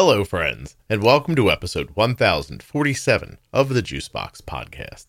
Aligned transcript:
Hello, 0.00 0.22
friends, 0.22 0.76
and 0.88 1.02
welcome 1.02 1.34
to 1.34 1.50
episode 1.50 1.90
1047 1.94 3.36
of 3.52 3.70
the 3.70 3.82
Juicebox 3.82 4.40
Podcast. 4.42 5.06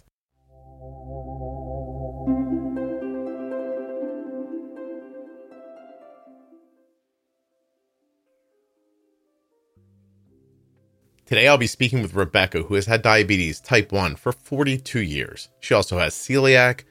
Today 11.27 11.47
I'll 11.47 11.59
be 11.59 11.67
speaking 11.67 12.01
with 12.01 12.15
Rebecca, 12.15 12.63
who 12.63 12.73
has 12.73 12.87
had 12.87 13.03
diabetes 13.03 13.61
type 13.61 13.91
1 13.91 14.15
for 14.15 14.31
42 14.31 15.01
years. 15.01 15.49
She 15.59 15.75
also 15.75 15.99
has 15.99 16.15
celiac, 16.15 16.85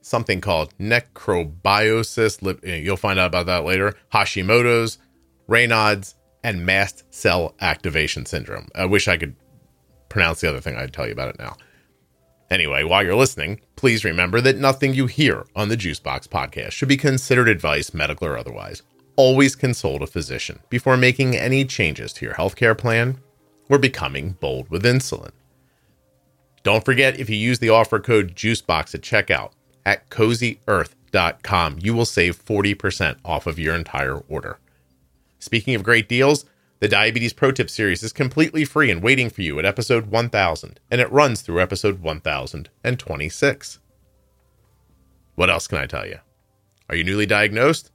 something 0.00 0.40
called 0.40 0.72
necrobiosis, 0.78 2.64
eh, 2.66 2.76
you'll 2.76 2.96
find 2.96 3.18
out 3.18 3.26
about 3.26 3.44
that 3.44 3.64
later, 3.64 3.92
Hashimoto's, 4.10 4.96
Raynaud's, 5.46 6.14
and 6.44 6.66
mast 6.66 7.04
cell 7.10 7.54
activation 7.60 8.26
syndrome. 8.26 8.68
I 8.74 8.84
wish 8.84 9.08
I 9.08 9.16
could 9.16 9.36
pronounce 10.08 10.40
the 10.40 10.48
other 10.48 10.60
thing. 10.60 10.76
I'd 10.76 10.92
tell 10.92 11.06
you 11.06 11.12
about 11.12 11.30
it 11.30 11.38
now. 11.38 11.56
Anyway, 12.50 12.84
while 12.84 13.02
you're 13.02 13.14
listening, 13.14 13.60
please 13.76 14.04
remember 14.04 14.40
that 14.42 14.58
nothing 14.58 14.92
you 14.92 15.06
hear 15.06 15.46
on 15.56 15.70
the 15.70 15.76
Juicebox 15.76 16.28
podcast 16.28 16.72
should 16.72 16.88
be 16.88 16.98
considered 16.98 17.48
advice, 17.48 17.94
medical 17.94 18.28
or 18.28 18.36
otherwise. 18.36 18.82
Always 19.16 19.56
consult 19.56 20.02
a 20.02 20.06
physician 20.06 20.60
before 20.68 20.98
making 20.98 21.34
any 21.34 21.64
changes 21.64 22.12
to 22.14 22.26
your 22.26 22.34
healthcare 22.34 22.76
plan 22.76 23.18
or 23.70 23.78
becoming 23.78 24.32
bold 24.32 24.68
with 24.68 24.84
insulin. 24.84 25.30
Don't 26.62 26.84
forget, 26.84 27.18
if 27.18 27.30
you 27.30 27.36
use 27.36 27.58
the 27.58 27.70
offer 27.70 27.98
code 27.98 28.34
JUICEBOX 28.34 28.94
at 28.94 29.00
checkout 29.00 29.52
at 29.86 30.08
cozyearth.com, 30.10 31.78
you 31.80 31.94
will 31.94 32.04
save 32.04 32.44
40% 32.44 33.16
off 33.24 33.46
of 33.46 33.58
your 33.58 33.74
entire 33.74 34.18
order. 34.28 34.58
Speaking 35.42 35.74
of 35.74 35.82
great 35.82 36.08
deals, 36.08 36.44
the 36.78 36.86
Diabetes 36.86 37.32
Pro 37.32 37.50
Tip 37.50 37.68
series 37.68 38.04
is 38.04 38.12
completely 38.12 38.64
free 38.64 38.92
and 38.92 39.02
waiting 39.02 39.28
for 39.28 39.42
you 39.42 39.58
at 39.58 39.64
episode 39.64 40.06
1000, 40.06 40.78
and 40.88 41.00
it 41.00 41.10
runs 41.10 41.40
through 41.42 41.60
episode 41.60 42.00
1026. 42.00 43.78
What 45.34 45.50
else 45.50 45.66
can 45.66 45.78
I 45.78 45.86
tell 45.86 46.06
you? 46.06 46.18
Are 46.88 46.94
you 46.94 47.02
newly 47.02 47.26
diagnosed? 47.26 47.90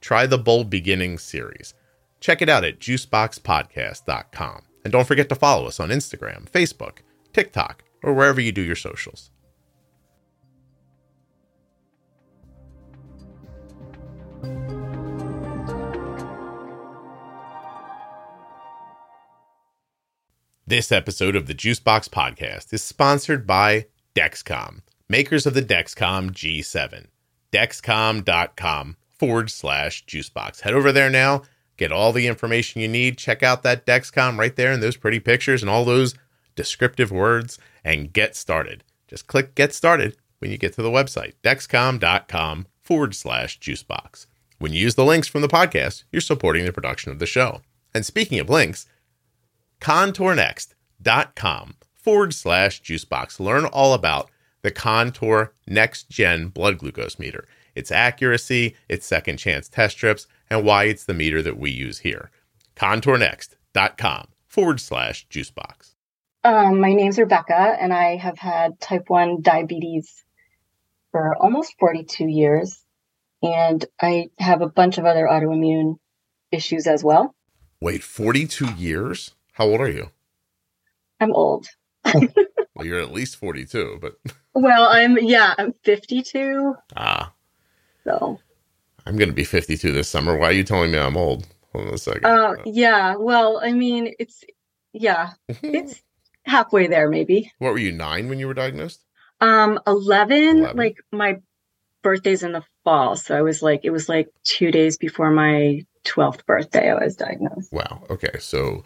Try 0.00 0.26
the 0.26 0.38
Bold 0.38 0.70
Beginnings 0.70 1.22
series. 1.22 1.74
Check 2.20 2.40
it 2.40 2.48
out 2.48 2.64
at 2.64 2.80
juiceboxpodcast.com. 2.80 4.62
And 4.82 4.92
don't 4.92 5.06
forget 5.06 5.28
to 5.28 5.34
follow 5.34 5.66
us 5.66 5.78
on 5.78 5.90
Instagram, 5.90 6.48
Facebook, 6.48 7.00
TikTok, 7.34 7.84
or 8.02 8.14
wherever 8.14 8.40
you 8.40 8.52
do 8.52 8.62
your 8.62 8.74
socials. 8.74 9.30
This 20.68 20.90
episode 20.90 21.36
of 21.36 21.46
the 21.46 21.54
Juicebox 21.54 22.08
Podcast 22.08 22.72
is 22.72 22.82
sponsored 22.82 23.46
by 23.46 23.86
Dexcom, 24.16 24.80
makers 25.08 25.46
of 25.46 25.54
the 25.54 25.62
Dexcom 25.62 26.32
G7. 26.32 27.06
Dexcom.com 27.52 28.96
forward 29.16 29.48
slash 29.52 30.04
juicebox. 30.06 30.62
Head 30.62 30.74
over 30.74 30.90
there 30.90 31.08
now, 31.08 31.42
get 31.76 31.92
all 31.92 32.10
the 32.10 32.26
information 32.26 32.80
you 32.80 32.88
need. 32.88 33.16
Check 33.16 33.44
out 33.44 33.62
that 33.62 33.86
Dexcom 33.86 34.40
right 34.40 34.56
there 34.56 34.72
and 34.72 34.82
those 34.82 34.96
pretty 34.96 35.20
pictures 35.20 35.62
and 35.62 35.70
all 35.70 35.84
those 35.84 36.16
descriptive 36.56 37.12
words 37.12 37.60
and 37.84 38.12
get 38.12 38.34
started. 38.34 38.82
Just 39.06 39.28
click 39.28 39.54
get 39.54 39.72
started 39.72 40.16
when 40.40 40.50
you 40.50 40.58
get 40.58 40.72
to 40.72 40.82
the 40.82 40.90
website, 40.90 41.34
dexcom.com 41.44 42.66
forward 42.82 43.14
slash 43.14 43.60
juicebox. 43.60 44.26
When 44.58 44.72
you 44.72 44.80
use 44.80 44.96
the 44.96 45.04
links 45.04 45.28
from 45.28 45.42
the 45.42 45.48
podcast, 45.48 46.02
you're 46.10 46.20
supporting 46.20 46.64
the 46.64 46.72
production 46.72 47.12
of 47.12 47.20
the 47.20 47.26
show. 47.26 47.60
And 47.94 48.04
speaking 48.04 48.40
of 48.40 48.50
links, 48.50 48.86
contournext.com 49.80 51.74
forward 51.94 52.34
slash 52.34 52.82
juicebox. 52.82 53.40
Learn 53.40 53.64
all 53.64 53.94
about 53.94 54.30
the 54.62 54.70
Contour 54.70 55.52
Next 55.66 56.08
Gen 56.08 56.48
blood 56.48 56.78
glucose 56.78 57.18
meter, 57.18 57.46
its 57.74 57.92
accuracy, 57.92 58.74
its 58.88 59.06
second 59.06 59.36
chance 59.36 59.68
test 59.68 59.96
strips, 59.96 60.26
and 60.50 60.64
why 60.64 60.84
it's 60.84 61.04
the 61.04 61.14
meter 61.14 61.42
that 61.42 61.58
we 61.58 61.70
use 61.70 62.00
here. 62.00 62.30
Contournext.com 62.76 64.28
forward 64.48 64.80
slash 64.80 65.26
juicebox. 65.28 65.94
Um, 66.44 66.80
my 66.80 66.92
name's 66.92 67.18
Rebecca, 67.18 67.76
and 67.80 67.92
I 67.92 68.16
have 68.16 68.38
had 68.38 68.80
type 68.80 69.04
1 69.08 69.42
diabetes 69.42 70.24
for 71.12 71.36
almost 71.40 71.74
42 71.78 72.26
years. 72.26 72.82
And 73.42 73.84
I 74.00 74.30
have 74.38 74.62
a 74.62 74.68
bunch 74.68 74.98
of 74.98 75.04
other 75.04 75.28
autoimmune 75.30 75.96
issues 76.50 76.86
as 76.86 77.04
well. 77.04 77.34
Wait, 77.80 78.02
42 78.02 78.74
years? 78.74 79.35
How 79.56 79.64
old 79.64 79.80
are 79.80 79.88
you? 79.88 80.10
I'm 81.18 81.32
old. 81.32 81.66
well, 82.04 82.84
you're 82.84 83.00
at 83.00 83.10
least 83.10 83.36
42, 83.36 84.00
but. 84.02 84.16
well, 84.54 84.88
I'm, 84.90 85.16
yeah, 85.16 85.54
I'm 85.56 85.72
52. 85.82 86.74
Ah. 86.94 87.32
So. 88.04 88.38
I'm 89.06 89.16
going 89.16 89.30
to 89.30 89.34
be 89.34 89.44
52 89.44 89.92
this 89.92 90.10
summer. 90.10 90.36
Why 90.36 90.48
are 90.48 90.52
you 90.52 90.62
telling 90.62 90.90
me 90.90 90.98
I'm 90.98 91.16
old? 91.16 91.46
Hold 91.72 91.88
on 91.88 91.94
a 91.94 91.98
second. 91.98 92.26
Uh, 92.26 92.56
yeah. 92.66 93.16
Well, 93.16 93.58
I 93.64 93.72
mean, 93.72 94.12
it's, 94.18 94.44
yeah, 94.92 95.30
it's 95.48 96.02
halfway 96.44 96.88
there, 96.88 97.08
maybe. 97.08 97.50
What 97.58 97.72
were 97.72 97.78
you, 97.78 97.92
nine 97.92 98.28
when 98.28 98.38
you 98.38 98.48
were 98.48 98.54
diagnosed? 98.54 99.02
Um, 99.40 99.80
11, 99.86 100.58
11. 100.58 100.76
like 100.76 100.98
my 101.10 101.40
birthday's 102.02 102.42
in 102.42 102.52
the 102.52 102.62
fall. 102.84 103.16
So 103.16 103.34
I 103.34 103.40
was 103.40 103.62
like, 103.62 103.80
it 103.84 103.90
was 103.90 104.06
like 104.06 104.28
two 104.44 104.70
days 104.70 104.98
before 104.98 105.30
my 105.30 105.86
12th 106.04 106.44
birthday, 106.44 106.90
I 106.90 107.02
was 107.02 107.16
diagnosed. 107.16 107.72
Wow. 107.72 108.04
Okay. 108.10 108.38
So 108.38 108.84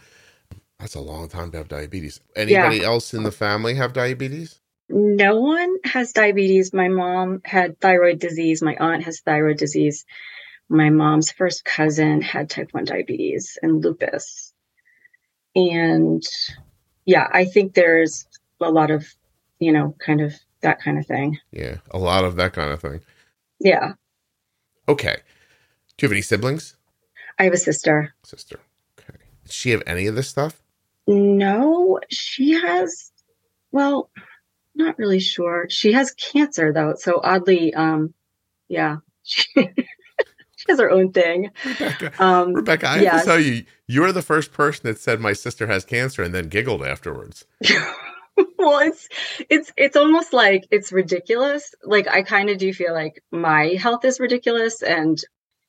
that's 0.81 0.95
a 0.95 1.01
long 1.01 1.29
time 1.29 1.51
to 1.53 1.59
have 1.59 1.69
diabetes. 1.69 2.21
Anybody 2.35 2.79
yeah. 2.79 2.87
else 2.87 3.13
in 3.13 3.23
the 3.23 3.31
family 3.31 3.75
have 3.75 3.93
diabetes? 3.93 4.61
No 4.89 5.39
one 5.39 5.77
has 5.85 6.13
diabetes. 6.13 6.73
My 6.73 6.89
mom 6.89 7.43
had 7.45 7.81
thyroid 7.81 8.19
disease. 8.19 8.63
My 8.63 8.77
aunt 8.81 9.05
has 9.05 9.21
thyroid 9.21 9.59
disease. 9.59 10.05
My 10.69 10.91
mom's 10.91 11.31
first 11.31 11.65
cousin 11.65 12.23
had 12.23 12.49
type 12.49 12.69
1 12.73 12.85
diabetes 12.85 13.59
and 13.63 13.85
lupus. 13.85 14.53
And 15.55 16.23
yeah, 17.05 17.29
I 17.33 17.45
think 17.45 17.75
there's 17.75 18.27
a 18.61 18.71
lot 18.71 18.91
of, 18.91 19.07
you 19.59 19.73
know, 19.73 19.95
kind 19.99 20.21
of 20.21 20.35
that 20.63 20.81
kind 20.81 20.99
of 20.99 21.07
thing. 21.07 21.39
Yeah, 21.53 21.77
a 21.91 21.99
lot 21.99 22.25
of 22.25 22.37
that 22.37 22.53
kind 22.53 22.73
of 22.73 22.81
thing. 22.81 23.01
Yeah. 23.59 23.93
Okay. 24.89 25.17
Do 25.97 26.05
you 26.05 26.09
have 26.09 26.13
any 26.13 26.23
siblings? 26.23 26.77
I 27.39 27.45
have 27.45 27.53
a 27.53 27.59
sister. 27.59 28.15
Sister. 28.25 28.59
Okay. 28.99 29.19
Does 29.45 29.55
she 29.55 29.71
have 29.71 29.83
any 29.87 30.07
of 30.07 30.15
this 30.15 30.29
stuff? 30.29 30.63
No, 31.11 31.99
she 32.09 32.53
has, 32.53 33.11
well, 33.73 34.11
not 34.77 34.97
really 34.97 35.19
sure. 35.19 35.67
She 35.69 35.93
has 35.93 36.13
cancer 36.13 36.73
though. 36.73 36.95
So 36.97 37.21
oddly, 37.23 37.75
um, 37.75 38.15
yeah, 38.69 38.99
she, 39.25 39.45
she 39.55 40.67
has 40.69 40.79
her 40.79 40.91
own 40.91 41.11
thing. 41.11 41.51
Rebecca, 41.65 42.13
um, 42.23 42.55
Rebecca 42.55 42.89
I 42.89 42.99
have 42.99 43.21
to 43.21 43.27
tell 43.27 43.41
you, 43.41 43.65
you're 43.89 44.13
the 44.13 44.23
first 44.23 44.53
person 44.53 44.87
that 44.87 45.01
said 45.01 45.21
my 45.21 45.33
sister 45.33 45.67
has 45.67 45.85
cancer 45.85 46.23
and 46.23 46.33
then 46.33 46.49
giggled 46.49 46.85
afterwards. 46.85 47.45
well, 48.57 48.79
it's 48.79 49.09
it's 49.49 49.73
it's 49.77 49.97
almost 49.97 50.33
like 50.33 50.69
it's 50.71 50.93
ridiculous. 50.93 51.75
Like 51.83 52.07
I 52.07 52.23
kind 52.23 52.51
of 52.51 52.59
do 52.59 52.73
feel 52.73 52.95
like 52.95 53.21
my 53.33 53.75
health 53.81 54.05
is 54.05 54.21
ridiculous 54.21 54.81
and 54.81 55.21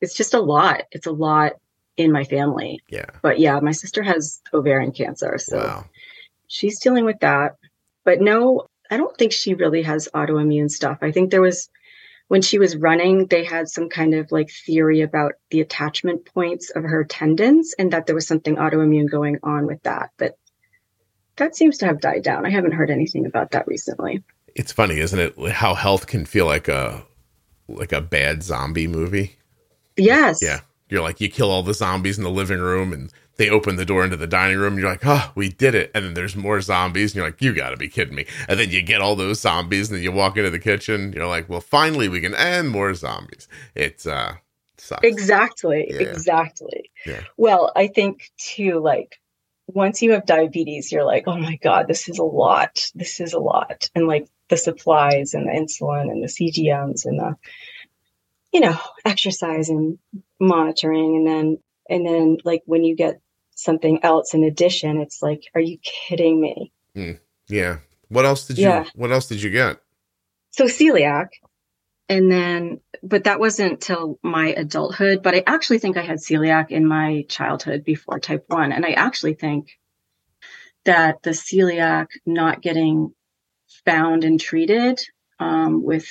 it's 0.01 0.13
just 0.13 0.35
a 0.35 0.39
lot. 0.39 0.83
It's 0.91 1.07
a 1.07 1.11
lot 1.11 1.53
in 2.03 2.11
my 2.11 2.23
family. 2.23 2.81
Yeah. 2.89 3.05
But 3.21 3.39
yeah, 3.39 3.59
my 3.59 3.71
sister 3.71 4.03
has 4.03 4.41
ovarian 4.53 4.91
cancer. 4.91 5.37
So 5.37 5.57
wow. 5.57 5.85
she's 6.47 6.79
dealing 6.79 7.05
with 7.05 7.19
that. 7.19 7.55
But 8.03 8.21
no, 8.21 8.67
I 8.89 8.97
don't 8.97 9.15
think 9.17 9.31
she 9.31 9.53
really 9.53 9.83
has 9.83 10.09
autoimmune 10.13 10.69
stuff. 10.69 10.99
I 11.01 11.11
think 11.11 11.31
there 11.31 11.41
was, 11.41 11.69
when 12.27 12.41
she 12.41 12.59
was 12.59 12.75
running, 12.75 13.27
they 13.27 13.43
had 13.43 13.69
some 13.69 13.89
kind 13.89 14.13
of 14.13 14.31
like 14.31 14.49
theory 14.49 15.01
about 15.01 15.33
the 15.49 15.61
attachment 15.61 16.25
points 16.25 16.69
of 16.71 16.83
her 16.83 17.03
tendons 17.03 17.75
and 17.77 17.93
that 17.93 18.05
there 18.05 18.15
was 18.15 18.27
something 18.27 18.55
autoimmune 18.55 19.09
going 19.09 19.37
on 19.43 19.65
with 19.67 19.81
that. 19.83 20.09
But 20.17 20.37
that 21.35 21.55
seems 21.55 21.77
to 21.79 21.85
have 21.85 22.01
died 22.01 22.23
down. 22.23 22.45
I 22.45 22.49
haven't 22.49 22.73
heard 22.73 22.91
anything 22.91 23.25
about 23.25 23.51
that 23.51 23.67
recently. 23.67 24.23
It's 24.55 24.71
funny, 24.71 24.99
isn't 24.99 25.19
it? 25.19 25.51
How 25.51 25.75
health 25.75 26.07
can 26.07 26.25
feel 26.25 26.45
like 26.45 26.67
a 26.67 27.05
like 27.67 27.91
a 27.91 28.01
bad 28.01 28.43
zombie 28.43 28.87
movie. 28.87 29.37
Yes. 29.97 30.41
Yeah. 30.41 30.61
You're 30.91 31.01
like, 31.01 31.21
you 31.21 31.29
kill 31.29 31.49
all 31.49 31.63
the 31.63 31.73
zombies 31.73 32.17
in 32.17 32.23
the 32.23 32.29
living 32.29 32.59
room 32.59 32.91
and 32.91 33.11
they 33.37 33.49
open 33.49 33.77
the 33.77 33.85
door 33.85 34.03
into 34.03 34.17
the 34.17 34.27
dining 34.27 34.57
room. 34.57 34.77
you're 34.77 34.89
like, 34.89 35.05
oh, 35.05 35.31
we 35.33 35.49
did 35.49 35.73
it. 35.73 35.89
And 35.95 36.03
then 36.05 36.13
there's 36.13 36.35
more 36.35 36.59
zombies. 36.61 37.11
And 37.11 37.15
you're 37.15 37.25
like, 37.25 37.41
you 37.41 37.53
got 37.53 37.69
to 37.69 37.77
be 37.77 37.87
kidding 37.87 38.13
me. 38.13 38.25
And 38.49 38.59
then 38.59 38.69
you 38.69 38.81
get 38.81 39.01
all 39.01 39.15
those 39.15 39.39
zombies 39.39 39.89
and 39.89 39.97
then 39.97 40.03
you 40.03 40.11
walk 40.11 40.37
into 40.37 40.49
the 40.49 40.59
kitchen. 40.59 41.13
You're 41.13 41.27
like, 41.27 41.49
well, 41.49 41.61
finally 41.61 42.09
we 42.09 42.19
can 42.19 42.35
end 42.35 42.69
more 42.69 42.93
zombies. 42.93 43.47
It's, 43.73 44.05
uh, 44.05 44.35
sucks. 44.77 45.03
Exactly. 45.03 45.87
Yeah. 45.89 46.01
Exactly. 46.01 46.91
Yeah. 47.05 47.23
Well, 47.37 47.71
I 47.75 47.87
think 47.87 48.29
too, 48.37 48.79
like, 48.79 49.19
once 49.67 50.01
you 50.01 50.11
have 50.11 50.25
diabetes, 50.25 50.91
you're 50.91 51.05
like, 51.05 51.23
oh 51.27 51.37
my 51.37 51.55
God, 51.55 51.87
this 51.87 52.09
is 52.09 52.19
a 52.19 52.23
lot. 52.23 52.91
This 52.93 53.21
is 53.21 53.33
a 53.33 53.39
lot. 53.39 53.89
And 53.95 54.07
like 54.07 54.27
the 54.49 54.57
supplies 54.57 55.33
and 55.33 55.47
the 55.47 55.51
insulin 55.51 56.11
and 56.11 56.21
the 56.21 56.27
CGMs 56.27 57.05
and 57.05 57.19
the, 57.19 57.37
you 58.51 58.59
know, 58.59 58.77
exercise 59.05 59.69
and 59.69 59.97
monitoring. 60.41 61.15
And 61.15 61.27
then, 61.27 61.57
and 61.89 62.05
then 62.05 62.37
like 62.43 62.63
when 62.65 62.83
you 62.83 62.95
get 62.95 63.21
something 63.55 64.03
else 64.03 64.33
in 64.33 64.43
addition, 64.43 64.99
it's 64.99 65.21
like, 65.21 65.43
are 65.55 65.61
you 65.61 65.77
kidding 65.81 66.41
me? 66.41 66.73
Mm, 66.95 67.19
yeah. 67.47 67.77
What 68.09 68.25
else 68.25 68.45
did 68.45 68.57
you 68.57 68.65
yeah. 68.65 68.85
what 68.93 69.11
else 69.11 69.27
did 69.27 69.41
you 69.41 69.49
get? 69.49 69.77
So 70.49 70.65
celiac. 70.65 71.27
And 72.09 72.29
then 72.29 72.81
but 73.01 73.23
that 73.23 73.39
wasn't 73.39 73.79
till 73.79 74.19
my 74.21 74.47
adulthood, 74.47 75.23
but 75.23 75.33
I 75.33 75.43
actually 75.47 75.79
think 75.79 75.95
I 75.95 76.01
had 76.01 76.17
celiac 76.17 76.69
in 76.71 76.85
my 76.85 77.25
childhood 77.29 77.85
before 77.85 78.19
type 78.19 78.43
1 78.47 78.73
and 78.73 78.85
I 78.85 78.91
actually 78.91 79.35
think 79.35 79.69
that 80.83 81.23
the 81.23 81.29
celiac 81.29 82.07
not 82.25 82.61
getting 82.61 83.13
found 83.85 84.23
and 84.23 84.39
treated 84.39 84.99
um, 85.39 85.83
with 85.83 86.07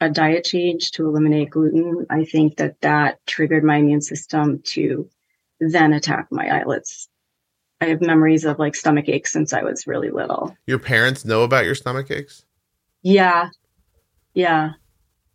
a 0.00 0.10
diet 0.10 0.44
change 0.44 0.92
to 0.92 1.06
eliminate 1.06 1.50
gluten, 1.50 2.06
I 2.10 2.24
think 2.24 2.56
that 2.56 2.80
that 2.82 3.24
triggered 3.26 3.64
my 3.64 3.76
immune 3.76 4.02
system 4.02 4.62
to 4.68 5.08
then 5.60 5.92
attack 5.92 6.28
my 6.30 6.60
islets. 6.60 7.08
I 7.80 7.86
have 7.86 8.00
memories 8.00 8.44
of 8.44 8.58
like 8.58 8.74
stomach 8.74 9.08
aches 9.08 9.32
since 9.32 9.52
I 9.52 9.62
was 9.62 9.86
really 9.86 10.10
little. 10.10 10.56
Your 10.66 10.78
parents 10.78 11.24
know 11.24 11.42
about 11.42 11.64
your 11.64 11.74
stomach 11.74 12.10
aches? 12.10 12.44
Yeah. 13.02 13.50
Yeah. 14.34 14.72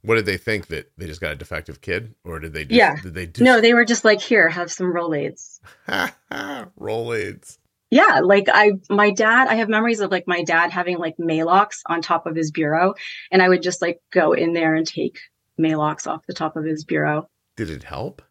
What 0.04 0.16
did 0.16 0.26
they 0.26 0.38
think 0.38 0.68
that 0.68 0.92
they 0.98 1.06
just 1.06 1.22
got 1.22 1.34
a 1.34 1.36
defective 1.36 1.82
kid 1.82 2.16
or 2.24 2.40
did 2.40 2.54
they 2.54 2.66
just, 2.66 2.74
yeah. 2.74 2.96
did 3.02 3.14
they 3.14 3.28
do 3.28 3.44
No, 3.44 3.62
they 3.62 3.76
were 3.76 3.86
just 3.86 4.04
like 4.04 4.22
here, 4.22 4.50
have 4.50 4.72
some 4.72 4.92
Rolaids. 4.92 5.60
Ha 5.86 6.16
ha 6.32 6.68
ROLAIDS. 6.80 7.60
Yeah, 7.92 8.22
like 8.24 8.48
I 8.52 8.72
my 8.90 9.12
dad, 9.12 9.50
I 9.50 9.56
have 9.56 9.68
memories 9.68 10.00
of 10.00 10.12
like 10.12 10.26
my 10.26 10.44
dad 10.44 10.72
having 10.72 10.98
like 10.98 11.18
Maalox 11.18 11.82
on 11.86 12.02
top 12.02 12.26
of 12.26 12.38
his 12.38 12.50
bureau 12.50 12.96
and 13.30 13.42
I 13.42 13.50
would 13.50 13.62
just 13.62 13.82
like 13.82 14.00
go 14.12 14.32
in 14.32 14.54
there 14.54 14.74
and 14.76 14.88
take 14.88 15.20
Maalox 15.60 16.08
off 16.08 16.26
the 16.26 16.34
top 16.34 16.56
of 16.56 16.64
his 16.64 16.86
bureau. 16.86 17.30
Did 17.58 17.70
it 17.70 17.84
help? 17.84 18.22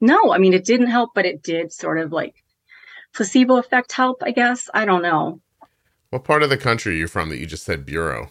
No, 0.00 0.32
I 0.32 0.38
mean 0.38 0.52
it 0.52 0.64
didn't 0.64 0.88
help, 0.88 1.10
but 1.14 1.24
it 1.24 1.40
did 1.40 1.72
sort 1.72 1.98
of 1.98 2.12
like 2.12 2.34
placebo 3.14 3.58
effect 3.58 3.92
help, 3.92 4.24
I 4.24 4.32
guess. 4.32 4.68
I 4.74 4.84
don't 4.84 5.02
know. 5.02 5.40
What 6.10 6.24
part 6.24 6.42
of 6.42 6.50
the 6.50 6.58
country 6.58 6.94
are 6.94 6.98
you 6.98 7.06
from 7.06 7.28
that 7.28 7.38
you 7.38 7.46
just 7.46 7.64
said 7.64 7.86
bureau? 7.86 8.30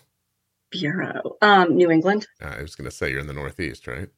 Bureau. 0.71 1.37
Um, 1.41 1.75
New 1.75 1.89
England. 1.89 2.27
Uh, 2.41 2.55
I 2.57 2.61
was 2.61 2.75
going 2.75 2.89
to 2.89 2.95
say 2.95 3.11
you're 3.11 3.19
in 3.19 3.27
the 3.27 3.33
Northeast, 3.33 3.87
right? 3.87 4.09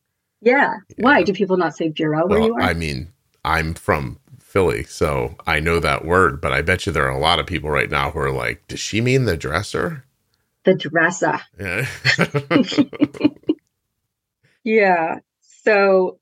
Yeah. 0.42 0.74
yeah. 0.89 1.04
Why 1.04 1.24
do 1.24 1.33
people 1.33 1.57
not 1.57 1.75
say 1.75 1.89
bureau 1.89 2.27
where 2.27 2.39
well, 2.39 2.48
you 2.48 2.56
are? 2.56 2.62
I 2.62 2.74
mean, 2.74 3.12
I'm 3.44 3.74
from 3.74 4.19
Philly, 4.57 4.86
so 4.86 5.36
I 5.45 5.59
know 5.59 5.80
that 5.80 6.04
word, 6.04 6.42
but 6.42 6.51
I 6.51 6.63
bet 6.63 6.88
you 6.88 6.92
there 6.92 7.06
are 7.06 7.15
a 7.15 7.19
lot 7.19 7.39
of 7.39 7.45
people 7.45 7.69
right 7.69 7.92
now 7.92 8.09
who 8.09 8.18
are 8.18 8.31
like, 8.31 8.68
does 8.68 8.80
she 8.80 9.01
mean 9.01 9.25
the 9.25 9.38
dresser? 9.38 10.04
The 10.63 10.74
dresser. 10.74 11.39
Yeah. 11.59 11.88
yeah. 14.63 15.19
So, 15.42 16.18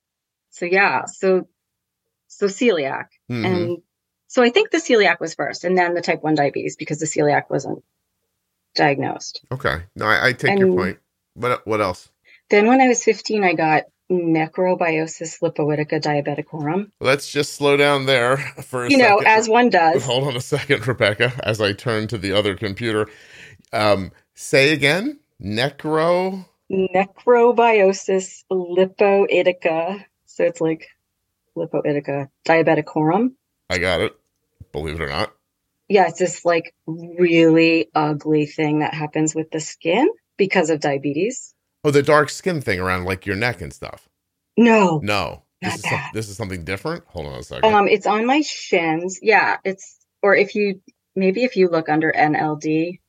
so 0.50 0.66
yeah. 0.66 1.06
So, 1.06 1.48
so 2.28 2.48
celiac. 2.48 3.06
Mm-hmm. 3.32 3.46
And 3.46 3.78
so 4.28 4.44
I 4.44 4.50
think 4.50 4.70
the 4.70 4.80
celiac 4.80 5.22
was 5.22 5.34
first 5.34 5.64
and 5.64 5.78
then 5.78 5.94
the 5.94 6.02
type 6.02 6.22
1 6.22 6.36
diabetes 6.36 6.76
because 6.76 7.00
the 7.00 7.06
celiac 7.06 7.50
wasn't 7.50 7.86
diagnosed. 8.76 9.46
Okay. 9.50 9.84
No, 9.96 10.08
I, 10.08 10.28
I 10.28 10.34
take 10.34 10.52
and 10.52 10.60
your 10.60 10.76
point. 10.76 11.00
What, 11.36 11.66
what 11.66 11.80
else? 11.80 12.10
Then 12.50 12.68
when 12.68 12.82
I 12.82 12.90
was 12.90 13.02
15, 13.02 13.46
I 13.46 13.54
got 13.54 13.84
necrobiosis 14.12 15.40
lipoidica 15.42 16.02
diabeticorum. 16.02 16.92
Let's 17.00 17.32
just 17.32 17.54
slow 17.54 17.78
down 17.78 18.06
there 18.06 18.38
for 18.64 18.86
a 18.86 18.90
you 18.90 18.98
second. 18.98 19.24
know, 19.24 19.30
as 19.30 19.50
one 19.50 19.70
does. 19.70 20.04
Hold 20.06 20.28
on 20.28 20.36
a 20.36 20.42
second, 20.42 20.88
Rebecca, 20.88 21.34
as 21.44 21.62
I 21.62 21.74
turn 21.74 22.08
to 22.08 22.18
the 22.18 22.34
other 22.34 22.56
computer. 22.56 23.08
Um, 23.74 24.12
say 24.36 24.74
again, 24.74 25.20
necro. 25.42 26.46
Necrobiosis 26.72 28.44
lipoidica. 28.52 30.06
So 30.26 30.44
it's 30.44 30.62
like 30.62 30.88
lipoidica 31.58 32.30
diabeticorum. 32.48 33.32
I 33.70 33.78
got 33.80 34.02
it. 34.02 34.16
Believe 34.72 34.96
it 34.96 35.02
or 35.02 35.10
not. 35.10 35.34
Yeah, 35.90 36.08
it's 36.10 36.20
this 36.20 36.46
like 36.46 36.74
really 36.88 37.90
ugly 37.96 38.48
thing 38.48 38.80
that 38.80 38.94
happens 38.94 39.36
with 39.36 39.52
the 39.52 39.62
skin 39.62 40.10
because 40.38 40.70
of 40.72 40.82
diabetes. 40.82 41.55
Oh, 41.86 41.92
the 41.92 42.02
dark 42.02 42.32
skin 42.32 42.62
thing 42.62 42.80
around 42.80 43.06
like 43.06 43.28
your 43.28 43.36
neck 43.36 43.62
and 43.62 43.72
stuff. 43.72 44.10
No. 44.58 45.00
No. 45.04 45.44
This 45.62 45.76
is, 45.76 45.82
some, 45.84 46.02
this 46.14 46.30
is 46.30 46.36
something 46.36 46.64
different. 46.64 47.04
Hold 47.08 47.28
on 47.28 47.40
a 47.40 47.44
second. 47.44 47.72
Um, 47.72 47.88
it's 47.88 48.08
on 48.08 48.26
my 48.26 48.42
shins. 48.42 49.20
Yeah, 49.22 49.58
it's 49.64 50.00
or 50.24 50.36
if 50.36 50.56
you 50.56 50.82
maybe 51.16 51.44
if 51.44 51.56
you 51.56 51.70
look 51.70 51.88
under 51.88 52.12
NLD 52.12 53.00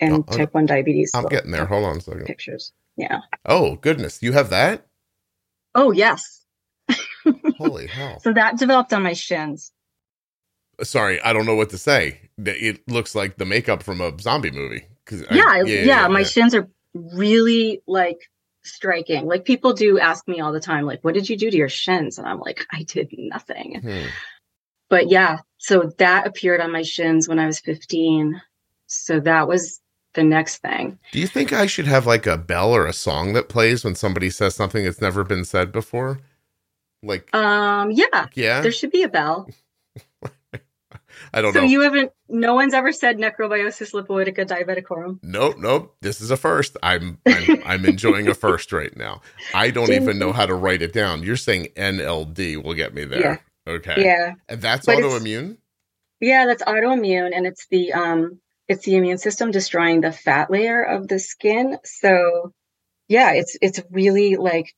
and 0.00 0.24
oh, 0.28 0.36
type 0.36 0.52
one 0.52 0.66
diabetes. 0.66 1.12
I'm 1.14 1.26
getting 1.26 1.52
there. 1.52 1.64
Hold 1.64 1.84
on 1.84 1.98
a 1.98 2.00
second. 2.00 2.26
Pictures. 2.26 2.72
Yeah. 2.96 3.20
Oh 3.46 3.76
goodness, 3.76 4.20
you 4.20 4.32
have 4.32 4.50
that? 4.50 4.86
Oh 5.74 5.92
yes. 5.92 6.44
Holy 7.56 7.86
hell! 7.86 8.18
So 8.22 8.32
that 8.32 8.58
developed 8.58 8.92
on 8.92 9.04
my 9.04 9.12
shins. 9.12 9.72
Sorry, 10.82 11.20
I 11.20 11.32
don't 11.32 11.46
know 11.46 11.54
what 11.54 11.70
to 11.70 11.78
say. 11.78 12.30
It 12.36 12.86
looks 12.88 13.14
like 13.14 13.38
the 13.38 13.44
makeup 13.44 13.82
from 13.82 14.00
a 14.00 14.12
zombie 14.20 14.50
movie. 14.50 14.86
Yeah, 15.10 15.44
I, 15.46 15.58
yeah, 15.58 15.62
yeah, 15.62 15.82
yeah, 15.84 16.08
my 16.08 16.20
yeah. 16.20 16.26
shins 16.26 16.54
are 16.54 16.68
really 16.94 17.82
like 17.86 18.30
striking. 18.64 19.26
Like 19.26 19.44
people 19.44 19.72
do 19.72 19.98
ask 19.98 20.26
me 20.28 20.40
all 20.40 20.52
the 20.52 20.60
time, 20.60 20.84
like, 20.84 21.02
what 21.02 21.14
did 21.14 21.28
you 21.28 21.36
do 21.36 21.50
to 21.50 21.56
your 21.56 21.68
shins? 21.68 22.18
And 22.18 22.26
I'm 22.26 22.40
like, 22.40 22.64
I 22.70 22.82
did 22.82 23.10
nothing. 23.16 23.80
Hmm. 23.80 24.06
But 24.88 25.10
yeah, 25.10 25.38
so 25.58 25.90
that 25.98 26.26
appeared 26.26 26.60
on 26.60 26.72
my 26.72 26.82
shins 26.82 27.28
when 27.28 27.38
I 27.38 27.46
was 27.46 27.60
15. 27.60 28.40
So 28.86 29.20
that 29.20 29.48
was 29.48 29.80
the 30.14 30.22
next 30.22 30.58
thing. 30.58 30.98
Do 31.12 31.18
you 31.18 31.26
think 31.26 31.52
I 31.52 31.66
should 31.66 31.86
have 31.86 32.06
like 32.06 32.26
a 32.26 32.36
bell 32.36 32.74
or 32.74 32.86
a 32.86 32.92
song 32.92 33.32
that 33.32 33.48
plays 33.48 33.84
when 33.84 33.94
somebody 33.94 34.28
says 34.28 34.54
something 34.54 34.84
that's 34.84 35.00
never 35.00 35.24
been 35.24 35.44
said 35.44 35.72
before? 35.72 36.20
Like, 37.02 37.34
um, 37.34 37.90
yeah, 37.90 38.26
yeah, 38.34 38.60
there 38.60 38.70
should 38.70 38.92
be 38.92 39.02
a 39.02 39.08
bell. 39.08 39.48
I 41.32 41.42
don't 41.42 41.52
so 41.52 41.60
know. 41.60 41.66
So 41.66 41.70
you 41.70 41.80
haven't. 41.82 42.12
No 42.28 42.54
one's 42.54 42.74
ever 42.74 42.92
said 42.92 43.18
necrobiosis 43.18 43.92
lipoidica 43.92 44.46
diabeticorum. 44.46 45.18
Nope, 45.22 45.56
nope. 45.58 45.96
This 46.00 46.20
is 46.20 46.30
a 46.30 46.36
first. 46.36 46.76
I'm 46.82 47.18
I'm, 47.26 47.62
I'm 47.66 47.84
enjoying 47.86 48.28
a 48.28 48.34
first 48.34 48.72
right 48.72 48.96
now. 48.96 49.20
I 49.54 49.70
don't 49.70 49.92
even 49.92 50.18
know 50.18 50.32
how 50.32 50.46
to 50.46 50.54
write 50.54 50.82
it 50.82 50.92
down. 50.92 51.22
You're 51.22 51.36
saying 51.36 51.68
NLD 51.76 52.62
will 52.62 52.74
get 52.74 52.94
me 52.94 53.04
there. 53.04 53.42
Yeah. 53.66 53.74
Okay. 53.74 54.04
Yeah. 54.04 54.32
And 54.48 54.60
that's 54.60 54.86
but 54.86 54.98
autoimmune. 54.98 55.58
Yeah, 56.20 56.46
that's 56.46 56.62
autoimmune, 56.62 57.32
and 57.34 57.46
it's 57.46 57.66
the 57.66 57.92
um, 57.92 58.40
it's 58.68 58.84
the 58.84 58.96
immune 58.96 59.18
system 59.18 59.50
destroying 59.50 60.00
the 60.00 60.12
fat 60.12 60.50
layer 60.50 60.82
of 60.82 61.08
the 61.08 61.18
skin. 61.18 61.78
So, 61.84 62.52
yeah, 63.08 63.32
it's 63.32 63.56
it's 63.60 63.80
really 63.90 64.36
like 64.36 64.72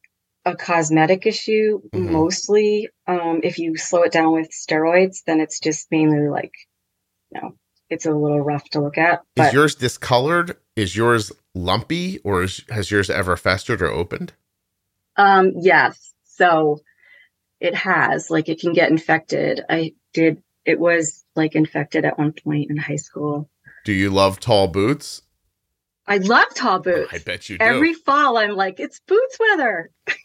a 0.44 0.55
cosmetic 0.56 1.26
issue 1.26 1.81
mm-hmm. 1.93 2.12
mostly. 2.12 2.88
Um, 3.06 3.41
if 3.43 3.58
you 3.58 3.76
slow 3.76 4.02
it 4.02 4.12
down 4.12 4.32
with 4.32 4.50
steroids, 4.50 5.23
then 5.26 5.41
it's 5.41 5.58
just 5.61 5.88
mainly 5.91 6.29
like, 6.29 6.52
you 7.32 7.41
know, 7.41 7.55
it's 7.91 8.06
a 8.06 8.13
little 8.13 8.41
rough 8.41 8.69
to 8.70 8.81
look 8.81 8.98
at. 8.98 9.22
But, 9.36 9.48
is 9.48 9.55
yours 9.55 9.74
discolored? 9.74 10.56
Is 10.77 10.96
yours 10.96 11.32
lumpy, 11.55 12.19
or 12.19 12.43
is, 12.43 12.65
has 12.70 12.91
yours 12.91 13.08
ever 13.08 13.36
festered 13.36 13.81
or 13.81 13.89
opened? 13.89 14.32
Um, 15.17 15.53
yes. 15.56 16.13
So 16.24 16.81
it 17.60 17.74
has. 17.74 18.31
Like 18.31 18.48
it 18.48 18.60
can 18.60 18.72
get 18.72 18.91
infected. 18.91 19.63
I 19.69 19.94
did. 20.13 20.43
It 20.65 20.79
was 20.81 21.24
like 21.36 21.55
infected 21.55 22.05
at 22.05 22.19
one 22.19 22.32
point 22.32 22.70
in 22.70 22.77
high 22.77 22.96
school. 22.96 23.48
Do 23.84 23.93
you 23.93 24.10
love 24.10 24.41
tall 24.41 24.67
boots? 24.69 25.22
I 26.06 26.19
love 26.19 26.55
tall 26.55 26.81
boots. 26.81 27.13
I 27.13 27.19
bet 27.19 27.48
you 27.48 27.58
do. 27.58 27.65
Every 27.65 27.94
fall, 27.94 28.36
I'm 28.36 28.56
like, 28.56 28.81
it's 28.81 29.01
boots 29.01 29.39
weather. 29.39 29.91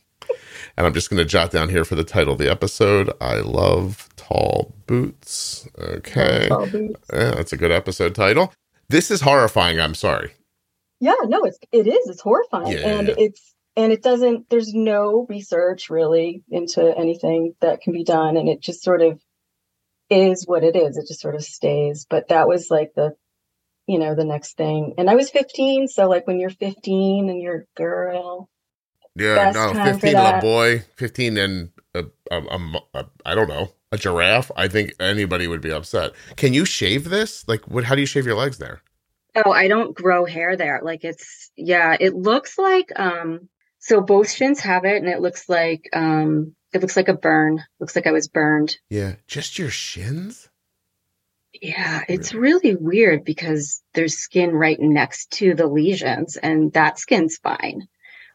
And 0.77 0.87
I'm 0.87 0.93
just 0.93 1.09
going 1.09 1.17
to 1.17 1.25
jot 1.25 1.51
down 1.51 1.69
here 1.69 1.83
for 1.83 1.95
the 1.95 2.03
title 2.03 2.33
of 2.33 2.39
the 2.39 2.49
episode. 2.49 3.11
I 3.19 3.37
love 3.37 4.07
tall 4.15 4.73
boots. 4.87 5.67
Okay. 5.77 6.47
Tall 6.47 6.67
boots. 6.67 7.09
Yeah, 7.11 7.31
that's 7.31 7.53
a 7.53 7.57
good 7.57 7.71
episode 7.71 8.15
title. 8.15 8.53
This 8.87 9.11
is 9.11 9.21
horrifying. 9.21 9.79
I'm 9.79 9.95
sorry. 9.95 10.33
Yeah, 10.99 11.15
no, 11.25 11.43
it's 11.43 11.59
it 11.71 11.87
is. 11.87 12.09
It's 12.09 12.21
horrifying, 12.21 12.73
yeah, 12.73 12.99
and 12.99 13.07
yeah. 13.07 13.15
it's 13.17 13.55
and 13.75 13.93
it 13.93 14.03
doesn't. 14.03 14.49
There's 14.49 14.73
no 14.73 15.25
research 15.29 15.89
really 15.89 16.43
into 16.49 16.81
anything 16.97 17.53
that 17.61 17.81
can 17.81 17.93
be 17.93 18.03
done, 18.03 18.35
and 18.35 18.49
it 18.49 18.61
just 18.61 18.83
sort 18.83 19.01
of 19.01 19.21
is 20.09 20.45
what 20.45 20.63
it 20.63 20.75
is. 20.75 20.97
It 20.97 21.07
just 21.07 21.21
sort 21.21 21.35
of 21.35 21.43
stays. 21.43 22.05
But 22.09 22.29
that 22.29 22.47
was 22.47 22.67
like 22.69 22.91
the, 22.95 23.11
you 23.87 23.99
know, 23.99 24.15
the 24.15 24.25
next 24.25 24.57
thing. 24.57 24.95
And 24.97 25.09
I 25.09 25.15
was 25.15 25.29
15, 25.29 25.87
so 25.87 26.09
like 26.09 26.27
when 26.27 26.39
you're 26.39 26.49
15 26.49 27.29
and 27.29 27.41
you're 27.41 27.61
a 27.61 27.65
girl, 27.77 28.49
yeah, 29.19 29.51
no, 29.51 29.73
fifteen 29.73 30.15
and 30.15 30.37
a 30.37 30.41
boy, 30.41 30.83
fifteen 30.95 31.37
and 31.37 31.71
a, 31.93 32.05
a, 32.31 32.37
a, 32.37 32.81
a, 32.93 33.05
I 33.25 33.35
don't 33.35 33.49
know 33.49 33.73
a 33.91 33.97
giraffe. 33.97 34.51
I 34.55 34.67
think 34.67 34.93
anybody 34.99 35.47
would 35.47 35.61
be 35.61 35.71
upset. 35.71 36.11
Can 36.35 36.53
you 36.53 36.65
shave 36.65 37.09
this? 37.09 37.47
Like, 37.47 37.67
what? 37.67 37.83
How 37.83 37.95
do 37.95 38.01
you 38.01 38.07
shave 38.07 38.25
your 38.25 38.35
legs 38.35 38.57
there? 38.57 38.81
Oh, 39.35 39.51
I 39.51 39.67
don't 39.67 39.95
grow 39.95 40.25
hair 40.25 40.55
there. 40.55 40.81
Like 40.83 41.03
it's 41.03 41.51
yeah, 41.55 41.95
it 41.99 42.13
looks 42.15 42.57
like 42.57 42.91
um. 42.95 43.49
So 43.81 44.01
both 44.01 44.29
shins 44.29 44.59
have 44.59 44.83
it, 44.83 44.97
and 44.97 45.07
it 45.07 45.21
looks 45.21 45.47
like 45.49 45.89
um. 45.93 46.55
It 46.71 46.81
looks 46.81 46.95
like 46.95 47.07
a 47.07 47.15
burn. 47.15 47.63
Looks 47.79 47.95
like 47.95 48.05
I 48.05 48.11
was 48.11 48.27
burned. 48.27 48.77
Yeah, 48.89 49.15
just 49.27 49.57
your 49.57 49.71
shins. 49.71 50.49
Yeah, 51.59 52.03
it's 52.07 52.33
really 52.35 52.75
weird 52.75 53.25
because 53.25 53.81
there's 53.95 54.19
skin 54.19 54.51
right 54.51 54.79
next 54.79 55.31
to 55.31 55.55
the 55.55 55.65
lesions, 55.65 56.37
and 56.37 56.71
that 56.73 56.99
skin's 56.99 57.37
fine. 57.37 57.87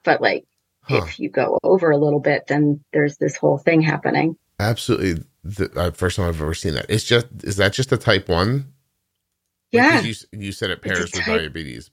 But 0.03 0.21
like 0.21 0.45
Huh. 0.87 1.03
If 1.07 1.19
you 1.19 1.31
go 1.31 1.59
over 1.63 1.91
a 1.91 1.97
little 1.97 2.21
bit, 2.21 2.47
then 2.47 2.85
there's 2.93 3.17
this 3.17 3.37
whole 3.37 3.59
thing 3.59 3.81
happening. 3.81 4.37
Absolutely, 4.61 5.25
the 5.43 5.71
uh, 5.77 5.91
first 5.93 6.17
time 6.17 6.29
I've 6.29 6.41
ever 6.41 6.55
seen 6.55 6.75
that. 6.75 6.87
It's 6.89 7.05
just 7.05 7.27
is 7.43 7.57
that 7.57 7.73
just 7.73 7.93
a 7.93 7.97
type 7.97 8.29
one? 8.29 8.73
Yeah, 9.73 10.01
you 10.01 10.15
you 10.33 10.53
said 10.53 10.71
it 10.71 10.83
pairs 10.83 11.01
with 11.01 11.25
type, 11.25 11.41
diabetes. 11.41 11.91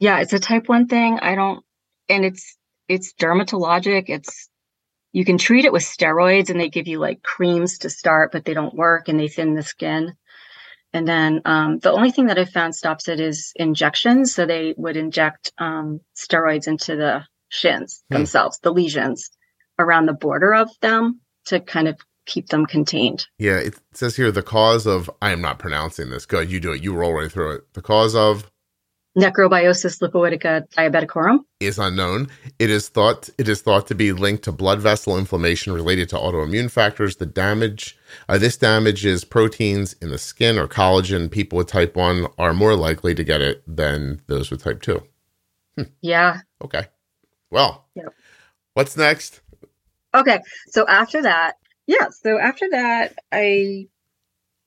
Yeah, 0.00 0.20
it's 0.20 0.32
a 0.32 0.38
type 0.38 0.68
one 0.68 0.86
thing. 0.86 1.18
I 1.20 1.36
don't, 1.36 1.64
and 2.08 2.24
it's 2.24 2.56
it's 2.88 3.14
dermatologic. 3.14 4.08
It's 4.08 4.48
you 5.12 5.24
can 5.24 5.38
treat 5.38 5.64
it 5.64 5.72
with 5.72 5.82
steroids, 5.82 6.50
and 6.50 6.60
they 6.60 6.68
give 6.68 6.88
you 6.88 6.98
like 6.98 7.22
creams 7.22 7.78
to 7.78 7.90
start, 7.90 8.32
but 8.32 8.44
they 8.44 8.54
don't 8.54 8.74
work, 8.74 9.08
and 9.08 9.18
they 9.18 9.28
thin 9.28 9.54
the 9.54 9.62
skin. 9.62 10.14
And 10.92 11.06
then 11.06 11.42
um, 11.44 11.78
the 11.78 11.92
only 11.92 12.10
thing 12.10 12.26
that 12.26 12.38
I 12.38 12.44
found 12.44 12.74
stops 12.74 13.08
it 13.08 13.20
is 13.20 13.52
injections. 13.56 14.34
So 14.34 14.46
they 14.46 14.74
would 14.76 14.96
inject 14.96 15.52
um, 15.58 16.00
steroids 16.16 16.66
into 16.66 16.96
the 16.96 17.24
shins 17.48 18.02
hmm. 18.08 18.16
themselves, 18.16 18.58
the 18.60 18.72
lesions 18.72 19.30
around 19.78 20.06
the 20.06 20.12
border 20.12 20.54
of 20.54 20.70
them 20.80 21.20
to 21.46 21.60
kind 21.60 21.88
of 21.88 21.98
keep 22.26 22.48
them 22.48 22.66
contained. 22.66 23.26
Yeah, 23.38 23.56
it 23.56 23.74
says 23.92 24.16
here 24.16 24.30
the 24.30 24.42
cause 24.42 24.86
of 24.86 25.10
I 25.20 25.30
am 25.30 25.40
not 25.40 25.58
pronouncing 25.58 26.10
this. 26.10 26.26
Good, 26.26 26.50
you 26.50 26.60
do 26.60 26.72
it. 26.72 26.82
You 26.82 26.94
roll 26.94 27.14
right 27.14 27.32
through 27.32 27.56
it. 27.56 27.74
The 27.74 27.82
cause 27.82 28.14
of 28.14 28.50
necrobiosis 29.16 30.00
lipoidica 30.00 30.68
diabeticorum 30.74 31.40
is 31.58 31.78
unknown. 31.78 32.28
It 32.58 32.70
is 32.70 32.88
thought 32.88 33.30
it 33.38 33.48
is 33.48 33.62
thought 33.62 33.86
to 33.88 33.94
be 33.94 34.12
linked 34.12 34.44
to 34.44 34.52
blood 34.52 34.80
vessel 34.80 35.18
inflammation 35.18 35.72
related 35.72 36.08
to 36.10 36.16
autoimmune 36.16 36.70
factors. 36.70 37.16
The 37.16 37.26
damage 37.26 37.98
uh, 38.28 38.38
this 38.38 38.56
damages 38.56 39.24
proteins 39.24 39.94
in 39.94 40.10
the 40.10 40.18
skin 40.18 40.58
or 40.58 40.68
collagen. 40.68 41.30
People 41.30 41.56
with 41.56 41.68
type 41.68 41.96
one 41.96 42.26
are 42.38 42.52
more 42.52 42.76
likely 42.76 43.14
to 43.14 43.24
get 43.24 43.40
it 43.40 43.62
than 43.66 44.20
those 44.26 44.50
with 44.50 44.62
type 44.62 44.82
two. 44.82 45.02
Hm. 45.76 45.90
Yeah. 46.02 46.40
Okay. 46.62 46.86
Well. 47.50 47.86
Yep. 47.94 48.14
What's 48.74 48.96
next? 48.96 49.40
Okay. 50.14 50.40
So 50.68 50.86
after 50.86 51.22
that, 51.22 51.56
yeah. 51.86 52.08
So 52.10 52.38
after 52.38 52.68
that, 52.70 53.18
I, 53.32 53.88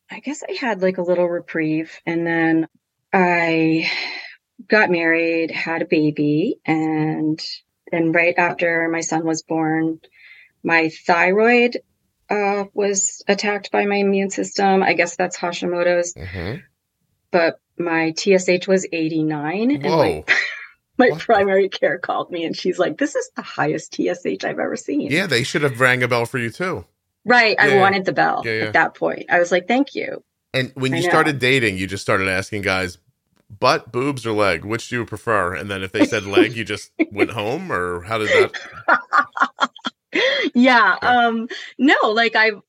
I 0.09 0.19
guess 0.19 0.43
I 0.47 0.53
had 0.53 0.81
like 0.81 0.97
a 0.97 1.03
little 1.03 1.27
reprieve, 1.27 1.93
and 2.05 2.25
then 2.25 2.67
I 3.13 3.89
got 4.67 4.89
married, 4.89 5.51
had 5.51 5.81
a 5.81 5.85
baby, 5.85 6.59
and 6.65 7.39
and 7.91 8.13
right 8.13 8.35
after 8.37 8.89
my 8.89 9.01
son 9.01 9.25
was 9.25 9.43
born, 9.43 9.99
my 10.63 10.89
thyroid 10.89 11.77
uh, 12.29 12.65
was 12.73 13.23
attacked 13.27 13.71
by 13.71 13.85
my 13.85 13.97
immune 13.97 14.29
system. 14.29 14.81
I 14.81 14.93
guess 14.93 15.15
that's 15.15 15.37
Hashimoto's. 15.37 16.13
Mm-hmm. 16.13 16.61
But 17.31 17.59
my 17.77 18.13
TSH 18.17 18.67
was 18.67 18.87
89. 18.91 19.69
Whoa. 19.69 19.75
And 19.75 19.83
my, 19.83 20.23
my 21.09 21.17
primary 21.17 21.69
care 21.69 21.97
called 21.97 22.31
me 22.31 22.45
and 22.45 22.55
she's 22.55 22.79
like, 22.79 22.97
This 22.97 23.15
is 23.15 23.29
the 23.35 23.41
highest 23.41 23.93
TSH 23.95 24.43
I've 24.43 24.59
ever 24.59 24.75
seen. 24.75 25.11
Yeah, 25.11 25.27
they 25.27 25.43
should 25.43 25.63
have 25.63 25.79
rang 25.79 26.03
a 26.03 26.07
bell 26.07 26.25
for 26.25 26.37
you 26.37 26.49
too. 26.49 26.85
Right. 27.25 27.55
Yeah. 27.59 27.65
I 27.65 27.79
wanted 27.79 28.05
the 28.05 28.13
bell 28.13 28.41
yeah, 28.45 28.51
yeah. 28.53 28.63
at 28.65 28.73
that 28.73 28.95
point. 28.95 29.25
I 29.29 29.39
was 29.39 29.51
like, 29.51 29.67
Thank 29.67 29.95
you. 29.95 30.23
And 30.53 30.71
when 30.75 30.93
you 30.93 31.01
started 31.01 31.39
dating, 31.39 31.77
you 31.77 31.87
just 31.87 32.03
started 32.03 32.27
asking 32.27 32.63
guys, 32.63 32.97
butt, 33.59 33.91
boobs, 33.91 34.25
or 34.25 34.33
leg? 34.33 34.65
Which 34.65 34.89
do 34.89 34.97
you 34.97 35.05
prefer? 35.05 35.53
And 35.53 35.69
then 35.69 35.83
if 35.83 35.91
they 35.91 36.05
said 36.05 36.25
leg, 36.25 36.55
you 36.55 36.63
just 36.63 36.91
went 37.11 37.31
home, 37.31 37.71
or 37.71 38.01
how 38.01 38.17
did 38.17 38.29
that? 38.29 39.71
yeah. 40.53 40.97
Um. 41.01 41.47
No, 41.77 41.95
like 42.03 42.35
I've 42.35 42.61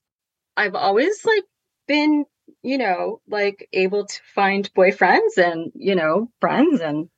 I've 0.57 0.75
always 0.75 1.25
like 1.25 1.45
been, 1.87 2.25
you 2.63 2.79
know, 2.79 3.21
like 3.29 3.69
able 3.73 4.07
to 4.07 4.21
find 4.35 4.73
boyfriends 4.75 5.39
and 5.39 5.73
you 5.75 5.95
know 5.95 6.31
friends 6.41 6.81
and 6.81 7.09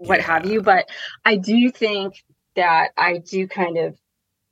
what 0.00 0.18
yeah. 0.18 0.26
have 0.26 0.46
you. 0.46 0.62
But 0.62 0.88
I 1.24 1.36
do 1.36 1.70
think 1.70 2.24
that 2.56 2.90
I 2.96 3.18
do 3.18 3.46
kind 3.46 3.78
of 3.78 3.96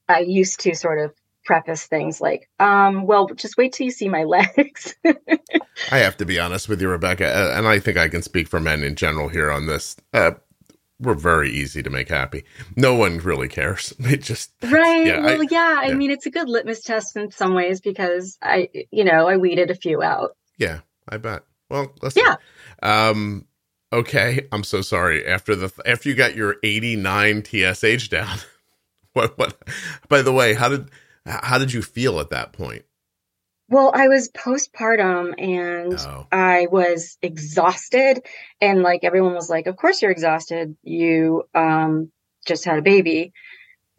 I 0.09 0.21
used 0.21 0.61
to 0.61 0.75
sort 0.75 0.99
of 0.99 1.13
preface 1.45 1.87
things 1.87 2.21
like, 2.21 2.49
um, 2.61 3.07
well, 3.07 3.27
just 3.29 3.57
wait 3.57 3.73
till 3.73 3.87
you 3.87 3.91
see 3.91 4.09
my 4.09 4.25
legs. 4.25 4.95
I 5.91 5.99
have 5.99 6.17
to 6.19 6.27
be 6.27 6.39
honest 6.39 6.69
with 6.69 6.81
you, 6.81 6.89
Rebecca, 6.89 7.55
and 7.57 7.67
I 7.67 7.79
think 7.79 7.97
I 7.97 8.09
can 8.09 8.23
speak 8.23 8.49
for 8.49 8.61
men 8.61 8.83
in 8.83 8.95
general 8.95 9.29
here 9.29 9.51
on 9.51 9.67
this. 9.67 9.97
Uh, 10.13 10.33
we're 11.01 11.15
very 11.15 11.51
easy 11.51 11.83
to 11.83 11.91
make 11.91 12.09
happy. 12.09 12.45
No 12.77 12.95
one 12.95 13.19
really 13.19 13.49
cares. 13.49 13.95
It 14.01 14.23
just 14.23 14.53
right. 14.63 15.07
Yeah, 15.07 15.21
well, 15.21 15.41
I, 15.41 15.47
yeah, 15.51 15.77
I 15.81 15.95
mean, 15.95 16.11
it's 16.11 16.27
a 16.27 16.31
good 16.31 16.49
litmus 16.49 16.83
test 16.83 17.17
in 17.17 17.31
some 17.31 17.55
ways 17.55 17.81
because 17.81 18.37
I, 18.43 18.69
you 18.91 19.05
know, 19.05 19.29
I 19.29 19.37
weeded 19.37 19.71
a 19.71 19.75
few 19.75 20.03
out. 20.03 20.37
Yeah, 20.59 20.81
I 21.09 21.17
bet. 21.19 21.45
Well, 21.71 21.93
listen. 22.03 22.25
Yeah. 22.27 22.37
Um. 22.83 23.47
Okay, 23.93 24.47
I'm 24.53 24.65
so 24.65 24.83
sorry. 24.83 25.27
After 25.27 25.55
the 25.55 25.73
after 25.87 26.09
you 26.09 26.15
got 26.15 26.37
your 26.37 26.57
89 26.63 27.45
TSH 27.45 28.09
down, 28.09 28.39
what 29.15 29.39
what? 29.39 29.57
By 30.09 30.23
the 30.23 30.33
way, 30.33 30.55
how 30.55 30.69
did 30.69 30.91
how 31.25 31.59
did 31.59 31.73
you 31.73 31.83
feel 31.83 32.21
at 32.21 32.31
that 32.31 32.53
point? 32.53 32.85
Well, 33.71 33.93
I 33.95 34.09
was 34.09 34.31
postpartum 34.31 35.35
and 35.37 35.93
oh. 35.99 36.27
I 36.33 36.69
was 36.71 37.19
exhausted. 37.21 38.25
And 38.63 38.83
like 38.83 39.05
everyone 39.05 39.35
was 39.35 39.51
like, 39.51 39.67
Of 39.67 39.77
course 39.77 40.01
you're 40.01 40.11
exhausted. 40.11 40.77
You 40.83 41.45
um, 41.55 42.11
just 42.47 42.65
had 42.65 42.79
a 42.79 42.83
baby. 42.83 43.33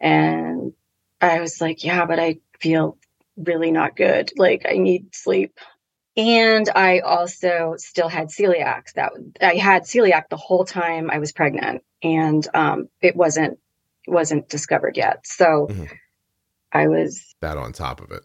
And 0.00 0.72
I 1.20 1.40
was 1.40 1.60
like, 1.60 1.84
Yeah, 1.84 2.04
but 2.04 2.18
I 2.18 2.38
feel 2.58 2.98
really 3.36 3.70
not 3.70 3.96
good. 3.96 4.32
Like 4.36 4.66
I 4.68 4.76
need 4.76 5.14
sleep. 5.14 5.58
And 6.16 6.68
I 6.74 7.00
also 7.00 7.74
still 7.78 8.08
had 8.08 8.28
celiac. 8.28 8.92
That 8.94 9.12
I 9.40 9.54
had 9.54 9.84
celiac 9.84 10.28
the 10.28 10.36
whole 10.36 10.64
time 10.64 11.10
I 11.10 11.18
was 11.18 11.32
pregnant, 11.32 11.82
and 12.02 12.46
um, 12.52 12.88
it 13.00 13.14
wasn't 13.14 13.58
wasn't 14.06 14.48
discovered 14.48 14.96
yet. 14.96 15.26
So 15.26 15.68
mm-hmm. 15.70 15.84
I 16.72 16.88
was 16.88 17.34
that 17.40 17.56
on 17.56 17.72
top 17.72 18.00
of 18.00 18.10
it. 18.10 18.22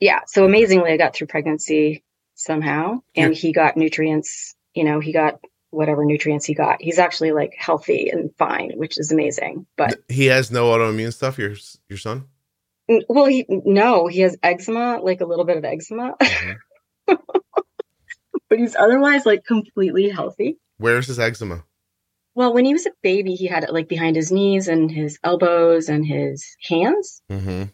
Yeah. 0.00 0.20
So 0.26 0.44
amazingly, 0.44 0.92
I 0.92 0.96
got 0.96 1.14
through 1.14 1.28
pregnancy 1.28 2.04
somehow, 2.34 3.00
and 3.16 3.34
he 3.34 3.52
got 3.52 3.76
nutrients. 3.76 4.54
You 4.74 4.84
know, 4.84 5.00
he 5.00 5.12
got 5.12 5.40
whatever 5.70 6.04
nutrients 6.04 6.44
he 6.44 6.54
got. 6.54 6.80
He's 6.80 6.98
actually 6.98 7.32
like 7.32 7.54
healthy 7.58 8.10
and 8.10 8.34
fine, 8.36 8.72
which 8.76 8.98
is 8.98 9.12
amazing. 9.12 9.66
But 9.76 9.98
he 10.08 10.26
has 10.26 10.50
no 10.50 10.70
autoimmune 10.70 11.12
stuff. 11.12 11.38
Your 11.38 11.54
your 11.88 11.98
son? 11.98 12.24
Well, 13.08 13.26
he 13.26 13.46
no, 13.48 14.08
he 14.08 14.20
has 14.20 14.36
eczema, 14.42 15.00
like 15.02 15.20
a 15.22 15.26
little 15.26 15.44
bit 15.44 15.56
of 15.56 15.64
eczema. 15.64 16.16
Mm-hmm. 16.20 16.52
but 18.48 18.58
he's 18.58 18.76
otherwise 18.76 19.26
like 19.26 19.44
completely 19.44 20.08
healthy. 20.08 20.58
Where's 20.78 21.06
his 21.06 21.18
eczema? 21.18 21.64
Well, 22.34 22.52
when 22.52 22.64
he 22.64 22.72
was 22.72 22.86
a 22.86 22.92
baby, 23.02 23.34
he 23.34 23.46
had 23.46 23.64
it 23.64 23.72
like 23.72 23.88
behind 23.88 24.16
his 24.16 24.32
knees 24.32 24.66
and 24.66 24.90
his 24.90 25.18
elbows 25.22 25.88
and 25.88 26.04
his 26.04 26.56
hands. 26.68 27.22
Mm-hmm. 27.30 27.64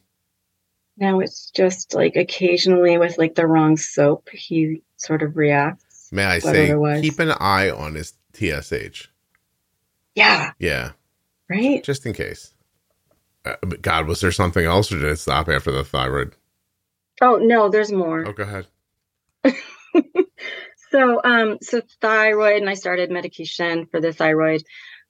Now 0.99 1.21
it's 1.21 1.51
just 1.51 1.95
like 1.95 2.17
occasionally 2.17 2.99
with 2.99 3.17
like 3.17 3.35
the 3.35 3.47
wrong 3.47 3.79
soap, 3.79 4.29
he 4.31 4.83
sort 4.97 5.23
of 5.23 5.37
reacts. 5.37 6.09
May 6.13 6.25
I 6.25 6.39
say, 6.41 6.67
otherwise... 6.67 7.01
keep 7.01 7.19
an 7.21 7.31
eye 7.31 7.71
on 7.71 7.95
his 7.95 8.13
TSH. 8.35 9.09
Yeah. 10.15 10.53
Yeah. 10.59 10.93
Right. 11.49 11.83
Just 11.83 12.05
in 12.05 12.13
case. 12.13 12.53
Uh, 13.45 13.57
God, 13.81 14.07
was 14.07 14.21
there 14.21 14.33
something 14.33 14.67
else, 14.67 14.93
or 14.93 14.97
did 14.97 15.07
it 15.07 15.19
stop 15.19 15.49
after 15.49 15.73
the 15.73 15.85
thyroid? 15.85 16.35
Oh 17.23 17.37
no, 17.37 17.71
there's 17.71 17.93
more. 17.93 18.27
Oh, 18.27 18.33
go 18.33 18.43
ahead. 18.43 18.67
So, 20.91 21.21
um, 21.23 21.59
so 21.63 21.83
thyroid, 22.01 22.61
and 22.61 22.69
I 22.69 22.75
started 22.75 23.11
medication 23.11 23.87
for 23.87 24.01
the 24.01 24.13
thyroid. 24.13 24.63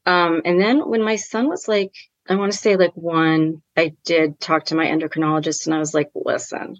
Um, 0.04 0.42
and 0.44 0.60
then 0.60 0.88
when 0.88 1.02
my 1.02 1.16
son 1.16 1.48
was 1.48 1.68
like, 1.68 1.92
I 2.28 2.34
want 2.34 2.52
to 2.52 2.58
say 2.58 2.76
like 2.76 2.92
one, 2.94 3.62
I 3.76 3.94
did 4.04 4.38
talk 4.38 4.66
to 4.66 4.74
my 4.74 4.86
endocrinologist 4.86 5.66
and 5.66 5.74
I 5.74 5.78
was 5.78 5.94
like, 5.94 6.10
listen, 6.14 6.76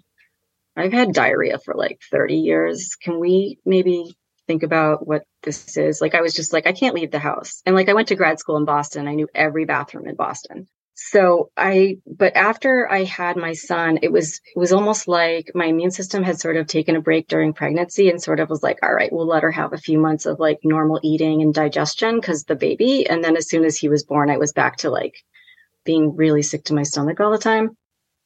I've 0.77 0.93
had 0.93 1.13
diarrhea 1.13 1.57
for 1.57 1.73
like 1.73 1.99
30 2.11 2.35
years. 2.35 2.95
Can 2.95 3.19
we 3.19 3.57
maybe 3.65 4.15
think 4.47 4.63
about 4.63 5.05
what 5.05 5.23
this 5.43 5.77
is? 5.77 5.99
Like, 5.99 6.15
I 6.15 6.21
was 6.21 6.33
just 6.33 6.53
like, 6.53 6.67
I 6.67 6.71
can't 6.71 6.95
leave 6.95 7.11
the 7.11 7.19
house. 7.19 7.61
And 7.65 7.75
like, 7.75 7.89
I 7.89 7.93
went 7.93 8.09
to 8.09 8.15
grad 8.15 8.39
school 8.39 8.57
in 8.57 8.65
Boston. 8.65 9.07
I 9.07 9.15
knew 9.15 9.27
every 9.33 9.65
bathroom 9.65 10.07
in 10.07 10.15
Boston 10.15 10.67
so 11.09 11.49
i 11.57 11.97
but 12.05 12.35
after 12.35 12.89
i 12.91 13.03
had 13.03 13.35
my 13.35 13.53
son 13.53 13.97
it 14.03 14.11
was 14.11 14.39
it 14.55 14.59
was 14.59 14.71
almost 14.71 15.07
like 15.07 15.51
my 15.55 15.65
immune 15.65 15.89
system 15.89 16.21
had 16.21 16.39
sort 16.39 16.57
of 16.57 16.67
taken 16.67 16.95
a 16.95 17.01
break 17.01 17.27
during 17.27 17.53
pregnancy 17.53 18.09
and 18.09 18.21
sort 18.21 18.39
of 18.39 18.49
was 18.49 18.61
like 18.61 18.77
all 18.83 18.93
right 18.93 19.11
we'll 19.11 19.25
let 19.25 19.41
her 19.41 19.51
have 19.51 19.73
a 19.73 19.77
few 19.77 19.97
months 19.97 20.25
of 20.27 20.39
like 20.39 20.59
normal 20.63 20.99
eating 21.03 21.41
and 21.41 21.53
digestion 21.53 22.17
because 22.17 22.43
the 22.43 22.55
baby. 22.55 23.07
And 23.07 23.23
then 23.23 23.35
as 23.35 23.49
soon 23.49 23.65
as 23.65 23.77
he 23.77 23.89
was 23.89 24.03
born 24.03 24.29
i 24.29 24.37
was 24.37 24.53
back 24.53 24.77
to 24.77 24.89
like 24.89 25.15
being 25.85 26.15
really 26.15 26.43
sick 26.43 26.65
to 26.65 26.75
my 26.75 26.83
stomach 26.83 27.19
all 27.19 27.31
the 27.31 27.37
time. 27.37 27.71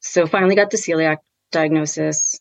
So 0.00 0.26
finally 0.26 0.54
got 0.54 0.70
the 0.70 0.76
celiac 0.76 1.18
diagnosis 1.52 2.38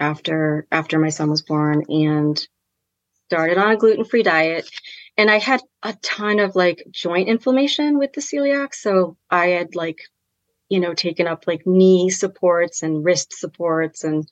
after 0.00 0.66
after 0.72 0.98
my 0.98 1.10
son 1.10 1.30
was 1.30 1.42
born 1.42 1.84
and 1.88 2.46
started 3.26 3.58
on 3.58 3.72
a 3.72 3.76
gluten-free 3.76 4.22
diet 4.22 4.68
and 5.16 5.30
I 5.30 5.38
had 5.38 5.62
a 5.82 5.94
ton 6.02 6.38
of 6.40 6.56
like 6.56 6.84
joint 6.90 7.28
inflammation 7.28 7.98
with 7.98 8.12
the 8.12 8.20
celiac. 8.20 8.74
So 8.74 9.16
I 9.30 9.48
had 9.48 9.74
like, 9.74 9.98
you 10.68 10.80
know, 10.80 10.94
taken 10.94 11.26
up 11.26 11.44
like 11.46 11.66
knee 11.66 12.10
supports 12.10 12.82
and 12.82 13.04
wrist 13.04 13.32
supports 13.38 14.04
and 14.04 14.26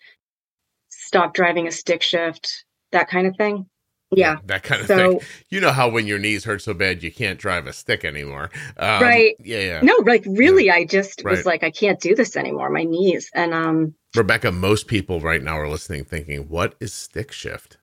stopped 0.91 1.37
driving 1.37 1.67
a 1.67 1.73
stick 1.73 2.03
shift, 2.03 2.65
that 2.93 3.09
kind 3.09 3.27
of 3.27 3.37
thing. 3.37 3.67
Yeah. 4.11 4.37
that 4.45 4.63
kind 4.63 4.83
of 4.83 4.87
so, 4.87 4.97
thing. 4.97 5.21
You 5.49 5.61
know 5.61 5.73
how 5.73 5.89
when 5.89 6.07
your 6.07 6.19
knees 6.19 6.45
hurt 6.45 6.63
so 6.63 6.75
bad 6.75 7.03
you 7.03 7.11
can't 7.11 7.39
drive 7.39 7.67
a 7.67 7.73
stick 7.73 8.05
anymore. 8.05 8.51
Um, 8.77 9.03
right. 9.03 9.35
Yeah, 9.41 9.59
yeah. 9.59 9.81
No, 9.81 9.97
like 10.07 10.25
really, 10.27 10.67
yeah. 10.67 10.75
I 10.75 10.85
just 10.85 11.23
right. 11.25 11.33
was 11.33 11.47
like, 11.47 11.65
I 11.65 11.71
can't 11.71 11.99
do 11.99 12.15
this 12.15 12.37
anymore. 12.37 12.71
My 12.71 12.85
knees. 12.85 13.31
And 13.35 13.55
um 13.55 13.95
Rebecca, 14.15 14.53
most 14.53 14.87
people 14.87 15.21
right 15.21 15.43
now 15.43 15.59
are 15.59 15.69
listening 15.69 16.05
thinking, 16.05 16.49
what 16.49 16.75
is 16.79 16.93
stick 16.93 17.33
shift? 17.33 17.79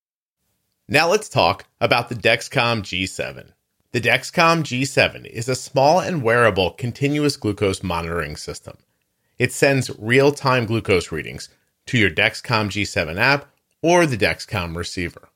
Now 0.92 1.08
let's 1.08 1.30
talk 1.30 1.68
about 1.80 2.10
the 2.10 2.16
Dexcom 2.16 2.82
G7. 2.82 3.52
The 3.94 4.02
Dexcom 4.02 4.62
G7 4.62 5.26
is 5.26 5.48
a 5.48 5.56
small 5.56 6.02
and 6.02 6.22
wearable 6.22 6.72
continuous 6.72 7.38
glucose 7.38 7.82
monitoring 7.82 8.36
system. 8.36 8.76
It 9.40 9.54
sends 9.54 9.98
real 9.98 10.34
time 10.34 10.66
glucose 10.66 11.10
readings 11.10 11.48
to 11.86 11.98
your 11.98 12.10
Dexcom 12.10 12.68
G7 12.68 13.18
app 13.18 13.46
or 13.82 14.06
the 14.06 14.18
Dexcom 14.18 14.76
receiver. 14.76 15.30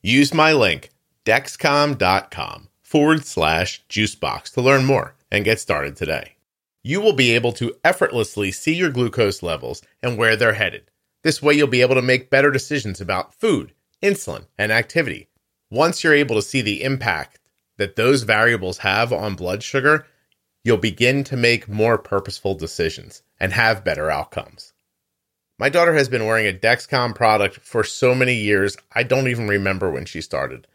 Use 0.00 0.32
my 0.32 0.52
link, 0.52 0.90
dexcom.com 1.24 2.68
forward 2.80 3.24
slash 3.24 3.82
juicebox 3.88 4.52
to 4.52 4.62
learn 4.62 4.84
more 4.84 5.16
and 5.28 5.44
get 5.44 5.58
started 5.58 5.96
today. 5.96 6.36
You 6.84 7.00
will 7.00 7.14
be 7.14 7.32
able 7.32 7.50
to 7.54 7.74
effortlessly 7.82 8.52
see 8.52 8.76
your 8.76 8.90
glucose 8.90 9.42
levels 9.42 9.82
and 10.04 10.16
where 10.16 10.36
they're 10.36 10.52
headed. 10.52 10.88
This 11.24 11.42
way, 11.42 11.54
you'll 11.54 11.66
be 11.66 11.80
able 11.80 11.96
to 11.96 12.02
make 12.02 12.30
better 12.30 12.52
decisions 12.52 13.00
about 13.00 13.34
food, 13.34 13.72
insulin, 14.02 14.46
and 14.58 14.72
activity. 14.72 15.28
Once 15.70 16.02
you're 16.02 16.14
able 16.14 16.36
to 16.36 16.42
see 16.42 16.60
the 16.60 16.82
impact 16.82 17.38
that 17.76 17.96
those 17.96 18.22
variables 18.22 18.78
have 18.78 19.12
on 19.12 19.34
blood 19.34 19.62
sugar, 19.62 20.06
you'll 20.62 20.76
begin 20.76 21.24
to 21.24 21.36
make 21.36 21.68
more 21.68 21.98
purposeful 21.98 22.54
decisions 22.54 23.22
and 23.40 23.52
have 23.52 23.84
better 23.84 24.10
outcomes. 24.10 24.72
My 25.58 25.68
daughter 25.68 25.94
has 25.94 26.08
been 26.08 26.26
wearing 26.26 26.46
a 26.46 26.58
Dexcom 26.58 27.14
product 27.14 27.56
for 27.56 27.84
so 27.84 28.14
many 28.14 28.34
years, 28.34 28.76
I 28.92 29.04
don't 29.04 29.28
even 29.28 29.46
remember 29.46 29.90
when 29.90 30.04
she 30.04 30.20
started. 30.20 30.66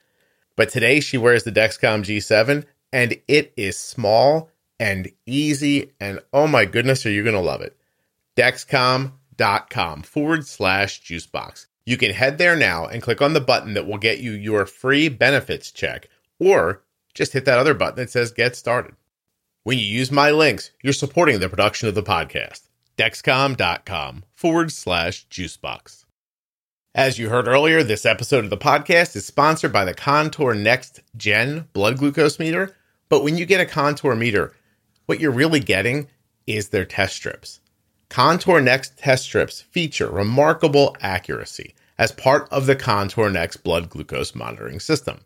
But 0.56 0.70
today 0.70 1.00
she 1.00 1.18
wears 1.18 1.44
the 1.44 1.52
Dexcom 1.52 2.04
G7 2.04 2.66
and 2.92 3.18
it 3.28 3.54
is 3.56 3.78
small 3.78 4.50
and 4.80 5.12
easy. 5.26 5.92
And 6.00 6.20
oh 6.34 6.48
my 6.48 6.66
goodness, 6.66 7.06
are 7.06 7.12
you 7.12 7.24
going 7.24 7.36
to 7.36 7.42
love 7.42 7.62
it? 7.62 7.78
Dexcom.com 8.36 10.04
forward 10.04 10.46
slash 10.46 11.02
juicebox. 11.02 11.68
You 11.90 11.98
can 11.98 12.12
head 12.12 12.38
there 12.38 12.56
now 12.56 12.86
and 12.86 13.02
click 13.02 13.20
on 13.20 13.34
the 13.34 13.42
button 13.42 13.74
that 13.74 13.88
will 13.88 13.98
get 13.98 14.20
you 14.20 14.34
your 14.34 14.68
free 14.68 15.10
benefits 15.10 15.72
check, 15.72 16.08
or 16.38 16.84
just 17.16 17.34
hit 17.34 17.46
that 17.46 17.58
other 17.58 17.74
button 17.74 17.96
that 17.96 18.12
says 18.12 18.32
get 18.32 18.56
started. 18.56 18.94
When 19.64 19.80
you 19.80 19.86
use 19.86 20.12
my 20.12 20.30
links, 20.30 20.70
you're 20.84 20.94
supporting 20.94 21.40
the 21.40 21.50
production 21.50 21.90
of 21.90 21.96
the 21.96 22.04
podcast 22.04 22.68
dexcom.com 22.96 24.24
forward 24.36 24.72
slash 24.72 25.28
juicebox. 25.30 26.06
As 26.94 27.18
you 27.18 27.30
heard 27.30 27.48
earlier, 27.48 27.82
this 27.82 28.06
episode 28.06 28.44
of 28.44 28.52
the 28.52 28.56
podcast 28.56 29.16
is 29.16 29.26
sponsored 29.26 29.74
by 29.74 29.84
the 29.84 29.96
Contour 29.96 30.54
Next 30.54 31.02
Gen 31.18 31.70
blood 31.74 31.98
glucose 31.98 32.38
meter. 32.38 32.76
But 33.10 33.24
when 33.24 33.36
you 33.36 33.48
get 33.48 33.62
a 33.62 33.66
Contour 33.66 34.14
meter, 34.14 34.54
what 35.08 35.20
you're 35.20 35.32
really 35.32 35.60
getting 35.60 36.08
is 36.46 36.70
their 36.70 36.86
test 36.86 37.16
strips. 37.16 37.62
Contour 38.10 38.62
Next 38.62 38.96
test 39.00 39.24
strips 39.24 39.62
feature 39.62 40.12
remarkable 40.12 40.96
accuracy 41.02 41.74
as 42.00 42.14
part 42.14 42.48
of 42.50 42.66
the 42.66 42.78
Contour 42.78 43.30
Next 43.30 43.58
blood 43.58 43.90
glucose 43.90 44.34
monitoring 44.34 44.80
system. 44.80 45.20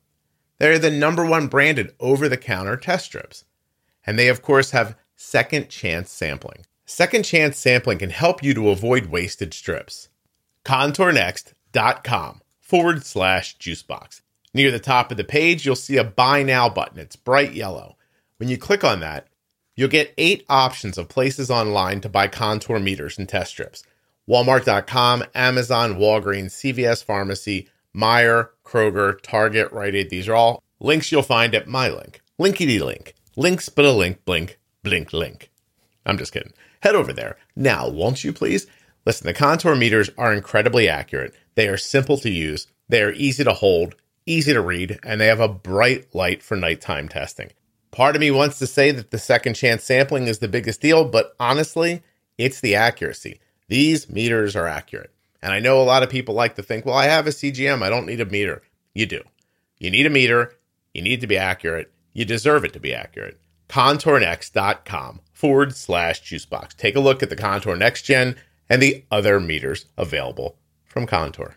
They're 0.57 0.79
the 0.79 0.89
number 0.89 1.23
one 1.23 1.47
branded 1.47 1.93
over 1.99 2.27
the 2.27 2.35
counter 2.35 2.75
test 2.75 3.05
strips. 3.05 3.45
And 4.05 4.17
they, 4.17 4.27
of 4.27 4.41
course, 4.41 4.71
have 4.71 4.97
second 5.15 5.69
chance 5.69 6.11
sampling. 6.11 6.65
Second 6.85 7.23
chance 7.23 7.57
sampling 7.57 7.99
can 7.99 8.09
help 8.09 8.43
you 8.43 8.55
to 8.55 8.69
avoid 8.69 9.05
wasted 9.05 9.53
strips. 9.53 10.09
ContourNext.com 10.65 12.41
forward 12.59 13.05
slash 13.05 13.57
juicebox. 13.59 14.21
Near 14.51 14.71
the 14.71 14.79
top 14.79 15.11
of 15.11 15.17
the 15.17 15.23
page, 15.23 15.65
you'll 15.65 15.75
see 15.75 15.97
a 15.97 16.03
buy 16.03 16.41
now 16.41 16.69
button. 16.69 16.99
It's 16.99 17.15
bright 17.15 17.53
yellow. 17.53 17.97
When 18.37 18.49
you 18.49 18.57
click 18.57 18.83
on 18.83 18.99
that, 19.01 19.27
you'll 19.75 19.89
get 19.89 20.13
eight 20.17 20.43
options 20.49 20.97
of 20.97 21.07
places 21.07 21.51
online 21.51 22.01
to 22.01 22.09
buy 22.09 22.27
contour 22.27 22.79
meters 22.79 23.19
and 23.19 23.29
test 23.29 23.51
strips 23.51 23.83
Walmart.com, 24.29 25.23
Amazon, 25.35 25.95
Walgreens, 25.95 26.51
CVS 26.51 27.03
Pharmacy, 27.03 27.69
Meijer, 27.95 28.49
Kroger, 28.65 29.21
Target, 29.21 29.71
Rite 29.71 29.95
Aid. 29.95 30.09
These 30.09 30.27
are 30.27 30.35
all 30.35 30.63
links 30.79 31.11
you'll 31.11 31.21
find 31.23 31.53
at 31.53 31.67
my 31.67 31.89
link. 31.89 32.21
Linkity 32.39 32.79
link. 32.79 33.15
Links 33.35 33.69
but 33.69 33.85
a 33.85 33.91
link, 33.91 34.23
blink, 34.25 34.59
blink, 34.83 35.11
link. 35.13 35.49
I'm 36.05 36.17
just 36.17 36.31
kidding 36.31 36.53
head 36.83 36.95
over 36.95 37.13
there. 37.13 37.37
Now, 37.55 37.87
won't 37.87 38.23
you 38.23 38.33
please? 38.33 38.67
Listen, 39.05 39.25
the 39.25 39.33
contour 39.33 39.75
meters 39.75 40.09
are 40.17 40.33
incredibly 40.33 40.89
accurate. 40.89 41.33
They 41.55 41.67
are 41.69 41.77
simple 41.77 42.17
to 42.17 42.29
use, 42.29 42.67
they 42.89 43.01
are 43.01 43.13
easy 43.13 43.43
to 43.45 43.53
hold, 43.53 43.95
easy 44.25 44.53
to 44.53 44.61
read, 44.61 44.99
and 45.03 45.19
they 45.19 45.27
have 45.27 45.39
a 45.39 45.47
bright 45.47 46.13
light 46.13 46.43
for 46.43 46.57
nighttime 46.57 47.07
testing. 47.07 47.51
Part 47.91 48.15
of 48.15 48.19
me 48.19 48.31
wants 48.31 48.59
to 48.59 48.67
say 48.67 48.91
that 48.91 49.11
the 49.11 49.17
second 49.17 49.53
chance 49.53 49.83
sampling 49.83 50.27
is 50.27 50.39
the 50.39 50.47
biggest 50.47 50.81
deal, 50.81 51.05
but 51.05 51.35
honestly, 51.39 52.03
it's 52.37 52.59
the 52.59 52.75
accuracy. 52.75 53.39
These 53.73 54.07
meters 54.07 54.55
are 54.55 54.67
accurate. 54.67 55.09
And 55.41 55.51
I 55.51 55.59
know 55.59 55.81
a 55.81 55.83
lot 55.83 56.03
of 56.03 56.09
people 56.11 56.35
like 56.35 56.53
to 56.57 56.61
think, 56.61 56.85
well, 56.85 56.93
I 56.93 57.05
have 57.05 57.25
a 57.25 57.31
CGM, 57.31 57.81
I 57.81 57.89
don't 57.89 58.05
need 58.05 58.21
a 58.21 58.25
meter. 58.25 58.61
You 58.93 59.07
do. 59.07 59.23
You 59.79 59.89
need 59.89 60.05
a 60.05 60.11
meter, 60.11 60.53
you 60.93 61.01
need 61.01 61.21
to 61.21 61.27
be 61.27 61.39
accurate, 61.39 61.91
you 62.13 62.23
deserve 62.23 62.63
it 62.65 62.73
to 62.73 62.79
be 62.79 62.93
accurate. 62.93 63.41
ContourNext.com 63.69 65.21
forward 65.31 65.75
slash 65.75 66.21
juicebox. 66.21 66.75
Take 66.77 66.95
a 66.95 66.99
look 66.99 67.23
at 67.23 67.31
the 67.31 67.35
Contour 67.35 67.75
Next 67.75 68.03
Gen 68.03 68.35
and 68.69 68.79
the 68.79 69.05
other 69.09 69.39
meters 69.39 69.87
available 69.97 70.59
from 70.85 71.07
Contour. 71.07 71.55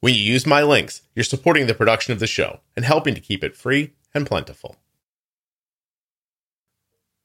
When 0.00 0.12
you 0.12 0.20
use 0.20 0.46
my 0.46 0.62
links, 0.62 1.00
you're 1.14 1.24
supporting 1.24 1.68
the 1.68 1.74
production 1.74 2.12
of 2.12 2.20
the 2.20 2.26
show 2.26 2.60
and 2.76 2.84
helping 2.84 3.14
to 3.14 3.20
keep 3.22 3.42
it 3.42 3.56
free 3.56 3.94
and 4.12 4.26
plentiful. 4.26 4.76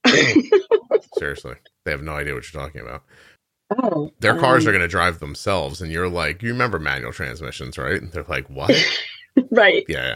Seriously, 1.17 1.55
they 1.83 1.91
have 1.91 2.01
no 2.01 2.13
idea 2.13 2.33
what 2.33 2.49
you're 2.49 2.61
talking 2.61 2.79
about. 2.79 3.03
Oh, 3.69 4.11
Their 4.19 4.37
cars 4.39 4.63
um, 4.63 4.69
are 4.69 4.71
going 4.71 4.81
to 4.81 4.87
drive 4.87 5.19
themselves, 5.19 5.81
and 5.81 5.91
you're 5.91 6.09
like, 6.09 6.41
you 6.41 6.49
remember 6.49 6.79
manual 6.79 7.11
transmissions, 7.11 7.77
right? 7.77 8.01
And 8.01 8.11
they're 8.11 8.23
like, 8.23 8.49
what? 8.49 8.71
right. 9.51 9.85
Yeah. 9.89 10.15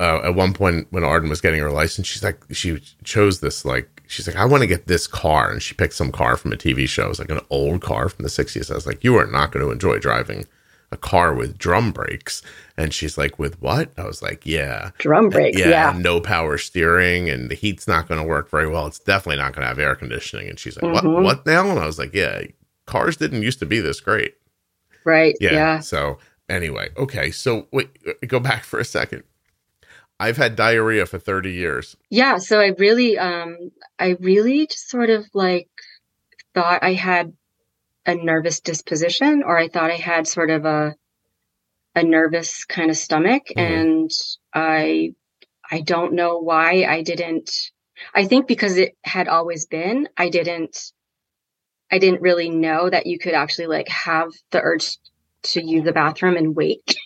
Uh, 0.00 0.20
at 0.24 0.34
one 0.34 0.52
point, 0.52 0.88
when 0.90 1.04
Arden 1.04 1.30
was 1.30 1.40
getting 1.40 1.60
her 1.60 1.70
license, 1.70 2.06
she's 2.06 2.24
like, 2.24 2.42
she 2.50 2.80
chose 3.04 3.40
this 3.40 3.64
like 3.64 3.96
she's 4.08 4.26
like, 4.26 4.36
I 4.36 4.44
want 4.44 4.62
to 4.62 4.66
get 4.66 4.86
this 4.86 5.06
car. 5.06 5.50
And 5.50 5.62
she 5.62 5.74
picked 5.74 5.94
some 5.94 6.12
car 6.12 6.36
from 6.36 6.52
a 6.52 6.56
TV 6.56 6.88
show. 6.88 7.06
It 7.06 7.08
was 7.10 7.18
like 7.18 7.30
an 7.30 7.40
old 7.50 7.82
car 7.82 8.08
from 8.08 8.22
the 8.22 8.28
60s. 8.28 8.70
I 8.70 8.74
was 8.74 8.86
like, 8.86 9.02
you 9.04 9.16
are 9.16 9.26
not 9.26 9.52
going 9.52 9.64
to 9.64 9.72
enjoy 9.72 9.98
driving 9.98 10.46
a 10.96 10.98
car 10.98 11.34
with 11.34 11.58
drum 11.58 11.92
brakes. 11.92 12.42
And 12.76 12.92
she's 12.92 13.16
like, 13.16 13.38
with 13.38 13.60
what? 13.60 13.90
I 13.96 14.04
was 14.04 14.22
like, 14.22 14.44
yeah. 14.44 14.90
Drum 14.98 15.28
brakes, 15.28 15.58
yeah. 15.58 15.68
yeah. 15.68 15.98
No 15.98 16.20
power 16.20 16.58
steering 16.58 17.30
and 17.30 17.50
the 17.50 17.54
heat's 17.54 17.86
not 17.86 18.08
going 18.08 18.20
to 18.20 18.26
work 18.26 18.50
very 18.50 18.68
well. 18.68 18.86
It's 18.86 18.98
definitely 18.98 19.42
not 19.42 19.52
going 19.52 19.62
to 19.62 19.68
have 19.68 19.78
air 19.78 19.94
conditioning. 19.94 20.48
And 20.48 20.58
she's 20.58 20.76
like, 20.80 20.92
mm-hmm. 20.92 21.12
what, 21.12 21.22
what 21.22 21.46
now? 21.46 21.68
And 21.70 21.78
I 21.78 21.86
was 21.86 21.98
like, 21.98 22.14
yeah, 22.14 22.42
cars 22.86 23.16
didn't 23.16 23.42
used 23.42 23.58
to 23.60 23.66
be 23.66 23.80
this 23.80 24.00
great. 24.00 24.34
Right. 25.04 25.36
Yeah. 25.40 25.52
yeah. 25.52 25.80
So 25.80 26.18
anyway, 26.48 26.90
okay. 26.96 27.30
So 27.30 27.68
wait, 27.72 27.88
go 28.26 28.40
back 28.40 28.64
for 28.64 28.78
a 28.78 28.84
second. 28.84 29.22
I've 30.18 30.38
had 30.38 30.56
diarrhea 30.56 31.04
for 31.04 31.18
30 31.18 31.52
years. 31.52 31.96
Yeah, 32.08 32.38
so 32.38 32.58
I 32.60 32.68
really 32.78 33.18
um 33.18 33.70
I 33.98 34.16
really 34.20 34.66
just 34.66 34.88
sort 34.88 35.10
of 35.10 35.26
like 35.34 35.68
thought 36.54 36.82
I 36.82 36.94
had 36.94 37.34
a 38.06 38.14
nervous 38.14 38.60
disposition 38.60 39.42
or 39.42 39.58
I 39.58 39.68
thought 39.68 39.90
I 39.90 39.96
had 39.96 40.26
sort 40.26 40.50
of 40.50 40.64
a 40.64 40.94
a 41.94 42.02
nervous 42.02 42.64
kind 42.64 42.90
of 42.90 42.96
stomach 42.96 43.44
mm-hmm. 43.48 43.60
and 43.60 44.10
I 44.54 45.14
I 45.70 45.80
don't 45.80 46.12
know 46.14 46.38
why 46.38 46.84
I 46.84 47.02
didn't 47.02 47.50
I 48.14 48.26
think 48.26 48.46
because 48.46 48.76
it 48.76 48.96
had 49.04 49.28
always 49.28 49.66
been, 49.66 50.08
I 50.16 50.28
didn't 50.28 50.92
I 51.90 51.98
didn't 51.98 52.20
really 52.20 52.50
know 52.50 52.90
that 52.90 53.06
you 53.06 53.18
could 53.18 53.34
actually 53.34 53.68
like 53.68 53.88
have 53.88 54.30
the 54.50 54.60
urge 54.60 54.98
to 55.44 55.62
use 55.62 55.84
the 55.84 55.92
bathroom 55.92 56.36
and 56.36 56.56
wait. 56.56 56.96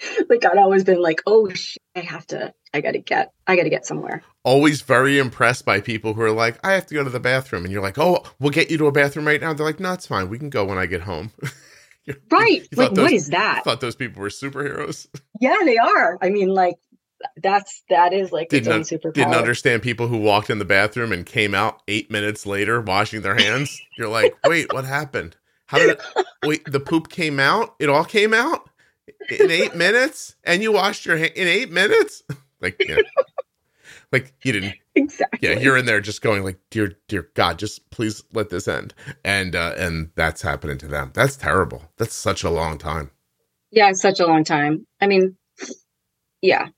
like 0.28 0.44
I'd 0.44 0.58
always 0.58 0.84
been 0.84 1.00
like, 1.00 1.22
oh, 1.26 1.48
shit, 1.50 1.82
I 1.94 2.00
have 2.00 2.26
to, 2.28 2.52
I 2.74 2.80
got 2.80 2.92
to 2.92 2.98
get, 2.98 3.32
I 3.46 3.56
got 3.56 3.64
to 3.64 3.70
get 3.70 3.86
somewhere. 3.86 4.22
Always 4.44 4.82
very 4.82 5.18
impressed 5.18 5.64
by 5.64 5.80
people 5.80 6.14
who 6.14 6.22
are 6.22 6.32
like, 6.32 6.58
I 6.64 6.72
have 6.72 6.86
to 6.86 6.94
go 6.94 7.04
to 7.04 7.10
the 7.10 7.20
bathroom. 7.20 7.64
And 7.64 7.72
you're 7.72 7.82
like, 7.82 7.98
oh, 7.98 8.22
we'll 8.38 8.50
get 8.50 8.70
you 8.70 8.78
to 8.78 8.86
a 8.86 8.92
bathroom 8.92 9.26
right 9.26 9.40
now. 9.40 9.52
They're 9.52 9.66
like, 9.66 9.80
no, 9.80 9.92
it's 9.92 10.06
fine. 10.06 10.28
We 10.28 10.38
can 10.38 10.50
go 10.50 10.64
when 10.64 10.78
I 10.78 10.86
get 10.86 11.02
home. 11.02 11.32
right. 12.30 12.66
like, 12.74 12.94
those, 12.94 12.98
what 12.98 13.12
is 13.12 13.28
that? 13.28 13.64
thought 13.64 13.80
those 13.80 13.96
people 13.96 14.22
were 14.22 14.28
superheroes. 14.28 15.06
Yeah, 15.38 15.56
they 15.66 15.76
are. 15.76 16.16
I 16.22 16.30
mean, 16.30 16.48
like, 16.48 16.76
that's 17.42 17.82
that 17.90 18.14
is 18.14 18.32
like 18.32 18.48
didn't, 18.48 18.82
superpower. 18.82 19.12
Didn't 19.12 19.34
understand 19.34 19.82
people 19.82 20.08
who 20.08 20.16
walked 20.16 20.48
in 20.48 20.58
the 20.58 20.64
bathroom 20.64 21.12
and 21.12 21.26
came 21.26 21.54
out 21.54 21.82
eight 21.88 22.10
minutes 22.10 22.46
later 22.46 22.80
washing 22.80 23.20
their 23.20 23.34
hands. 23.34 23.78
You're 23.98 24.08
like, 24.08 24.34
wait, 24.46 24.72
what 24.72 24.86
happened? 24.86 25.36
How 25.66 25.76
did 25.76 25.90
it, 25.90 26.02
wait? 26.42 26.64
The 26.64 26.80
poop 26.80 27.10
came 27.10 27.38
out. 27.38 27.74
It 27.78 27.90
all 27.90 28.04
came 28.04 28.32
out 28.32 28.70
in 29.30 29.50
eight 29.50 29.74
minutes, 29.74 30.36
and 30.44 30.62
you 30.62 30.72
washed 30.72 31.06
your 31.06 31.16
hand 31.16 31.32
in 31.36 31.48
eight 31.48 31.70
minutes. 31.70 32.22
like, 32.60 32.76
yeah. 32.86 32.96
like 34.12 34.34
you 34.42 34.52
didn't 34.52 34.74
exactly. 34.94 35.48
Yeah, 35.48 35.58
you're 35.58 35.76
in 35.76 35.86
there 35.86 36.00
just 36.00 36.22
going 36.22 36.42
like, 36.42 36.58
dear, 36.70 36.96
dear 37.08 37.28
God, 37.34 37.58
just 37.58 37.88
please 37.90 38.22
let 38.32 38.50
this 38.50 38.68
end. 38.68 38.94
And 39.24 39.54
uh, 39.54 39.74
and 39.76 40.10
that's 40.14 40.42
happening 40.42 40.78
to 40.78 40.86
them. 40.86 41.10
That's 41.14 41.36
terrible. 41.36 41.82
That's 41.96 42.14
such 42.14 42.44
a 42.44 42.50
long 42.50 42.78
time. 42.78 43.10
Yeah, 43.70 43.90
it's 43.90 44.00
such 44.00 44.20
a 44.20 44.26
long 44.26 44.44
time. 44.44 44.86
I 45.00 45.06
mean, 45.06 45.36
yeah. 46.40 46.68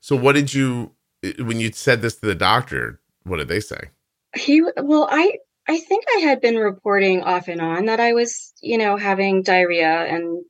So 0.00 0.16
what 0.16 0.34
did 0.34 0.52
you 0.52 0.92
when 1.38 1.60
you 1.60 1.72
said 1.72 2.02
this 2.02 2.16
to 2.16 2.26
the 2.26 2.34
doctor, 2.34 3.00
what 3.24 3.36
did 3.36 3.48
they 3.48 3.60
say? 3.60 3.90
He 4.34 4.62
well, 4.76 5.08
I 5.10 5.38
I 5.68 5.78
think 5.78 6.04
I 6.16 6.20
had 6.20 6.40
been 6.40 6.56
reporting 6.56 7.22
off 7.22 7.48
and 7.48 7.60
on 7.60 7.86
that 7.86 8.00
I 8.00 8.12
was, 8.14 8.52
you 8.60 8.78
know, 8.78 8.96
having 8.96 9.42
diarrhea 9.42 10.06
and 10.06 10.44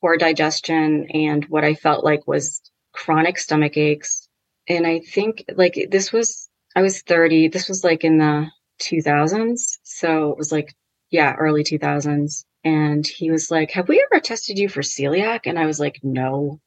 poor 0.00 0.16
digestion 0.16 1.06
and 1.12 1.44
what 1.46 1.64
I 1.64 1.74
felt 1.74 2.04
like 2.04 2.26
was 2.26 2.60
chronic 2.92 3.38
stomach 3.38 3.76
aches. 3.76 4.28
And 4.68 4.86
I 4.86 5.00
think 5.00 5.44
like 5.54 5.88
this 5.90 6.12
was 6.12 6.48
I 6.76 6.82
was 6.82 7.02
30. 7.02 7.48
This 7.48 7.68
was 7.68 7.84
like 7.84 8.04
in 8.04 8.18
the 8.18 8.46
2000s. 8.80 9.78
So 9.82 10.30
it 10.30 10.38
was 10.38 10.52
like 10.52 10.74
yeah, 11.10 11.34
early 11.34 11.64
2000s. 11.64 12.44
And 12.64 13.06
he 13.06 13.30
was 13.30 13.50
like, 13.50 13.70
Have 13.72 13.88
we 13.88 14.04
ever 14.10 14.20
tested 14.20 14.58
you 14.58 14.68
for 14.68 14.82
celiac? 14.82 15.40
And 15.46 15.58
I 15.58 15.66
was 15.66 15.80
like, 15.80 16.00
No. 16.02 16.60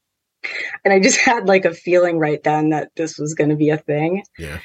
And 0.84 0.94
I 0.94 1.00
just 1.00 1.18
had 1.20 1.48
like 1.48 1.66
a 1.66 1.74
feeling 1.74 2.18
right 2.18 2.42
then 2.44 2.70
that 2.70 2.92
this 2.96 3.18
was 3.18 3.34
going 3.34 3.50
to 3.50 3.56
be 3.56 3.70
a 3.70 3.78
thing. 3.78 4.24
Yeah. 4.38 4.60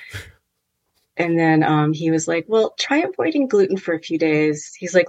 And 1.18 1.38
then 1.38 1.62
um, 1.62 1.92
he 1.92 2.10
was 2.10 2.28
like, 2.28 2.46
Well, 2.48 2.74
try 2.78 2.98
avoiding 2.98 3.48
gluten 3.48 3.76
for 3.76 3.94
a 3.94 4.00
few 4.00 4.18
days. 4.18 4.74
He's 4.78 4.94
like, 4.94 5.08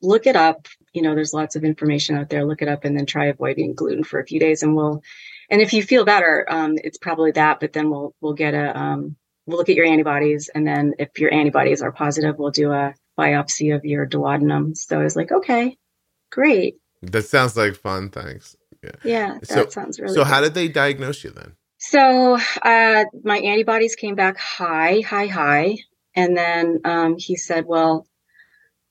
Look 0.00 0.26
it 0.26 0.36
up. 0.36 0.66
You 0.92 1.02
know, 1.02 1.14
there's 1.14 1.32
lots 1.32 1.56
of 1.56 1.64
information 1.64 2.16
out 2.16 2.28
there. 2.28 2.44
Look 2.44 2.62
it 2.62 2.68
up 2.68 2.84
and 2.84 2.96
then 2.96 3.06
try 3.06 3.26
avoiding 3.26 3.74
gluten 3.74 4.04
for 4.04 4.20
a 4.20 4.26
few 4.26 4.38
days. 4.38 4.62
And 4.62 4.76
we'll, 4.76 5.02
and 5.50 5.60
if 5.60 5.72
you 5.72 5.82
feel 5.82 6.04
better, 6.04 6.46
um, 6.48 6.76
it's 6.82 6.98
probably 6.98 7.30
that. 7.32 7.60
But 7.60 7.72
then 7.72 7.90
we'll, 7.90 8.14
we'll 8.20 8.34
get 8.34 8.54
a, 8.54 8.78
um, 8.78 9.16
we'll 9.46 9.58
look 9.58 9.68
at 9.68 9.76
your 9.76 9.86
antibodies. 9.86 10.50
And 10.54 10.66
then 10.66 10.94
if 10.98 11.18
your 11.18 11.32
antibodies 11.32 11.82
are 11.82 11.92
positive, 11.92 12.38
we'll 12.38 12.50
do 12.50 12.72
a 12.72 12.94
biopsy 13.18 13.74
of 13.74 13.84
your 13.84 14.06
duodenum. 14.06 14.76
So 14.76 15.00
I 15.00 15.04
was 15.04 15.16
like, 15.16 15.32
Okay, 15.32 15.76
great. 16.30 16.76
That 17.02 17.24
sounds 17.24 17.56
like 17.56 17.74
fun. 17.74 18.10
Thanks. 18.10 18.56
Yeah. 18.82 18.90
Yeah. 19.04 19.38
That 19.40 19.48
so, 19.48 19.68
sounds 19.68 20.00
really 20.00 20.14
So, 20.14 20.20
good. 20.22 20.28
how 20.28 20.40
did 20.40 20.54
they 20.54 20.68
diagnose 20.68 21.24
you 21.24 21.30
then? 21.30 21.54
So 21.78 22.38
uh, 22.62 23.04
my 23.24 23.38
antibodies 23.38 23.96
came 23.96 24.14
back 24.14 24.38
high, 24.38 25.00
high, 25.00 25.26
high, 25.26 25.78
and 26.14 26.36
then 26.36 26.78
um, 26.84 27.16
he 27.18 27.34
said, 27.36 27.64
"Well, 27.66 28.06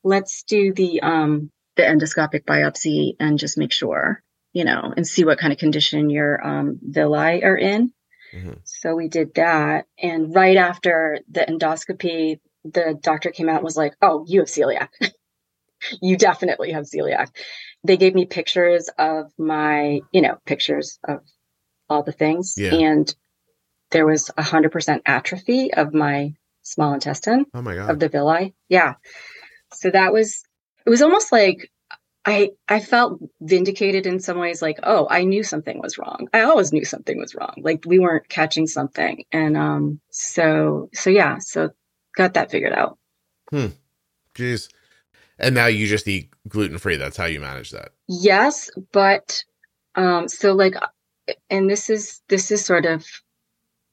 let's 0.04 0.44
do 0.44 0.74
the 0.74 1.02
um, 1.02 1.52
the 1.82 1.88
endoscopic 1.88 2.46
biopsy 2.46 3.16
and 3.20 3.40
just 3.40 3.58
make 3.58 3.72
sure, 3.72 4.24
you 4.54 4.64
know, 4.64 4.94
and 4.96 5.08
see 5.08 5.26
what 5.26 5.40
kind 5.40 5.54
of 5.54 5.60
condition 5.60 6.10
your 6.10 6.46
um, 6.46 6.80
villi 6.82 7.44
are 7.44 7.58
in." 7.58 7.92
Mm-hmm. 8.34 8.54
So 8.64 8.96
we 8.96 9.08
did 9.08 9.34
that, 9.36 9.88
and 10.02 10.34
right 10.34 10.58
after 10.58 11.20
the 11.30 11.42
endoscopy, 11.42 12.40
the 12.64 12.98
doctor 13.02 13.32
came 13.32 13.50
out 13.50 13.56
and 13.56 13.64
was 13.64 13.78
like, 13.78 13.94
"Oh, 14.02 14.26
you 14.28 14.40
have 14.40 14.48
celiac. 14.48 14.90
you 16.02 16.18
definitely 16.18 16.72
have 16.72 16.86
celiac." 16.86 17.28
They 17.84 17.98
gave 17.98 18.14
me 18.14 18.26
pictures 18.26 18.90
of 18.98 19.32
my, 19.38 20.02
you 20.12 20.22
know, 20.22 20.38
pictures 20.46 21.00
of 21.08 21.22
all 21.90 22.04
the 22.04 22.12
things. 22.12 22.54
Yeah. 22.58 22.76
And 22.76 23.14
there 23.90 24.06
was 24.06 24.30
a 24.38 24.44
hundred 24.44 24.72
percent 24.72 25.02
atrophy 25.06 25.74
of 25.74 25.94
my 25.94 26.34
small 26.62 26.94
intestine. 26.94 27.46
Oh 27.54 27.62
my 27.62 27.76
god. 27.76 27.90
Of 27.90 28.00
the 28.00 28.10
villi. 28.10 28.54
Yeah. 28.70 28.96
So 29.74 29.90
that 29.90 30.14
was 30.14 30.44
it 30.86 30.90
was 30.90 31.02
almost 31.02 31.32
like 31.32 31.70
I 32.26 32.52
I 32.68 32.80
felt 32.80 33.20
vindicated 33.42 34.06
in 34.06 34.20
some 34.20 34.38
ways 34.38 34.62
like, 34.62 34.80
oh, 34.84 35.08
I 35.10 35.24
knew 35.24 35.44
something 35.44 35.80
was 35.80 35.98
wrong. 35.98 36.28
I 36.34 36.42
always 36.42 36.72
knew 36.72 36.86
something 36.86 37.18
was 37.18 37.34
wrong. 37.34 37.56
Like 37.58 37.84
we 37.86 38.00
weren't 38.00 38.30
catching 38.30 38.68
something. 38.68 39.26
And 39.32 39.58
um 39.58 40.00
so 40.12 40.90
so 40.94 41.10
yeah, 41.10 41.38
so 41.40 41.72
got 42.16 42.36
that 42.36 42.52
figured 42.52 42.74
out. 42.74 42.98
Hmm. 43.50 43.68
Jeez. 44.36 44.70
And 45.40 45.56
now 45.56 45.66
you 45.66 45.88
just 45.88 46.08
eat 46.08 46.30
gluten 46.48 46.78
free. 46.78 46.98
That's 46.98 47.18
how 47.18 47.26
you 47.26 47.40
manage 47.40 47.72
that. 47.72 47.90
Yes, 48.08 48.70
but 48.92 49.44
um 49.96 50.28
so 50.28 50.54
like 50.54 50.76
and 51.50 51.70
this 51.70 51.90
is 51.90 52.22
this 52.30 52.52
is 52.52 52.64
sort 52.64 52.86
of 52.86 53.06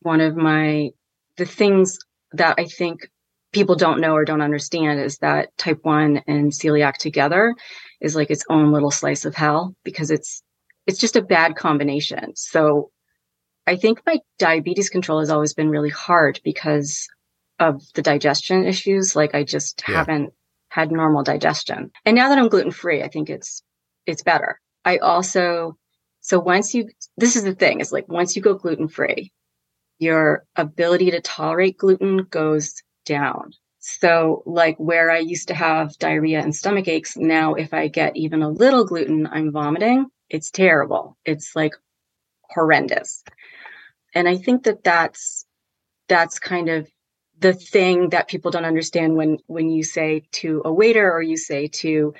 one 0.00 0.20
of 0.20 0.36
my 0.36 0.90
the 1.38 1.46
things 1.46 1.98
that 2.32 2.56
I 2.58 2.66
think 2.66 3.10
people 3.52 3.74
don't 3.74 4.00
know 4.00 4.14
or 4.14 4.24
don't 4.24 4.42
understand 4.42 5.00
is 5.00 5.18
that 5.18 5.56
type 5.56 5.80
1 5.82 6.22
and 6.26 6.52
celiac 6.52 6.94
together 6.94 7.54
is 8.00 8.14
like 8.14 8.30
its 8.30 8.44
own 8.50 8.72
little 8.72 8.90
slice 8.90 9.24
of 9.24 9.34
hell 9.34 9.74
because 9.84 10.10
it's 10.10 10.42
it's 10.86 10.98
just 10.98 11.16
a 11.16 11.22
bad 11.22 11.54
combination. 11.56 12.34
So 12.34 12.90
I 13.66 13.76
think 13.76 14.00
my 14.06 14.20
diabetes 14.38 14.88
control 14.88 15.20
has 15.20 15.28
always 15.28 15.52
been 15.52 15.68
really 15.68 15.90
hard 15.90 16.40
because 16.42 17.06
of 17.58 17.82
the 17.94 18.00
digestion 18.00 18.64
issues. 18.64 19.14
Like 19.14 19.34
I 19.34 19.44
just 19.44 19.82
yeah. 19.86 19.96
haven't 19.96 20.32
had 20.70 20.90
normal 20.90 21.22
digestion. 21.22 21.90
And 22.06 22.16
now 22.16 22.30
that 22.30 22.38
I'm 22.38 22.48
gluten 22.48 22.70
free, 22.70 23.02
I 23.02 23.08
think 23.08 23.28
it's 23.28 23.62
it's 24.06 24.22
better. 24.22 24.60
I 24.84 24.96
also 24.98 25.76
so 26.20 26.38
once 26.38 26.74
you, 26.74 26.88
this 27.16 27.36
is 27.36 27.44
the 27.44 27.54
thing, 27.54 27.80
is 27.80 27.92
like 27.92 28.08
once 28.08 28.36
you 28.36 28.42
go 28.42 28.54
gluten 28.54 28.88
free, 28.88 29.32
your 29.98 30.44
ability 30.56 31.10
to 31.12 31.20
tolerate 31.20 31.78
gluten 31.78 32.18
goes 32.24 32.74
down. 33.08 33.52
So, 33.80 34.42
like 34.46 34.76
where 34.78 35.10
I 35.10 35.18
used 35.18 35.48
to 35.48 35.54
have 35.54 35.98
diarrhea 35.98 36.40
and 36.40 36.54
stomach 36.54 36.88
aches, 36.88 37.16
now 37.16 37.54
if 37.54 37.72
I 37.72 37.88
get 37.88 38.16
even 38.16 38.42
a 38.42 38.50
little 38.50 38.84
gluten, 38.84 39.26
I'm 39.26 39.50
vomiting. 39.52 40.06
It's 40.28 40.50
terrible. 40.50 41.16
It's 41.24 41.56
like 41.56 41.72
horrendous. 42.50 43.24
And 44.14 44.28
I 44.28 44.36
think 44.36 44.64
that 44.64 44.84
that's 44.84 45.46
that's 46.08 46.38
kind 46.38 46.68
of 46.68 46.88
the 47.38 47.52
thing 47.52 48.10
that 48.10 48.28
people 48.28 48.50
don't 48.50 48.64
understand 48.64 49.16
when 49.16 49.38
when 49.46 49.70
you 49.70 49.82
say 49.82 50.22
to 50.32 50.62
a 50.64 50.72
waiter 50.72 51.10
or 51.10 51.22
you 51.22 51.36
say 51.36 51.68
to 51.68 52.14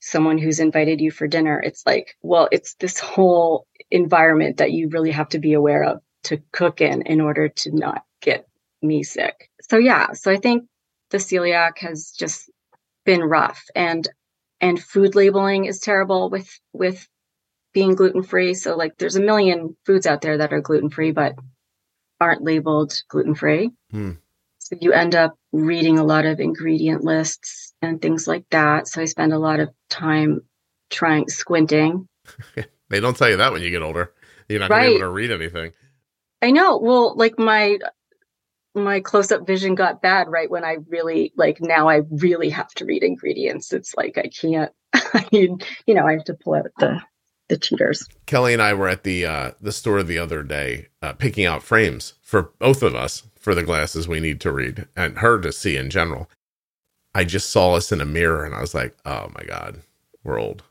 someone 0.00 0.38
who's 0.38 0.60
invited 0.60 1.00
you 1.00 1.10
for 1.10 1.26
dinner. 1.26 1.60
It's 1.60 1.84
like, 1.86 2.16
well, 2.22 2.48
it's 2.52 2.74
this 2.74 2.98
whole 3.00 3.66
environment 3.90 4.58
that 4.58 4.72
you 4.72 4.88
really 4.90 5.10
have 5.10 5.28
to 5.30 5.38
be 5.38 5.54
aware 5.54 5.84
of 5.84 6.00
to 6.24 6.40
cook 6.52 6.80
in 6.80 7.02
in 7.02 7.20
order 7.20 7.48
to 7.48 7.74
not 7.74 8.04
get 8.20 8.46
me 8.82 9.02
sick. 9.02 9.50
So 9.70 9.78
yeah, 9.78 10.12
so 10.12 10.30
I 10.30 10.36
think 10.36 10.64
the 11.10 11.18
celiac 11.18 11.78
has 11.78 12.12
just 12.16 12.50
been 13.04 13.22
rough 13.22 13.64
and 13.74 14.08
and 14.60 14.82
food 14.82 15.14
labeling 15.14 15.66
is 15.66 15.78
terrible 15.78 16.30
with 16.30 16.48
with 16.72 17.06
being 17.72 17.94
gluten 17.94 18.22
free. 18.22 18.54
So 18.54 18.76
like 18.76 18.96
there's 18.98 19.16
a 19.16 19.22
million 19.22 19.76
foods 19.86 20.06
out 20.06 20.20
there 20.20 20.38
that 20.38 20.52
are 20.52 20.60
gluten 20.60 20.90
free 20.90 21.12
but 21.12 21.34
aren't 22.20 22.42
labeled 22.42 22.92
gluten 23.08 23.34
free. 23.34 23.70
Hmm. 23.90 24.12
So 24.58 24.76
you 24.80 24.92
end 24.92 25.14
up 25.14 25.34
reading 25.52 25.98
a 25.98 26.04
lot 26.04 26.26
of 26.26 26.40
ingredient 26.40 27.04
lists 27.04 27.72
and 27.80 28.02
things 28.02 28.26
like 28.26 28.44
that. 28.50 28.88
So 28.88 29.00
I 29.00 29.06
spend 29.06 29.32
a 29.32 29.38
lot 29.38 29.60
of 29.60 29.70
time 29.88 30.42
trying 30.90 31.28
squinting. 31.28 32.08
they 32.88 33.00
don't 33.00 33.16
tell 33.16 33.30
you 33.30 33.38
that 33.38 33.52
when 33.52 33.62
you 33.62 33.70
get 33.70 33.82
older. 33.82 34.12
You're 34.48 34.60
not 34.60 34.70
right. 34.70 34.90
able 34.90 35.00
to 35.00 35.08
read 35.08 35.30
anything. 35.30 35.72
I 36.42 36.50
know. 36.50 36.78
Well, 36.78 37.16
like 37.16 37.38
my 37.38 37.78
my 38.82 39.00
close 39.00 39.30
up 39.32 39.46
vision 39.46 39.74
got 39.74 40.02
bad 40.02 40.28
right 40.28 40.50
when 40.50 40.64
I 40.64 40.78
really 40.88 41.32
like 41.36 41.60
now 41.60 41.88
I 41.88 42.02
really 42.10 42.50
have 42.50 42.68
to 42.74 42.84
read 42.84 43.02
ingredients. 43.02 43.72
It's 43.72 43.94
like 43.96 44.18
I 44.18 44.28
can't 44.28 44.72
I 44.94 45.26
need 45.32 45.50
you 45.86 45.94
know, 45.94 46.06
I 46.06 46.12
have 46.12 46.24
to 46.24 46.34
pull 46.34 46.54
out 46.54 46.66
the 46.78 47.00
the 47.48 47.56
cheaters. 47.56 48.06
Kelly 48.26 48.52
and 48.52 48.62
I 48.62 48.74
were 48.74 48.88
at 48.88 49.04
the 49.04 49.26
uh 49.26 49.50
the 49.60 49.72
store 49.72 50.02
the 50.02 50.18
other 50.18 50.42
day 50.42 50.88
uh 51.02 51.12
picking 51.12 51.46
out 51.46 51.62
frames 51.62 52.14
for 52.22 52.52
both 52.58 52.82
of 52.82 52.94
us 52.94 53.22
for 53.38 53.54
the 53.54 53.62
glasses 53.62 54.08
we 54.08 54.20
need 54.20 54.40
to 54.42 54.52
read 54.52 54.86
and 54.96 55.18
her 55.18 55.40
to 55.40 55.52
see 55.52 55.76
in 55.76 55.90
general. 55.90 56.28
I 57.14 57.24
just 57.24 57.50
saw 57.50 57.74
us 57.74 57.90
in 57.90 58.00
a 58.00 58.06
mirror 58.06 58.44
and 58.44 58.54
I 58.54 58.60
was 58.60 58.74
like, 58.74 58.96
oh 59.06 59.30
my 59.34 59.44
God, 59.44 59.80
we're 60.22 60.38
old. 60.38 60.62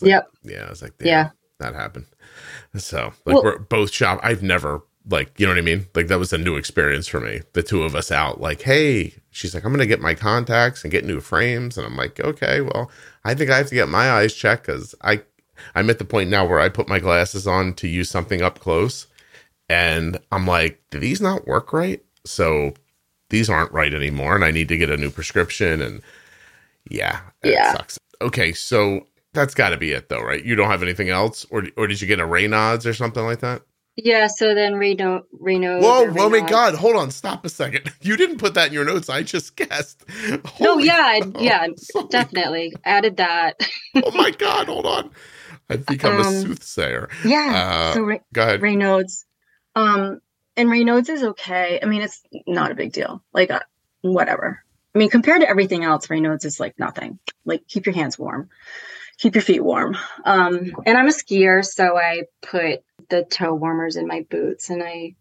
Like, 0.00 0.08
yep. 0.10 0.28
Yeah. 0.42 0.64
I 0.66 0.70
was 0.70 0.82
like, 0.82 0.94
yeah, 1.00 1.30
that 1.60 1.74
happened. 1.74 2.06
So, 2.76 3.12
like, 3.24 3.34
well, 3.34 3.44
we're 3.44 3.58
both 3.58 3.90
shop. 3.92 4.20
I've 4.22 4.42
never, 4.42 4.82
like, 5.06 5.38
you 5.38 5.46
know 5.46 5.52
what 5.52 5.58
I 5.58 5.62
mean? 5.62 5.86
Like, 5.94 6.08
that 6.08 6.18
was 6.18 6.32
a 6.32 6.38
new 6.38 6.56
experience 6.56 7.06
for 7.08 7.20
me. 7.20 7.40
The 7.52 7.62
two 7.62 7.82
of 7.82 7.94
us 7.94 8.10
out, 8.10 8.40
like, 8.40 8.62
hey, 8.62 9.14
she's 9.30 9.54
like, 9.54 9.64
I'm 9.64 9.72
going 9.72 9.80
to 9.80 9.86
get 9.86 10.00
my 10.00 10.14
contacts 10.14 10.84
and 10.84 10.90
get 10.90 11.04
new 11.04 11.20
frames. 11.20 11.76
And 11.76 11.86
I'm 11.86 11.96
like, 11.96 12.20
okay, 12.20 12.60
well, 12.60 12.90
I 13.24 13.34
think 13.34 13.50
I 13.50 13.58
have 13.58 13.68
to 13.68 13.74
get 13.74 13.88
my 13.88 14.10
eyes 14.10 14.34
checked 14.34 14.66
because 14.66 14.94
I, 15.02 15.22
I'm 15.74 15.90
at 15.90 15.98
the 15.98 16.04
point 16.04 16.30
now 16.30 16.46
where 16.46 16.60
I 16.60 16.68
put 16.68 16.88
my 16.88 16.98
glasses 16.98 17.46
on 17.46 17.74
to 17.74 17.88
use 17.88 18.10
something 18.10 18.42
up 18.42 18.58
close 18.58 19.06
and 19.68 20.18
I'm 20.32 20.46
like, 20.46 20.80
do 20.90 20.98
these 20.98 21.20
not 21.20 21.46
work 21.46 21.72
right? 21.72 22.02
So 22.24 22.74
these 23.30 23.50
aren't 23.50 23.72
right 23.72 23.92
anymore, 23.92 24.34
and 24.34 24.44
I 24.44 24.50
need 24.50 24.68
to 24.68 24.78
get 24.78 24.90
a 24.90 24.96
new 24.96 25.10
prescription. 25.10 25.82
And 25.82 26.00
yeah, 26.88 27.20
yeah, 27.44 27.72
sucks. 27.72 27.98
Okay, 28.20 28.52
so 28.52 29.06
that's 29.34 29.54
got 29.54 29.70
to 29.70 29.76
be 29.76 29.92
it, 29.92 30.08
though, 30.08 30.22
right? 30.22 30.44
You 30.44 30.56
don't 30.56 30.70
have 30.70 30.82
anything 30.82 31.10
else, 31.10 31.46
or 31.50 31.64
or 31.76 31.86
did 31.86 32.00
you 32.00 32.06
get 32.06 32.20
a 32.20 32.24
Raynaud's 32.24 32.86
or 32.86 32.94
something 32.94 33.22
like 33.22 33.40
that? 33.40 33.62
Yeah, 34.00 34.28
so 34.28 34.54
then 34.54 34.74
Raynaud, 34.74 35.24
Raynaud. 35.40 35.80
Whoa, 35.82 36.14
oh 36.16 36.28
my 36.30 36.40
God! 36.40 36.74
Hold 36.74 36.94
on, 36.94 37.10
stop 37.10 37.44
a 37.44 37.48
second. 37.48 37.92
You 38.00 38.16
didn't 38.16 38.38
put 38.38 38.54
that 38.54 38.68
in 38.68 38.72
your 38.72 38.84
notes. 38.84 39.08
I 39.10 39.24
just 39.24 39.56
guessed. 39.56 40.04
Holy 40.44 40.60
no, 40.60 40.78
yeah, 40.78 41.20
yeah, 41.40 41.66
definitely 42.10 42.72
added 42.84 43.16
that. 43.16 43.60
oh 43.96 44.12
my 44.12 44.30
God! 44.30 44.68
Hold 44.68 44.86
on, 44.86 45.10
I've 45.68 45.84
become 45.86 46.14
um, 46.14 46.20
a 46.20 46.24
soothsayer. 46.24 47.08
Yeah. 47.24 47.90
Uh, 47.90 47.94
so 47.94 48.02
Ra- 48.02 48.18
go 48.32 48.42
ahead. 48.42 48.60
Raynaud's 48.60 49.26
um, 49.74 50.20
and 50.56 50.68
Raynaud's 50.68 51.08
is 51.08 51.24
okay. 51.24 51.80
I 51.82 51.86
mean, 51.86 52.02
it's 52.02 52.22
not 52.46 52.70
a 52.70 52.76
big 52.76 52.92
deal. 52.92 53.22
Like, 53.34 53.50
uh, 53.50 53.60
whatever. 54.02 54.62
I 54.94 54.98
mean, 54.98 55.10
compared 55.10 55.40
to 55.42 55.48
everything 55.48 55.84
else, 55.84 56.06
Raynaud's 56.06 56.44
is 56.44 56.60
like 56.60 56.78
nothing. 56.78 57.18
Like, 57.44 57.66
keep 57.68 57.86
your 57.86 57.94
hands 57.96 58.18
warm. 58.18 58.48
keep 59.18 59.34
your 59.34 59.42
feet 59.42 59.62
warm. 59.64 59.96
Um, 60.24 60.72
and 60.86 60.96
I'm 60.98 61.08
a 61.08 61.12
skier, 61.12 61.64
so 61.64 61.96
I 61.98 62.24
put 62.42 62.80
the 63.10 63.24
toe 63.24 63.54
warmers 63.54 63.96
in 63.96 64.06
my 64.06 64.24
boots, 64.30 64.70
and 64.70 64.82
I, 64.82 65.14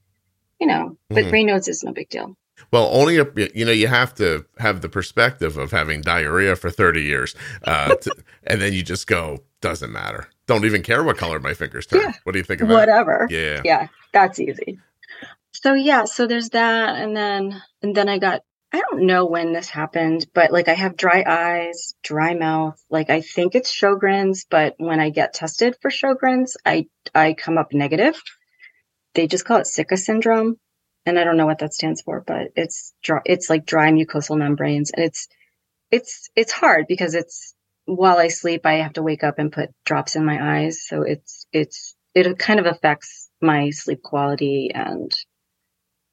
you 0.59 0.67
know, 0.67 0.97
but 1.09 1.25
mm. 1.25 1.31
Raynaud's 1.31 1.67
is 1.67 1.83
no 1.83 1.93
big 1.93 2.09
deal. 2.09 2.35
Well, 2.71 2.89
only 2.91 3.17
a, 3.17 3.27
you 3.53 3.65
know 3.65 3.71
you 3.71 3.87
have 3.87 4.15
to 4.15 4.45
have 4.57 4.81
the 4.81 4.89
perspective 4.89 5.57
of 5.57 5.71
having 5.71 6.01
diarrhea 6.01 6.55
for 6.55 6.69
thirty 6.69 7.03
years, 7.03 7.35
uh, 7.63 7.95
to, 7.95 8.15
and 8.45 8.61
then 8.61 8.73
you 8.73 8.83
just 8.83 9.07
go 9.07 9.43
doesn't 9.61 9.91
matter. 9.91 10.27
Don't 10.47 10.65
even 10.65 10.81
care 10.81 11.03
what 11.03 11.17
color 11.17 11.39
my 11.39 11.53
fingers 11.53 11.85
turn. 11.85 12.01
Yeah. 12.01 12.13
What 12.23 12.31
do 12.33 12.39
you 12.39 12.43
think 12.43 12.61
of 12.61 12.69
Whatever. 12.69 13.27
Yeah, 13.29 13.61
yeah, 13.63 13.87
that's 14.13 14.39
easy. 14.39 14.79
So 15.51 15.73
yeah, 15.73 16.05
so 16.05 16.27
there's 16.27 16.49
that, 16.49 16.95
and 16.95 17.15
then 17.15 17.61
and 17.81 17.95
then 17.95 18.09
I 18.09 18.17
got 18.17 18.41
I 18.71 18.81
don't 18.81 19.05
know 19.05 19.25
when 19.25 19.53
this 19.53 19.69
happened, 19.69 20.27
but 20.33 20.51
like 20.51 20.67
I 20.67 20.73
have 20.73 20.97
dry 20.97 21.23
eyes, 21.25 21.93
dry 22.03 22.33
mouth. 22.33 22.81
Like 22.89 23.09
I 23.09 23.21
think 23.21 23.55
it's 23.55 23.73
Sjogren's, 23.73 24.45
but 24.49 24.75
when 24.77 24.99
I 24.99 25.09
get 25.09 25.33
tested 25.33 25.77
for 25.81 25.89
Sjogren's, 25.89 26.57
I 26.65 26.87
I 27.15 27.33
come 27.33 27.57
up 27.57 27.73
negative. 27.73 28.21
They 29.15 29.27
just 29.27 29.45
call 29.45 29.59
it 29.59 29.67
Sicca 29.67 29.97
syndrome, 29.97 30.57
and 31.05 31.17
I 31.17 31.23
don't 31.23 31.37
know 31.37 31.45
what 31.45 31.59
that 31.59 31.73
stands 31.73 32.01
for, 32.01 32.23
but 32.25 32.49
it's 32.55 32.93
dry, 33.01 33.21
it's 33.25 33.49
like 33.49 33.65
dry 33.65 33.91
mucosal 33.91 34.37
membranes, 34.37 34.91
and 34.91 35.05
it's 35.05 35.27
it's 35.91 36.29
it's 36.35 36.51
hard 36.51 36.85
because 36.87 37.15
it's 37.15 37.55
while 37.85 38.17
I 38.17 38.27
sleep, 38.27 38.65
I 38.65 38.75
have 38.75 38.93
to 38.93 39.03
wake 39.03 39.23
up 39.23 39.39
and 39.39 39.51
put 39.51 39.69
drops 39.85 40.15
in 40.15 40.25
my 40.25 40.59
eyes, 40.59 40.85
so 40.85 41.03
it's 41.03 41.47
it's 41.53 41.95
it 42.13 42.37
kind 42.39 42.59
of 42.59 42.65
affects 42.65 43.29
my 43.41 43.69
sleep 43.69 44.03
quality 44.03 44.71
and 44.73 45.11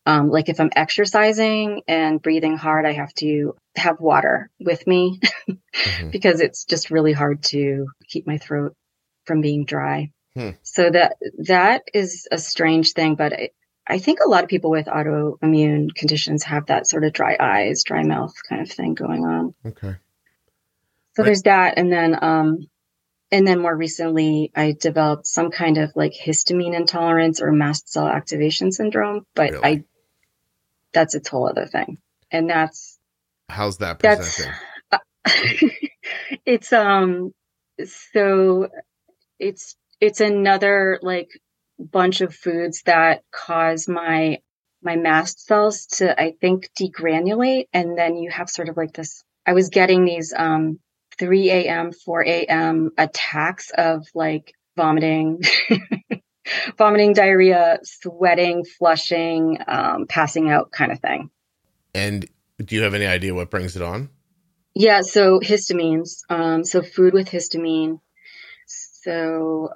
um, 0.06 0.30
like 0.30 0.48
if 0.48 0.60
I'm 0.60 0.70
exercising 0.74 1.82
and 1.88 2.20
breathing 2.20 2.56
hard, 2.56 2.84
I 2.84 2.92
have 2.92 3.12
to 3.14 3.56
have 3.76 4.00
water 4.00 4.50
with 4.60 4.86
me 4.86 5.20
mm-hmm. 5.48 6.08
because 6.10 6.40
it's 6.40 6.64
just 6.64 6.90
really 6.90 7.12
hard 7.12 7.42
to 7.44 7.86
keep 8.06 8.26
my 8.26 8.38
throat 8.38 8.74
from 9.24 9.40
being 9.40 9.64
dry. 9.64 10.10
Hmm. 10.34 10.50
So 10.62 10.90
that 10.90 11.16
that 11.46 11.82
is 11.94 12.28
a 12.30 12.38
strange 12.38 12.92
thing, 12.92 13.14
but 13.14 13.32
I, 13.32 13.50
I 13.86 13.98
think 13.98 14.20
a 14.20 14.28
lot 14.28 14.42
of 14.42 14.50
people 14.50 14.70
with 14.70 14.86
autoimmune 14.86 15.94
conditions 15.94 16.42
have 16.44 16.66
that 16.66 16.86
sort 16.86 17.04
of 17.04 17.12
dry 17.12 17.36
eyes, 17.38 17.82
dry 17.84 18.02
mouth 18.02 18.34
kind 18.48 18.62
of 18.62 18.70
thing 18.70 18.94
going 18.94 19.24
on. 19.24 19.54
Okay. 19.64 19.96
So 21.16 21.22
right. 21.22 21.26
there's 21.26 21.42
that, 21.42 21.78
and 21.78 21.92
then 21.92 22.18
um, 22.22 22.66
and 23.30 23.46
then 23.46 23.60
more 23.60 23.74
recently, 23.74 24.50
I 24.54 24.76
developed 24.78 25.26
some 25.26 25.50
kind 25.50 25.78
of 25.78 25.92
like 25.94 26.12
histamine 26.12 26.74
intolerance 26.74 27.40
or 27.40 27.52
mast 27.52 27.90
cell 27.92 28.08
activation 28.08 28.72
syndrome, 28.72 29.24
but 29.34 29.52
really? 29.52 29.64
I 29.64 29.84
that's 30.94 31.14
its 31.14 31.28
whole 31.28 31.48
other 31.48 31.66
thing. 31.66 31.98
And 32.30 32.48
that's 32.48 32.98
how's 33.48 33.78
that 33.78 33.98
presenting? 33.98 34.52
That's, 34.90 35.02
uh, 35.24 35.68
it's 36.46 36.72
um 36.72 37.32
so 37.84 38.68
it's 39.38 39.76
it's 40.00 40.20
another 40.20 40.98
like 41.02 41.28
bunch 41.78 42.20
of 42.20 42.34
foods 42.34 42.82
that 42.86 43.22
cause 43.32 43.88
my 43.88 44.38
my 44.82 44.96
mast 44.96 45.46
cells 45.46 45.86
to 45.86 46.18
I 46.20 46.34
think 46.40 46.68
degranulate 46.78 47.66
and 47.72 47.98
then 47.98 48.16
you 48.16 48.30
have 48.30 48.48
sort 48.48 48.68
of 48.68 48.76
like 48.76 48.92
this 48.92 49.24
I 49.46 49.52
was 49.52 49.68
getting 49.68 50.04
these 50.04 50.32
um 50.36 50.78
3 51.18 51.50
a.m. 51.50 51.92
4 51.92 52.24
a.m. 52.24 52.90
attacks 52.98 53.70
of 53.76 54.06
like 54.14 54.52
vomiting 54.76 55.40
vomiting, 56.76 57.12
diarrhea, 57.12 57.78
sweating, 57.82 58.64
flushing, 58.64 59.58
um, 59.66 60.06
passing 60.06 60.50
out 60.50 60.70
kind 60.70 60.92
of 60.92 61.00
thing. 61.00 61.30
And 61.94 62.28
do 62.62 62.76
you 62.76 62.82
have 62.82 62.94
any 62.94 63.06
idea 63.06 63.34
what 63.34 63.50
brings 63.50 63.76
it 63.76 63.82
on? 63.82 64.10
Yeah, 64.74 65.02
so 65.02 65.40
histamines. 65.40 66.20
Um, 66.28 66.64
so 66.64 66.82
food 66.82 67.14
with 67.14 67.28
histamine. 67.28 68.00
So 68.66 69.70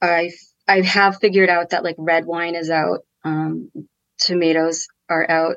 I 0.00 0.32
I 0.66 0.80
have 0.80 1.20
figured 1.20 1.50
out 1.50 1.70
that 1.70 1.84
like 1.84 1.96
red 1.98 2.24
wine 2.24 2.54
is 2.54 2.70
out, 2.70 3.00
um, 3.22 3.70
tomatoes 4.18 4.88
are 5.08 5.30
out, 5.30 5.56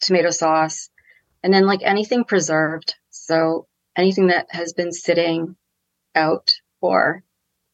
tomato 0.00 0.30
sauce, 0.30 0.90
and 1.42 1.54
then 1.54 1.66
like 1.66 1.80
anything 1.82 2.24
preserved. 2.24 2.94
So 3.10 3.66
anything 3.96 4.28
that 4.28 4.46
has 4.50 4.72
been 4.72 4.92
sitting 4.92 5.56
out 6.14 6.54
or 6.80 7.22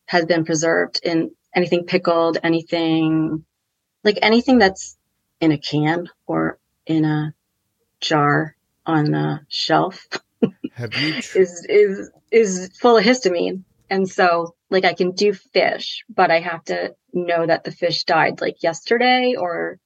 has 0.06 0.26
been 0.26 0.44
preserved 0.44 1.00
in 1.02 1.30
anything 1.54 1.84
pickled, 1.84 2.38
anything 2.42 3.44
like 4.02 4.18
anything 4.22 4.58
that's 4.58 4.96
in 5.40 5.52
a 5.52 5.58
can 5.58 6.08
or 6.26 6.58
in 6.86 7.04
a 7.04 7.34
jar 8.00 8.56
on 8.86 9.14
a 9.14 9.40
shelf 9.48 10.06
Have 10.74 10.94
you 10.94 11.20
tr- 11.20 11.38
is 11.38 11.66
is 11.68 12.10
is 12.30 12.70
full 12.78 12.96
of 12.96 13.04
histamine. 13.04 13.64
And 13.90 14.08
so 14.08 14.54
like 14.70 14.84
I 14.84 14.94
can 14.94 15.12
do 15.12 15.32
fish, 15.32 16.04
but 16.08 16.30
I 16.30 16.40
have 16.40 16.64
to 16.64 16.94
know 17.12 17.46
that 17.46 17.64
the 17.64 17.70
fish 17.70 18.04
died 18.04 18.40
like 18.40 18.62
yesterday 18.62 19.36
or 19.38 19.78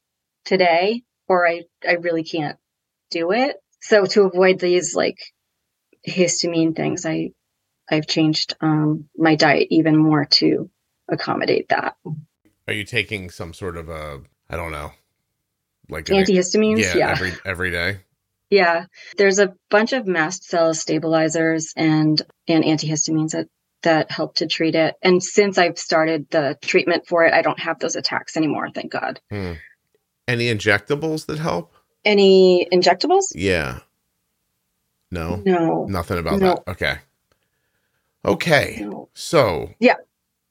today 0.45 1.03
or 1.29 1.47
I 1.47 1.65
I 1.87 1.95
really 1.95 2.25
can't 2.25 2.59
do 3.11 3.33
it. 3.33 3.57
So 3.81 4.07
to 4.07 4.23
avoid 4.23 4.59
these 4.59 4.95
like 4.95 5.19
histamine 6.07 6.75
things, 6.75 7.05
I 7.05 7.31
I've 7.91 8.07
changed 8.07 8.57
um, 8.61 9.09
my 9.17 9.35
diet 9.35 9.69
even 9.71 9.97
more 9.97 10.25
to 10.25 10.71
accommodate 11.09 11.69
that. 11.69 11.97
Are 12.67 12.75
you 12.75 12.85
taking 12.85 13.31
some 13.31 13.55
sort 13.55 13.77
of 13.77 13.89
a 13.89 14.21
I 14.51 14.57
don't 14.57 14.73
know, 14.73 14.93
like 15.89 16.07
antihistamines? 16.07 16.81
Yeah, 16.81 16.97
yeah, 16.97 17.11
every 17.11 17.33
every 17.45 17.71
day. 17.71 18.01
Yeah, 18.51 18.87
there's 19.17 19.39
a 19.39 19.55
bunch 19.71 19.93
of 19.93 20.07
mast 20.07 20.45
cell 20.45 20.75
stabilizers 20.75 21.73
and 21.77 22.21
and 22.47 22.65
antihistamines 22.65 23.31
that 23.33 23.49
that 23.83 24.11
help 24.11 24.37
to 24.37 24.47
treat 24.47 24.75
it. 24.75 24.97
And 25.03 25.23
since 25.23 25.57
I've 25.57 25.79
started 25.79 26.29
the 26.31 26.59
treatment 26.63 27.07
for 27.07 27.25
it, 27.25 27.33
I 27.33 27.43
don't 27.43 27.61
have 27.61 27.79
those 27.79 27.97
attacks 27.97 28.37
anymore. 28.37 28.69
Thank 28.71 28.93
God. 28.93 29.21
Hmm. 29.31 29.53
Any 30.27 30.53
injectables 30.53 31.27
that 31.27 31.39
help? 31.39 31.75
Any 32.05 32.69
injectables? 32.73 33.25
Yeah. 33.35 33.81
No. 35.11 35.37
No. 35.37 35.85
Nothing 35.85 36.19
about 36.19 36.39
no. 36.39 36.47
that. 36.67 36.71
Okay. 36.73 36.99
Okay. 38.25 38.79
No. 38.81 39.09
So. 39.15 39.71
Yeah 39.79 39.95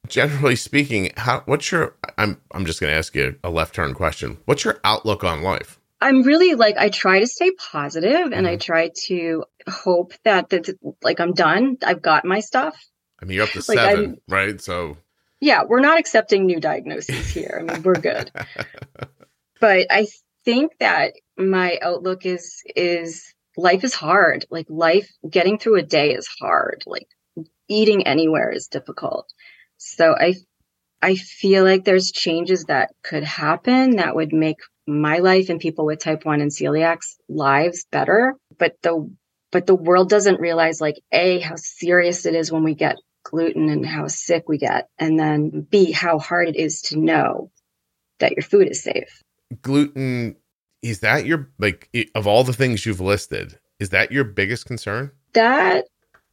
generally 0.07 0.55
speaking, 0.55 1.11
how 1.17 1.43
what's 1.45 1.71
your 1.71 1.95
I'm 2.17 2.41
I'm 2.51 2.65
just 2.65 2.79
going 2.79 2.91
to 2.91 2.97
ask 2.97 3.15
you 3.15 3.37
a 3.43 3.49
left 3.49 3.75
turn 3.75 3.93
question. 3.93 4.37
What's 4.45 4.63
your 4.63 4.79
outlook 4.83 5.23
on 5.23 5.41
life? 5.41 5.79
I'm 5.99 6.23
really 6.23 6.55
like 6.55 6.77
I 6.77 6.89
try 6.89 7.19
to 7.19 7.27
stay 7.27 7.51
positive 7.51 8.31
and 8.31 8.33
mm-hmm. 8.33 8.45
I 8.45 8.57
try 8.57 8.91
to 9.05 9.45
hope 9.67 10.13
that 10.23 10.49
that 10.49 10.77
like 11.01 11.19
I'm 11.19 11.33
done. 11.33 11.77
I've 11.83 12.01
got 12.01 12.25
my 12.25 12.39
stuff. 12.39 12.77
I 13.21 13.25
mean, 13.25 13.35
you're 13.35 13.45
up 13.45 13.51
to 13.51 13.63
like 13.67 13.79
7, 13.79 14.05
I'm, 14.05 14.17
right? 14.27 14.61
So 14.61 14.97
Yeah, 15.39 15.63
we're 15.67 15.79
not 15.79 15.99
accepting 15.99 16.45
new 16.45 16.59
diagnoses 16.59 17.29
here. 17.29 17.57
I 17.59 17.73
mean, 17.73 17.83
we're 17.83 17.95
good. 17.95 18.31
but 19.59 19.87
I 19.89 20.07
think 20.45 20.73
that 20.79 21.13
my 21.35 21.79
outlook 21.81 22.25
is 22.25 22.61
is 22.75 23.33
life 23.57 23.83
is 23.83 23.93
hard. 23.93 24.45
Like 24.51 24.67
life 24.69 25.09
getting 25.27 25.57
through 25.57 25.77
a 25.77 25.83
day 25.83 26.13
is 26.13 26.27
hard. 26.39 26.83
Like 26.85 27.07
eating 27.67 28.05
anywhere 28.05 28.51
is 28.51 28.67
difficult. 28.67 29.31
So 29.77 30.15
I 30.17 30.35
I 31.01 31.15
feel 31.15 31.63
like 31.63 31.85
there's 31.85 32.11
changes 32.11 32.65
that 32.65 32.89
could 33.03 33.23
happen 33.23 33.97
that 33.97 34.15
would 34.15 34.33
make 34.33 34.57
my 34.87 35.17
life 35.17 35.49
and 35.49 35.59
people 35.59 35.85
with 35.85 35.99
type 35.99 36.25
1 36.25 36.41
and 36.41 36.51
celiac's 36.51 37.17
lives 37.29 37.85
better, 37.91 38.35
but 38.57 38.73
the 38.81 39.09
but 39.51 39.67
the 39.67 39.75
world 39.75 40.09
doesn't 40.09 40.39
realize 40.39 40.81
like 40.81 40.95
a 41.11 41.39
how 41.39 41.55
serious 41.55 42.25
it 42.25 42.35
is 42.35 42.51
when 42.51 42.63
we 42.63 42.73
get 42.73 42.97
gluten 43.23 43.69
and 43.69 43.85
how 43.85 44.07
sick 44.07 44.47
we 44.47 44.57
get 44.57 44.87
and 44.97 45.19
then 45.19 45.67
b 45.69 45.91
how 45.91 46.17
hard 46.17 46.47
it 46.47 46.55
is 46.55 46.81
to 46.81 46.97
know 46.97 47.51
that 48.19 48.31
your 48.31 48.43
food 48.43 48.69
is 48.69 48.81
safe. 48.81 49.21
Gluten 49.61 50.35
is 50.81 51.01
that 51.01 51.25
your 51.25 51.49
like 51.59 51.89
of 52.15 52.27
all 52.27 52.43
the 52.43 52.53
things 52.53 52.85
you've 52.85 53.01
listed, 53.01 53.59
is 53.79 53.89
that 53.89 54.11
your 54.11 54.23
biggest 54.23 54.65
concern? 54.65 55.11
That 55.33 55.85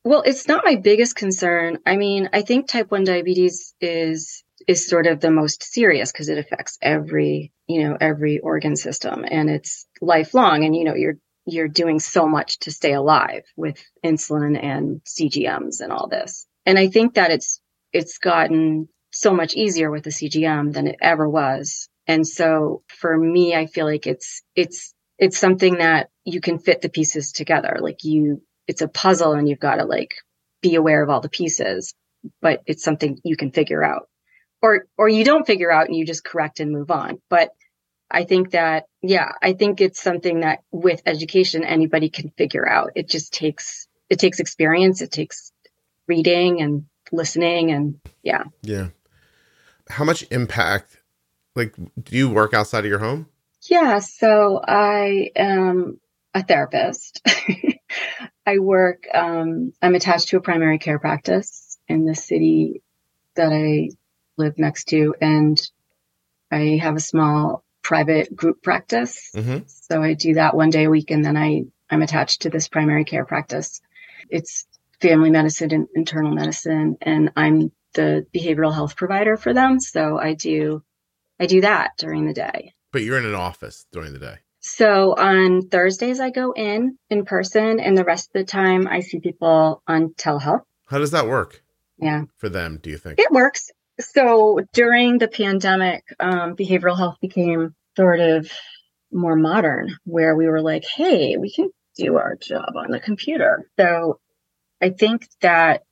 well, 0.04 0.22
it's 0.22 0.46
not 0.46 0.64
my 0.64 0.76
biggest 0.76 1.16
concern. 1.16 1.78
I 1.86 1.96
mean, 1.96 2.28
I 2.32 2.42
think 2.42 2.68
type 2.68 2.90
1 2.90 3.04
diabetes 3.04 3.74
is 3.80 4.44
is 4.68 4.86
sort 4.86 5.06
of 5.06 5.20
the 5.20 5.30
most 5.30 5.64
serious 5.64 6.12
because 6.12 6.28
it 6.28 6.38
affects 6.38 6.78
every, 6.80 7.52
you 7.66 7.82
know, 7.82 7.96
every 8.00 8.38
organ 8.38 8.76
system 8.76 9.24
and 9.28 9.50
it's 9.50 9.86
lifelong 10.00 10.64
and 10.64 10.76
you 10.76 10.84
know, 10.84 10.94
you're 10.94 11.16
you're 11.46 11.68
doing 11.68 11.98
so 11.98 12.26
much 12.26 12.58
to 12.60 12.70
stay 12.70 12.92
alive 12.92 13.42
with 13.56 13.82
insulin 14.04 14.62
and 14.62 15.00
CGMs 15.04 15.80
and 15.80 15.92
all 15.92 16.08
this. 16.08 16.46
And 16.66 16.78
I 16.78 16.88
think 16.88 17.14
that 17.14 17.30
it's 17.30 17.60
it's 17.92 18.18
gotten 18.18 18.88
so 19.12 19.32
much 19.32 19.54
easier 19.54 19.90
with 19.90 20.04
the 20.04 20.10
CGM 20.10 20.72
than 20.72 20.86
it 20.86 20.96
ever 21.00 21.28
was. 21.28 21.88
And 22.06 22.26
so 22.26 22.82
for 22.88 23.16
me, 23.16 23.54
I 23.54 23.66
feel 23.66 23.86
like 23.86 24.06
it's 24.06 24.42
it's 24.54 24.94
it's 25.18 25.38
something 25.38 25.78
that 25.78 26.10
you 26.24 26.40
can 26.40 26.58
fit 26.58 26.82
the 26.82 26.88
pieces 26.88 27.32
together. 27.32 27.78
Like 27.80 28.04
you 28.04 28.42
it's 28.66 28.82
a 28.82 28.88
puzzle 28.88 29.32
and 29.32 29.48
you've 29.48 29.60
got 29.60 29.76
to 29.76 29.84
like 29.84 30.14
be 30.62 30.74
aware 30.74 31.02
of 31.02 31.10
all 31.10 31.20
the 31.20 31.28
pieces, 31.28 31.94
but 32.40 32.62
it's 32.66 32.82
something 32.82 33.18
you 33.24 33.36
can 33.36 33.50
figure 33.50 33.84
out. 33.84 34.08
Or 34.62 34.86
or 34.96 35.08
you 35.08 35.24
don't 35.24 35.46
figure 35.46 35.70
out 35.70 35.86
and 35.86 35.96
you 35.96 36.06
just 36.06 36.24
correct 36.24 36.60
and 36.60 36.72
move 36.72 36.90
on. 36.90 37.20
But 37.28 37.50
I 38.10 38.24
think 38.24 38.52
that 38.52 38.84
yeah, 39.02 39.32
I 39.42 39.52
think 39.52 39.80
it's 39.80 40.00
something 40.00 40.40
that 40.40 40.60
with 40.70 41.02
education 41.04 41.64
anybody 41.64 42.08
can 42.08 42.30
figure 42.30 42.66
out. 42.66 42.92
It 42.94 43.08
just 43.08 43.32
takes 43.34 43.86
it 44.08 44.18
takes 44.18 44.40
experience, 44.40 45.02
it 45.02 45.10
takes 45.10 45.52
reading 46.06 46.62
and 46.62 46.86
listening 47.12 47.70
and 47.70 48.00
yeah. 48.22 48.44
Yeah. 48.62 48.88
How 49.88 50.04
much 50.04 50.24
impact 50.30 50.98
like 51.54 51.76
do 51.76 52.16
you 52.16 52.30
work 52.30 52.54
outside 52.54 52.84
of 52.84 52.90
your 52.90 52.98
home? 52.98 53.28
Yeah, 53.68 53.98
so 54.00 54.60
I 54.66 55.30
am 55.36 56.00
a 56.34 56.42
therapist. 56.42 57.26
I 58.46 58.58
work 58.58 59.06
um 59.12 59.72
I'm 59.80 59.94
attached 59.94 60.28
to 60.28 60.36
a 60.36 60.42
primary 60.42 60.78
care 60.78 60.98
practice 60.98 61.78
in 61.88 62.04
the 62.04 62.14
city 62.14 62.82
that 63.34 63.52
I 63.52 63.90
live 64.36 64.58
next 64.58 64.88
to 64.88 65.14
and 65.20 65.60
I 66.50 66.78
have 66.82 66.96
a 66.96 67.00
small 67.00 67.64
private 67.82 68.34
group 68.34 68.62
practice. 68.62 69.30
Mm-hmm. 69.34 69.58
So 69.66 70.02
I 70.02 70.14
do 70.14 70.34
that 70.34 70.56
one 70.56 70.70
day 70.70 70.84
a 70.84 70.90
week 70.90 71.10
and 71.10 71.24
then 71.24 71.36
I 71.36 71.64
I'm 71.90 72.02
attached 72.02 72.42
to 72.42 72.50
this 72.50 72.68
primary 72.68 73.04
care 73.04 73.24
practice. 73.24 73.80
It's 74.28 74.66
family 75.00 75.30
medicine 75.30 75.72
and 75.72 75.88
internal 75.94 76.32
medicine 76.32 76.96
and 77.02 77.30
I'm 77.36 77.72
the 77.94 78.26
behavioral 78.34 78.74
health 78.74 78.96
provider 78.96 79.36
for 79.36 79.52
them. 79.52 79.80
So 79.80 80.18
I 80.18 80.34
do 80.34 80.82
I 81.38 81.46
do 81.46 81.60
that 81.62 81.92
during 81.98 82.26
the 82.26 82.34
day. 82.34 82.74
But 82.92 83.02
you're 83.02 83.18
in 83.18 83.26
an 83.26 83.34
office 83.34 83.86
during 83.92 84.12
the 84.12 84.18
day. 84.18 84.36
So 84.66 85.14
on 85.14 85.68
Thursdays 85.68 86.20
I 86.20 86.30
go 86.30 86.52
in 86.52 86.96
in 87.10 87.26
person 87.26 87.80
and 87.80 87.98
the 87.98 88.02
rest 88.02 88.30
of 88.30 88.32
the 88.32 88.50
time 88.50 88.88
I 88.88 89.00
see 89.00 89.20
people 89.20 89.82
on 89.86 90.14
telehealth. 90.14 90.62
How 90.86 90.98
does 90.98 91.10
that 91.10 91.28
work? 91.28 91.62
Yeah. 91.98 92.22
For 92.38 92.48
them, 92.48 92.78
do 92.82 92.88
you 92.88 92.96
think? 92.96 93.18
It 93.18 93.30
works. 93.30 93.70
So 94.00 94.60
during 94.72 95.18
the 95.18 95.28
pandemic, 95.28 96.04
um, 96.18 96.56
behavioral 96.56 96.96
health 96.96 97.18
became 97.20 97.74
sort 97.94 98.20
of 98.20 98.50
more 99.12 99.36
modern 99.36 99.98
where 100.04 100.34
we 100.34 100.48
were 100.48 100.62
like, 100.62 100.86
hey, 100.86 101.36
we 101.36 101.52
can 101.52 101.68
do 101.96 102.16
our 102.16 102.34
job 102.36 102.72
on 102.74 102.90
the 102.90 103.00
computer. 103.00 103.68
So 103.78 104.18
I 104.80 104.90
think 104.90 105.28
that, 105.42 105.82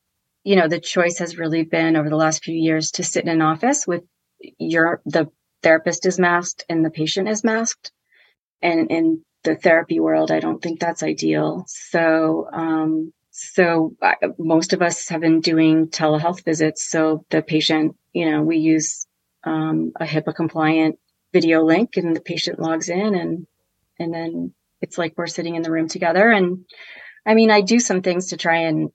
you 0.45 0.57
know, 0.57 0.67
the 0.67 0.81
choice 0.81 1.19
has 1.19 1.37
really 1.37 1.65
been 1.65 1.95
over 1.95 2.09
the 2.09 2.17
last 2.17 2.43
few 2.43 2.57
years 2.57 2.93
to 2.93 3.05
sit 3.05 3.25
in 3.25 3.29
an 3.29 3.43
office 3.43 3.87
with 3.87 4.05
your, 4.59 5.03
the 5.05 5.31
therapist 5.63 6.07
is 6.07 6.19
masked 6.19 6.65
and 6.71 6.83
the 6.83 6.91
patient 6.91 7.29
is 7.29 7.45
masked. 7.45 7.93
And 8.63 8.91
in 8.91 9.25
the 9.43 9.57
therapy 9.57 10.01
world, 10.01 10.31
I 10.31 10.41
don't 10.41 10.63
think 10.63 10.79
that's 10.79 11.03
ideal. 11.03 11.65
So, 11.67 12.49
um, 12.53 13.13
so 13.31 13.97
uh, 14.01 14.15
most 14.39 14.73
of 14.73 14.83
us 14.83 15.09
have 15.09 15.21
been 15.21 15.41
doing 15.41 15.89
telehealth 15.89 16.45
visits. 16.45 16.89
So 16.89 17.25
the 17.31 17.43
patient, 17.43 17.97
you 18.13 18.31
know, 18.31 18.43
we 18.43 18.59
use 18.59 19.07
um, 19.45 19.93
a 19.99 20.05
HIPAA 20.05 20.35
compliant 20.35 20.99
video 21.33 21.65
link 21.65 21.97
and 21.97 22.15
the 22.15 22.21
patient 22.21 22.61
logs 22.61 22.89
in 22.89 23.15
and, 23.15 23.47
and 23.99 24.15
then 24.15 24.53
it's 24.81 24.99
like 24.99 25.15
we're 25.17 25.27
sitting 25.27 25.55
in 25.55 25.63
the 25.63 25.71
room 25.71 25.89
together. 25.89 26.31
And 26.31 26.67
I 27.25 27.35
mean, 27.35 27.51
I 27.51 27.63
do 27.63 27.81
some 27.81 28.03
things 28.03 28.29
to 28.29 28.37
try 28.37 28.59
and 28.59 28.91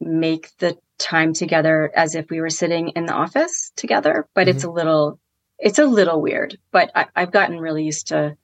make 0.00 0.50
the 0.58 0.76
time 0.98 1.32
together 1.32 1.90
as 1.94 2.14
if 2.14 2.30
we 2.30 2.40
were 2.40 2.50
sitting 2.50 2.88
in 2.90 3.06
the 3.06 3.12
office 3.12 3.70
together, 3.76 4.26
but 4.34 4.42
mm-hmm. 4.42 4.56
it's 4.56 4.64
a 4.64 4.70
little, 4.70 5.20
it's 5.58 5.78
a 5.78 5.84
little 5.84 6.20
weird, 6.20 6.58
but 6.70 6.90
I, 6.94 7.06
I've 7.14 7.30
gotten 7.30 7.60
really 7.60 7.84
used 7.84 8.08
to, 8.08 8.36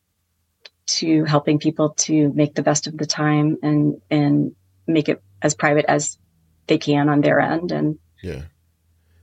to 0.99 1.25
helping 1.25 1.59
people 1.59 1.91
to 1.91 2.33
make 2.33 2.55
the 2.55 2.63
best 2.63 2.87
of 2.87 2.97
the 2.97 3.07
time 3.07 3.57
and, 3.63 4.01
and 4.11 4.55
make 4.87 5.09
it 5.09 5.23
as 5.41 5.55
private 5.55 5.85
as 5.89 6.19
they 6.67 6.79
can 6.79 7.09
on 7.09 7.21
their 7.21 7.41
end. 7.41 7.73
And 7.73 7.99
yeah, 8.23 8.43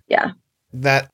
yeah, 0.08 0.32
that 0.74 1.10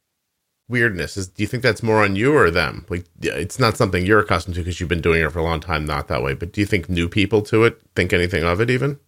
weirdness 0.67 1.15
is 1.15 1.27
do 1.27 1.43
you 1.43 1.47
think 1.47 1.61
that's 1.61 1.83
more 1.83 2.03
on 2.03 2.15
you 2.15 2.35
or 2.35 2.49
them 2.49 2.85
like 2.89 3.05
it's 3.21 3.59
not 3.59 3.77
something 3.77 4.03
you're 4.03 4.19
accustomed 4.19 4.55
to 4.55 4.61
because 4.61 4.79
you've 4.79 4.89
been 4.89 5.01
doing 5.01 5.21
it 5.21 5.31
for 5.31 5.37
a 5.37 5.43
long 5.43 5.59
time 5.59 5.85
not 5.85 6.07
that 6.07 6.23
way 6.23 6.33
but 6.33 6.51
do 6.51 6.59
you 6.59 6.65
think 6.65 6.89
new 6.89 7.07
people 7.07 7.41
to 7.41 7.63
it 7.63 7.79
think 7.95 8.11
anything 8.11 8.43
of 8.43 8.59
it 8.59 8.71
even 8.71 8.99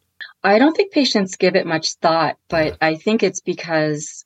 i 0.44 0.60
don't 0.60 0.76
think 0.76 0.92
patients 0.92 1.36
give 1.36 1.56
it 1.56 1.66
much 1.66 1.94
thought 1.96 2.38
but 2.48 2.68
yeah. 2.68 2.76
i 2.82 2.94
think 2.94 3.24
it's 3.24 3.42
because 3.42 4.24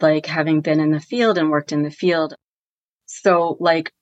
like 0.00 0.26
having 0.26 0.60
been 0.60 0.78
in 0.78 0.92
the 0.92 1.00
field 1.00 1.36
and 1.36 1.50
worked 1.50 1.72
in 1.72 1.82
the 1.82 1.90
field 1.90 2.34
so 3.06 3.56
like 3.58 3.92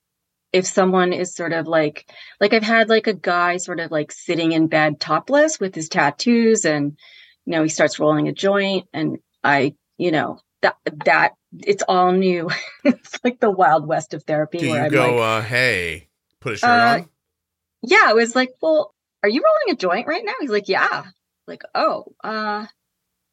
if 0.56 0.66
someone 0.66 1.12
is 1.12 1.34
sort 1.34 1.52
of 1.52 1.66
like 1.66 2.10
like 2.40 2.52
i've 2.52 2.62
had 2.62 2.88
like 2.88 3.06
a 3.06 3.14
guy 3.14 3.56
sort 3.56 3.80
of 3.80 3.90
like 3.90 4.10
sitting 4.10 4.52
in 4.52 4.66
bed 4.66 4.98
topless 4.98 5.60
with 5.60 5.74
his 5.74 5.88
tattoos 5.88 6.64
and 6.64 6.96
you 7.44 7.52
know 7.52 7.62
he 7.62 7.68
starts 7.68 7.98
rolling 7.98 8.28
a 8.28 8.32
joint 8.32 8.86
and 8.92 9.18
i 9.44 9.74
you 9.98 10.10
know 10.10 10.38
that 10.62 10.76
that 11.04 11.32
it's 11.60 11.82
all 11.88 12.12
new. 12.12 12.50
it's 12.84 13.18
like 13.24 13.40
the 13.40 13.50
wild 13.50 13.86
west 13.86 14.14
of 14.14 14.24
therapy. 14.24 14.58
Do 14.58 14.66
you 14.66 14.76
I'm 14.76 14.90
go, 14.90 15.16
like, 15.16 15.20
uh, 15.20 15.42
hey, 15.42 16.08
put 16.40 16.54
a 16.54 16.56
shirt 16.56 16.70
uh, 16.70 16.98
on? 17.00 17.08
Yeah, 17.82 18.10
it 18.10 18.16
was 18.16 18.34
like, 18.34 18.50
well, 18.60 18.94
are 19.22 19.28
you 19.28 19.42
rolling 19.44 19.74
a 19.74 19.78
joint 19.78 20.06
right 20.06 20.24
now? 20.24 20.34
He's 20.40 20.50
like, 20.50 20.68
yeah. 20.68 21.04
Like, 21.46 21.62
oh, 21.74 22.04
uh, 22.24 22.66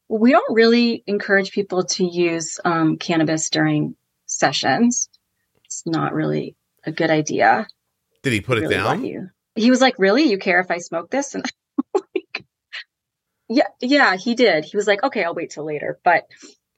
well, 0.08 0.20
we 0.20 0.32
don't 0.32 0.54
really 0.54 1.04
encourage 1.08 1.52
people 1.52 1.86
to 1.86 2.06
use 2.06 2.60
um, 2.64 2.98
cannabis 2.98 3.50
during 3.50 3.96
sessions. 4.26 5.10
It's 5.66 5.84
not 5.86 6.14
really 6.14 6.56
a 6.86 6.92
good 6.92 7.10
idea. 7.10 7.68
Did 8.22 8.34
he 8.34 8.42
put 8.42 8.58
it 8.58 8.70
down? 8.70 9.04
You. 9.04 9.30
He 9.56 9.70
was 9.70 9.82
like, 9.82 10.00
really? 10.00 10.24
You 10.24 10.38
care 10.38 10.60
if 10.60 10.72
I 10.72 10.78
smoke 10.78 11.12
this? 11.12 11.36
And 11.36 11.46
like, 11.94 12.46
yeah, 13.50 13.68
yeah, 13.82 14.16
he 14.16 14.36
did. 14.36 14.66
He 14.66 14.78
was 14.78 14.88
like, 14.88 15.04
okay, 15.04 15.24
I'll 15.24 15.36
wait 15.36 15.52
till 15.52 15.66
later. 15.66 16.00
But 16.04 16.26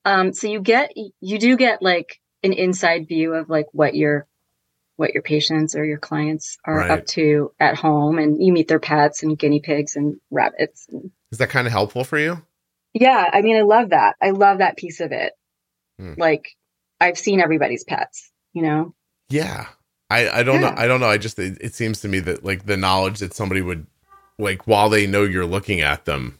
um, 0.03 0.33
so 0.33 0.47
you 0.47 0.61
get 0.61 0.93
you 1.19 1.39
do 1.39 1.57
get 1.57 1.81
like 1.81 2.19
an 2.43 2.53
inside 2.53 3.07
view 3.07 3.33
of 3.33 3.49
like 3.49 3.67
what 3.71 3.95
your 3.95 4.27
what 4.97 5.13
your 5.13 5.23
patients 5.23 5.75
or 5.75 5.83
your 5.83 5.97
clients 5.97 6.57
are 6.63 6.77
right. 6.77 6.91
up 6.91 7.05
to 7.05 7.51
at 7.59 7.75
home, 7.75 8.17
and 8.17 8.41
you 8.41 8.53
meet 8.53 8.67
their 8.67 8.79
pets 8.79 9.23
and 9.23 9.37
guinea 9.37 9.59
pigs 9.59 9.95
and 9.95 10.17
rabbits. 10.31 10.87
Is 11.31 11.39
that 11.39 11.49
kind 11.49 11.67
of 11.67 11.73
helpful 11.73 12.03
for 12.03 12.17
you? 12.17 12.41
Yeah, 12.93 13.29
I 13.31 13.41
mean, 13.41 13.57
I 13.57 13.61
love 13.61 13.89
that. 13.89 14.15
I 14.21 14.29
love 14.29 14.59
that 14.59 14.77
piece 14.77 15.01
of 15.01 15.11
it. 15.11 15.33
Hmm. 15.99 16.13
Like, 16.17 16.55
I've 17.01 17.17
seen 17.17 17.41
everybody's 17.41 17.83
pets. 17.83 18.31
You 18.53 18.61
know. 18.61 18.95
Yeah, 19.27 19.67
I 20.09 20.29
I 20.29 20.43
don't 20.43 20.61
yeah. 20.61 20.69
know. 20.71 20.75
I 20.77 20.87
don't 20.87 20.99
know. 20.99 21.09
I 21.09 21.17
just 21.17 21.39
it, 21.39 21.57
it 21.61 21.73
seems 21.73 22.01
to 22.01 22.07
me 22.07 22.19
that 22.21 22.43
like 22.43 22.65
the 22.65 22.77
knowledge 22.77 23.19
that 23.19 23.33
somebody 23.33 23.61
would 23.61 23.85
like 24.37 24.67
while 24.67 24.89
they 24.89 25.07
know 25.07 25.23
you're 25.23 25.45
looking 25.45 25.81
at 25.81 26.05
them 26.05 26.39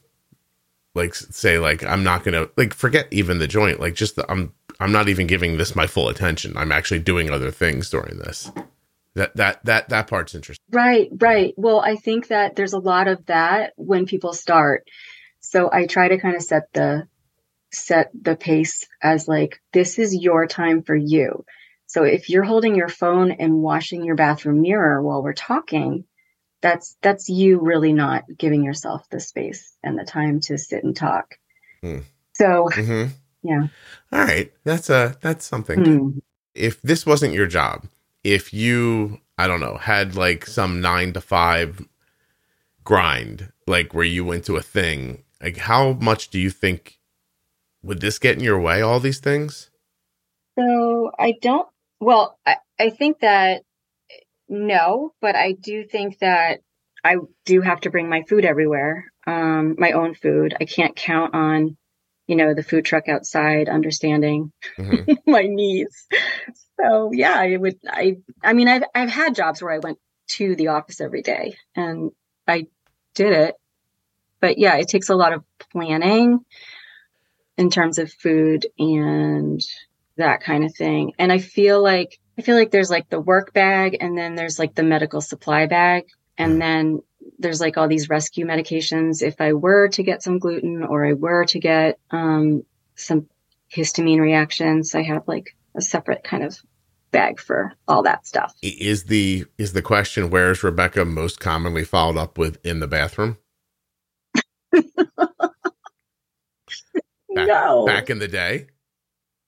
like 0.96 1.14
say 1.14 1.60
like 1.60 1.84
I'm 1.84 2.04
not 2.04 2.24
gonna 2.24 2.48
like 2.58 2.74
forget 2.74 3.08
even 3.12 3.38
the 3.40 3.48
joint 3.48 3.80
like 3.80 3.94
just 3.94 4.16
the, 4.16 4.30
I'm 4.32 4.54
I'm 4.80 4.92
not 4.92 5.10
even 5.10 5.28
giving 5.28 5.58
this 5.58 5.76
my 5.76 5.88
full 5.88 6.10
attention 6.10 6.58
I'm 6.58 6.72
actually 6.72 7.00
doing 7.00 7.30
other 7.30 7.52
things 7.52 7.90
during 7.90 8.18
this 8.18 8.52
that 9.14 9.36
that 9.36 9.64
that 9.66 9.90
that 9.90 10.08
part's 10.08 10.34
interesting 10.34 10.64
right 10.72 11.10
right 11.20 11.54
well 11.58 11.80
I 11.80 11.96
think 11.98 12.30
that 12.30 12.56
there's 12.56 12.74
a 12.74 12.80
lot 12.80 13.08
of 13.08 13.26
that 13.28 13.74
when 13.76 14.06
people 14.06 14.34
start 14.34 14.88
so 15.42 15.70
I 15.72 15.86
try 15.86 16.08
to 16.08 16.18
kind 16.18 16.36
of 16.36 16.42
set 16.42 16.74
the 16.74 17.08
set 17.72 18.10
the 18.20 18.36
pace 18.36 18.88
as 19.04 19.28
like 19.28 19.62
this 19.74 20.00
is 20.00 20.16
your 20.16 20.48
time 20.48 20.82
for 20.82 20.96
you 20.96 21.46
so 21.96 22.04
if 22.04 22.30
you're 22.30 22.44
holding 22.44 22.76
your 22.76 22.90
phone 22.90 23.32
and 23.32 23.64
washing 23.64 24.04
your 24.04 24.16
bathroom 24.16 24.60
mirror 24.62 25.02
while 25.02 25.24
we're 25.24 25.32
talking 25.32 26.04
that's 26.62 26.98
that's 27.02 27.30
you 27.30 27.60
really 27.60 27.94
not 27.94 28.24
giving 28.38 28.64
yourself 28.64 29.08
the 29.10 29.20
space 29.20 29.78
and 29.82 29.98
the 29.98 30.04
time 30.04 30.40
to 30.42 30.58
sit 30.58 30.84
and 30.84 30.96
talk. 30.96 31.36
Mm. 31.82 32.04
So 32.34 32.70
mm-hmm. 32.74 33.14
yeah. 33.44 33.68
All 34.12 34.20
right. 34.20 34.52
That's 34.66 34.90
a 34.90 35.16
that's 35.22 35.46
something. 35.46 35.80
Mm. 35.80 36.22
If 36.54 36.82
this 36.82 37.06
wasn't 37.06 37.34
your 37.34 37.48
job, 37.48 37.86
if 38.26 38.54
you 38.54 39.22
I 39.38 39.48
don't 39.48 39.62
know, 39.62 39.78
had 39.78 40.16
like 40.16 40.46
some 40.48 40.82
9 40.82 41.14
to 41.14 41.22
5 41.22 41.88
grind, 42.84 43.54
like 43.68 43.94
where 43.94 44.04
you 44.04 44.26
went 44.26 44.44
to 44.46 44.58
a 44.58 44.62
thing, 44.62 45.24
like 45.42 45.58
how 45.58 45.94
much 45.94 46.30
do 46.30 46.40
you 46.40 46.50
think 46.50 47.00
would 47.84 48.02
this 48.02 48.18
get 48.18 48.38
in 48.38 48.44
your 48.44 48.60
way 48.60 48.82
all 48.82 49.00
these 49.00 49.20
things? 49.20 49.70
So, 50.58 51.12
I 51.20 51.34
don't 51.42 51.68
well, 52.00 52.38
I 52.46 52.58
I 52.80 52.90
think 52.90 53.20
that 53.20 53.64
no, 54.48 55.14
but 55.22 55.36
I 55.36 55.54
do 55.54 55.86
think 55.86 56.20
that 56.20 56.60
I 57.04 57.18
do 57.46 57.62
have 57.62 57.82
to 57.82 57.90
bring 57.90 58.10
my 58.10 58.24
food 58.24 58.46
everywhere, 58.46 59.12
um, 59.28 59.76
my 59.78 59.92
own 59.92 60.16
food. 60.16 60.56
I 60.60 60.66
can't 60.66 60.96
count 60.96 61.34
on, 61.34 61.78
you 62.28 62.36
know, 62.36 62.54
the 62.54 62.64
food 62.64 62.86
truck 62.86 63.08
outside 63.08 63.70
understanding 63.70 64.52
mm-hmm. 64.78 65.14
my 65.32 65.44
needs. 65.44 66.08
So 66.80 67.12
yeah, 67.14 67.36
I 67.38 67.56
would. 67.58 67.78
I 67.88 68.18
I 68.44 68.54
mean, 68.54 68.68
I've 68.68 68.84
I've 68.94 69.10
had 69.10 69.36
jobs 69.36 69.62
where 69.62 69.74
I 69.74 69.80
went 69.80 70.00
to 70.28 70.56
the 70.56 70.70
office 70.70 71.00
every 71.00 71.22
day, 71.22 71.56
and 71.76 72.12
I 72.48 72.68
did 73.14 73.34
it. 73.34 73.56
But 74.42 74.58
yeah, 74.58 74.76
it 74.78 74.88
takes 74.88 75.10
a 75.10 75.16
lot 75.16 75.34
of 75.34 75.44
planning 75.72 76.40
in 77.58 77.70
terms 77.70 78.00
of 78.00 78.12
food 78.12 78.68
and 78.78 79.62
that 80.18 80.42
kind 80.42 80.64
of 80.64 80.76
thing. 80.76 81.14
And 81.18 81.32
I 81.32 81.40
feel 81.40 81.82
like 81.82 82.20
I 82.38 82.42
feel 82.42 82.56
like 82.56 82.72
there's 82.72 82.90
like 82.90 83.10
the 83.10 83.20
work 83.20 83.54
bag 83.54 83.98
and 84.00 84.18
then 84.18 84.36
there's 84.36 84.60
like 84.60 84.76
the 84.76 84.84
medical 84.84 85.22
supply 85.22 85.68
bag. 85.68 86.06
And 86.38 86.56
mm. 86.56 86.60
then 86.60 87.02
there's 87.40 87.62
like 87.62 87.78
all 87.78 87.88
these 87.88 88.10
rescue 88.10 88.46
medications. 88.46 89.22
If 89.22 89.40
I 89.40 89.54
were 89.54 89.88
to 89.90 90.04
get 90.04 90.22
some 90.22 90.40
gluten 90.40 90.84
or 90.84 91.06
I 91.06 91.14
were 91.14 91.46
to 91.46 91.60
get 91.60 92.00
um, 92.12 92.64
some 92.96 93.30
histamine 93.74 94.20
reactions, 94.20 94.96
I 94.96 95.04
have 95.04 95.28
like 95.28 95.56
a 95.76 95.82
separate 95.82 96.24
kind 96.24 96.44
of 96.44 96.58
bag 97.12 97.40
for 97.40 97.74
all 97.88 98.04
that 98.04 98.28
stuff. 98.28 98.54
Is 98.62 99.06
the 99.06 99.46
is 99.58 99.74
the 99.74 99.82
question 99.82 100.30
where 100.30 100.52
is 100.52 100.64
Rebecca 100.64 101.06
most 101.06 101.40
commonly 101.40 101.86
followed 101.86 102.18
up 102.18 102.38
with 102.38 102.64
in 102.66 102.80
the 102.80 102.88
bathroom? 102.88 103.38
Back, 107.36 107.48
no. 107.48 107.86
Back 107.86 108.10
in 108.10 108.20
the 108.20 108.28
day? 108.30 108.68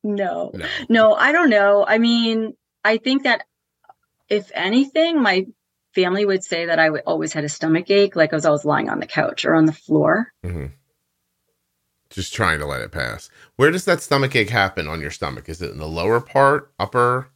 No. 0.03 0.51
no. 0.53 0.65
No, 0.89 1.13
I 1.13 1.31
don't 1.31 1.49
know. 1.49 1.85
I 1.87 1.97
mean, 1.97 2.53
I 2.83 2.97
think 2.97 3.23
that 3.23 3.43
if 4.29 4.51
anything, 4.53 5.21
my 5.21 5.45
family 5.95 6.25
would 6.25 6.43
say 6.43 6.65
that 6.65 6.79
I 6.79 6.89
always 6.89 7.33
had 7.33 7.43
a 7.43 7.49
stomach 7.49 7.89
ache, 7.89 8.15
like 8.15 8.33
I 8.33 8.35
was 8.35 8.45
always 8.45 8.65
lying 8.65 8.89
on 8.89 8.99
the 8.99 9.07
couch 9.07 9.45
or 9.45 9.55
on 9.55 9.65
the 9.65 9.73
floor. 9.73 10.31
Mm-hmm. 10.45 10.67
Just 12.09 12.33
trying 12.33 12.59
to 12.59 12.65
let 12.65 12.81
it 12.81 12.91
pass. 12.91 13.29
Where 13.55 13.71
does 13.71 13.85
that 13.85 14.01
stomach 14.01 14.35
ache 14.35 14.49
happen 14.49 14.87
on 14.87 15.01
your 15.01 15.11
stomach? 15.11 15.49
Is 15.49 15.61
it 15.61 15.71
in 15.71 15.77
the 15.77 15.87
lower 15.87 16.21
part, 16.21 16.71
upper? 16.79 17.29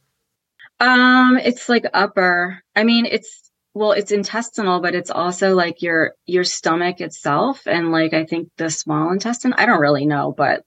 Um, 0.80 1.36
it's 1.36 1.68
like 1.68 1.84
upper. 1.92 2.62
I 2.74 2.84
mean, 2.84 3.06
it's 3.06 3.50
well, 3.74 3.92
it's 3.92 4.12
intestinal, 4.12 4.80
but 4.80 4.94
it's 4.94 5.10
also 5.10 5.54
like 5.54 5.82
your 5.82 6.14
your 6.26 6.44
stomach 6.44 7.00
itself, 7.00 7.66
and 7.66 7.92
like 7.92 8.12
I 8.14 8.24
think 8.24 8.48
the 8.56 8.70
small 8.70 9.12
intestine. 9.12 9.54
I 9.54 9.66
don't 9.66 9.80
really 9.80 10.06
know, 10.06 10.32
but 10.36 10.64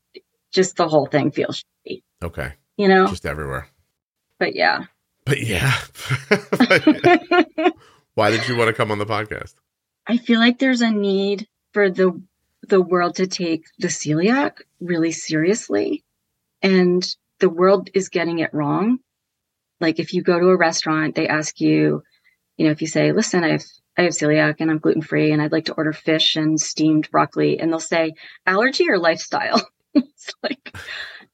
just 0.52 0.76
the 0.76 0.88
whole 0.88 1.06
thing 1.06 1.32
feels. 1.32 1.64
Okay. 2.26 2.53
You 2.78 2.88
know, 2.88 3.07
just 3.07 3.26
everywhere. 3.26 3.67
But 4.39 4.55
yeah. 4.55 4.86
But 5.26 5.41
yeah. 5.41 5.73
Why 8.15 8.32
did 8.32 8.47
you 8.47 8.57
want 8.57 8.67
to 8.69 8.73
come 8.73 8.91
on 8.91 8.97
the 8.97 9.05
podcast? 9.05 9.53
I 10.07 10.17
feel 10.17 10.39
like 10.39 10.59
there's 10.59 10.82
a 10.82 10.91
need 10.91 11.47
for 11.73 11.89
the 11.89 12.21
the 12.67 12.82
world 12.82 13.17
to 13.17 13.28
take 13.28 13.65
the 13.78 13.89
celiac 13.89 14.61
really 14.80 15.11
seriously 15.11 16.03
and 16.63 17.05
the 17.39 17.49
world 17.49 17.89
is 17.93 18.09
getting 18.09 18.39
it 18.39 18.53
wrong. 18.53 18.97
Like 19.80 19.99
if 19.99 20.13
you 20.13 20.23
go 20.23 20.39
to 20.39 20.47
a 20.47 20.57
restaurant, 20.57 21.13
they 21.13 21.28
ask 21.28 21.61
you, 21.61 22.01
you 22.57 22.65
know, 22.65 22.71
if 22.71 22.82
you 22.82 22.88
say, 22.88 23.11
"Listen, 23.11 23.43
I 23.43 23.49
have 23.49 23.63
I 23.97 24.03
have 24.03 24.13
celiac 24.13 24.55
and 24.59 24.71
I'm 24.71 24.80
gluten 24.80 25.01
free 25.01 25.32
and 25.32 25.41
I'd 25.41 25.51
like 25.51 25.65
to 25.65 25.73
order 25.73 25.93
fish 25.93 26.38
and 26.38 26.59
steamed 26.59 27.11
broccoli," 27.11 27.59
and 27.59 27.71
they'll 27.71 27.80
say, 27.80 28.13
"Allergy 28.47 28.89
or 28.89 28.97
lifestyle?" 28.97 29.61
it's 29.93 30.32
like, 30.41 30.76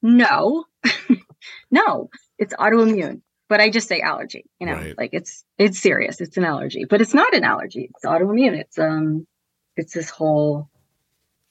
no, 0.01 0.65
no, 1.71 2.09
it's 2.37 2.53
autoimmune 2.55 3.21
but 3.51 3.59
I 3.59 3.69
just 3.69 3.89
say 3.89 3.99
allergy, 3.99 4.45
you 4.61 4.65
know, 4.65 4.75
right. 4.75 4.97
like 4.97 5.09
it's 5.11 5.43
it's 5.57 5.77
serious. 5.77 6.21
It's 6.21 6.37
an 6.37 6.45
allergy, 6.45 6.85
but 6.85 7.01
it's 7.01 7.13
not 7.13 7.35
an 7.35 7.43
allergy. 7.43 7.91
It's 7.93 8.05
autoimmune. 8.05 8.57
It's 8.57 8.79
um 8.79 9.27
it's 9.75 9.93
this 9.93 10.09
whole 10.09 10.69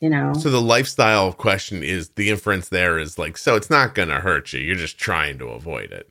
you 0.01 0.09
know. 0.09 0.32
So 0.32 0.48
the 0.48 0.62
lifestyle 0.62 1.34
question 1.34 1.82
is 1.82 2.09
the 2.11 2.30
inference 2.30 2.70
there 2.70 2.98
is 2.98 3.18
like 3.18 3.36
so 3.36 3.55
it's 3.55 3.68
not 3.68 3.94
going 3.94 4.09
to 4.09 4.20
hurt 4.20 4.55
you. 4.55 4.61
You're 4.61 4.76
just 4.76 4.96
trying 4.96 5.38
to 5.40 5.48
avoid 5.48 5.92
it. 5.92 6.11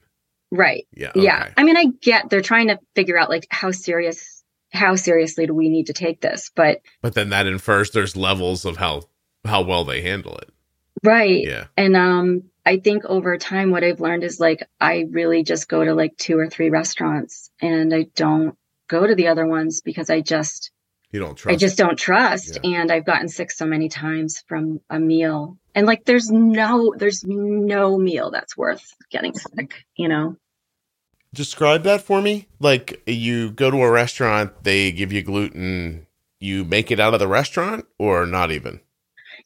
Right. 0.52 0.88
Yeah. 0.96 1.10
Okay. 1.10 1.24
Yeah. 1.24 1.50
I 1.58 1.64
mean, 1.64 1.76
I 1.76 1.86
get 2.02 2.30
they're 2.30 2.42
trying 2.42 2.68
to 2.68 2.78
figure 2.94 3.18
out 3.18 3.32
like 3.32 3.48
how 3.50 3.72
serious 3.72 4.44
how 4.72 4.96
seriously 4.96 5.48
do 5.48 5.56
we 5.56 5.70
need 5.70 5.88
to 5.88 5.94
take 5.94 6.22
this, 6.22 6.52
but 6.56 6.82
But 7.02 7.16
then 7.16 7.30
that 7.30 7.48
infers 7.48 7.90
there's 7.90 8.16
levels 8.16 8.64
of 8.64 8.78
how 8.78 9.10
how 9.44 9.64
well 9.64 9.86
they 9.86 10.04
handle 10.04 10.38
it. 10.38 10.52
Right. 11.04 11.46
Yeah. 11.46 11.68
And 11.78 11.96
um 11.96 12.44
I 12.66 12.78
think 12.78 13.06
over 13.06 13.38
time, 13.38 13.72
what 13.72 13.84
I've 13.84 14.00
learned 14.00 14.24
is 14.24 14.40
like, 14.40 14.68
I 14.80 15.06
really 15.10 15.44
just 15.44 15.68
go 15.68 15.84
to 15.84 15.96
like 15.96 16.16
two 16.18 16.38
or 16.38 16.48
three 16.48 16.70
restaurants 16.70 17.50
and 17.60 17.94
I 17.94 18.08
don't 18.16 18.56
go 18.88 19.08
to 19.08 19.16
the 19.16 19.28
other 19.28 19.48
ones 19.48 19.82
because 19.82 20.12
I 20.12 20.22
just, 20.22 20.72
you 21.12 21.20
don't 21.20 21.36
trust. 21.36 21.54
I 21.54 21.58
just 21.58 21.78
don't 21.80 21.98
trust. 21.98 22.60
Yeah. 22.62 22.82
And 22.82 22.92
I've 22.92 23.06
gotten 23.06 23.28
sick 23.28 23.50
so 23.50 23.66
many 23.66 23.90
times 23.90 24.44
from 24.48 24.82
a 24.90 25.00
meal. 25.00 25.58
And 25.74 25.88
like, 25.88 26.06
there's 26.06 26.30
no, 26.30 26.94
there's 26.96 27.24
no 27.26 27.98
meal 27.98 28.30
that's 28.30 28.56
worth 28.56 28.94
getting 29.10 29.34
sick, 29.34 29.86
you 29.96 30.08
know? 30.08 30.36
Describe 31.34 31.84
that 31.84 32.02
for 32.02 32.22
me. 32.22 32.48
Like, 32.60 33.02
you 33.08 33.52
go 33.52 33.72
to 33.72 33.78
a 33.78 33.90
restaurant, 33.90 34.64
they 34.64 34.92
give 34.92 35.12
you 35.12 35.24
gluten, 35.24 36.06
you 36.40 36.66
make 36.66 36.92
it 36.92 37.00
out 37.00 37.14
of 37.14 37.20
the 37.20 37.28
restaurant 37.28 37.86
or 37.98 38.28
not 38.28 38.52
even? 38.52 38.82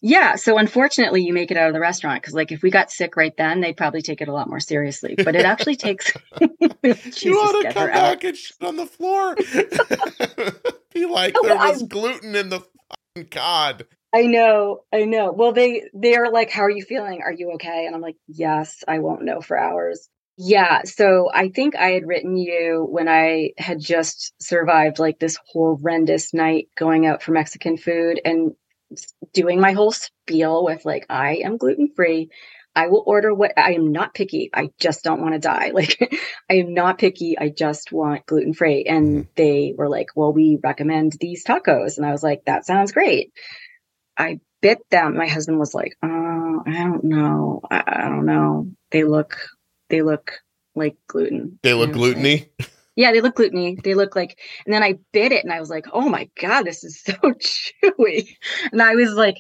Yeah. 0.05 0.35
So 0.35 0.57
unfortunately, 0.57 1.23
you 1.23 1.33
make 1.33 1.49
it 1.49 1.55
out 1.55 1.69
of 1.69 1.73
the 1.73 1.79
restaurant 1.79 2.21
because, 2.21 2.33
like, 2.33 2.51
if 2.51 2.61
we 2.61 2.69
got 2.69 2.91
sick 2.91 3.15
right 3.15 3.35
then, 3.37 3.61
they'd 3.61 3.77
probably 3.77 4.01
take 4.01 4.19
it 4.19 4.27
a 4.27 4.33
lot 4.33 4.49
more 4.49 4.59
seriously. 4.59 5.15
But 5.15 5.37
it 5.37 5.45
actually 5.45 5.77
takes. 5.77 6.11
You 7.23 7.35
ought 7.35 7.61
to 7.61 7.73
come 7.73 7.87
back 7.87 7.95
out. 7.95 8.23
and 8.25 8.37
shit 8.37 8.61
on 8.61 8.75
the 8.75 8.85
floor. 8.85 9.35
Be 10.93 11.05
like 11.05 11.33
oh, 11.37 11.47
there 11.47 11.55
was 11.55 11.81
I, 11.81 11.85
gluten 11.85 12.35
in 12.35 12.49
the 12.49 12.61
cod. 13.31 13.85
I 14.13 14.23
know, 14.23 14.81
I 14.93 15.05
know. 15.05 15.31
Well, 15.31 15.53
they 15.53 15.83
they're 15.93 16.29
like, 16.29 16.51
"How 16.51 16.63
are 16.63 16.69
you 16.69 16.83
feeling? 16.83 17.21
Are 17.23 17.31
you 17.31 17.53
okay?" 17.53 17.85
And 17.85 17.95
I'm 17.95 18.01
like, 18.01 18.17
"Yes." 18.27 18.83
I 18.85 18.99
won't 18.99 19.23
know 19.23 19.39
for 19.39 19.57
hours. 19.57 20.09
Yeah. 20.37 20.81
So 20.83 21.29
I 21.33 21.49
think 21.49 21.75
I 21.77 21.91
had 21.91 22.05
written 22.05 22.35
you 22.35 22.85
when 22.89 23.07
I 23.07 23.51
had 23.57 23.79
just 23.79 24.33
survived 24.41 24.99
like 24.99 25.19
this 25.19 25.37
horrendous 25.47 26.33
night 26.33 26.67
going 26.77 27.05
out 27.05 27.23
for 27.23 27.31
Mexican 27.31 27.77
food, 27.77 28.19
and 28.25 28.51
doing 29.33 29.59
my 29.59 29.73
whole 29.73 29.91
spiel 29.91 30.63
with 30.63 30.85
like, 30.85 31.05
I 31.09 31.41
am 31.43 31.57
gluten 31.57 31.89
free. 31.95 32.29
I 32.75 32.87
will 32.87 33.03
order 33.05 33.33
what 33.33 33.53
I 33.57 33.73
am 33.73 33.91
not 33.91 34.15
picky. 34.15 34.49
I 34.53 34.69
just 34.79 35.03
don't 35.03 35.21
want 35.21 35.33
to 35.33 35.39
die. 35.39 35.71
Like, 35.73 35.97
I 36.49 36.55
am 36.55 36.73
not 36.73 36.97
picky. 36.97 37.37
I 37.37 37.49
just 37.49 37.91
want 37.91 38.25
gluten 38.25 38.53
free. 38.53 38.85
And 38.85 39.07
mm-hmm. 39.07 39.29
they 39.35 39.73
were 39.77 39.89
like, 39.89 40.07
well, 40.15 40.33
we 40.33 40.57
recommend 40.61 41.13
these 41.19 41.43
tacos. 41.43 41.97
And 41.97 42.05
I 42.05 42.11
was 42.11 42.23
like, 42.23 42.45
that 42.45 42.65
sounds 42.65 42.91
great. 42.91 43.31
I 44.17 44.39
bit 44.61 44.79
them. 44.89 45.17
My 45.17 45.27
husband 45.27 45.59
was 45.59 45.73
like, 45.73 45.95
oh, 46.01 46.63
I 46.65 46.71
don't 46.71 47.03
know. 47.03 47.61
I, 47.69 47.83
I 47.85 48.01
don't 48.09 48.25
know. 48.25 48.71
They 48.91 49.03
look, 49.03 49.37
they 49.89 50.01
look 50.01 50.39
like 50.75 50.95
gluten. 51.07 51.59
They 51.61 51.73
look 51.73 51.91
gluteny. 51.91 52.49
Like, 52.59 52.71
yeah, 52.95 53.11
they 53.11 53.21
look 53.21 53.35
gluteny. 53.35 53.81
They 53.81 53.95
look 53.95 54.15
like, 54.15 54.39
and 54.65 54.73
then 54.73 54.83
I 54.83 54.99
bit 55.11 55.31
it 55.31 55.43
and 55.43 55.53
I 55.53 55.59
was 55.59 55.69
like, 55.69 55.85
oh 55.91 56.09
my 56.09 56.29
God, 56.39 56.63
this 56.63 56.83
is 56.83 57.01
so 57.03 57.13
chewy. 57.13 58.35
And 58.71 58.81
I 58.81 58.95
was 58.95 59.13
like, 59.13 59.37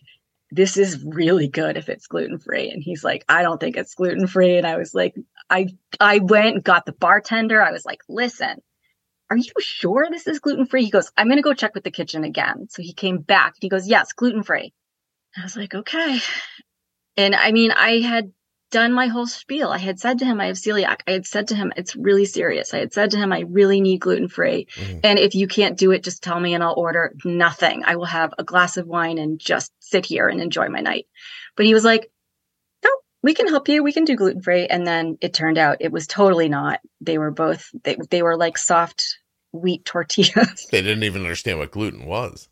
this 0.51 0.77
is 0.77 1.03
really 1.03 1.47
good 1.47 1.77
if 1.77 1.89
it's 1.89 2.07
gluten 2.07 2.37
free. 2.37 2.69
And 2.69 2.83
he's 2.83 3.03
like, 3.03 3.25
I 3.27 3.41
don't 3.41 3.59
think 3.59 3.75
it's 3.75 3.95
gluten 3.95 4.27
free. 4.27 4.57
And 4.57 4.67
I 4.67 4.77
was 4.77 4.93
like, 4.93 5.15
I 5.49 5.69
I 5.99 6.19
went 6.19 6.55
and 6.55 6.63
got 6.63 6.85
the 6.85 6.93
bartender. 6.93 7.61
I 7.61 7.71
was 7.71 7.85
like, 7.85 8.01
listen, 8.07 8.61
are 9.31 9.37
you 9.37 9.51
sure 9.59 10.07
this 10.11 10.27
is 10.27 10.39
gluten 10.39 10.67
free? 10.67 10.83
He 10.83 10.91
goes, 10.91 11.11
I'm 11.17 11.27
gonna 11.27 11.41
go 11.41 11.55
check 11.55 11.73
with 11.73 11.83
the 11.83 11.91
kitchen 11.91 12.23
again. 12.23 12.67
So 12.69 12.83
he 12.83 12.93
came 12.93 13.17
back. 13.17 13.53
and 13.55 13.61
He 13.61 13.69
goes, 13.69 13.87
Yes, 13.87 14.13
gluten 14.13 14.43
free. 14.43 14.73
I 15.35 15.41
was 15.41 15.57
like, 15.57 15.73
okay. 15.73 16.19
And 17.17 17.35
I 17.35 17.51
mean, 17.51 17.71
I 17.71 17.99
had 18.01 18.31
done 18.73 18.91
my 18.91 19.05
whole 19.05 19.27
spiel. 19.27 19.69
I 19.69 19.77
had 19.77 19.99
said 19.99 20.19
to 20.19 20.25
him, 20.25 20.41
I 20.41 20.47
have 20.47 20.57
celiac. 20.57 21.01
I 21.07 21.11
had 21.11 21.27
said 21.27 21.49
to 21.49 21.55
him, 21.55 21.71
it's 21.77 21.95
really 21.95 22.25
serious. 22.25 22.73
I 22.73 22.79
had 22.79 22.91
said 22.91 23.11
to 23.11 23.17
him, 23.17 23.31
I 23.31 23.41
really 23.41 23.79
need 23.79 23.99
gluten 23.99 24.27
free. 24.27 24.67
Mm-hmm. 24.75 24.99
And 25.03 25.19
if 25.19 25.35
you 25.35 25.47
can't 25.47 25.77
do 25.77 25.91
it, 25.91 26.03
just 26.03 26.23
tell 26.23 26.39
me 26.39 26.55
and 26.55 26.63
I'll 26.63 26.73
order 26.73 27.13
nothing. 27.23 27.83
I 27.85 27.95
will 27.95 28.05
have 28.05 28.33
a 28.39 28.43
glass 28.43 28.77
of 28.77 28.87
wine 28.87 29.19
and 29.19 29.39
just 29.39 29.71
sit 29.79 30.07
here 30.07 30.27
and 30.27 30.41
enjoy 30.41 30.69
my 30.69 30.81
night. 30.81 31.05
But 31.55 31.67
he 31.67 31.73
was 31.75 31.85
like, 31.85 32.11
no, 32.83 32.89
we 33.21 33.35
can 33.35 33.47
help 33.47 33.69
you. 33.69 33.83
We 33.83 33.93
can 33.93 34.05
do 34.05 34.15
gluten 34.15 34.41
free. 34.41 34.65
And 34.65 34.87
then 34.87 35.19
it 35.21 35.35
turned 35.35 35.59
out 35.59 35.77
it 35.79 35.91
was 35.91 36.07
totally 36.07 36.49
not. 36.49 36.79
They 36.99 37.19
were 37.19 37.31
both, 37.31 37.69
they, 37.83 37.95
they 38.09 38.23
were 38.23 38.35
like 38.35 38.57
soft 38.57 39.19
wheat 39.51 39.85
tortillas. 39.85 40.67
They 40.71 40.81
didn't 40.81 41.03
even 41.03 41.21
understand 41.21 41.59
what 41.59 41.69
gluten 41.69 42.05
was. 42.05 42.49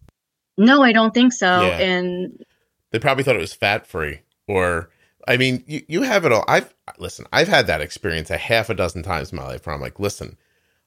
No, 0.55 0.83
I 0.83 0.93
don't 0.93 1.15
think 1.15 1.33
so. 1.33 1.63
Yeah. 1.63 1.79
And 1.79 2.45
they 2.91 2.99
probably 2.99 3.23
thought 3.23 3.35
it 3.35 3.39
was 3.39 3.55
fat 3.55 3.87
free 3.87 4.21
or 4.47 4.91
I 5.27 5.37
mean, 5.37 5.63
you, 5.67 5.83
you 5.87 6.01
have 6.03 6.25
it 6.25 6.31
all. 6.31 6.45
I've 6.47 6.73
listen, 6.97 7.25
I've 7.31 7.47
had 7.47 7.67
that 7.67 7.81
experience 7.81 8.29
a 8.29 8.37
half 8.37 8.69
a 8.69 8.73
dozen 8.73 9.03
times 9.03 9.31
in 9.31 9.37
my 9.37 9.45
life 9.45 9.65
where 9.65 9.75
I'm 9.75 9.81
like, 9.81 9.99
listen, 9.99 10.37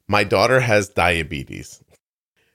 my 0.09 0.25
daughter 0.25 0.61
has 0.61 0.89
diabetes. 0.89 1.83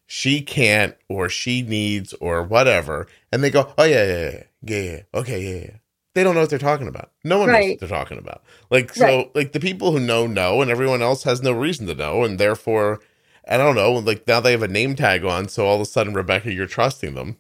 She 0.06 0.42
can't 0.42 0.96
or 1.08 1.30
she 1.30 1.62
needs 1.62 2.14
or 2.14 2.44
whatever. 2.44 3.08
And 3.32 3.44
they 3.44 3.52
go, 3.52 3.74
Oh 3.78 3.84
yeah, 3.84 4.06
yeah, 4.06 4.32
yeah, 4.32 4.44
yeah, 4.64 4.92
yeah. 4.92 5.02
Okay, 5.14 5.42
yeah, 5.42 5.66
yeah. 5.66 5.78
They 6.16 6.24
don't 6.24 6.34
know 6.34 6.42
what 6.42 6.50
they're 6.50 6.60
talking 6.60 6.88
about. 6.88 7.12
No 7.24 7.38
one 7.38 7.50
right. 7.50 7.62
knows 7.62 7.70
what 7.72 7.80
they're 7.82 8.00
talking 8.00 8.18
about. 8.18 8.44
Like 8.70 8.94
so 8.94 9.06
right. 9.06 9.36
like 9.36 9.52
the 9.52 9.60
people 9.60 9.92
who 9.92 10.00
know 10.00 10.28
know 10.28 10.62
and 10.62 10.72
everyone 10.72 11.02
else 11.02 11.24
has 11.24 11.42
no 11.42 11.52
reason 11.52 11.88
to 11.88 11.96
know 11.96 12.24
and 12.24 12.40
therefore 12.40 13.00
I 13.48 13.58
don't 13.58 13.76
know, 13.76 13.94
like 13.94 14.28
now 14.28 14.40
they 14.40 14.52
have 14.52 14.64
a 14.64 14.68
name 14.68 14.96
tag 14.96 15.26
on, 15.26 15.48
so 15.48 15.66
all 15.66 15.76
of 15.76 15.82
a 15.82 15.86
sudden 15.86 16.14
Rebecca, 16.14 16.54
you're 16.54 16.68
trusting 16.68 17.16
them 17.16 17.38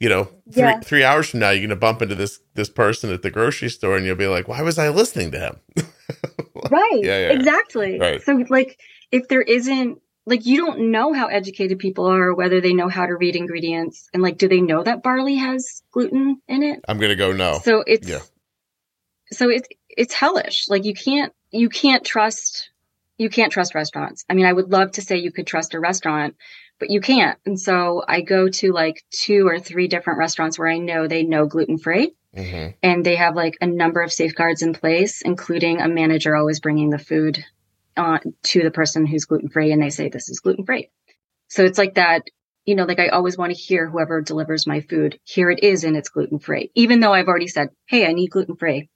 you 0.00 0.08
know, 0.08 0.24
three 0.24 0.62
yeah. 0.62 0.80
three 0.80 1.04
hours 1.04 1.30
from 1.30 1.40
now, 1.40 1.50
you're 1.50 1.66
gonna 1.66 1.76
bump 1.76 2.02
into 2.02 2.14
this 2.14 2.40
this 2.54 2.68
person 2.68 3.12
at 3.12 3.22
the 3.22 3.30
grocery 3.30 3.68
store, 3.68 3.96
and 3.96 4.04
you'll 4.04 4.16
be 4.16 4.26
like, 4.26 4.48
"Why 4.48 4.62
was 4.62 4.78
I 4.78 4.88
listening 4.88 5.30
to 5.32 5.38
him?" 5.38 5.60
right. 6.70 7.00
Yeah, 7.02 7.18
yeah. 7.18 7.32
Exactly. 7.32 7.98
Right. 7.98 8.22
So, 8.22 8.44
like, 8.48 8.78
if 9.10 9.28
there 9.28 9.42
isn't 9.42 10.00
like 10.26 10.46
you 10.46 10.56
don't 10.56 10.90
know 10.90 11.12
how 11.12 11.26
educated 11.26 11.78
people 11.78 12.06
are, 12.06 12.34
whether 12.34 12.60
they 12.60 12.72
know 12.72 12.88
how 12.88 13.06
to 13.06 13.14
read 13.14 13.36
ingredients, 13.36 14.08
and 14.12 14.22
like, 14.22 14.38
do 14.38 14.48
they 14.48 14.60
know 14.60 14.82
that 14.82 15.02
barley 15.02 15.36
has 15.36 15.82
gluten 15.92 16.40
in 16.48 16.62
it? 16.62 16.80
I'm 16.88 16.98
gonna 16.98 17.16
go 17.16 17.32
no. 17.32 17.60
So 17.62 17.84
it's 17.86 18.08
yeah. 18.08 18.20
So 19.30 19.48
it's 19.48 19.68
it's 19.88 20.14
hellish. 20.14 20.68
Like 20.68 20.84
you 20.84 20.94
can't 20.94 21.32
you 21.50 21.68
can't 21.68 22.04
trust 22.04 22.70
you 23.16 23.30
can't 23.30 23.52
trust 23.52 23.74
restaurants. 23.74 24.24
I 24.28 24.34
mean, 24.34 24.46
I 24.46 24.52
would 24.52 24.70
love 24.70 24.92
to 24.92 25.02
say 25.02 25.18
you 25.18 25.30
could 25.30 25.46
trust 25.46 25.74
a 25.74 25.80
restaurant, 25.80 26.36
but 26.84 26.90
you 26.90 27.00
can't. 27.00 27.38
And 27.46 27.58
so 27.58 28.04
I 28.06 28.20
go 28.20 28.50
to 28.50 28.72
like 28.72 29.02
two 29.10 29.48
or 29.48 29.58
three 29.58 29.88
different 29.88 30.18
restaurants 30.18 30.58
where 30.58 30.68
I 30.68 30.76
know 30.76 31.08
they 31.08 31.22
know 31.22 31.46
gluten 31.46 31.78
free. 31.78 32.14
Mm-hmm. 32.36 32.72
And 32.82 33.06
they 33.06 33.16
have 33.16 33.34
like 33.34 33.56
a 33.62 33.66
number 33.66 34.02
of 34.02 34.12
safeguards 34.12 34.60
in 34.60 34.74
place, 34.74 35.22
including 35.22 35.80
a 35.80 35.88
manager 35.88 36.36
always 36.36 36.60
bringing 36.60 36.90
the 36.90 36.98
food 36.98 37.42
uh, 37.96 38.18
to 38.42 38.62
the 38.62 38.70
person 38.70 39.06
who's 39.06 39.24
gluten 39.24 39.48
free 39.48 39.72
and 39.72 39.82
they 39.82 39.88
say 39.88 40.10
this 40.10 40.28
is 40.28 40.40
gluten 40.40 40.66
free. 40.66 40.90
So 41.48 41.64
it's 41.64 41.78
like 41.78 41.94
that 41.94 42.24
you 42.66 42.74
know, 42.74 42.84
like 42.84 42.98
I 42.98 43.08
always 43.08 43.36
want 43.36 43.54
to 43.54 43.58
hear 43.58 43.88
whoever 43.88 44.22
delivers 44.22 44.66
my 44.66 44.80
food, 44.80 45.18
here 45.24 45.50
it 45.50 45.62
is 45.62 45.84
and 45.84 45.96
it's 45.96 46.08
gluten 46.08 46.38
free, 46.38 46.70
even 46.74 47.00
though 47.00 47.12
I've 47.12 47.28
already 47.28 47.46
said, 47.46 47.68
Hey, 47.86 48.06
I 48.06 48.12
need 48.12 48.30
gluten 48.30 48.56
free. 48.56 48.88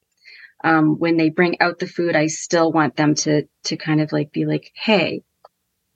Um, 0.65 0.99
when 0.99 1.17
they 1.17 1.31
bring 1.31 1.61
out 1.61 1.79
the 1.79 1.87
food, 1.87 2.17
I 2.17 2.27
still 2.27 2.73
want 2.73 2.97
them 2.97 3.15
to, 3.17 3.47
to 3.65 3.77
kind 3.77 4.01
of 4.01 4.11
like 4.11 4.33
be 4.33 4.47
like, 4.47 4.73
Hey, 4.75 5.23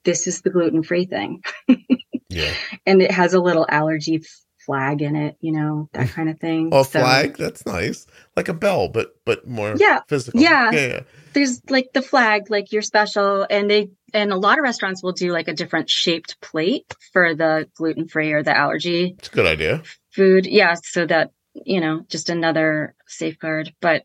this 0.04 0.26
is 0.26 0.42
the 0.42 0.50
gluten 0.50 0.82
free 0.82 1.06
thing. 1.06 1.42
yeah. 2.28 2.52
And 2.86 3.02
it 3.02 3.10
has 3.10 3.34
a 3.34 3.40
little 3.40 3.66
allergy 3.68 4.22
flag 4.64 5.02
in 5.02 5.16
it, 5.16 5.36
you 5.40 5.52
know, 5.52 5.88
that 5.92 6.08
kind 6.10 6.28
of 6.28 6.38
thing. 6.38 6.70
Oh, 6.72 6.82
so, 6.82 7.00
flag. 7.00 7.36
That's 7.36 7.66
nice. 7.66 8.06
Like 8.36 8.48
a 8.48 8.54
bell, 8.54 8.88
but, 8.88 9.14
but 9.24 9.46
more 9.46 9.74
yeah, 9.76 10.00
physical. 10.08 10.40
Yeah. 10.40 10.70
yeah. 10.72 10.86
Yeah. 10.86 11.00
There's 11.32 11.62
like 11.68 11.92
the 11.94 12.02
flag, 12.02 12.50
like 12.50 12.72
you're 12.72 12.82
special. 12.82 13.46
And 13.48 13.70
they, 13.70 13.90
and 14.12 14.32
a 14.32 14.36
lot 14.36 14.58
of 14.58 14.62
restaurants 14.62 15.02
will 15.02 15.12
do 15.12 15.32
like 15.32 15.48
a 15.48 15.54
different 15.54 15.88
shaped 15.88 16.40
plate 16.40 16.94
for 17.12 17.34
the 17.34 17.68
gluten 17.74 18.08
free 18.08 18.32
or 18.32 18.42
the 18.42 18.56
allergy. 18.56 19.14
It's 19.18 19.28
a 19.28 19.32
good 19.32 19.46
idea. 19.46 19.82
Food. 20.10 20.46
Yeah. 20.46 20.74
So 20.82 21.06
that, 21.06 21.30
you 21.54 21.80
know, 21.80 22.04
just 22.08 22.28
another 22.28 22.94
safeguard. 23.06 23.74
But, 23.80 24.04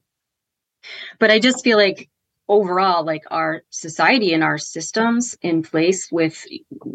but 1.19 1.31
I 1.31 1.39
just 1.39 1.63
feel 1.63 1.77
like 1.77 2.09
overall, 2.47 3.05
like 3.05 3.23
our 3.29 3.63
society 3.69 4.33
and 4.33 4.43
our 4.43 4.57
systems 4.57 5.37
in 5.41 5.63
place 5.63 6.11
with 6.11 6.45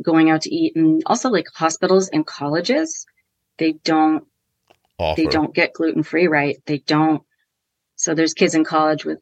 going 0.03 0.31
out 0.31 0.43
to 0.43 0.55
eat 0.55 0.75
and 0.77 1.03
also 1.07 1.29
like 1.29 1.47
hospitals 1.55 2.09
and 2.09 2.27
colleges, 2.27 3.07
they 3.59 3.73
don't, 3.85 4.25
Offer. 4.99 5.21
they 5.21 5.27
don't 5.27 5.55
get 5.55 5.75
gluten 5.75 6.03
free, 6.03 6.27
right? 6.27 6.57
They 6.67 6.79
don't. 6.79 7.23
So 7.97 8.15
there's 8.15 8.35
kids 8.35 8.55
in 8.55 8.65
college 8.65 9.05
with, 9.05 9.19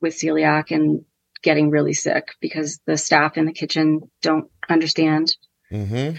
with 0.00 0.14
celiac 0.14 0.70
and 0.70 1.04
getting 1.42 1.70
really 1.70 1.92
sick 1.92 2.34
because 2.40 2.80
the 2.86 2.96
staff 2.96 3.36
in 3.36 3.46
the 3.46 3.52
kitchen 3.52 4.10
don't 4.22 4.50
understand. 4.68 5.36
Mm-hmm. 5.70 6.16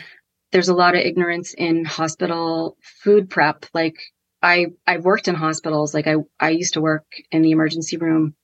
There's 0.52 0.70
a 0.70 0.76
lot 0.76 0.96
of 0.96 1.02
ignorance 1.02 1.54
in 1.54 1.84
hospital 1.84 2.78
food 2.82 3.30
prep. 3.30 3.66
Like 3.74 3.98
I, 4.42 4.68
I've 4.86 5.04
worked 5.04 5.28
in 5.28 5.36
hospitals. 5.36 5.94
Like 5.94 6.08
I, 6.08 6.16
I 6.40 6.52
used 6.52 6.76
to 6.76 6.82
work 6.82 7.06
in 7.32 7.42
the 7.42 7.52
emergency 7.52 7.98
room, 7.98 8.36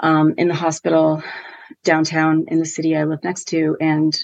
um, 0.00 0.34
in 0.36 0.48
the 0.48 0.54
hospital 0.54 1.22
downtown 1.84 2.46
in 2.48 2.58
the 2.58 2.66
city 2.66 2.96
I 2.96 3.04
live 3.04 3.22
next 3.22 3.44
to. 3.48 3.76
And 3.80 4.16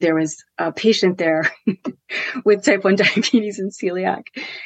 there 0.00 0.14
was 0.14 0.42
a 0.58 0.72
patient 0.72 1.18
there 1.18 1.50
with 2.44 2.64
type 2.64 2.84
1 2.84 2.96
diabetes 2.96 3.58
and 3.58 3.72
celiac 3.72 4.24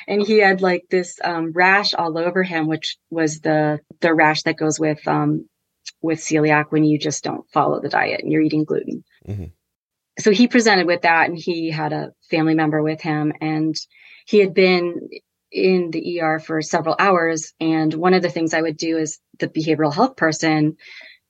and 0.08 0.26
he 0.26 0.38
had 0.38 0.60
like 0.60 0.86
this 0.90 1.20
um, 1.22 1.52
rash 1.52 1.94
all 1.94 2.18
over 2.18 2.42
him 2.42 2.66
which 2.66 2.96
was 3.10 3.38
the 3.38 3.78
the 4.00 4.12
rash 4.12 4.42
that 4.42 4.56
goes 4.56 4.80
with 4.80 5.06
um, 5.06 5.48
with 6.02 6.18
celiac 6.18 6.66
when 6.70 6.84
you 6.84 6.98
just 6.98 7.24
don't 7.24 7.48
follow 7.50 7.80
the 7.80 7.88
diet 7.88 8.22
and 8.22 8.32
you're 8.32 8.42
eating 8.42 8.64
gluten. 8.64 9.04
Mm-hmm. 9.28 9.44
So 10.18 10.30
he 10.32 10.48
presented 10.48 10.86
with 10.86 11.02
that 11.02 11.28
and 11.28 11.38
he 11.38 11.70
had 11.70 11.92
a 11.92 12.12
family 12.30 12.54
member 12.54 12.82
with 12.82 13.00
him 13.00 13.32
and 13.40 13.74
he 14.26 14.38
had 14.38 14.54
been 14.54 15.08
in 15.50 15.90
the 15.90 16.20
ER 16.20 16.38
for 16.38 16.62
several 16.62 16.96
hours. 16.98 17.52
And 17.60 17.92
one 17.94 18.14
of 18.14 18.22
the 18.22 18.28
things 18.28 18.54
I 18.54 18.62
would 18.62 18.76
do 18.76 18.98
as 18.98 19.18
the 19.40 19.48
behavioral 19.48 19.92
health 19.92 20.16
person 20.16 20.76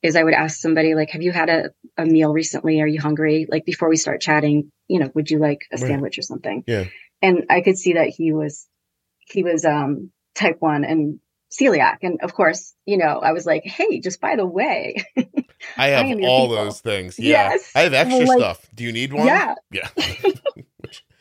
is 0.03 0.15
I 0.15 0.23
would 0.23 0.33
ask 0.33 0.59
somebody 0.59 0.95
like, 0.95 1.11
have 1.11 1.21
you 1.21 1.31
had 1.31 1.49
a, 1.49 1.69
a 1.97 2.05
meal 2.05 2.33
recently? 2.33 2.81
Are 2.81 2.87
you 2.87 2.99
hungry? 2.99 3.47
Like 3.49 3.65
before 3.65 3.89
we 3.89 3.97
start 3.97 4.21
chatting, 4.21 4.71
you 4.87 4.99
know, 4.99 5.11
would 5.13 5.29
you 5.29 5.39
like 5.39 5.61
a 5.71 5.77
right. 5.77 5.87
sandwich 5.87 6.17
or 6.17 6.23
something? 6.23 6.63
Yeah. 6.65 6.85
And 7.21 7.45
I 7.49 7.61
could 7.61 7.77
see 7.77 7.93
that 7.93 8.09
he 8.09 8.33
was, 8.33 8.67
he 9.19 9.43
was, 9.43 9.63
um, 9.63 10.11
type 10.33 10.57
one 10.59 10.83
and 10.83 11.19
celiac. 11.51 11.97
And 12.01 12.19
of 12.23 12.33
course, 12.33 12.73
you 12.85 12.97
know, 12.97 13.19
I 13.19 13.31
was 13.33 13.45
like, 13.45 13.63
hey, 13.63 13.99
just 13.99 14.19
by 14.21 14.35
the 14.35 14.45
way, 14.45 14.95
I 15.77 15.87
have 15.87 16.05
I 16.05 16.13
all 16.23 16.47
people. 16.47 16.49
those 16.49 16.81
things. 16.81 17.19
Yeah. 17.19 17.51
Yes. 17.51 17.71
I 17.75 17.81
have 17.81 17.93
extra 17.93 18.25
like, 18.25 18.39
stuff. 18.39 18.67
Do 18.73 18.83
you 18.83 18.91
need 18.91 19.13
one? 19.13 19.27
Yeah. 19.27 19.55
Yeah. 19.71 19.89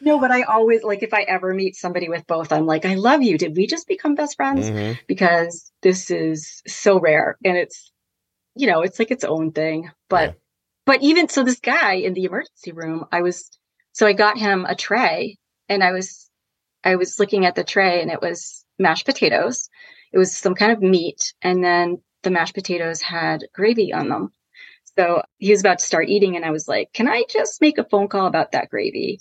no, 0.01 0.19
but 0.21 0.31
I 0.31 0.43
always 0.43 0.83
like 0.83 1.03
if 1.03 1.15
I 1.15 1.23
ever 1.23 1.55
meet 1.55 1.77
somebody 1.77 2.09
with 2.09 2.27
both, 2.27 2.53
I'm 2.53 2.67
like, 2.67 2.85
I 2.85 2.95
love 2.95 3.23
you. 3.23 3.39
Did 3.39 3.57
we 3.57 3.67
just 3.67 3.89
become 3.89 4.15
best 4.15 4.37
friends? 4.37 4.71
Mm-hmm. 4.71 5.01
Because 5.07 5.71
this 5.83 6.11
is 6.11 6.63
so 6.67 6.99
rare 6.99 7.37
and 7.45 7.57
it's, 7.57 7.93
you 8.55 8.67
know, 8.67 8.83
it's 8.83 8.99
like 8.99 9.11
its 9.11 9.25
own 9.25 9.53
thing. 9.53 9.91
But, 10.09 10.31
yeah. 10.31 10.35
but 10.87 11.03
even 11.03 11.29
so, 11.29 11.45
this 11.45 11.61
guy 11.61 11.95
in 11.95 12.15
the 12.15 12.25
emergency 12.25 12.73
room, 12.73 13.05
I 13.13 13.23
was, 13.23 13.51
so 13.93 14.07
I 14.07 14.13
got 14.13 14.39
him 14.39 14.65
a 14.65 14.75
tray 14.75 15.39
and 15.69 15.83
I 15.83 15.93
was, 15.93 16.29
I 16.85 16.97
was 16.97 17.19
looking 17.19 17.47
at 17.47 17.55
the 17.55 17.65
tray 17.65 18.01
and 18.01 18.11
it 18.11 18.23
was 18.23 18.65
mashed 18.79 19.07
potatoes 19.07 19.69
it 20.13 20.19
was 20.19 20.37
some 20.37 20.55
kind 20.55 20.73
of 20.73 20.83
meat, 20.83 21.33
and 21.43 21.63
then 21.63 21.99
the 22.23 22.31
mashed 22.31 22.55
potatoes 22.55 23.01
had 23.01 23.45
gravy 23.55 23.93
on 23.93 24.09
them. 24.09 24.33
So 24.99 25.23
he 25.39 25.51
was 25.51 25.61
about 25.61 25.79
to 25.79 25.85
start 25.85 26.09
eating, 26.09 26.37
and 26.37 26.45
I 26.45 26.51
was 26.51 26.67
like, 26.67 26.93
Can 26.93 27.09
I 27.09 27.25
just 27.29 27.61
make 27.61 27.79
a 27.79 27.85
phone 27.85 28.09
call 28.09 28.27
about 28.27 28.53
that 28.53 28.71
gravy? 28.71 29.21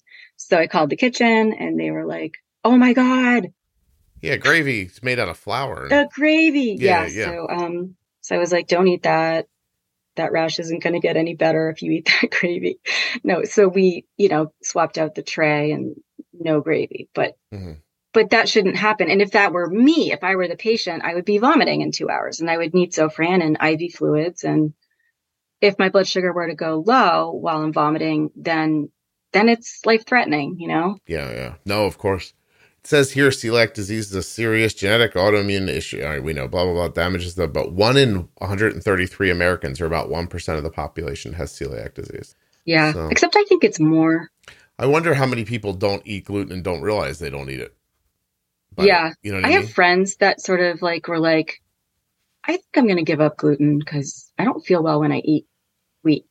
So 0.49 0.57
I 0.57 0.67
called 0.67 0.89
the 0.89 0.95
kitchen, 0.95 1.53
and 1.53 1.79
they 1.79 1.91
were 1.91 2.05
like, 2.05 2.33
Oh 2.63 2.77
my 2.77 2.93
God. 2.93 3.47
Yeah, 4.21 4.35
gravy 4.35 4.83
is 4.83 5.01
made 5.01 5.19
out 5.19 5.29
of 5.29 5.37
flour. 5.37 5.87
The 5.87 6.09
gravy. 6.13 6.75
Yeah, 6.77 7.07
yeah. 7.07 7.25
So, 7.25 7.47
um, 7.49 7.95
so 8.21 8.35
I 8.35 8.39
was 8.39 8.51
like, 8.51 8.67
Don't 8.67 8.87
eat 8.87 9.03
that. 9.03 9.47
That 10.15 10.31
rash 10.31 10.59
isn't 10.59 10.83
going 10.83 10.93
to 10.93 10.99
get 10.99 11.15
any 11.15 11.35
better 11.35 11.69
if 11.69 11.81
you 11.81 11.91
eat 11.91 12.09
that 12.21 12.31
gravy. 12.31 12.79
No, 13.23 13.43
so 13.43 13.67
we, 13.67 14.05
you 14.17 14.29
know, 14.29 14.51
swapped 14.61 14.97
out 14.97 15.15
the 15.15 15.23
tray 15.23 15.71
and 15.71 15.95
no 16.33 16.61
gravy. 16.61 17.09
But 17.13 17.35
mm-hmm 17.53 17.73
but 18.13 18.31
that 18.31 18.49
shouldn't 18.49 18.75
happen. 18.75 19.09
And 19.09 19.21
if 19.21 19.31
that 19.31 19.53
were 19.53 19.69
me, 19.69 20.11
if 20.11 20.23
I 20.23 20.35
were 20.35 20.47
the 20.47 20.55
patient, 20.55 21.03
I 21.03 21.13
would 21.13 21.25
be 21.25 21.37
vomiting 21.37 21.81
in 21.81 21.91
two 21.91 22.09
hours 22.09 22.39
and 22.39 22.49
I 22.49 22.57
would 22.57 22.73
need 22.73 22.91
Zofran 22.91 23.43
and 23.43 23.57
IV 23.61 23.93
fluids. 23.93 24.43
And 24.43 24.73
if 25.61 25.77
my 25.77 25.89
blood 25.89 26.07
sugar 26.07 26.33
were 26.33 26.47
to 26.47 26.55
go 26.55 26.83
low 26.85 27.31
while 27.31 27.61
I'm 27.61 27.73
vomiting, 27.73 28.31
then 28.35 28.89
then 29.31 29.49
it's 29.49 29.85
life 29.85 30.05
threatening, 30.05 30.57
you 30.59 30.67
know? 30.67 30.97
Yeah, 31.07 31.31
yeah. 31.31 31.55
No, 31.65 31.85
of 31.85 31.97
course. 31.97 32.33
It 32.79 32.87
says 32.87 33.11
here 33.11 33.29
celiac 33.29 33.73
disease 33.73 34.09
is 34.09 34.15
a 34.15 34.23
serious 34.23 34.73
genetic 34.73 35.13
autoimmune 35.13 35.67
issue. 35.67 36.01
All 36.01 36.09
right, 36.09 36.23
we 36.23 36.33
know 36.33 36.47
blah 36.47 36.63
blah 36.63 36.73
blah 36.73 36.87
damages 36.87 37.35
the 37.35 37.47
but 37.47 37.73
one 37.73 37.97
in 37.97 38.29
133 38.37 39.29
Americans 39.29 39.81
or 39.81 39.85
about 39.85 40.09
one 40.09 40.27
percent 40.27 40.57
of 40.57 40.63
the 40.63 40.69
population 40.69 41.33
has 41.33 41.51
celiac 41.51 41.93
disease. 41.93 42.35
Yeah. 42.63 42.93
So, 42.93 43.07
Except 43.09 43.35
I 43.35 43.43
think 43.43 43.65
it's 43.65 43.79
more. 43.79 44.29
I 44.77 44.85
wonder 44.85 45.13
how 45.13 45.25
many 45.25 45.43
people 45.43 45.73
don't 45.73 46.01
eat 46.05 46.25
gluten 46.25 46.53
and 46.53 46.63
don't 46.63 46.81
realize 46.81 47.19
they 47.19 47.29
don't 47.29 47.49
eat 47.49 47.59
it 47.59 47.75
yeah. 48.85 49.13
You 49.21 49.31
know 49.31 49.39
I, 49.39 49.41
I 49.41 49.47
mean? 49.47 49.61
have 49.61 49.71
friends 49.71 50.17
that 50.17 50.41
sort 50.41 50.61
of 50.61 50.81
like 50.81 51.07
were 51.07 51.19
like, 51.19 51.61
I 52.43 52.53
think 52.53 52.65
I'm 52.75 52.85
going 52.85 52.97
to 52.97 53.03
give 53.03 53.21
up 53.21 53.37
gluten 53.37 53.79
because 53.79 54.31
I 54.37 54.43
don't 54.43 54.65
feel 54.65 54.83
well 54.83 54.99
when 54.99 55.11
I 55.11 55.19
eat 55.19 55.45
wheat. 56.03 56.25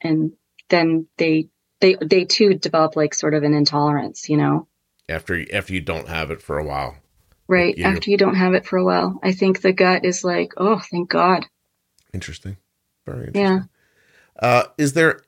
And 0.00 0.32
then 0.68 1.06
they, 1.16 1.48
they, 1.80 1.96
they 2.00 2.24
too 2.24 2.54
develop 2.54 2.96
like 2.96 3.14
sort 3.14 3.34
of 3.34 3.42
an 3.42 3.54
intolerance, 3.54 4.28
you 4.28 4.36
know? 4.36 4.66
After, 5.08 5.44
after 5.52 5.72
you 5.72 5.80
don't 5.80 6.08
have 6.08 6.30
it 6.30 6.40
for 6.40 6.58
a 6.58 6.64
while. 6.64 6.96
Right. 7.48 7.76
You, 7.76 7.84
after 7.84 8.10
you 8.10 8.16
don't 8.16 8.36
have 8.36 8.54
it 8.54 8.66
for 8.66 8.78
a 8.78 8.84
while. 8.84 9.18
I 9.22 9.32
think 9.32 9.60
the 9.60 9.72
gut 9.72 10.04
is 10.04 10.22
like, 10.22 10.52
oh, 10.56 10.78
thank 10.78 11.10
God. 11.10 11.46
Interesting. 12.14 12.56
Very 13.06 13.28
interesting. 13.28 13.42
Yeah. 13.42 13.60
Uh, 14.38 14.64
is 14.78 14.92
there, 14.92 15.22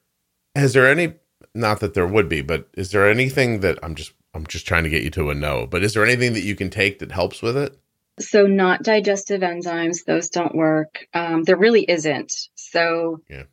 has 0.55 0.73
there 0.73 0.89
any, 0.89 1.15
not 1.55 1.81
that 1.81 1.95
there 1.95 2.07
would 2.07 2.29
be, 2.29 2.43
but 2.43 2.69
is 2.75 2.93
there 2.93 3.11
anything 3.11 3.61
that 3.61 3.79
I'm 3.83 3.95
just 3.95 4.13
I'm 4.35 4.47
just 4.47 4.67
trying 4.67 4.85
to 4.85 4.91
get 4.91 5.03
you 5.03 5.11
to 5.11 5.31
a 5.31 5.35
no. 5.35 5.67
But 5.67 5.83
is 5.83 5.95
there 5.95 6.05
anything 6.05 6.33
that 6.35 6.43
you 6.43 6.57
can 6.57 6.71
take 6.71 6.99
that 7.01 7.13
helps 7.13 7.43
with 7.43 7.57
it? 7.57 7.79
So, 8.19 8.47
not 8.47 8.83
digestive 8.83 9.41
enzymes; 9.41 10.05
those 10.05 10.29
don't 10.29 10.55
work. 10.55 11.07
Um, 11.15 11.45
there 11.45 11.57
really 11.57 11.83
isn't. 11.83 12.49
So, 12.55 13.21
yeah. 13.29 13.45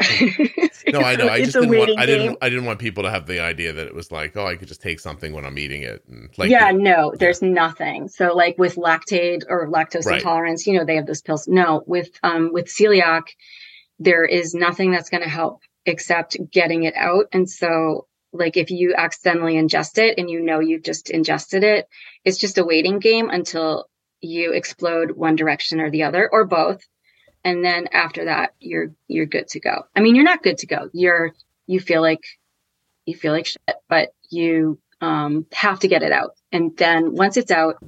no, 0.88 1.00
I 1.00 1.16
know. 1.16 1.28
I 1.28 1.40
just 1.40 1.52
didn't 1.52 1.76
want. 1.76 1.98
I 1.98 2.06
didn't. 2.06 2.38
I 2.40 2.48
didn't 2.48 2.64
want 2.64 2.78
people 2.78 3.02
to 3.02 3.10
have 3.10 3.26
the 3.26 3.40
idea 3.40 3.72
that 3.72 3.86
it 3.86 3.94
was 3.94 4.10
like, 4.10 4.36
oh, 4.36 4.46
I 4.46 4.56
could 4.56 4.68
just 4.68 4.80
take 4.80 5.00
something 5.00 5.32
when 5.32 5.44
I'm 5.44 5.58
eating 5.58 5.82
it. 5.82 6.04
And 6.08 6.30
like, 6.38 6.50
yeah, 6.50 6.70
no, 6.70 7.12
there's 7.18 7.42
nothing. 7.42 8.08
So, 8.08 8.34
like 8.34 8.56
with 8.58 8.76
lactate 8.76 9.42
or 9.48 9.68
lactose 9.68 10.06
right. 10.06 10.18
intolerance, 10.18 10.66
you 10.66 10.78
know, 10.78 10.84
they 10.84 10.96
have 10.96 11.06
those 11.06 11.22
pills. 11.22 11.46
No, 11.48 11.82
with 11.86 12.10
um 12.22 12.50
with 12.52 12.66
celiac, 12.66 13.22
there 13.98 14.24
is 14.24 14.54
nothing 14.54 14.90
that's 14.90 15.10
going 15.10 15.22
to 15.22 15.28
help 15.28 15.60
except 15.86 16.36
getting 16.50 16.84
it 16.84 16.94
out. 16.94 17.26
And 17.32 17.48
so 17.48 18.06
like 18.32 18.56
if 18.56 18.70
you 18.70 18.94
accidentally 18.96 19.54
ingest 19.54 19.98
it 19.98 20.18
and 20.18 20.30
you 20.30 20.40
know 20.40 20.60
you've 20.60 20.82
just 20.82 21.10
ingested 21.10 21.64
it, 21.64 21.86
it's 22.24 22.38
just 22.38 22.58
a 22.58 22.64
waiting 22.64 22.98
game 22.98 23.30
until 23.30 23.86
you 24.20 24.52
explode 24.52 25.12
one 25.12 25.36
direction 25.36 25.80
or 25.80 25.90
the 25.90 26.04
other 26.04 26.28
or 26.30 26.46
both. 26.46 26.82
And 27.44 27.64
then 27.64 27.88
after 27.92 28.26
that, 28.26 28.54
you're 28.60 28.92
you're 29.08 29.26
good 29.26 29.48
to 29.48 29.60
go. 29.60 29.84
I 29.96 30.00
mean, 30.00 30.14
you're 30.14 30.24
not 30.24 30.42
good 30.42 30.58
to 30.58 30.66
go. 30.66 30.90
You're 30.92 31.32
you 31.66 31.80
feel 31.80 32.02
like 32.02 32.24
you 33.06 33.14
feel 33.14 33.32
like 33.32 33.46
shit, 33.46 33.60
but 33.88 34.14
you 34.28 34.78
um, 35.00 35.46
have 35.52 35.80
to 35.80 35.88
get 35.88 36.02
it 36.02 36.12
out. 36.12 36.36
And 36.52 36.76
then 36.76 37.14
once 37.14 37.36
it's 37.36 37.50
out, 37.50 37.82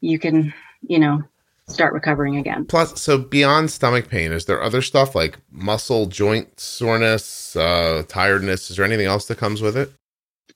you 0.00 0.18
can, 0.18 0.52
you 0.82 0.98
know, 0.98 1.22
start 1.68 1.94
recovering 1.94 2.36
again. 2.36 2.66
Plus, 2.66 3.00
so 3.00 3.18
beyond 3.18 3.70
stomach 3.70 4.08
pain, 4.08 4.32
is 4.32 4.44
there 4.44 4.62
other 4.62 4.82
stuff 4.82 5.14
like 5.14 5.38
muscle, 5.50 6.06
joint 6.06 6.60
soreness, 6.60 7.56
uh, 7.56 8.02
tiredness? 8.08 8.70
Is 8.70 8.76
there 8.76 8.86
anything 8.86 9.06
else 9.06 9.26
that 9.26 9.38
comes 9.38 9.62
with 9.62 9.76
it? 9.76 9.92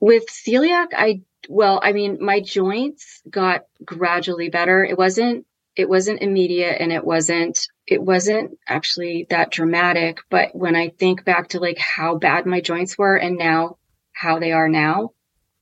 With 0.00 0.24
celiac, 0.28 0.88
I 0.96 1.22
well, 1.48 1.80
I 1.82 1.92
mean, 1.92 2.18
my 2.20 2.40
joints 2.40 3.22
got 3.28 3.62
gradually 3.84 4.50
better. 4.50 4.84
It 4.84 4.98
wasn't 4.98 5.46
it 5.76 5.88
wasn't 5.88 6.22
immediate 6.22 6.80
and 6.80 6.92
it 6.92 7.04
wasn't 7.04 7.66
it 7.86 8.02
wasn't 8.02 8.58
actually 8.68 9.26
that 9.30 9.50
dramatic, 9.50 10.18
but 10.28 10.54
when 10.54 10.76
I 10.76 10.90
think 10.90 11.24
back 11.24 11.48
to 11.48 11.60
like 11.60 11.78
how 11.78 12.16
bad 12.16 12.46
my 12.46 12.60
joints 12.60 12.98
were 12.98 13.16
and 13.16 13.36
now 13.36 13.78
how 14.12 14.38
they 14.38 14.52
are 14.52 14.68
now, 14.68 15.10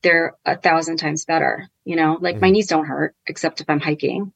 they're 0.03 0.35
a 0.45 0.57
thousand 0.57 0.97
times 0.97 1.25
better. 1.25 1.67
You 1.85 1.95
know, 1.95 2.17
like 2.19 2.35
mm-hmm. 2.35 2.45
my 2.45 2.49
knees 2.51 2.67
don't 2.67 2.85
hurt 2.85 3.15
except 3.27 3.61
if 3.61 3.69
I'm 3.69 3.79
hiking 3.79 4.31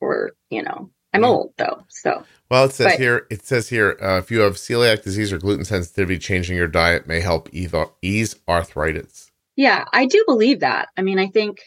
or, 0.00 0.32
you 0.50 0.62
know, 0.62 0.90
I'm 1.12 1.22
mm-hmm. 1.22 1.30
old 1.30 1.52
though. 1.56 1.84
So, 1.88 2.24
well, 2.50 2.64
it 2.64 2.72
says 2.72 2.92
but, 2.92 2.98
here, 3.00 3.26
it 3.30 3.44
says 3.44 3.68
here, 3.68 3.96
uh, 4.00 4.18
if 4.18 4.30
you 4.30 4.40
have 4.40 4.54
celiac 4.54 5.02
disease 5.02 5.32
or 5.32 5.38
gluten 5.38 5.64
sensitivity, 5.64 6.18
changing 6.18 6.56
your 6.56 6.68
diet 6.68 7.06
may 7.06 7.20
help 7.20 7.48
ease 7.52 8.36
arthritis. 8.48 9.30
Yeah, 9.56 9.84
I 9.92 10.06
do 10.06 10.22
believe 10.26 10.60
that. 10.60 10.88
I 10.96 11.02
mean, 11.02 11.18
I 11.18 11.28
think, 11.28 11.58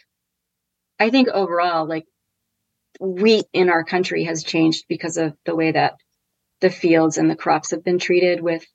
I 1.00 1.10
think 1.10 1.28
overall, 1.30 1.88
like 1.88 2.06
wheat 3.00 3.46
in 3.54 3.70
our 3.70 3.84
country 3.84 4.26
has 4.26 4.44
changed 4.44 4.86
because 4.88 5.18
of 5.18 5.34
the 5.46 5.56
way 5.56 5.72
that 5.72 5.96
the 6.62 6.70
fields 6.70 7.18
and 7.18 7.30
the 7.30 7.36
crops 7.36 7.72
have 7.72 7.84
been 7.84 8.00
treated 8.00 8.42
with 8.42 8.66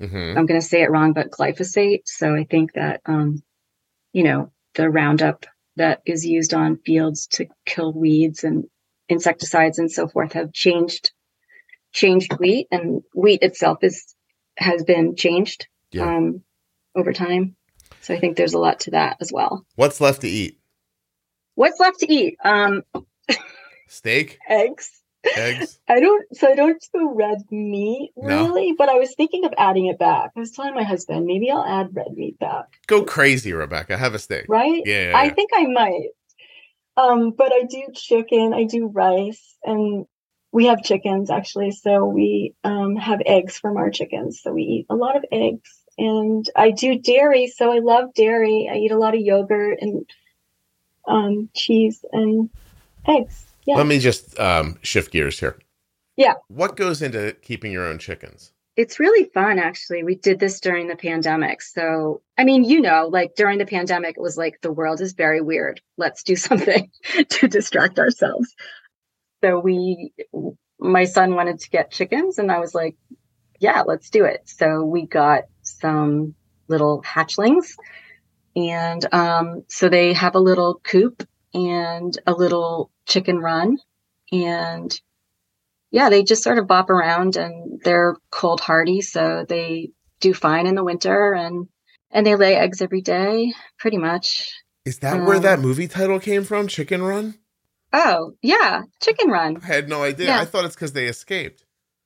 mm-hmm. 0.00 0.38
i'm 0.38 0.46
going 0.46 0.60
to 0.60 0.66
say 0.66 0.82
it 0.82 0.90
wrong 0.90 1.12
but 1.12 1.30
glyphosate. 1.30 2.02
So 2.04 2.34
i 2.34 2.44
think 2.44 2.74
that 2.74 3.00
um, 3.06 3.42
you 4.12 4.24
know 4.24 4.52
the 4.74 4.90
roundup 4.90 5.46
that 5.76 6.02
is 6.06 6.26
used 6.26 6.54
on 6.54 6.78
fields 6.78 7.26
to 7.28 7.46
kill 7.64 7.92
weeds 7.92 8.44
and 8.44 8.64
insecticides 9.08 9.78
and 9.78 9.90
so 9.90 10.08
forth 10.08 10.32
have 10.32 10.52
changed 10.52 11.12
changed 11.92 12.32
wheat 12.38 12.66
and 12.70 13.02
wheat 13.14 13.42
itself 13.42 13.78
is 13.82 14.14
has 14.58 14.84
been 14.84 15.16
changed 15.16 15.66
yeah. 15.92 16.16
um, 16.16 16.42
over 16.94 17.12
time. 17.12 17.56
So 18.00 18.14
i 18.14 18.20
think 18.20 18.36
there's 18.36 18.54
a 18.54 18.58
lot 18.58 18.80
to 18.80 18.92
that 18.92 19.16
as 19.20 19.32
well. 19.32 19.66
What's 19.74 20.00
left 20.00 20.22
to 20.22 20.28
eat? 20.28 20.58
What's 21.54 21.80
left 21.80 22.00
to 22.00 22.12
eat? 22.12 22.36
Um 22.44 22.82
steak 23.88 24.38
eggs 24.48 25.02
eggs? 25.34 25.78
I 25.88 26.00
don't. 26.00 26.36
So 26.36 26.50
I 26.50 26.54
don't 26.54 26.84
do 26.94 27.12
red 27.14 27.50
meat 27.50 28.12
really, 28.16 28.70
no. 28.70 28.76
but 28.76 28.88
I 28.88 28.94
was 28.94 29.14
thinking 29.14 29.44
of 29.44 29.52
adding 29.58 29.86
it 29.86 29.98
back. 29.98 30.30
I 30.36 30.40
was 30.40 30.52
telling 30.52 30.74
my 30.74 30.82
husband 30.82 31.26
maybe 31.26 31.50
I'll 31.50 31.64
add 31.64 31.94
red 31.94 32.12
meat 32.14 32.38
back. 32.38 32.78
Go 32.86 33.04
crazy, 33.04 33.52
Rebecca. 33.52 33.96
Have 33.96 34.14
a 34.14 34.18
steak. 34.18 34.46
Right? 34.48 34.82
Yeah. 34.84 35.10
yeah 35.10 35.18
I 35.18 35.30
think 35.30 35.50
I 35.54 35.66
might. 35.66 36.08
Um, 36.96 37.32
but 37.32 37.52
I 37.52 37.64
do 37.64 37.88
chicken. 37.94 38.54
I 38.54 38.64
do 38.64 38.86
rice, 38.86 39.56
and 39.62 40.06
we 40.52 40.66
have 40.66 40.82
chickens 40.82 41.30
actually. 41.30 41.72
So 41.72 42.06
we 42.06 42.54
um, 42.64 42.96
have 42.96 43.20
eggs 43.26 43.58
from 43.58 43.76
our 43.76 43.90
chickens. 43.90 44.40
So 44.42 44.52
we 44.52 44.62
eat 44.62 44.86
a 44.88 44.96
lot 44.96 45.16
of 45.16 45.24
eggs, 45.30 45.82
and 45.98 46.48
I 46.56 46.70
do 46.70 46.98
dairy. 46.98 47.48
So 47.48 47.70
I 47.72 47.80
love 47.80 48.14
dairy. 48.14 48.68
I 48.72 48.76
eat 48.76 48.92
a 48.92 48.98
lot 48.98 49.14
of 49.14 49.20
yogurt 49.20 49.78
and 49.80 50.06
um, 51.06 51.50
cheese 51.54 52.04
and 52.12 52.50
eggs. 53.08 53.44
Yeah. 53.66 53.76
Let 53.76 53.86
me 53.86 53.98
just 53.98 54.38
um, 54.38 54.78
shift 54.82 55.12
gears 55.12 55.40
here. 55.40 55.58
Yeah. 56.16 56.34
What 56.48 56.76
goes 56.76 57.02
into 57.02 57.36
keeping 57.42 57.72
your 57.72 57.86
own 57.86 57.98
chickens? 57.98 58.52
It's 58.76 59.00
really 59.00 59.28
fun, 59.30 59.58
actually. 59.58 60.02
We 60.02 60.16
did 60.16 60.38
this 60.38 60.60
during 60.60 60.86
the 60.86 60.96
pandemic. 60.96 61.62
So, 61.62 62.22
I 62.36 62.44
mean, 62.44 62.64
you 62.64 62.80
know, 62.80 63.08
like 63.10 63.34
during 63.34 63.58
the 63.58 63.66
pandemic, 63.66 64.16
it 64.16 64.20
was 64.20 64.36
like 64.36 64.60
the 64.60 64.72
world 64.72 65.00
is 65.00 65.14
very 65.14 65.40
weird. 65.40 65.80
Let's 65.96 66.22
do 66.22 66.36
something 66.36 66.90
to 67.28 67.48
distract 67.48 67.98
ourselves. 67.98 68.54
So, 69.42 69.58
we, 69.58 70.12
my 70.78 71.04
son 71.04 71.34
wanted 71.34 71.60
to 71.60 71.70
get 71.70 71.90
chickens, 71.90 72.38
and 72.38 72.52
I 72.52 72.58
was 72.58 72.74
like, 72.74 72.96
yeah, 73.58 73.82
let's 73.86 74.10
do 74.10 74.24
it. 74.24 74.42
So, 74.44 74.84
we 74.84 75.06
got 75.06 75.44
some 75.62 76.34
little 76.68 77.02
hatchlings. 77.02 77.76
And 78.54 79.06
um, 79.12 79.64
so 79.68 79.88
they 79.88 80.14
have 80.14 80.34
a 80.34 80.40
little 80.40 80.80
coop 80.82 81.26
and 81.54 82.16
a 82.26 82.32
little 82.32 82.90
chicken 83.06 83.38
run. 83.38 83.78
And 84.32 84.98
yeah, 85.90 86.08
they 86.08 86.22
just 86.22 86.42
sort 86.42 86.58
of 86.58 86.66
bop 86.66 86.90
around 86.90 87.36
and 87.36 87.80
they're 87.82 88.16
cold 88.30 88.60
hardy. 88.60 89.00
So 89.00 89.44
they 89.48 89.90
do 90.20 90.34
fine 90.34 90.66
in 90.66 90.74
the 90.74 90.84
winter 90.84 91.32
and, 91.32 91.68
and 92.10 92.26
they 92.26 92.36
lay 92.36 92.56
eggs 92.56 92.82
every 92.82 93.00
day 93.02 93.52
pretty 93.78 93.98
much. 93.98 94.50
Is 94.84 94.98
that 95.00 95.18
um, 95.20 95.26
where 95.26 95.40
that 95.40 95.60
movie 95.60 95.88
title 95.88 96.20
came 96.20 96.44
from? 96.44 96.68
Chicken 96.68 97.02
Run? 97.02 97.34
Oh, 97.92 98.32
yeah. 98.42 98.82
Chicken 99.00 99.30
Run. 99.30 99.58
I 99.62 99.66
had 99.66 99.88
no 99.88 100.02
idea. 100.02 100.26
Yeah. 100.26 100.40
I 100.40 100.44
thought 100.44 100.64
it's 100.64 100.74
because 100.74 100.92
they 100.92 101.06
escaped. 101.06 101.64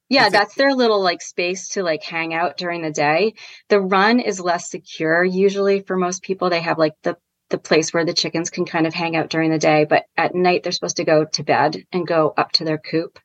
Yeah, 0.09 0.27
it's 0.27 0.33
that's 0.33 0.55
a- 0.57 0.59
their 0.59 0.75
little 0.75 1.01
like 1.03 1.23
space 1.23 1.69
to 1.71 1.83
like 1.83 2.03
hang 2.03 2.35
out 2.35 2.57
during 2.57 2.83
the 2.83 2.91
day. 2.91 3.35
The 3.69 3.81
run 3.81 4.21
is 4.21 4.41
less 4.41 4.71
secure 4.71 5.25
usually 5.25 5.81
for 5.81 5.97
most 5.97 6.23
people. 6.23 6.51
They 6.51 6.61
have 6.61 6.79
like 6.79 6.95
the 7.03 7.17
the 7.51 7.59
place 7.59 7.93
where 7.93 8.05
the 8.05 8.15
chickens 8.15 8.51
can 8.51 8.65
kind 8.65 8.87
of 8.87 8.95
hang 8.95 9.17
out 9.17 9.29
during 9.29 9.51
the 9.51 9.59
day, 9.59 9.85
but 9.85 10.07
at 10.17 10.35
night 10.35 10.63
they're 10.63 10.73
supposed 10.73 10.97
to 10.97 11.05
go 11.05 11.25
to 11.25 11.43
bed 11.43 11.85
and 11.93 12.07
go 12.07 12.33
up 12.37 12.53
to 12.53 12.65
their 12.65 12.79
coop. 12.79 13.19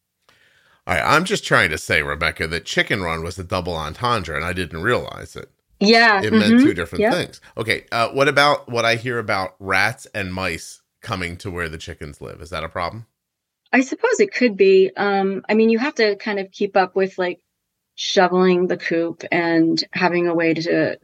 All 0.87 0.93
right, 0.93 1.03
I'm 1.03 1.25
just 1.25 1.45
trying 1.45 1.71
to 1.71 1.77
say, 1.77 2.03
Rebecca, 2.03 2.47
that 2.47 2.65
chicken 2.65 3.01
run 3.01 3.23
was 3.23 3.39
a 3.39 3.43
double 3.43 3.75
entendre, 3.75 4.35
and 4.35 4.45
I 4.45 4.53
didn't 4.53 4.81
realize 4.81 5.35
it. 5.35 5.49
Yeah, 5.79 6.21
it 6.21 6.31
mm-hmm. 6.31 6.39
meant 6.39 6.61
two 6.61 6.73
different 6.73 7.01
yep. 7.01 7.13
things. 7.13 7.41
Okay, 7.57 7.85
uh, 7.91 8.09
what 8.09 8.27
about 8.27 8.69
what 8.69 8.85
I 8.85 8.95
hear 8.95 9.19
about 9.19 9.55
rats 9.59 10.05
and 10.13 10.33
mice 10.33 10.81
coming 11.01 11.37
to 11.37 11.51
where 11.51 11.69
the 11.69 11.77
chickens 11.77 12.21
live? 12.21 12.41
Is 12.41 12.51
that 12.51 12.63
a 12.63 12.69
problem? 12.69 13.07
I 13.73 13.81
suppose 13.81 14.19
it 14.19 14.33
could 14.33 14.55
be. 14.55 14.91
Um, 14.95 15.43
I 15.49 15.53
mean, 15.53 15.69
you 15.69 15.79
have 15.79 15.95
to 15.95 16.15
kind 16.15 16.39
of 16.39 16.51
keep 16.51 16.77
up 16.77 16.95
with 16.95 17.17
like 17.17 17.41
shoveling 17.95 18.67
the 18.67 18.77
coop 18.77 19.23
and 19.31 19.83
having 19.91 20.27
a 20.27 20.35
way 20.35 20.53
to 20.53 20.97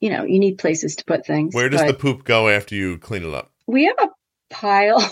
you 0.00 0.10
know, 0.10 0.24
you 0.24 0.38
need 0.38 0.58
places 0.58 0.96
to 0.96 1.04
put 1.04 1.26
things. 1.26 1.54
Where 1.54 1.68
does 1.68 1.84
the 1.84 1.94
poop 1.94 2.24
go 2.24 2.48
after 2.48 2.74
you 2.74 2.98
clean 2.98 3.24
it 3.24 3.34
up? 3.34 3.52
We 3.66 3.84
have 3.86 3.96
a 3.98 4.08
pile. 4.50 5.02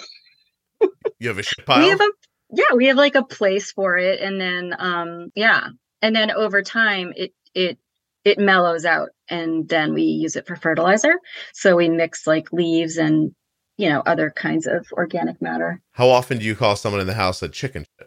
you 1.19 1.29
have 1.29 1.39
a 1.39 1.43
shit 1.43 1.67
pile? 1.67 1.83
We 1.83 1.89
have 1.89 2.01
a 2.01 2.11
yeah, 2.51 2.75
we 2.75 2.87
have 2.87 2.97
like 2.97 3.17
a 3.17 3.25
place 3.25 3.73
for 3.73 3.97
it 3.97 4.21
and 4.21 4.41
then 4.41 4.75
um 4.79 5.33
yeah. 5.35 5.69
And 6.03 6.15
then 6.15 6.31
over 6.31 6.63
time 6.63 7.13
it 7.17 7.33
it 7.55 7.79
it 8.25 8.39
mellows 8.39 8.85
out 8.85 9.11
and 9.29 9.69
then 9.69 9.95
we 9.95 10.03
use 10.03 10.37
it 10.37 10.47
for 10.47 10.57
fertilizer. 10.57 11.15
So 11.53 11.77
we 11.77 11.89
mix 11.89 12.27
like 12.27 12.53
leaves 12.53 12.97
and 12.97 13.35
you 13.77 13.89
know 13.89 14.03
other 14.07 14.31
kinds 14.31 14.67
of 14.67 14.87
organic 14.93 15.43
matter. 15.43 15.81
How 15.93 16.09
often 16.09 16.39
do 16.39 16.45
you 16.45 16.55
call 16.55 16.77
someone 16.77 17.01
in 17.01 17.07
the 17.07 17.15
house 17.15 17.43
a 17.43 17.49
chicken 17.49 17.85
shit? 17.99 18.06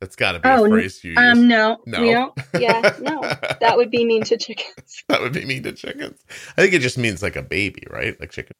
That's 0.00 0.14
got 0.14 0.32
to 0.32 0.40
be 0.40 0.48
oh, 0.48 0.64
a 0.64 0.68
phrase 0.68 1.02
you 1.02 1.16
um, 1.16 1.24
use. 1.24 1.38
Um, 1.38 1.48
no, 1.48 1.78
no, 1.86 2.32
we. 2.36 2.60
Yeah, 2.60 2.96
no, 3.00 3.20
that 3.60 3.76
would 3.76 3.90
be 3.90 4.04
mean 4.04 4.22
to 4.24 4.36
chickens. 4.36 5.02
that 5.08 5.20
would 5.20 5.32
be 5.32 5.44
mean 5.44 5.64
to 5.64 5.72
chickens. 5.72 6.24
I 6.56 6.62
think 6.62 6.74
it 6.74 6.80
just 6.80 6.98
means 6.98 7.22
like 7.22 7.34
a 7.34 7.42
baby, 7.42 7.84
right? 7.90 8.18
Like 8.20 8.30
chicken. 8.30 8.54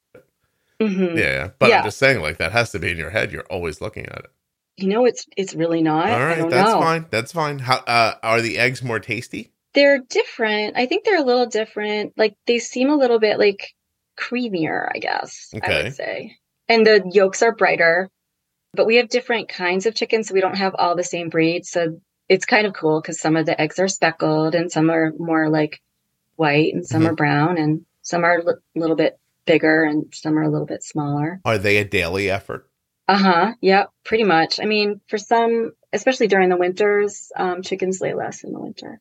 Mm-hmm. 0.80 1.16
Yeah, 1.16 1.51
but 1.59 1.68
yeah. 1.68 1.78
I'm 1.78 1.84
just 1.84 1.99
saying, 1.99 2.22
like 2.22 2.39
that 2.39 2.53
has 2.53 2.72
to 2.72 2.80
be 2.80 2.91
in 2.91 2.97
your 2.97 3.11
head. 3.11 3.30
You're 3.30 3.47
always 3.51 3.80
looking 3.80 4.07
at 4.07 4.18
it. 4.18 4.30
You 4.76 4.89
know, 4.89 5.05
it's 5.05 5.26
it's 5.36 5.55
really 5.55 5.82
not. 5.82 6.11
All 6.11 6.20
right, 6.20 6.49
that's 6.51 6.72
know. 6.72 6.80
fine. 6.80 7.07
That's 7.11 7.32
fine. 7.32 7.61
How 7.61 7.76
uh, 7.86 8.14
are 8.22 8.41
the 8.41 8.59
eggs 8.59 8.82
more 8.82 8.99
tasty? 8.99 9.53
They're 9.74 9.99
different. 9.99 10.76
I 10.76 10.86
think 10.86 11.05
they're 11.05 11.20
a 11.20 11.24
little 11.24 11.47
different. 11.47 12.14
Like 12.16 12.36
they 12.47 12.59
seem 12.59 12.91
a 12.91 12.97
little 12.97 13.20
bit 13.20 13.39
like 13.39 13.74
creamier. 14.18 14.89
I 14.93 14.99
guess 14.99 15.51
okay. 15.55 15.80
I 15.80 15.82
would 15.84 15.95
say, 15.95 16.36
and 16.68 16.84
the 16.84 17.09
yolks 17.12 17.43
are 17.43 17.55
brighter 17.55 18.11
but 18.74 18.86
we 18.86 18.96
have 18.96 19.08
different 19.08 19.48
kinds 19.48 19.86
of 19.86 19.94
chickens, 19.94 20.28
so 20.28 20.34
we 20.34 20.40
don't 20.40 20.56
have 20.56 20.74
all 20.74 20.96
the 20.96 21.04
same 21.04 21.28
breeds. 21.28 21.70
So 21.70 22.00
it's 22.28 22.44
kind 22.44 22.66
of 22.66 22.74
cool 22.74 23.00
because 23.00 23.20
some 23.20 23.36
of 23.36 23.46
the 23.46 23.60
eggs 23.60 23.78
are 23.78 23.88
speckled 23.88 24.54
and 24.54 24.70
some 24.70 24.90
are 24.90 25.12
more 25.18 25.48
like 25.48 25.80
white 26.36 26.74
and 26.74 26.86
some 26.86 27.02
mm-hmm. 27.02 27.10
are 27.10 27.14
brown 27.14 27.58
and 27.58 27.84
some 28.02 28.24
are 28.24 28.38
a 28.38 28.78
little 28.78 28.96
bit 28.96 29.18
bigger 29.46 29.84
and 29.84 30.12
some 30.14 30.38
are 30.38 30.42
a 30.42 30.50
little 30.50 30.66
bit 30.66 30.82
smaller. 30.82 31.40
Are 31.44 31.58
they 31.58 31.78
a 31.78 31.84
daily 31.84 32.30
effort? 32.30 32.68
Uh 33.08 33.16
huh. 33.16 33.52
Yep. 33.62 33.90
Pretty 34.04 34.24
much. 34.24 34.60
I 34.60 34.66
mean, 34.66 35.00
for 35.08 35.16
some, 35.16 35.72
especially 35.92 36.28
during 36.28 36.50
the 36.50 36.56
winters, 36.56 37.32
um, 37.34 37.62
chickens 37.62 38.00
lay 38.00 38.12
less 38.12 38.44
in 38.44 38.52
the 38.52 38.60
winter. 38.60 39.00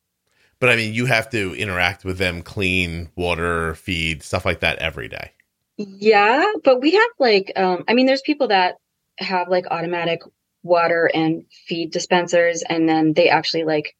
But 0.60 0.70
I 0.70 0.76
mean, 0.76 0.94
you 0.94 1.06
have 1.06 1.30
to 1.30 1.54
interact 1.54 2.04
with 2.04 2.18
them, 2.18 2.42
clean, 2.42 3.10
water, 3.14 3.74
feed, 3.74 4.22
stuff 4.22 4.44
like 4.44 4.60
that 4.60 4.78
every 4.78 5.08
day. 5.08 5.32
Yeah, 5.76 6.52
but 6.64 6.80
we 6.80 6.92
have 6.92 7.10
like, 7.20 7.52
um, 7.54 7.84
I 7.86 7.94
mean, 7.94 8.06
there's 8.06 8.22
people 8.22 8.48
that 8.48 8.76
have 9.18 9.48
like 9.48 9.66
automatic 9.70 10.20
water 10.62 11.10
and 11.12 11.44
feed 11.66 11.92
dispensers 11.92 12.62
and 12.68 12.88
then 12.88 13.12
they 13.12 13.28
actually 13.28 13.64
like 13.64 13.94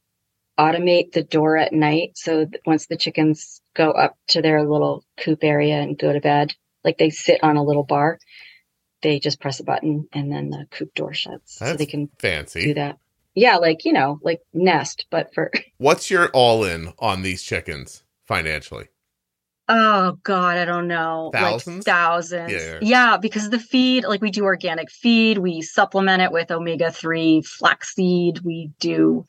automate 0.58 1.12
the 1.12 1.22
door 1.22 1.56
at 1.56 1.72
night 1.72 2.10
so 2.16 2.46
once 2.66 2.86
the 2.86 2.96
chickens 2.96 3.60
go 3.76 3.90
up 3.92 4.16
to 4.26 4.42
their 4.42 4.64
little 4.68 5.04
coop 5.16 5.44
area 5.44 5.76
and 5.80 5.98
go 5.98 6.12
to 6.12 6.20
bed 6.20 6.52
like 6.84 6.98
they 6.98 7.10
sit 7.10 7.42
on 7.44 7.56
a 7.56 7.62
little 7.62 7.84
bar 7.84 8.18
they 9.02 9.20
just 9.20 9.40
press 9.40 9.60
a 9.60 9.64
button 9.64 10.08
and 10.12 10.32
then 10.32 10.50
the 10.50 10.66
coop 10.72 10.92
door 10.94 11.14
shuts 11.14 11.58
That's 11.58 11.70
so 11.72 11.76
they 11.76 11.86
can 11.86 12.08
fancy. 12.18 12.62
do 12.64 12.74
that. 12.74 12.98
Yeah 13.34 13.56
like 13.58 13.84
you 13.84 13.92
know 13.92 14.18
like 14.22 14.40
nest 14.52 15.06
but 15.10 15.32
for 15.32 15.52
what's 15.78 16.10
your 16.10 16.28
all 16.30 16.64
in 16.64 16.92
on 16.98 17.22
these 17.22 17.42
chickens 17.44 18.02
financially 18.26 18.88
Oh 19.68 20.18
God, 20.22 20.56
I 20.56 20.64
don't 20.64 20.88
know. 20.88 21.30
Thousands? 21.32 21.86
Like 21.86 21.94
thousands. 21.94 22.52
Yeah. 22.52 22.78
yeah, 22.80 23.16
because 23.18 23.50
the 23.50 23.58
feed, 23.58 24.04
like 24.04 24.22
we 24.22 24.30
do 24.30 24.44
organic 24.44 24.90
feed, 24.90 25.38
we 25.38 25.60
supplement 25.60 26.22
it 26.22 26.32
with 26.32 26.50
omega 26.50 26.90
three 26.90 27.42
flaxseed, 27.42 28.40
we 28.40 28.70
do 28.80 29.26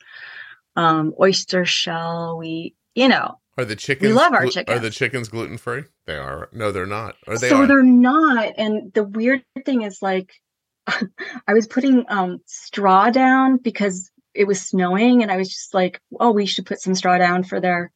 um 0.76 1.12
oyster 1.20 1.64
shell, 1.66 2.38
we 2.38 2.74
you 2.94 3.08
know. 3.08 3.38
Are 3.58 3.64
the 3.66 3.76
chickens 3.76 4.08
we 4.08 4.14
love 4.14 4.32
our 4.32 4.46
chickens. 4.46 4.78
Are 4.78 4.80
the 4.80 4.90
chickens 4.90 5.28
gluten 5.28 5.58
free? 5.58 5.82
They 6.06 6.16
are. 6.16 6.48
No, 6.52 6.72
they're 6.72 6.86
not. 6.86 7.16
Or 7.26 7.36
they 7.36 7.50
so 7.50 7.62
are. 7.62 7.66
they're 7.66 7.82
not. 7.82 8.54
And 8.56 8.92
the 8.94 9.04
weird 9.04 9.44
thing 9.66 9.82
is 9.82 10.00
like 10.00 10.32
I 10.86 11.52
was 11.52 11.66
putting 11.66 12.06
um 12.08 12.38
straw 12.46 13.10
down 13.10 13.58
because 13.58 14.10
it 14.32 14.46
was 14.46 14.60
snowing 14.60 15.22
and 15.22 15.30
I 15.30 15.36
was 15.36 15.48
just 15.48 15.74
like, 15.74 16.00
oh, 16.18 16.30
we 16.30 16.46
should 16.46 16.64
put 16.64 16.80
some 16.80 16.94
straw 16.94 17.18
down 17.18 17.42
for 17.42 17.60
their 17.60 17.92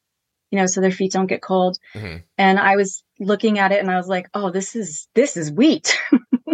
you 0.55 0.61
know, 0.61 0.67
so 0.67 0.81
their 0.81 0.93
feet 0.93 1.11
don't 1.11 1.27
get 1.27 1.43
cold. 1.43 1.81
Mm-hmm. 1.97 2.19
And 2.39 2.61
I 2.61 2.77
was 2.77 3.03
looking 3.19 3.59
at 3.59 3.73
it 3.73 3.81
and 3.81 3.91
I 3.91 3.97
was 3.97 4.07
like, 4.07 4.29
oh, 4.35 4.51
this 4.53 4.77
is 4.77 5.09
this 5.13 5.37
is 5.37 5.51
wheat. 5.51 5.99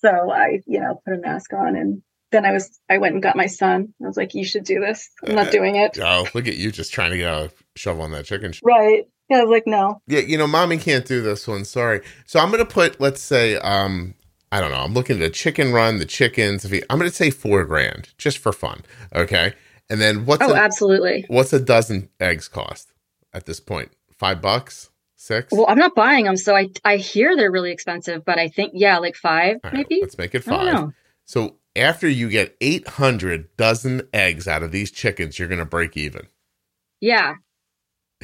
so 0.00 0.32
I, 0.32 0.62
you 0.66 0.80
know, 0.80 1.00
put 1.04 1.14
a 1.14 1.18
mask 1.18 1.52
on 1.52 1.76
and 1.76 2.02
then 2.32 2.44
I 2.44 2.50
was 2.50 2.80
I 2.90 2.98
went 2.98 3.14
and 3.14 3.22
got 3.22 3.36
my 3.36 3.46
son. 3.46 3.94
I 4.02 4.06
was 4.08 4.16
like, 4.16 4.34
you 4.34 4.44
should 4.44 4.64
do 4.64 4.80
this. 4.80 5.08
I'm 5.24 5.36
not 5.36 5.46
uh, 5.46 5.50
doing 5.52 5.76
it. 5.76 5.96
Oh, 6.02 6.26
look 6.34 6.48
at 6.48 6.56
you 6.56 6.72
just 6.72 6.92
trying 6.92 7.12
to 7.12 7.18
get 7.18 7.32
a 7.32 7.52
shovel 7.76 8.02
on 8.02 8.10
that 8.10 8.24
chicken. 8.24 8.52
Right. 8.64 9.04
Yeah, 9.28 9.38
I 9.38 9.42
was 9.44 9.50
like, 9.52 9.68
no. 9.68 10.02
Yeah, 10.08 10.20
you 10.20 10.36
know, 10.36 10.48
mommy 10.48 10.78
can't 10.78 11.06
do 11.06 11.22
this 11.22 11.46
one. 11.46 11.64
Sorry. 11.64 12.00
So 12.26 12.40
I'm 12.40 12.50
gonna 12.50 12.64
put, 12.64 13.00
let's 13.00 13.22
say, 13.22 13.54
um, 13.58 14.14
I 14.50 14.60
don't 14.60 14.72
know. 14.72 14.80
I'm 14.80 14.92
looking 14.92 15.18
at 15.18 15.22
a 15.22 15.30
chicken 15.30 15.72
run, 15.72 15.98
the 15.98 16.04
chickens. 16.04 16.64
If 16.64 16.72
he, 16.72 16.82
I'm 16.90 16.98
gonna 16.98 17.10
say 17.10 17.30
four 17.30 17.64
grand 17.64 18.08
just 18.18 18.38
for 18.38 18.52
fun. 18.52 18.82
Okay. 19.14 19.54
And 19.88 20.00
then 20.00 20.26
what's 20.26 20.42
oh, 20.42 20.52
a, 20.52 20.56
absolutely. 20.56 21.26
What's 21.28 21.52
a 21.52 21.60
dozen 21.60 22.08
eggs 22.20 22.48
cost 22.48 22.89
at 23.32 23.46
this 23.46 23.60
point? 23.60 23.92
Five 24.18 24.42
bucks, 24.42 24.90
six. 25.16 25.52
Well, 25.52 25.66
I'm 25.68 25.78
not 25.78 25.94
buying 25.94 26.24
them, 26.24 26.36
so 26.36 26.54
I 26.54 26.68
I 26.84 26.96
hear 26.96 27.36
they're 27.36 27.52
really 27.52 27.72
expensive, 27.72 28.24
but 28.24 28.38
I 28.38 28.48
think 28.48 28.72
yeah, 28.74 28.98
like 28.98 29.16
five 29.16 29.56
right, 29.64 29.72
maybe. 29.72 30.00
Let's 30.00 30.18
make 30.18 30.34
it 30.34 30.44
five. 30.44 30.92
So 31.24 31.56
after 31.76 32.08
you 32.08 32.28
get 32.28 32.56
800 32.60 33.56
dozen 33.56 34.02
eggs 34.12 34.48
out 34.48 34.62
of 34.62 34.72
these 34.72 34.90
chickens, 34.90 35.38
you're 35.38 35.48
gonna 35.48 35.64
break 35.64 35.96
even. 35.96 36.26
Yeah, 37.00 37.34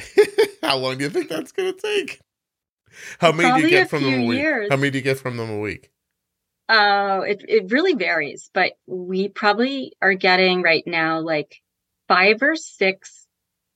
How 0.61 0.77
long 0.77 0.97
do 0.97 1.03
you 1.03 1.09
think 1.09 1.29
that's 1.29 1.51
going 1.51 1.73
to 1.73 1.79
take? 1.79 2.19
How 3.19 3.31
many 3.31 3.49
Probably 3.49 3.61
do 3.61 3.67
you 3.67 3.81
get 3.81 3.89
from 3.89 4.03
them 4.03 4.21
a 4.21 4.25
week? 4.25 4.39
Years. 4.39 4.67
How 4.69 4.77
many 4.77 4.91
do 4.91 4.97
you 4.97 5.03
get 5.03 5.19
from 5.19 5.37
them 5.37 5.49
a 5.49 5.59
week? 5.59 5.91
Oh, 6.69 6.75
uh, 6.75 7.21
it 7.21 7.45
it 7.47 7.71
really 7.71 7.93
varies, 7.93 8.49
but 8.53 8.73
we 8.87 9.29
probably 9.29 9.93
are 10.01 10.15
getting 10.15 10.61
right 10.61 10.83
now 10.85 11.19
like 11.19 11.61
five 12.07 12.41
or 12.41 12.55
six 12.55 13.25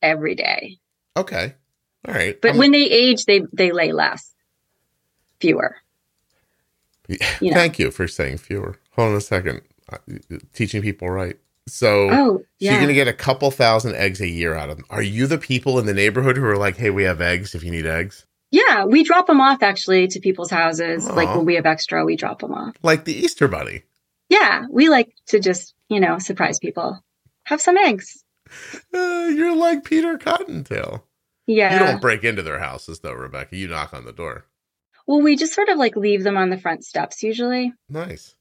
every 0.01 0.36
day. 0.36 0.79
Okay, 1.18 1.55
all 2.07 2.14
right. 2.14 2.39
But 2.41 2.51
I'm 2.51 2.57
when 2.57 2.72
they 2.72 2.84
age, 2.84 3.26
they 3.26 3.41
they 3.53 3.72
lay 3.72 3.91
less, 3.91 4.34
fewer. 5.39 5.78
You 7.41 7.49
know? 7.49 7.55
Thank 7.55 7.78
you 7.78 7.91
for 7.91 8.07
saying 8.07 8.38
fewer. 8.38 8.78
Hold 8.91 9.09
on 9.09 9.16
a 9.18 9.22
second. 9.22 9.62
Teaching 10.53 10.82
people 10.82 11.09
right. 11.09 11.38
So 11.68 12.09
oh, 12.09 12.43
yeah. 12.59 12.72
you're 12.72 12.80
going 12.80 12.88
to 12.88 12.93
get 12.93 13.07
a 13.07 13.14
couple 13.14 13.51
thousand 13.51 13.95
eggs 13.95 14.22
a 14.22 14.28
year 14.28 14.55
out 14.55 14.70
of 14.70 14.78
them. 14.78 14.86
Are 14.89 15.01
you 15.01 15.28
the 15.28 15.38
people 15.38 15.78
in 15.78 15.86
the 15.86 15.93
neighborhood 15.93 16.38
who 16.38 16.45
are 16.45 16.57
like, 16.57 16.78
hey, 16.78 16.89
we 16.89 17.03
have 17.03 17.20
eggs 17.20 17.53
if 17.53 17.64
you 17.64 17.72
need 17.72 17.86
eggs? 17.86 18.26
Yeah, 18.51 18.86
we 18.86 19.03
drop 19.03 19.28
them 19.28 19.39
off 19.39 19.64
actually 19.64 20.07
to 20.09 20.20
people's 20.20 20.51
houses. 20.51 21.07
Aww. 21.07 21.16
Like 21.16 21.36
when 21.36 21.45
we 21.45 21.55
have 21.55 21.66
extra, 21.66 22.03
we 22.03 22.16
drop 22.16 22.39
them 22.39 22.53
off. 22.53 22.76
Like 22.84 23.05
the 23.05 23.14
Easter 23.14 23.47
Bunny. 23.47 23.84
Yeah, 24.30 24.66
we 24.70 24.89
like 24.89 25.14
to 25.28 25.39
just, 25.39 25.74
you 25.88 25.99
know, 25.99 26.20
surprise 26.20 26.59
people. 26.59 27.03
Have 27.43 27.62
some 27.62 27.78
eggs. 27.78 28.24
Uh, 28.93 29.30
you're 29.34 29.56
like 29.56 29.84
Peter 29.84 30.18
Cottontail. 30.18 31.06
Yeah. 31.47 31.74
You 31.74 31.80
don't 31.80 32.02
break 32.02 32.24
into 32.24 32.41
their 32.43 32.60
houses 32.60 32.99
though, 32.99 33.14
Rebecca. 33.14 33.56
You 33.56 33.68
knock 33.68 33.93
on 33.93 34.06
the 34.06 34.14
door. 34.14 34.45
Well, 35.08 35.22
we 35.22 35.36
just 35.36 35.54
sort 35.54 35.70
of 35.70 35.78
like 35.78 35.95
leave 35.95 36.24
them 36.24 36.38
on 36.38 36.49
the 36.49 36.58
front 36.58 36.86
steps 36.86 37.24
usually. 37.24 37.74
Nice. 37.89 38.36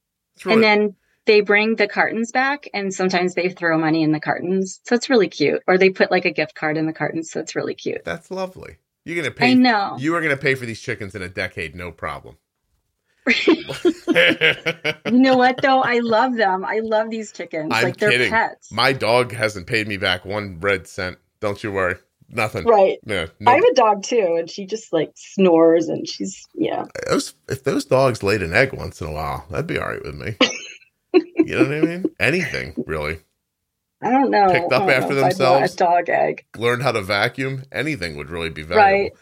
Really- 0.45 0.55
and 0.55 0.65
then 0.65 0.97
they 1.27 1.41
bring 1.41 1.77
the 1.77 1.89
cartons 1.89 2.33
back 2.33 2.69
and 2.75 2.93
sometimes 2.93 3.35
they 3.35 3.49
throw 3.49 3.79
money 3.79 4.03
in 4.03 4.13
the 4.13 4.21
cartons. 4.21 4.81
So 4.85 4.95
it's 4.95 5.11
really 5.11 5.29
cute. 5.29 5.63
Or 5.67 5.79
they 5.79 5.91
put 5.91 6.11
like 6.11 6.25
a 6.25 6.33
gift 6.33 6.55
card 6.55 6.77
in 6.77 6.87
the 6.87 6.93
cartons. 6.93 7.31
So 7.31 7.41
it's 7.41 7.55
really 7.55 7.75
cute. 7.75 8.05
That's 8.05 8.31
lovely. 8.31 8.77
You're 9.05 9.17
going 9.17 9.29
to 9.29 9.35
pay. 9.35 9.53
I 9.53 9.55
know. 9.55 9.97
You 9.99 10.15
are 10.15 10.21
going 10.21 10.37
to 10.37 10.41
pay 10.43 10.55
for 10.55 10.67
these 10.67 10.81
chickens 10.81 11.15
in 11.15 11.23
a 11.23 11.29
decade, 11.29 11.75
no 11.75 11.91
problem. 11.91 12.37
you 15.07 15.19
know 15.19 15.37
what 15.37 15.61
though? 15.63 15.81
I 15.83 16.01
love 16.01 16.37
them. 16.37 16.65
I 16.65 16.81
love 16.81 17.11
these 17.11 17.33
chickens. 17.33 17.71
I'm 17.73 17.85
like 17.85 17.97
they're 17.97 18.11
kidding. 18.11 18.31
pets. 18.31 18.71
My 18.73 18.93
dog 18.93 19.33
hasn't 19.33 19.67
paid 19.67 19.89
me 19.89 19.97
back 19.97 20.25
one 20.25 20.59
red 20.61 20.87
cent. 20.87 21.19
Don't 21.41 21.63
you 21.63 21.73
worry. 21.73 21.97
Nothing. 22.29 22.65
Right. 22.65 22.99
Yeah. 23.05 23.27
No. 23.41 23.51
I 23.51 23.57
have 23.57 23.65
a 23.65 23.75
dog 23.75 24.03
too, 24.05 24.37
and 24.39 24.49
she 24.49 24.65
just 24.67 24.93
like 24.93 25.13
snores 25.17 25.89
and 25.89 26.09
she's 26.09 26.47
yeah. 26.55 26.85
Those, 27.09 27.35
if 27.49 27.65
those 27.65 27.85
dogs 27.85 28.23
laid 28.23 28.43
an 28.43 28.53
egg 28.53 28.73
once 28.73 29.01
in 29.01 29.09
a 29.09 29.13
while, 29.13 29.47
that'd 29.51 29.67
be 29.67 29.79
all 29.79 29.89
right 29.89 30.03
with 30.05 30.15
me. 30.15 30.37
You 31.13 31.57
know 31.57 31.65
what 31.65 31.75
I 31.75 31.81
mean? 31.81 32.05
Anything 32.21 32.75
really. 32.87 33.19
I 34.03 34.11
don't 34.11 34.31
know. 34.31 34.47
Picked 34.49 34.73
up 34.73 34.89
after 34.89 35.15
themselves. 35.15 35.75
A 35.75 35.77
dog 35.77 36.09
egg. 36.09 36.45
Learned 36.57 36.83
how 36.83 36.93
to 36.93 37.03
vacuum. 37.03 37.65
Anything 37.73 38.17
would 38.17 38.31
really 38.31 38.51
be 38.51 38.63
valuable. 38.63 38.87
Right. 38.87 39.13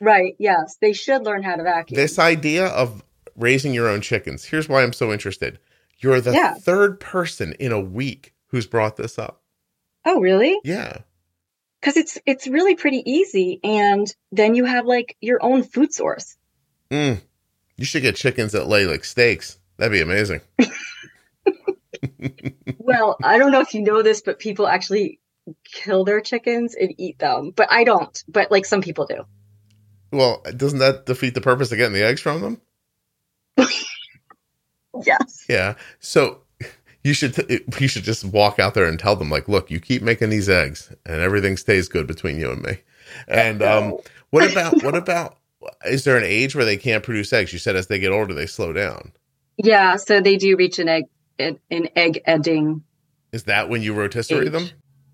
Right. 0.00 0.36
Yes, 0.38 0.76
they 0.80 0.92
should 0.92 1.22
learn 1.22 1.42
how 1.44 1.54
to 1.54 1.62
vacuum. 1.62 1.96
This 1.96 2.18
idea 2.18 2.66
of 2.66 3.04
raising 3.36 3.74
your 3.74 3.88
own 3.88 4.00
chickens. 4.00 4.44
Here's 4.44 4.68
why 4.68 4.82
I'm 4.82 4.92
so 4.92 5.12
interested. 5.12 5.58
You're 5.98 6.20
the 6.20 6.32
yeah. 6.32 6.54
third 6.54 7.00
person 7.00 7.52
in 7.54 7.72
a 7.72 7.80
week 7.80 8.34
who's 8.48 8.66
brought 8.66 8.96
this 8.96 9.18
up. 9.18 9.42
Oh, 10.04 10.20
really? 10.20 10.58
Yeah. 10.64 10.98
Cuz 11.82 11.96
it's 11.96 12.18
it's 12.26 12.46
really 12.46 12.74
pretty 12.74 13.02
easy 13.10 13.60
and 13.62 14.12
then 14.32 14.54
you 14.54 14.64
have 14.64 14.86
like 14.86 15.16
your 15.20 15.42
own 15.42 15.62
food 15.62 15.92
source. 15.92 16.36
Mm. 16.90 17.20
You 17.76 17.84
should 17.84 18.02
get 18.02 18.16
chickens 18.16 18.52
that 18.52 18.66
lay 18.66 18.86
like 18.86 19.04
steaks. 19.04 19.58
That'd 19.76 19.92
be 19.92 20.00
amazing. 20.00 20.40
well, 22.78 23.16
I 23.22 23.38
don't 23.38 23.52
know 23.52 23.60
if 23.60 23.74
you 23.74 23.82
know 23.82 24.02
this, 24.02 24.22
but 24.22 24.38
people 24.38 24.66
actually 24.66 25.20
kill 25.64 26.04
their 26.04 26.20
chickens 26.20 26.74
and 26.74 26.94
eat 26.98 27.18
them. 27.18 27.52
But 27.54 27.68
I 27.70 27.84
don't. 27.84 28.22
But 28.28 28.50
like 28.50 28.64
some 28.64 28.80
people 28.80 29.06
do. 29.06 29.24
Well, 30.12 30.42
doesn't 30.56 30.78
that 30.78 31.06
defeat 31.06 31.34
the 31.34 31.40
purpose 31.40 31.72
of 31.72 31.78
getting 31.78 31.94
the 31.94 32.04
eggs 32.04 32.20
from 32.20 32.40
them? 32.40 32.60
yes. 35.04 35.44
Yeah. 35.48 35.74
So 36.00 36.42
you 37.04 37.12
should 37.12 37.34
t- 37.34 37.60
you 37.78 37.88
should 37.88 38.02
just 38.02 38.24
walk 38.24 38.58
out 38.58 38.74
there 38.74 38.86
and 38.86 38.98
tell 38.98 39.16
them 39.16 39.30
like, 39.30 39.48
look, 39.48 39.70
you 39.70 39.80
keep 39.80 40.02
making 40.02 40.30
these 40.30 40.48
eggs, 40.48 40.92
and 41.04 41.20
everything 41.20 41.56
stays 41.56 41.88
good 41.88 42.06
between 42.06 42.38
you 42.38 42.50
and 42.50 42.62
me. 42.62 42.78
And 43.28 43.62
um, 43.62 43.96
what 44.30 44.50
about 44.50 44.82
what 44.82 44.96
about? 44.96 45.38
Is 45.84 46.04
there 46.04 46.16
an 46.16 46.24
age 46.24 46.54
where 46.54 46.64
they 46.64 46.76
can't 46.76 47.04
produce 47.04 47.32
eggs? 47.32 47.52
You 47.52 47.58
said 47.58 47.76
as 47.76 47.86
they 47.86 47.98
get 47.98 48.12
older, 48.12 48.34
they 48.34 48.46
slow 48.46 48.72
down. 48.72 49.12
Yeah, 49.56 49.96
so 49.96 50.20
they 50.20 50.36
do 50.36 50.56
reach 50.56 50.78
an 50.78 50.88
egg 50.88 51.04
an 51.38 51.58
egg 51.70 52.22
ending. 52.26 52.82
Is 53.32 53.44
that 53.44 53.68
when 53.68 53.82
you 53.82 53.94
rotisserie 53.94 54.46
age. 54.46 54.52
them? 54.52 54.70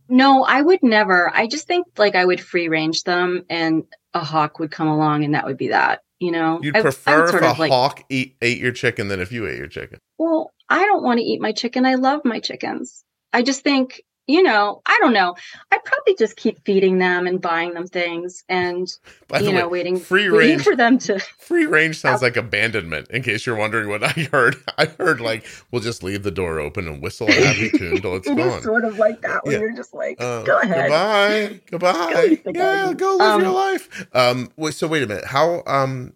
No, 0.09 0.45
I 0.45 0.63
would 0.63 0.83
never. 0.83 1.31
I 1.35 1.47
just 1.47 1.67
think 1.67 1.87
like 1.97 2.15
I 2.15 2.25
would 2.25 2.41
free 2.41 2.69
range 2.69 3.05
them 3.05 3.45
and 3.49 3.85
a 4.15 4.21
hawk 4.21 4.59
would 4.59 4.71
come 4.71 4.89
along 4.89 5.25
and 5.25 5.35
that 5.35 5.47
would 5.47 5.57
be 5.57 5.69
that. 5.69 6.03
You 6.23 6.31
know, 6.31 6.61
you'd 6.63 6.77
prefer 6.77 7.27
if 7.27 7.35
a 7.35 7.61
like, 7.61 7.73
hawk 7.73 8.05
eat, 8.09 8.37
ate 8.41 8.59
your 8.59 8.71
chicken 8.71 9.09
than 9.09 9.19
if 9.19 9.33
you 9.33 9.49
ate 9.49 9.59
your 9.59 9.67
chicken. 9.67 9.99
Well, 10.19 10.53
I 10.69 10.85
don't 10.85 11.03
want 11.03 11.19
to 11.19 11.25
eat 11.25 11.41
my 11.41 11.51
chicken. 11.51 11.85
I 11.85 11.97
love 11.97 12.21
my 12.25 12.39
chickens. 12.39 13.03
I 13.33 13.43
just 13.43 13.63
think 13.63 14.03
you 14.27 14.43
know, 14.43 14.83
I 14.87 14.99
don't 15.01 15.13
know. 15.13 15.35
I 15.73 15.79
probably 15.85 16.15
just 16.15 16.37
keep 16.37 16.65
feeding 16.65 16.99
them 16.99 17.27
and 17.27 17.41
buying 17.41 17.75
them 17.75 17.87
things 17.87 18.45
and 18.49 18.89
you 19.41 19.53
know, 19.53 19.69
way, 19.69 19.81
waiting 19.81 19.99
free 19.99 20.29
range 20.29 20.37
waiting 20.37 20.59
for 20.61 20.77
them 20.77 20.99
to 20.99 21.19
free 21.39 21.67
range 21.67 21.99
sounds 21.99 22.23
like 22.23 22.37
abandonment, 22.37 23.09
in 23.11 23.23
case 23.23 23.45
you're 23.47 23.57
wondering 23.57 23.89
what 23.89 24.05
I 24.05 24.29
heard. 24.33 24.57
I 24.79 24.87
heard 24.87 25.21
like 25.21 25.45
we'll 25.71 25.83
just 25.83 26.03
leave 26.03 26.23
the 26.23 26.31
door 26.31 26.61
open 26.61 26.87
and 26.87 27.03
whistle 27.03 27.29
a 27.29 27.33
happy 27.33 27.71
tune 27.71 27.97
until 27.97 28.17
it's 28.17 28.29
it 28.29 28.37
gone. 28.37 28.63
sort 28.63 28.85
of 28.85 28.99
like 28.99 29.21
that 29.23 29.45
when 29.45 29.55
yeah. 29.55 29.61
you're 29.61 29.77
just 29.77 29.93
like, 29.93 30.21
uh, 30.21 30.43
go 30.43 30.61
ahead. 30.61 30.91
Goodbye. 30.91 31.61
Goodbye. 31.71 32.39
yeah, 32.55 32.93
go 32.95 33.17
live 33.17 33.35
um, 33.35 33.43
your 33.43 33.53
life. 33.53 34.07
Um 34.13 34.51
wait, 34.57 34.75
so 34.75 34.87
wait 34.87 35.03
a 35.03 35.07
minute. 35.07 35.25
How 35.25 35.63
um 35.67 36.13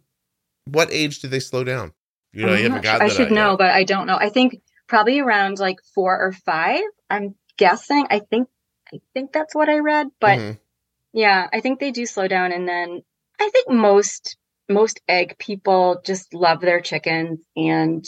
what 0.66 0.88
age 0.92 1.20
do 1.20 1.28
they 1.28 1.40
slow 1.40 1.64
down? 1.64 1.92
You 2.32 2.44
know, 2.44 2.54
you 2.54 2.64
haven't 2.64 2.82
got 2.82 3.00
I 3.00 3.08
should 3.08 3.30
know, 3.30 3.50
yet. 3.50 3.58
but 3.58 3.70
I 3.70 3.82
don't 3.82 4.06
know. 4.06 4.18
I 4.20 4.28
think 4.28 4.60
probably 4.88 5.20
around 5.20 5.58
like 5.58 5.78
four 5.94 6.18
or 6.18 6.32
five. 6.32 6.82
I'm 7.08 7.34
guessing. 7.56 8.06
I 8.10 8.20
think 8.20 8.48
I 8.92 9.00
think 9.14 9.32
that's 9.32 9.54
what 9.54 9.68
I 9.68 9.78
read, 9.78 10.08
but 10.20 10.38
mm-hmm. 10.38 10.58
yeah, 11.12 11.48
I 11.52 11.60
think 11.60 11.80
they 11.80 11.90
do 11.90 12.06
slow 12.06 12.28
down 12.28 12.52
and 12.52 12.68
then 12.68 13.02
I 13.40 13.50
think 13.50 13.70
most 13.70 14.36
most 14.68 15.00
egg 15.08 15.36
people 15.38 16.00
just 16.04 16.34
love 16.34 16.60
their 16.60 16.80
chickens 16.80 17.40
and 17.56 18.04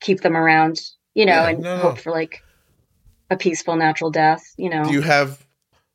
keep 0.00 0.20
them 0.20 0.36
around, 0.36 0.80
you 1.14 1.26
know, 1.26 1.32
yeah, 1.32 1.48
and 1.48 1.60
no, 1.60 1.76
hope 1.78 1.98
for 1.98 2.10
like 2.10 2.42
a 3.30 3.36
peaceful 3.36 3.76
natural 3.76 4.10
death, 4.10 4.42
you 4.56 4.70
know. 4.70 4.84
Do 4.84 4.92
you 4.92 5.02
have 5.02 5.44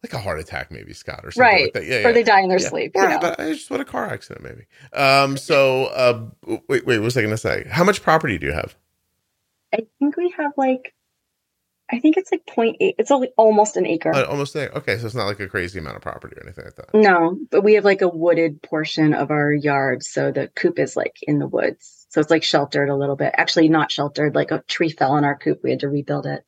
like 0.03 0.13
a 0.13 0.19
heart 0.19 0.39
attack, 0.39 0.71
maybe 0.71 0.93
Scott, 0.93 1.21
or 1.23 1.31
something 1.31 1.53
right? 1.53 1.75
Like 1.75 1.85
yeah, 1.85 1.99
yeah, 1.99 2.07
or 2.07 2.13
they 2.13 2.23
die 2.23 2.41
in 2.41 2.49
their 2.49 2.59
yeah. 2.59 2.69
sleep. 2.69 2.91
Or, 2.95 3.03
you 3.03 3.09
know? 3.09 3.19
but 3.19 3.39
I 3.39 3.53
just 3.53 3.69
what 3.69 3.81
a 3.81 3.85
car 3.85 4.07
accident, 4.07 4.43
maybe. 4.43 4.65
Um. 4.93 5.37
So, 5.37 5.85
uh, 5.85 6.25
wait, 6.67 6.85
wait, 6.85 6.99
what 6.99 7.01
was 7.01 7.17
I 7.17 7.21
going 7.21 7.31
to 7.31 7.37
say? 7.37 7.65
How 7.69 7.83
much 7.83 8.01
property 8.01 8.37
do 8.37 8.47
you 8.47 8.53
have? 8.53 8.75
I 9.73 9.79
think 9.99 10.15
we 10.15 10.33
have 10.37 10.53
like 10.57 10.93
I 11.89 11.99
think 11.99 12.17
it's 12.17 12.31
like 12.31 12.45
0.8. 12.45 12.75
It's 12.79 13.11
only 13.11 13.29
almost 13.37 13.77
an 13.77 13.85
acre. 13.85 14.13
Uh, 14.13 14.25
almost 14.25 14.53
there. 14.53 14.69
Okay, 14.75 14.97
so 14.97 15.05
it's 15.05 15.15
not 15.15 15.25
like 15.25 15.39
a 15.39 15.47
crazy 15.47 15.79
amount 15.79 15.95
of 15.95 16.01
property 16.01 16.35
or 16.35 16.43
anything 16.43 16.65
like 16.65 16.75
that. 16.75 16.93
No, 16.93 17.37
but 17.49 17.63
we 17.63 17.75
have 17.75 17.85
like 17.85 18.01
a 18.01 18.09
wooded 18.09 18.61
portion 18.61 19.13
of 19.13 19.31
our 19.31 19.53
yard, 19.53 20.03
so 20.03 20.31
the 20.31 20.49
coop 20.49 20.79
is 20.79 20.97
like 20.97 21.15
in 21.21 21.39
the 21.39 21.47
woods. 21.47 22.05
So 22.09 22.19
it's 22.19 22.29
like 22.29 22.43
sheltered 22.43 22.89
a 22.89 22.95
little 22.95 23.15
bit. 23.15 23.33
Actually, 23.37 23.69
not 23.69 23.91
sheltered. 23.91 24.35
Like 24.35 24.51
a 24.51 24.63
tree 24.67 24.89
fell 24.89 25.17
in 25.17 25.23
our 25.23 25.37
coop. 25.37 25.61
We 25.63 25.69
had 25.71 25.79
to 25.81 25.89
rebuild 25.89 26.25
it. 26.25 26.43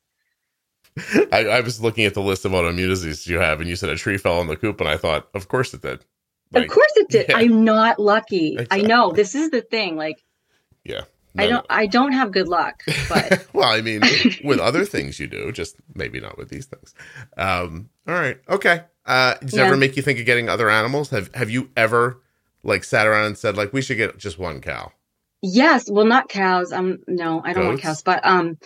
I, 1.31 1.45
I, 1.45 1.61
was 1.61 1.81
looking 1.81 2.05
at 2.05 2.13
the 2.13 2.21
list 2.21 2.43
of 2.45 2.51
autoimmune 2.51 2.89
diseases 2.89 3.27
you 3.27 3.37
have, 3.37 3.61
and 3.61 3.69
you 3.69 3.75
said 3.75 3.89
a 3.89 3.95
tree 3.95 4.17
fell 4.17 4.41
in 4.41 4.47
the 4.47 4.57
coop, 4.57 4.81
and 4.81 4.89
I 4.89 4.97
thought, 4.97 5.29
of 5.33 5.47
course 5.47 5.73
it 5.73 5.81
did. 5.81 6.03
Like, 6.51 6.65
of 6.65 6.71
course 6.71 6.91
it 6.95 7.09
did. 7.09 7.25
Yeah. 7.29 7.37
I'm 7.37 7.63
not 7.63 7.99
lucky. 7.99 8.53
Exactly. 8.53 8.83
I 8.83 8.87
know. 8.87 9.11
This 9.11 9.35
is 9.35 9.51
the 9.51 9.61
thing. 9.61 9.95
Like, 9.95 10.23
yeah. 10.83 11.03
I 11.37 11.47
don't. 11.47 11.65
I 11.69 11.85
don't 11.85 12.13
have 12.13 12.31
good 12.31 12.47
luck, 12.47 12.83
but 13.07 13.47
well, 13.53 13.69
I 13.69 13.81
mean, 13.81 14.01
with 14.43 14.59
other 14.59 14.83
things 14.83 15.19
you 15.19 15.27
do, 15.27 15.51
just 15.51 15.75
maybe 15.93 16.19
not 16.19 16.37
with 16.37 16.49
these 16.49 16.65
things. 16.65 16.93
Um, 17.37 17.89
all 18.07 18.15
right, 18.15 18.39
okay. 18.49 18.83
Uh, 19.05 19.35
does 19.35 19.53
yeah. 19.53 19.63
ever 19.63 19.77
make 19.77 19.95
you 19.95 20.01
think 20.01 20.19
of 20.19 20.25
getting 20.25 20.49
other 20.49 20.69
animals? 20.69 21.09
Have 21.11 21.33
Have 21.35 21.49
you 21.49 21.69
ever 21.77 22.21
like 22.63 22.83
sat 22.83 23.07
around 23.07 23.25
and 23.25 23.37
said 23.37 23.57
like 23.57 23.73
we 23.73 23.81
should 23.81 23.97
get 23.97 24.17
just 24.17 24.39
one 24.39 24.59
cow? 24.59 24.91
Yes. 25.41 25.89
Well, 25.89 26.05
not 26.05 26.29
cows. 26.29 26.73
Um, 26.73 26.99
no, 27.07 27.41
I 27.43 27.53
don't 27.53 27.63
goats? 27.63 27.67
want 27.67 27.81
cows, 27.81 28.01
but 28.01 28.25
um, 28.25 28.57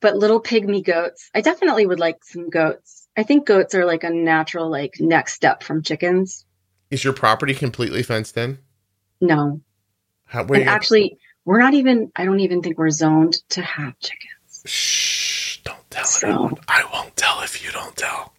but 0.00 0.16
little 0.16 0.42
pygmy 0.42 0.84
goats. 0.84 1.30
I 1.34 1.40
definitely 1.40 1.86
would 1.86 2.00
like 2.00 2.24
some 2.24 2.48
goats. 2.48 3.08
I 3.16 3.22
think 3.22 3.46
goats 3.46 3.74
are 3.74 3.84
like 3.84 4.04
a 4.04 4.10
natural 4.10 4.70
like 4.70 4.94
next 5.00 5.34
step 5.34 5.62
from 5.62 5.82
chickens. 5.82 6.44
Is 6.90 7.04
your 7.04 7.12
property 7.12 7.54
completely 7.54 8.02
fenced 8.02 8.36
in? 8.36 8.58
No. 9.20 9.60
How, 10.26 10.44
and 10.44 10.68
actually, 10.68 11.18
we're 11.46 11.60
not 11.60 11.72
even. 11.72 12.12
I 12.14 12.26
don't 12.26 12.40
even 12.40 12.60
think 12.60 12.76
we're 12.76 12.90
zoned 12.90 13.34
to 13.50 13.62
have 13.62 13.98
chickens. 14.00 14.62
Shh! 14.66 15.60
Don't 15.62 15.90
tell 15.90 16.04
so, 16.04 16.28
anyone. 16.28 16.56
I 16.68 16.84
won't 16.92 17.16
tell 17.16 17.40
if 17.40 17.64
you 17.64 17.72
don't 17.72 17.96
tell. 17.96 18.34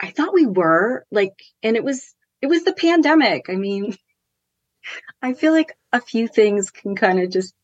I 0.00 0.10
thought 0.10 0.32
we 0.32 0.46
were 0.46 1.04
like, 1.12 1.40
and 1.62 1.76
it 1.76 1.84
was 1.84 2.14
it 2.42 2.46
was 2.46 2.64
the 2.64 2.72
pandemic. 2.72 3.46
I 3.48 3.54
mean, 3.56 3.94
I 5.22 5.34
feel 5.34 5.52
like 5.52 5.76
a 5.92 6.00
few 6.00 6.26
things 6.26 6.70
can 6.70 6.96
kind 6.96 7.20
of 7.20 7.30
just 7.30 7.54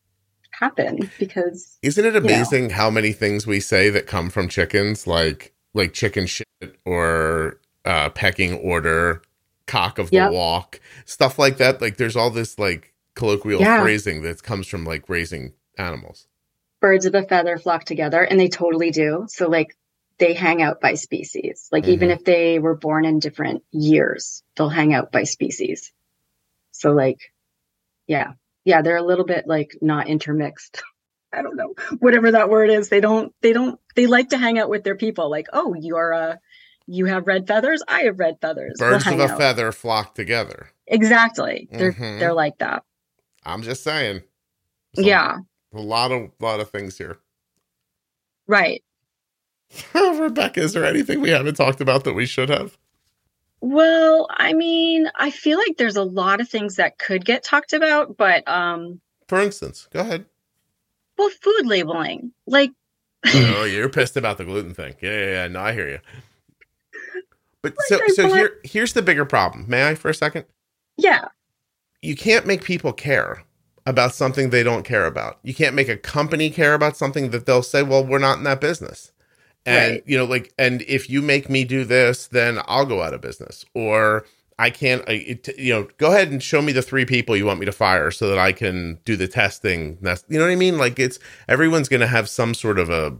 happen 0.51 1.11
because 1.19 1.79
isn't 1.83 2.05
it 2.05 2.17
amazing 2.17 2.65
you 2.65 2.69
know, 2.69 2.75
how 2.75 2.91
many 2.91 3.13
things 3.13 3.47
we 3.47 3.61
say 3.61 3.91
that 3.91 4.07
come 4.07 4.31
from 4.31 4.49
chickens, 4.49 5.07
like 5.07 5.55
like 5.75 5.95
chicken 5.95 6.27
shit 6.27 6.47
or 6.85 7.61
uh, 7.87 8.11
pecking 8.11 8.55
order, 8.59 9.23
cock 9.67 9.99
of 9.99 10.11
the 10.11 10.17
yep. 10.17 10.33
walk, 10.33 10.81
stuff 11.07 11.39
like 11.39 11.57
that. 11.57 11.81
Like 11.81 11.97
there's 11.97 12.17
all 12.17 12.31
this 12.31 12.59
like 12.59 12.93
colloquial 13.17 13.61
yeah. 13.61 13.83
phrasing 13.83 14.23
that 14.23 14.43
comes 14.45 14.69
from 14.69 14.85
like 14.85 15.09
raising 15.09 15.55
animals. 15.77 16.29
Birds 16.81 17.07
of 17.07 17.15
a 17.15 17.25
feather 17.25 17.59
flock 17.59 17.85
together, 17.85 18.23
and 18.23 18.39
they 18.39 18.49
totally 18.49 18.93
do. 18.93 19.27
So 19.29 19.49
like 19.49 19.77
they 20.19 20.35
hang 20.35 20.63
out 20.63 20.81
by 20.81 20.95
species. 20.95 21.69
Like 21.73 21.85
mm-hmm. 21.85 21.93
even 21.93 22.11
if 22.11 22.25
they 22.25 22.59
were 22.59 22.77
born 22.77 23.05
in 23.05 23.19
different 23.19 23.65
years, 23.73 24.43
they'll 24.57 24.69
hang 24.69 24.95
out 24.95 25.11
by 25.11 25.25
species. 25.25 25.93
So 26.71 26.93
like, 26.93 27.19
yeah, 28.07 28.33
yeah, 28.65 28.83
they're 28.83 28.97
a 28.97 29.03
little 29.03 29.25
bit 29.25 29.47
like 29.47 29.77
not 29.81 30.09
intermixed. 30.09 30.83
I 31.33 31.43
don't 31.43 31.57
know, 31.57 31.75
whatever 31.99 32.31
that 32.31 32.49
word 32.49 32.71
is. 32.71 32.89
They 32.89 33.01
don't, 33.01 33.35
they 33.43 33.53
don't, 33.53 33.79
they 33.95 34.07
like 34.07 34.31
to 34.31 34.39
hang 34.39 34.59
out 34.59 34.71
with 34.71 34.85
their 34.85 34.95
people. 34.95 35.29
Like, 35.29 35.49
oh, 35.53 35.75
you're 35.79 36.13
a, 36.13 36.41
you 36.87 37.07
have 37.07 37.27
red 37.27 37.47
feathers. 37.47 37.83
I 37.87 38.03
have 38.03 38.19
red 38.19 38.39
feathers. 38.41 38.77
Birds 38.79 39.05
we'll 39.05 39.21
of 39.21 39.31
a 39.31 39.33
out. 39.33 39.39
feather 39.39 39.73
flock 39.73 40.15
together. 40.15 40.69
Exactly. 40.87 41.69
They're 41.71 41.93
mm-hmm. 41.93 42.21
they're 42.21 42.33
like 42.33 42.59
that. 42.59 42.85
I'm 43.47 43.63
just 43.63 43.83
saying. 43.83 44.23
yeah. 44.95 45.39
A 45.73 45.81
lot 45.81 46.13
of 46.13 46.31
lot 46.41 46.61
of 46.61 46.71
things 46.71 46.99
here. 46.99 47.19
Right. 48.47 48.83
Rebecca, 49.95 50.61
is 50.61 50.73
there 50.73 50.85
anything 50.85 51.21
we 51.21 51.31
haven't 51.31 51.57
talked 51.57 51.81
about 51.81 52.05
that 52.05 52.15
we 52.15 52.27
should 52.27 52.49
have? 52.49 52.77
Well, 53.61 54.29
I 54.31 54.53
mean, 54.53 55.11
I 55.17 55.31
feel 55.31 55.59
like 55.59 55.77
there's 55.77 55.97
a 55.97 56.05
lot 56.05 56.41
of 56.41 56.49
things 56.49 56.77
that 56.77 56.99
could 56.99 57.25
get 57.25 57.43
talked 57.43 57.73
about, 57.73 58.17
but 58.17 58.47
um 58.49 59.01
For 59.29 59.41
instance, 59.41 59.89
go 59.93 60.01
ahead. 60.01 60.27
Well, 61.19 61.31
food 61.31 61.67
labeling. 61.67 62.33
Like 62.47 62.73
Oh, 63.27 63.65
you're 63.65 63.89
pissed 63.89 64.17
about 64.17 64.39
the 64.39 64.45
gluten 64.45 64.75
thing. 64.75 64.95
Yeah, 65.01 65.19
yeah, 65.19 65.31
yeah. 65.31 65.49
No, 65.49 65.61
I 65.61 65.73
hear 65.73 65.89
you. 65.89 65.99
But 67.63 67.75
like 67.91 68.09
so 68.09 68.15
so 68.15 68.29
want... 68.29 68.39
here 68.39 68.61
here's 68.65 68.93
the 68.93 69.03
bigger 69.03 69.25
problem. 69.25 69.67
May 69.69 69.89
I 69.89 69.95
for 69.95 70.09
a 70.09 70.15
second? 70.15 70.47
Yeah. 70.97 71.27
You 72.07 72.17
can't 72.17 72.47
make 72.47 72.65
people 72.65 72.93
care 72.93 73.43
about 73.85 74.15
something 74.15 74.51
they 74.51 74.63
don't 74.63 74.85
care 74.85 75.07
about. 75.07 75.39
You 75.43 75.55
can't 75.55 75.75
make 75.75 75.89
a 75.89 75.97
company 75.97 76.51
care 76.51 76.75
about 76.75 76.97
something 76.97 77.31
that 77.31 77.47
they'll 77.47 77.63
say, 77.63 77.83
"Well, 77.83 78.05
we're 78.05 78.19
not 78.19 78.39
in 78.39 78.45
that 78.45 78.61
business." 78.61 79.13
and 79.67 79.93
right. 79.95 80.03
you 80.07 80.17
know 80.17 80.25
like 80.25 80.53
and 80.59 80.83
if 80.83 81.11
you 81.11 81.21
make 81.21 81.51
me 81.51 81.65
do 81.65 81.85
this 81.85 82.29
then 82.29 82.61
i'll 82.67 82.87
go 82.87 83.03
out 83.03 83.13
of 83.13 83.21
business 83.21 83.65
or 83.75 84.25
i 84.59 84.71
can't 84.71 85.03
I, 85.09 85.13
it, 85.13 85.59
you 85.59 85.75
know 85.75 85.89
go 85.99 86.13
ahead 86.13 86.31
and 86.31 86.43
show 86.43 86.63
me 86.63 86.73
the 86.73 86.83
three 86.83 87.05
people 87.05 87.37
you 87.37 87.45
want 87.45 87.61
me 87.61 87.67
to 87.67 87.73
fire 87.73 88.11
so 88.11 88.29
that 88.29 88.39
i 88.39 88.53
can 88.53 89.01
do 89.05 89.17
the 89.17 89.29
testing 89.29 89.99
that's 90.01 90.25
you 90.29 90.39
know 90.39 90.45
what 90.45 90.53
i 90.53 90.57
mean 90.57 90.79
like 90.79 90.99
it's 90.99 91.19
everyone's 91.49 91.89
going 91.89 92.01
to 92.01 92.07
have 92.07 92.29
some 92.29 92.55
sort 92.55 92.79
of 92.79 92.89
a 92.89 93.17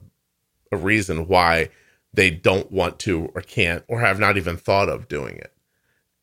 a 0.73 0.77
reason 0.77 1.29
why 1.29 1.69
they 2.15 2.31
don't 2.31 2.73
want 2.73 2.99
to 3.01 3.31
or 3.35 3.43
can't 3.43 3.85
or 3.89 4.01
have 4.01 4.19
not 4.19 4.37
even 4.37 4.57
thought 4.57 4.89
of 4.89 5.09
doing 5.09 5.37
it 5.37 5.53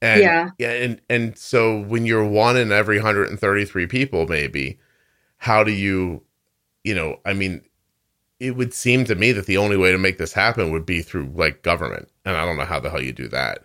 and 0.04 0.22
yeah. 0.22 0.50
yeah 0.60 0.72
and 0.72 1.02
and 1.10 1.38
so 1.38 1.82
when 1.82 2.06
you're 2.06 2.28
one 2.28 2.58
in 2.58 2.72
every 2.72 2.98
133 2.98 3.88
people 3.88 4.28
maybe 4.28 4.78
how 5.38 5.64
do 5.64 5.72
you 5.72 6.22
you 6.84 6.94
know 6.94 7.20
i 7.26 7.34
mean 7.34 7.62
it 8.44 8.58
would 8.58 8.74
seem 8.74 9.06
to 9.06 9.16
me 9.16 9.32
that 9.32 9.46
the 9.46 9.56
only 9.56 9.78
way 9.78 9.90
to 9.94 9.98
make 9.98 10.18
this 10.18 10.34
happen 10.34 10.70
would 10.70 10.86
be 10.86 11.02
through 11.02 11.32
like 11.34 11.64
government. 11.64 12.10
And 12.26 12.36
i 12.36 12.46
don't 12.46 12.58
know 12.58 12.66
how 12.66 12.80
the 12.80 12.90
hell 12.90 13.02
you 13.02 13.14
do 13.14 13.30
that. 13.30 13.60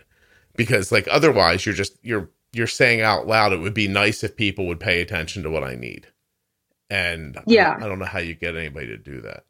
Because 0.55 0.93
like 0.93 1.09
otherwise 1.11 1.67
you're 1.67 1.75
just 1.75 1.99
you're 2.03 2.31
you're 2.53 2.69
saying 2.69 3.01
out 3.01 3.27
loud 3.27 3.53
it 3.53 3.59
would 3.59 3.75
be 3.75 3.89
nice 3.89 4.23
if 4.23 4.37
people 4.37 4.67
would 4.69 4.79
pay 4.79 5.01
attention 5.01 5.43
to 5.43 5.51
what 5.51 5.65
i 5.65 5.75
need. 5.75 6.07
And 6.91 7.37
yeah. 7.45 7.77
I, 7.81 7.85
I 7.85 7.89
don't 7.89 7.99
know 7.99 8.05
how 8.05 8.21
you 8.21 8.35
get 8.35 8.57
anybody 8.57 8.87
to 8.87 8.97
do 8.97 9.21
that. 9.23 9.45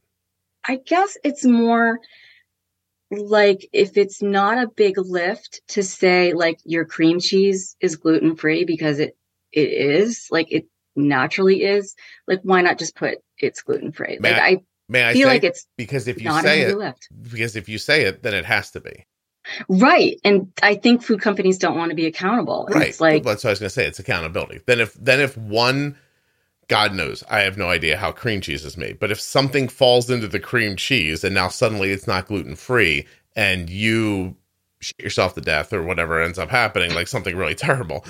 I 0.64 0.76
guess 0.76 1.18
it's 1.22 1.44
more 1.44 2.00
like 3.10 3.68
if 3.72 3.96
it's 3.96 4.22
not 4.22 4.58
a 4.58 4.68
big 4.68 4.98
lift 4.98 5.62
to 5.68 5.82
say 5.82 6.34
like 6.34 6.58
your 6.64 6.84
cream 6.84 7.20
cheese 7.20 7.76
is 7.80 7.96
gluten 7.96 8.36
free 8.36 8.64
because 8.64 8.98
it 8.98 9.16
it 9.52 9.68
is 9.68 10.28
like 10.30 10.50
it 10.50 10.66
naturally 10.94 11.62
is 11.62 11.94
like 12.26 12.40
why 12.42 12.60
not 12.60 12.78
just 12.78 12.94
put 12.94 13.18
it's 13.38 13.62
gluten 13.62 13.92
free 13.92 14.18
like 14.20 14.34
i 14.34 14.58
May 14.88 15.06
I 15.06 15.12
feel 15.12 15.28
like 15.28 15.44
it's 15.44 15.66
because 15.76 16.08
if 16.08 16.22
you 16.22 16.30
say 16.40 16.62
it, 16.62 16.78
left. 16.78 17.08
because 17.20 17.56
if 17.56 17.68
you 17.68 17.76
say 17.76 18.04
it, 18.04 18.22
then 18.22 18.32
it 18.32 18.46
has 18.46 18.70
to 18.70 18.80
be. 18.80 19.04
Right. 19.68 20.18
And 20.24 20.52
I 20.62 20.74
think 20.76 21.02
food 21.02 21.20
companies 21.20 21.58
don't 21.58 21.76
want 21.76 21.90
to 21.90 21.94
be 21.94 22.06
accountable. 22.06 22.68
Right. 22.70 22.88
It's 22.88 23.00
like 23.00 23.22
that's 23.22 23.44
what 23.44 23.50
I 23.50 23.52
was 23.52 23.58
gonna 23.60 23.70
say. 23.70 23.86
It's 23.86 23.98
accountability. 23.98 24.60
Then 24.66 24.80
if 24.80 24.94
then 24.94 25.20
if 25.20 25.36
one 25.36 25.96
God 26.68 26.94
knows, 26.94 27.24
I 27.30 27.40
have 27.40 27.56
no 27.56 27.70
idea 27.70 27.96
how 27.96 28.12
cream 28.12 28.40
cheese 28.40 28.64
is 28.64 28.76
made. 28.76 28.98
But 28.98 29.10
if 29.10 29.20
something 29.20 29.68
falls 29.68 30.10
into 30.10 30.28
the 30.28 30.40
cream 30.40 30.76
cheese 30.76 31.24
and 31.24 31.34
now 31.34 31.48
suddenly 31.48 31.90
it's 31.90 32.06
not 32.06 32.26
gluten 32.26 32.56
free 32.56 33.06
and 33.34 33.70
you 33.70 34.36
shit 34.80 35.00
yourself 35.00 35.34
to 35.34 35.40
death 35.40 35.72
or 35.72 35.82
whatever 35.82 36.22
ends 36.22 36.38
up 36.38 36.50
happening, 36.50 36.94
like 36.94 37.08
something 37.08 37.36
really 37.36 37.54
terrible. 37.56 38.04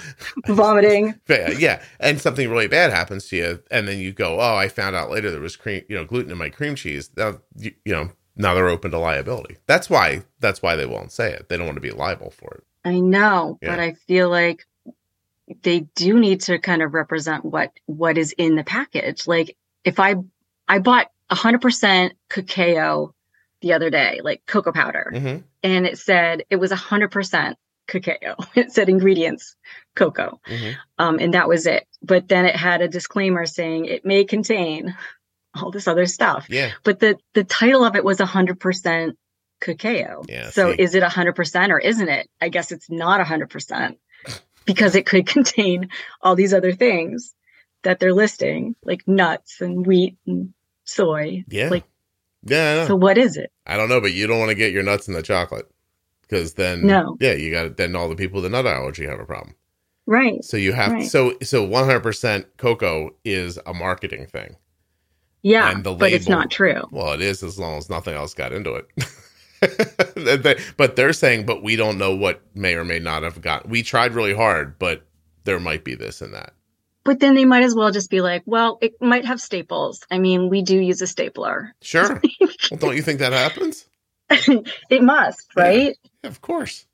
Vomiting. 0.48 1.14
yeah. 1.28 1.82
And 2.00 2.20
something 2.20 2.50
really 2.50 2.68
bad 2.68 2.90
happens 2.90 3.28
to 3.28 3.36
you. 3.36 3.62
And 3.70 3.86
then 3.86 3.98
you 3.98 4.12
go, 4.12 4.40
oh, 4.40 4.56
I 4.56 4.68
found 4.68 4.96
out 4.96 5.10
later 5.10 5.30
there 5.30 5.40
was 5.40 5.56
cream, 5.56 5.84
you 5.88 5.96
know, 5.96 6.04
gluten 6.04 6.32
in 6.32 6.38
my 6.38 6.50
cream 6.50 6.74
cheese. 6.74 7.10
Now, 7.16 7.40
you, 7.56 7.72
you 7.84 7.92
know, 7.92 8.10
now 8.36 8.54
they're 8.54 8.68
open 8.68 8.90
to 8.90 8.98
liability. 8.98 9.56
That's 9.66 9.88
why, 9.88 10.22
that's 10.40 10.62
why 10.62 10.76
they 10.76 10.86
won't 10.86 11.12
say 11.12 11.32
it. 11.32 11.48
They 11.48 11.56
don't 11.56 11.66
want 11.66 11.76
to 11.76 11.82
be 11.82 11.90
liable 11.90 12.30
for 12.30 12.54
it. 12.54 12.64
I 12.84 13.00
know, 13.00 13.58
yeah. 13.60 13.70
but 13.70 13.80
I 13.80 13.92
feel 13.92 14.30
like 14.30 14.64
they 15.62 15.80
do 15.94 16.18
need 16.18 16.42
to 16.42 16.58
kind 16.58 16.82
of 16.82 16.94
represent 16.94 17.44
what, 17.44 17.72
what 17.86 18.18
is 18.18 18.32
in 18.32 18.54
the 18.56 18.64
package. 18.64 19.26
Like 19.26 19.56
if 19.84 20.00
I, 20.00 20.16
I 20.66 20.78
bought 20.78 21.10
100% 21.30 22.12
cacao 22.28 23.14
the 23.60 23.72
other 23.72 23.90
day, 23.90 24.20
like 24.22 24.42
cocoa 24.46 24.72
powder, 24.72 25.10
mm-hmm. 25.12 25.38
and 25.62 25.86
it 25.86 25.98
said 25.98 26.44
it 26.50 26.56
was 26.56 26.70
100% 26.70 27.54
cacao. 27.86 28.36
It 28.54 28.72
said 28.72 28.88
ingredients 28.88 29.56
cocoa. 29.94 30.40
Mm-hmm. 30.46 30.72
Um, 30.98 31.18
and 31.18 31.34
that 31.34 31.48
was 31.48 31.66
it. 31.66 31.86
But 32.02 32.28
then 32.28 32.44
it 32.44 32.54
had 32.54 32.82
a 32.82 32.88
disclaimer 32.88 33.46
saying 33.46 33.86
it 33.86 34.04
may 34.04 34.24
contain 34.24 34.96
all 35.54 35.70
this 35.70 35.88
other 35.88 36.06
stuff. 36.06 36.46
Yeah. 36.48 36.70
But 36.84 37.00
the, 37.00 37.18
the 37.34 37.44
title 37.44 37.84
of 37.84 37.96
it 37.96 38.04
was 38.04 38.18
100% 38.18 39.12
cacao. 39.60 40.22
Yeah, 40.28 40.50
so 40.50 40.72
see. 40.72 40.82
is 40.82 40.94
it 40.94 41.02
100% 41.02 41.70
or 41.70 41.78
isn't 41.78 42.08
it? 42.08 42.28
I 42.40 42.48
guess 42.48 42.70
it's 42.70 42.90
not 42.90 43.24
100% 43.24 43.96
because 44.68 44.94
it 44.94 45.06
could 45.06 45.26
contain 45.36 45.88
all 46.20 46.36
these 46.36 46.52
other 46.52 46.72
things 46.72 47.34
that 47.82 47.98
they're 47.98 48.12
listing, 48.12 48.76
like 48.84 49.08
nuts 49.08 49.62
and 49.62 49.86
wheat 49.86 50.16
and 50.26 50.52
soy. 50.84 51.42
Yeah. 51.48 51.70
Like 51.70 51.84
yeah. 52.44 52.86
So 52.86 52.94
what 52.94 53.18
is 53.18 53.36
it? 53.36 53.50
I 53.66 53.76
don't 53.76 53.88
know, 53.88 54.00
but 54.00 54.12
you 54.12 54.26
don't 54.26 54.38
want 54.38 54.50
to 54.50 54.54
get 54.54 54.72
your 54.72 54.82
nuts 54.82 55.08
in 55.08 55.14
the 55.14 55.22
chocolate 55.22 55.68
because 56.22 56.54
then 56.54 56.86
no. 56.86 57.16
Yeah, 57.18 57.32
you 57.32 57.50
got 57.50 57.78
then 57.78 57.96
all 57.96 58.08
the 58.08 58.14
people 58.14 58.36
with 58.36 58.44
the 58.44 58.50
nut 58.50 58.66
allergy 58.66 59.06
have 59.06 59.18
a 59.18 59.24
problem. 59.24 59.56
Right. 60.06 60.44
So 60.44 60.56
you 60.56 60.72
have 60.72 60.92
right. 60.92 61.08
so 61.08 61.34
so 61.42 61.66
100% 61.66 62.44
cocoa 62.58 63.10
is 63.24 63.58
a 63.66 63.72
marketing 63.72 64.26
thing. 64.26 64.56
Yeah, 65.42 65.70
and 65.70 65.84
the 65.84 65.90
label, 65.90 66.00
but 66.00 66.12
it's 66.12 66.28
not 66.28 66.50
true. 66.50 66.82
Well, 66.90 67.12
it 67.12 67.22
is 67.22 67.42
as 67.42 67.58
long 67.58 67.78
as 67.78 67.88
nothing 67.88 68.14
else 68.14 68.34
got 68.34 68.52
into 68.52 68.74
it. 68.74 68.86
but 70.76 70.96
they're 70.96 71.12
saying, 71.12 71.46
but 71.46 71.62
we 71.62 71.76
don't 71.76 71.98
know 71.98 72.14
what 72.14 72.42
may 72.54 72.74
or 72.74 72.84
may 72.84 72.98
not 72.98 73.22
have 73.22 73.40
got. 73.40 73.68
We 73.68 73.82
tried 73.82 74.14
really 74.14 74.34
hard, 74.34 74.78
but 74.78 75.02
there 75.44 75.60
might 75.60 75.84
be 75.84 75.94
this 75.94 76.20
and 76.20 76.34
that. 76.34 76.54
But 77.04 77.20
then 77.20 77.34
they 77.34 77.44
might 77.44 77.62
as 77.62 77.74
well 77.74 77.90
just 77.90 78.10
be 78.10 78.20
like, 78.20 78.42
well, 78.44 78.78
it 78.82 78.94
might 79.00 79.24
have 79.24 79.40
staples. 79.40 80.04
I 80.10 80.18
mean, 80.18 80.50
we 80.50 80.62
do 80.62 80.78
use 80.78 81.00
a 81.00 81.06
stapler. 81.06 81.74
Sure. 81.80 82.20
well, 82.70 82.78
don't 82.78 82.96
you 82.96 83.02
think 83.02 83.20
that 83.20 83.32
happens? 83.32 83.86
it 84.90 85.02
must, 85.02 85.46
right? 85.56 85.96
Yeah, 86.22 86.28
of 86.28 86.42
course. 86.42 86.86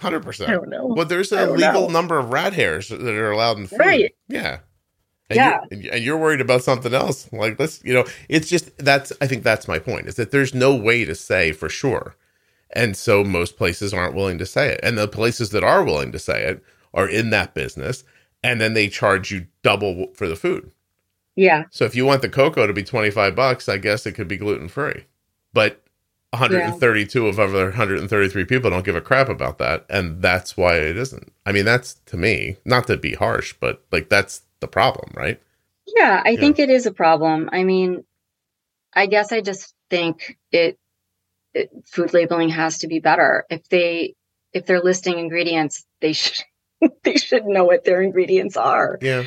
100%. 0.00 0.48
I 0.48 0.52
don't 0.52 0.70
know. 0.70 0.86
Well, 0.86 1.06
there's 1.06 1.30
a 1.30 1.46
legal 1.50 1.82
know. 1.82 1.88
number 1.88 2.18
of 2.18 2.30
rat 2.30 2.52
hairs 2.52 2.88
that 2.88 3.00
are 3.00 3.30
allowed 3.30 3.58
in 3.58 3.66
food. 3.66 3.78
Right. 3.78 4.14
Yeah. 4.28 4.60
And 5.30 5.36
yeah. 5.36 5.60
You're, 5.70 5.94
and 5.94 6.04
you're 6.04 6.18
worried 6.18 6.40
about 6.40 6.64
something 6.64 6.92
else. 6.92 7.32
Like, 7.32 7.58
let's, 7.58 7.82
you 7.84 7.94
know, 7.94 8.04
it's 8.28 8.48
just, 8.48 8.76
that's, 8.78 9.12
I 9.20 9.26
think 9.26 9.44
that's 9.44 9.68
my 9.68 9.78
point 9.78 10.08
is 10.08 10.16
that 10.16 10.32
there's 10.32 10.54
no 10.54 10.74
way 10.74 11.04
to 11.04 11.14
say 11.14 11.52
for 11.52 11.68
sure. 11.68 12.16
And 12.72 12.96
so 12.96 13.24
most 13.24 13.56
places 13.56 13.94
aren't 13.94 14.14
willing 14.14 14.38
to 14.38 14.46
say 14.46 14.68
it. 14.68 14.80
And 14.82 14.98
the 14.98 15.08
places 15.08 15.50
that 15.50 15.64
are 15.64 15.84
willing 15.84 16.12
to 16.12 16.18
say 16.18 16.42
it 16.42 16.62
are 16.92 17.08
in 17.08 17.30
that 17.30 17.54
business. 17.54 18.04
And 18.42 18.60
then 18.60 18.74
they 18.74 18.88
charge 18.88 19.30
you 19.30 19.46
double 19.62 20.08
for 20.14 20.28
the 20.28 20.36
food. 20.36 20.72
Yeah. 21.36 21.64
So 21.70 21.84
if 21.84 21.94
you 21.94 22.04
want 22.04 22.22
the 22.22 22.28
cocoa 22.28 22.66
to 22.66 22.72
be 22.72 22.82
25 22.82 23.34
bucks, 23.34 23.68
I 23.68 23.78
guess 23.78 24.06
it 24.06 24.12
could 24.12 24.28
be 24.28 24.36
gluten 24.36 24.68
free. 24.68 25.04
But 25.52 25.82
132 26.30 27.22
yeah. 27.22 27.28
of 27.28 27.38
over 27.38 27.64
133 27.64 28.44
people 28.44 28.70
don't 28.70 28.84
give 28.84 28.96
a 28.96 29.00
crap 29.00 29.28
about 29.28 29.58
that. 29.58 29.84
And 29.88 30.22
that's 30.22 30.56
why 30.56 30.76
it 30.76 30.96
isn't. 30.96 31.32
I 31.44 31.52
mean, 31.52 31.64
that's 31.64 31.94
to 32.06 32.16
me, 32.16 32.56
not 32.64 32.86
to 32.86 32.96
be 32.96 33.14
harsh, 33.14 33.54
but 33.60 33.84
like 33.90 34.08
that's 34.08 34.42
the 34.60 34.68
problem, 34.68 35.12
right? 35.14 35.40
Yeah, 35.86 36.22
I 36.24 36.30
yeah. 36.30 36.40
think 36.40 36.58
it 36.58 36.70
is 36.70 36.86
a 36.86 36.92
problem. 36.92 37.48
I 37.52 37.64
mean, 37.64 38.04
I 38.92 39.06
guess 39.06 39.32
I 39.32 39.40
just 39.40 39.74
think 39.88 40.38
it, 40.52 40.78
it 41.54 41.70
food 41.86 42.12
labeling 42.12 42.50
has 42.50 42.78
to 42.78 42.88
be 42.88 43.00
better. 43.00 43.44
If 43.50 43.68
they 43.68 44.14
if 44.52 44.66
they're 44.66 44.80
listing 44.80 45.18
ingredients, 45.18 45.84
they 46.00 46.12
should 46.12 46.44
they 47.04 47.16
should 47.16 47.44
know 47.46 47.64
what 47.64 47.84
their 47.84 48.02
ingredients 48.02 48.56
are. 48.56 48.98
Yeah. 49.00 49.24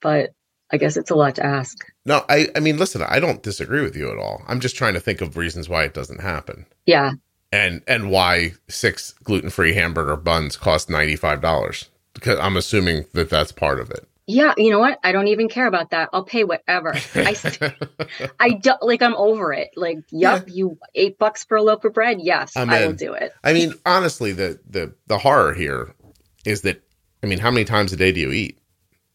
But 0.00 0.30
I 0.70 0.76
guess 0.76 0.96
it's 0.96 1.10
a 1.10 1.14
lot 1.14 1.36
to 1.36 1.46
ask. 1.46 1.78
No, 2.04 2.24
I 2.28 2.48
I 2.56 2.60
mean, 2.60 2.78
listen, 2.78 3.02
I 3.02 3.20
don't 3.20 3.42
disagree 3.42 3.82
with 3.82 3.96
you 3.96 4.10
at 4.10 4.18
all. 4.18 4.42
I'm 4.46 4.60
just 4.60 4.76
trying 4.76 4.94
to 4.94 5.00
think 5.00 5.20
of 5.20 5.36
reasons 5.36 5.68
why 5.68 5.84
it 5.84 5.94
doesn't 5.94 6.20
happen. 6.20 6.66
Yeah. 6.86 7.12
And 7.52 7.82
and 7.86 8.10
why 8.10 8.54
six 8.68 9.12
gluten-free 9.22 9.74
hamburger 9.74 10.16
buns 10.16 10.56
cost 10.56 10.88
$95 10.88 11.88
because 12.12 12.38
I'm 12.40 12.56
assuming 12.56 13.04
that 13.12 13.30
that's 13.30 13.52
part 13.52 13.80
of 13.80 13.90
it. 13.90 14.08
Yeah, 14.26 14.54
you 14.56 14.70
know 14.70 14.78
what? 14.78 14.98
I 15.04 15.12
don't 15.12 15.28
even 15.28 15.48
care 15.48 15.66
about 15.66 15.90
that. 15.90 16.08
I'll 16.12 16.24
pay 16.24 16.44
whatever. 16.44 16.94
I, 17.14 17.36
I 18.40 18.50
don't 18.50 18.82
like. 18.82 19.02
I'm 19.02 19.14
over 19.16 19.52
it. 19.52 19.70
Like, 19.76 19.98
yep, 20.10 20.44
yeah. 20.46 20.54
you 20.54 20.78
eight 20.94 21.18
bucks 21.18 21.44
for 21.44 21.58
a 21.58 21.62
loaf 21.62 21.84
of 21.84 21.92
bread. 21.92 22.18
Yes, 22.20 22.56
I, 22.56 22.86
will 22.86 22.94
do 22.94 23.12
it. 23.12 23.32
I 23.44 23.52
mean, 23.52 23.74
honestly, 23.84 24.32
the 24.32 24.58
the 24.68 24.94
the 25.08 25.18
horror 25.18 25.52
here 25.52 25.94
is 26.46 26.62
that 26.62 26.82
I 27.24 27.26
mean, 27.26 27.38
how 27.38 27.50
many 27.50 27.64
times 27.64 27.90
a 27.92 27.96
day 27.96 28.12
do 28.12 28.20
you 28.20 28.32
eat? 28.32 28.58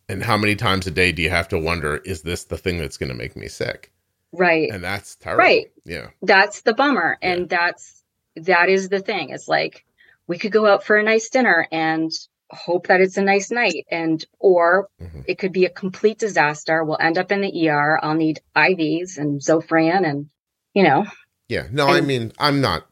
And 0.10 0.24
how 0.24 0.36
many 0.36 0.56
times 0.56 0.88
a 0.88 0.92
day 0.92 1.12
do 1.12 1.22
you 1.22 1.30
have 1.30 1.48
to 1.50 1.60
wonder, 1.60 1.98
is 1.98 2.24
this 2.24 2.46
the 2.46 2.58
thing 2.58 2.80
that's 2.80 2.98
going 2.98 3.12
to 3.12 3.16
make 3.16 3.36
me 3.36 3.48
sick? 3.48 3.92
Right. 4.32 4.72
And 4.72 4.84
that's 4.84 5.16
terrible. 5.16 5.44
Right. 5.44 5.72
Yeah. 5.86 6.08
That's 6.24 6.62
the 6.62 6.74
bummer. 6.74 7.20
And 7.22 7.42
yeah. 7.42 7.46
that's, 7.50 8.04
that 8.36 8.70
is 8.70 8.90
the 8.90 9.00
thing. 9.00 9.30
It's 9.30 9.48
like, 9.48 9.86
we 10.26 10.40
could 10.40 10.52
go 10.52 10.66
out 10.66 10.84
for 10.84 10.98
a 10.98 11.04
nice 11.04 11.30
dinner 11.30 11.68
and 11.72 12.12
hope 12.52 12.88
that 12.88 13.02
it's 13.02 13.18
a 13.18 13.22
nice 13.22 13.52
night 13.52 13.86
and 13.92 14.26
or 14.40 14.90
mm-hmm. 15.02 15.22
it 15.28 15.38
could 15.38 15.52
be 15.52 15.66
a 15.66 15.70
complete 15.70 16.18
disaster 16.18 16.84
we'll 16.84 16.98
end 17.00 17.18
up 17.18 17.32
in 17.32 17.42
the 17.42 17.70
er 17.70 18.00
i'll 18.04 18.16
need 18.16 18.40
ivs 18.56 19.18
and 19.18 19.42
zofran 19.42 20.08
and 20.08 20.30
you 20.74 20.84
know 20.84 21.06
yeah 21.48 21.68
no 21.72 21.88
and, 21.88 21.98
i 21.98 22.02
mean 22.02 22.32
i'm 22.40 22.62
not 22.62 22.88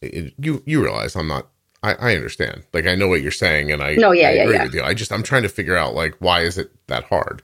you 0.00 0.62
you 0.66 0.82
realize 0.82 1.16
i'm 1.16 1.28
not 1.28 1.48
I, 1.82 1.94
I 1.94 2.14
understand. 2.14 2.62
Like 2.72 2.86
I 2.86 2.94
know 2.94 3.08
what 3.08 3.22
you're 3.22 3.32
saying, 3.32 3.72
and 3.72 3.82
I 3.82 3.94
no, 3.94 4.12
yeah, 4.12 4.28
I 4.28 4.32
yeah, 4.32 4.48
yeah. 4.48 4.62
with 4.64 4.74
you. 4.74 4.82
I 4.82 4.94
just 4.94 5.12
I'm 5.12 5.22
trying 5.22 5.42
to 5.42 5.48
figure 5.48 5.76
out 5.76 5.94
like 5.94 6.14
why 6.20 6.42
is 6.42 6.56
it 6.56 6.70
that 6.86 7.04
hard, 7.04 7.42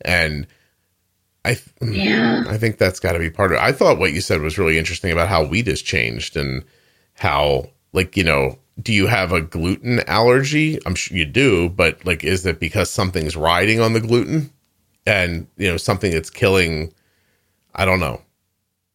and 0.00 0.46
I 1.44 1.58
yeah 1.82 2.44
I 2.48 2.56
think 2.56 2.78
that's 2.78 3.00
got 3.00 3.12
to 3.12 3.18
be 3.18 3.30
part 3.30 3.52
of 3.52 3.58
it. 3.58 3.62
I 3.62 3.72
thought 3.72 3.98
what 3.98 4.12
you 4.12 4.20
said 4.20 4.40
was 4.40 4.58
really 4.58 4.78
interesting 4.78 5.12
about 5.12 5.28
how 5.28 5.44
wheat 5.44 5.66
has 5.66 5.82
changed 5.82 6.36
and 6.36 6.64
how 7.14 7.70
like 7.92 8.16
you 8.16 8.24
know 8.24 8.58
do 8.80 8.92
you 8.92 9.06
have 9.06 9.32
a 9.32 9.40
gluten 9.40 10.00
allergy? 10.00 10.78
I'm 10.84 10.94
sure 10.94 11.16
you 11.16 11.24
do, 11.24 11.68
but 11.68 12.04
like 12.04 12.24
is 12.24 12.44
it 12.46 12.60
because 12.60 12.90
something's 12.90 13.36
riding 13.36 13.80
on 13.80 13.92
the 13.92 14.00
gluten 14.00 14.50
and 15.06 15.46
you 15.56 15.68
know 15.68 15.76
something 15.76 16.12
that's 16.12 16.30
killing? 16.30 16.92
I 17.74 17.84
don't 17.84 18.00
know. 18.00 18.22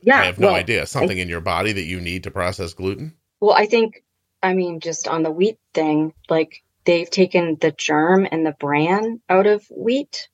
Yeah, 0.01 0.19
I 0.19 0.25
have 0.25 0.39
no 0.39 0.47
well, 0.47 0.55
idea. 0.55 0.85
Something 0.85 1.19
I, 1.19 1.21
in 1.21 1.29
your 1.29 1.41
body 1.41 1.71
that 1.73 1.83
you 1.83 1.99
need 1.99 2.23
to 2.23 2.31
process 2.31 2.73
gluten. 2.73 3.13
Well, 3.39 3.53
I 3.53 3.65
think 3.65 4.03
I 4.43 4.53
mean, 4.53 4.79
just 4.79 5.07
on 5.07 5.23
the 5.23 5.31
wheat 5.31 5.57
thing, 5.73 6.13
like 6.29 6.63
they've 6.85 7.09
taken 7.09 7.57
the 7.59 7.71
germ 7.71 8.27
and 8.31 8.45
the 8.45 8.55
bran 8.59 9.21
out 9.29 9.47
of 9.47 9.65
wheat, 9.69 10.29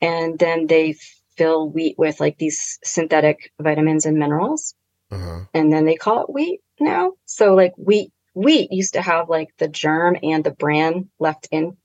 and 0.00 0.38
then 0.38 0.66
they 0.66 0.96
fill 1.36 1.68
wheat 1.68 1.98
with 1.98 2.20
like 2.20 2.38
these 2.38 2.78
synthetic 2.82 3.52
vitamins 3.60 4.06
and 4.06 4.18
minerals, 4.18 4.74
uh-huh. 5.10 5.40
and 5.54 5.72
then 5.72 5.84
they 5.84 5.96
call 5.96 6.24
it 6.24 6.32
wheat 6.32 6.60
now. 6.80 7.12
So 7.24 7.54
like 7.54 7.74
wheat, 7.76 8.12
wheat 8.34 8.72
used 8.72 8.94
to 8.94 9.02
have 9.02 9.28
like 9.28 9.56
the 9.58 9.68
germ 9.68 10.16
and 10.22 10.44
the 10.44 10.50
bran 10.50 11.08
left 11.18 11.48
in 11.50 11.76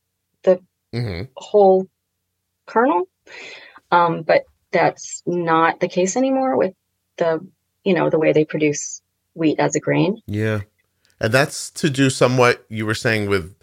the 0.44 0.60
mm-hmm. 0.94 1.24
whole 1.36 1.88
kernel, 2.66 3.08
um, 3.92 4.22
but 4.24 4.44
that's 4.72 5.24
not 5.26 5.80
the 5.80 5.88
case 5.88 6.18
anymore 6.18 6.58
with 6.58 6.74
the 7.18 7.46
you 7.84 7.94
know 7.94 8.10
the 8.10 8.20
way 8.20 8.34
they 8.34 8.46
produce 8.46 9.02
wheat 9.34 9.60
as 9.60 9.76
a 9.76 9.80
grain. 9.80 10.22
Yeah. 10.28 10.62
And 11.22 11.34
that's 11.34 11.70
to 11.72 11.90
do 11.90 12.10
somewhat 12.10 12.66
you 12.70 12.86
were 12.86 12.96
saying 12.96 13.30
with 13.30 13.56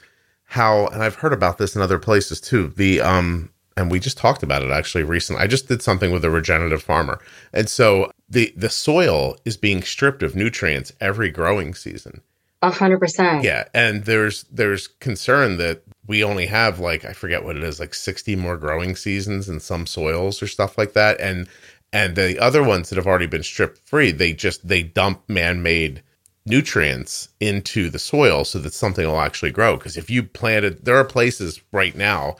how 0.45 0.87
and 0.89 1.03
I've 1.03 1.17
heard 1.17 1.33
about 1.33 1.59
this 1.59 1.77
in 1.77 1.83
other 1.83 1.99
places 1.99 2.41
too. 2.41 2.69
The 2.69 3.01
um 3.01 3.51
and 3.77 3.91
we 3.91 4.01
just 4.01 4.19
talked 4.19 4.43
about 4.43 4.63
it 4.63 4.71
actually 4.71 5.05
recently. 5.05 5.43
I 5.43 5.47
just 5.47 5.69
did 5.69 5.83
something 5.83 6.13
with 6.13 6.25
a 6.25 6.31
regenerative 6.31 6.83
farmer. 6.83 7.21
And 7.53 7.69
so 7.69 8.11
the 8.29 8.53
the 8.57 8.71
soil 8.71 9.37
is 9.45 9.57
being 9.57 9.83
stripped 9.83 10.23
of 10.23 10.37
nutrients 10.37 10.93
every 11.01 11.31
growing 11.31 11.75
season. 11.75 12.23
A 12.63 12.71
hundred 12.71 13.01
percent. 13.01 13.43
Yeah. 13.43 13.65
And 13.75 14.05
there's 14.05 14.45
there's 14.45 14.87
concern 14.87 15.59
that 15.59 15.83
we 16.07 16.23
only 16.23 16.47
have 16.47 16.79
like 16.79 17.05
I 17.05 17.13
forget 17.13 17.45
what 17.45 17.57
it 17.57 17.65
is, 17.65 17.81
like 17.81 17.95
60 17.95 18.37
more 18.37 18.57
growing 18.57 18.97
seasons 18.97 19.49
in 19.49 19.61
some 19.61 19.87
soils 19.87 20.43
or 20.43 20.47
stuff 20.47 20.79
like 20.79 20.93
that. 20.93 21.21
And 21.21 21.49
and 21.93 22.17
the 22.17 22.39
other 22.39 22.63
ones 22.63 22.89
that 22.89 22.97
have 22.97 23.07
already 23.07 23.27
been 23.27 23.43
stripped 23.43 23.79
free, 23.79 24.13
they 24.13 24.33
just 24.33 24.67
they 24.67 24.83
dump 24.83 25.23
man-made 25.29 26.03
nutrients 26.47 27.29
into 27.41 27.91
the 27.91 27.99
soil 27.99 28.45
so 28.45 28.59
that 28.59 28.75
something 28.75 29.07
will 29.07 29.21
actually 29.21 29.51
grow. 29.53 29.77
Because 29.77 29.97
if 29.97 30.09
you 30.11 30.23
planted, 30.23 30.85
there 30.85 30.97
are 30.97 31.05
places 31.05 31.61
right 31.73 31.97
now 31.97 32.37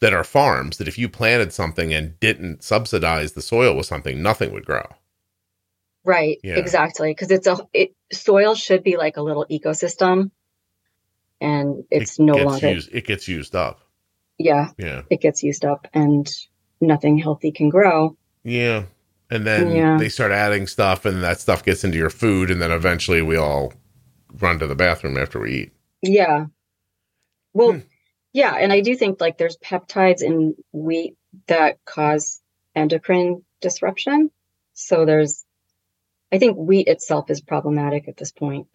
that 0.00 0.12
are 0.12 0.24
farms 0.24 0.78
that 0.78 0.88
if 0.88 0.98
you 0.98 1.08
planted 1.08 1.52
something 1.52 1.92
and 1.92 2.18
didn't 2.20 2.62
subsidize 2.62 3.32
the 3.32 3.42
soil 3.42 3.76
with 3.76 3.86
something, 3.86 4.22
nothing 4.22 4.52
would 4.52 4.66
grow. 4.66 4.84
Right. 6.04 6.38
Yeah. 6.42 6.56
Exactly. 6.56 7.10
Because 7.10 7.30
it's 7.30 7.46
a 7.46 7.58
it, 7.72 7.94
soil 8.12 8.54
should 8.54 8.82
be 8.82 8.96
like 8.96 9.16
a 9.16 9.22
little 9.22 9.46
ecosystem, 9.50 10.30
and 11.40 11.84
it's 11.90 12.18
it 12.18 12.22
no 12.22 12.34
longer. 12.34 12.72
Used, 12.72 12.90
it 12.92 13.06
gets 13.06 13.28
used 13.28 13.54
up. 13.54 13.80
Yeah. 14.38 14.70
Yeah. 14.78 15.02
It 15.10 15.20
gets 15.20 15.42
used 15.42 15.64
up, 15.64 15.86
and 15.94 16.28
nothing 16.80 17.18
healthy 17.18 17.52
can 17.52 17.68
grow. 17.68 18.16
Yeah 18.42 18.84
and 19.32 19.46
then 19.46 19.74
yeah. 19.74 19.96
they 19.96 20.10
start 20.10 20.30
adding 20.30 20.66
stuff 20.66 21.06
and 21.06 21.22
that 21.22 21.40
stuff 21.40 21.64
gets 21.64 21.84
into 21.84 21.96
your 21.96 22.10
food 22.10 22.50
and 22.50 22.60
then 22.60 22.70
eventually 22.70 23.22
we 23.22 23.36
all 23.36 23.72
run 24.40 24.58
to 24.58 24.66
the 24.66 24.74
bathroom 24.74 25.16
after 25.16 25.40
we 25.40 25.52
eat 25.52 25.72
yeah 26.02 26.46
well 27.54 27.72
hmm. 27.72 27.78
yeah 28.32 28.54
and 28.54 28.72
i 28.72 28.80
do 28.80 28.94
think 28.94 29.20
like 29.20 29.38
there's 29.38 29.56
peptides 29.56 30.22
in 30.22 30.54
wheat 30.72 31.16
that 31.46 31.82
cause 31.86 32.42
endocrine 32.74 33.42
disruption 33.60 34.30
so 34.74 35.06
there's 35.06 35.41
i 36.32 36.38
think 36.38 36.56
wheat 36.56 36.88
itself 36.88 37.30
is 37.30 37.40
problematic 37.40 38.08
at 38.08 38.16
this 38.16 38.32
point 38.32 38.66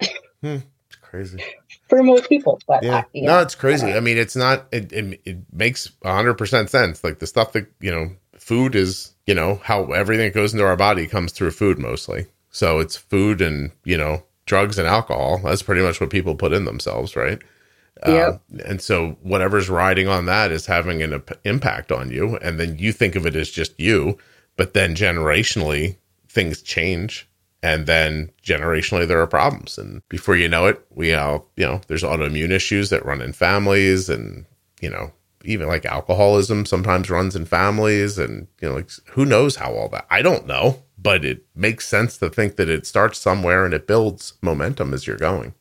hmm. 0.41 0.57
it's 0.87 0.95
crazy 1.01 1.43
for 1.89 2.03
most 2.03 2.29
people 2.29 2.59
but 2.67 2.83
yeah, 2.83 2.97
I, 2.97 3.05
no 3.13 3.39
it's 3.41 3.55
crazy 3.55 3.87
i 3.93 3.99
mean 3.99 4.17
it's 4.17 4.35
not 4.35 4.67
it, 4.71 4.91
it, 4.93 5.21
it 5.25 5.37
makes 5.51 5.89
100% 6.03 6.69
sense 6.69 7.03
like 7.03 7.19
the 7.19 7.27
stuff 7.27 7.53
that 7.53 7.71
you 7.79 7.91
know 7.91 8.15
food 8.47 8.75
is, 8.75 9.13
you 9.25 9.35
know, 9.35 9.59
how 9.63 9.91
everything 9.91 10.27
that 10.27 10.33
goes 10.33 10.53
into 10.53 10.65
our 10.65 10.77
body 10.77 11.05
comes 11.05 11.33
through 11.33 11.51
food 11.51 11.77
mostly. 11.77 12.27
So 12.49 12.79
it's 12.79 12.95
food 12.95 13.41
and, 13.41 13.71
you 13.83 13.97
know, 13.97 14.23
drugs 14.45 14.79
and 14.79 14.87
alcohol. 14.87 15.41
That's 15.43 15.61
pretty 15.61 15.81
much 15.81 15.99
what 15.99 16.09
people 16.09 16.33
put 16.33 16.53
in 16.53 16.63
themselves, 16.63 17.17
right? 17.17 17.41
Yeah. 18.07 18.27
Um, 18.27 18.39
and 18.63 18.81
so 18.81 19.17
whatever's 19.21 19.69
riding 19.69 20.07
on 20.07 20.27
that 20.27 20.53
is 20.53 20.65
having 20.65 21.03
an 21.03 21.21
impact 21.43 21.91
on 21.91 22.09
you. 22.09 22.37
And 22.37 22.57
then 22.57 22.77
you 22.77 22.93
think 22.93 23.17
of 23.17 23.25
it 23.25 23.35
as 23.35 23.49
just 23.49 23.77
you, 23.77 24.17
but 24.55 24.73
then 24.73 24.95
generationally 24.95 25.97
things 26.29 26.61
change. 26.61 27.27
And 27.63 27.87
then 27.87 28.31
generationally 28.43 29.07
there 29.07 29.21
are 29.21 29.27
problems. 29.27 29.77
And 29.77 30.07
before 30.09 30.35
you 30.35 30.47
know 30.47 30.67
it, 30.67 30.85
we 30.91 31.13
all, 31.13 31.49
you 31.55 31.65
know, 31.65 31.81
there's 31.87 32.03
autoimmune 32.03 32.51
issues 32.51 32.89
that 32.91 33.05
run 33.05 33.21
in 33.21 33.33
families 33.33 34.09
and, 34.09 34.45
you 34.79 34.89
know, 34.89 35.11
even 35.47 35.67
like 35.67 35.85
alcoholism 35.85 36.65
sometimes 36.65 37.09
runs 37.09 37.35
in 37.35 37.45
families 37.45 38.17
and 38.17 38.47
you 38.61 38.67
know 38.67 38.75
like 38.75 38.89
who 39.11 39.25
knows 39.25 39.55
how 39.55 39.73
all 39.73 39.87
that 39.89 40.05
i 40.09 40.21
don't 40.21 40.45
know 40.45 40.83
but 40.97 41.23
it 41.23 41.45
makes 41.55 41.87
sense 41.87 42.17
to 42.17 42.29
think 42.29 42.55
that 42.55 42.69
it 42.69 42.85
starts 42.85 43.17
somewhere 43.19 43.63
and 43.63 43.73
it 43.73 43.87
builds 43.87 44.33
momentum 44.41 44.95
as 44.95 45.05
you're 45.05 45.15
going. 45.15 45.53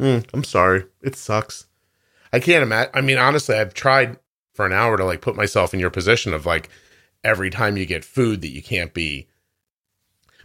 Mm, 0.00 0.26
i'm 0.34 0.42
sorry. 0.42 0.84
It 1.00 1.14
sucks. 1.14 1.66
I 2.32 2.40
can't 2.40 2.62
imagine 2.62 2.90
i 2.94 3.00
mean 3.00 3.18
honestly 3.18 3.56
i've 3.56 3.74
tried 3.74 4.18
for 4.52 4.66
an 4.66 4.72
hour 4.72 4.96
to 4.96 5.04
like 5.04 5.20
put 5.20 5.36
myself 5.36 5.72
in 5.72 5.80
your 5.80 5.90
position 5.90 6.34
of 6.34 6.46
like 6.46 6.68
every 7.22 7.50
time 7.50 7.76
you 7.76 7.86
get 7.86 8.04
food 8.04 8.42
that 8.42 8.48
you 8.50 8.62
can't 8.62 8.92
be 8.92 9.28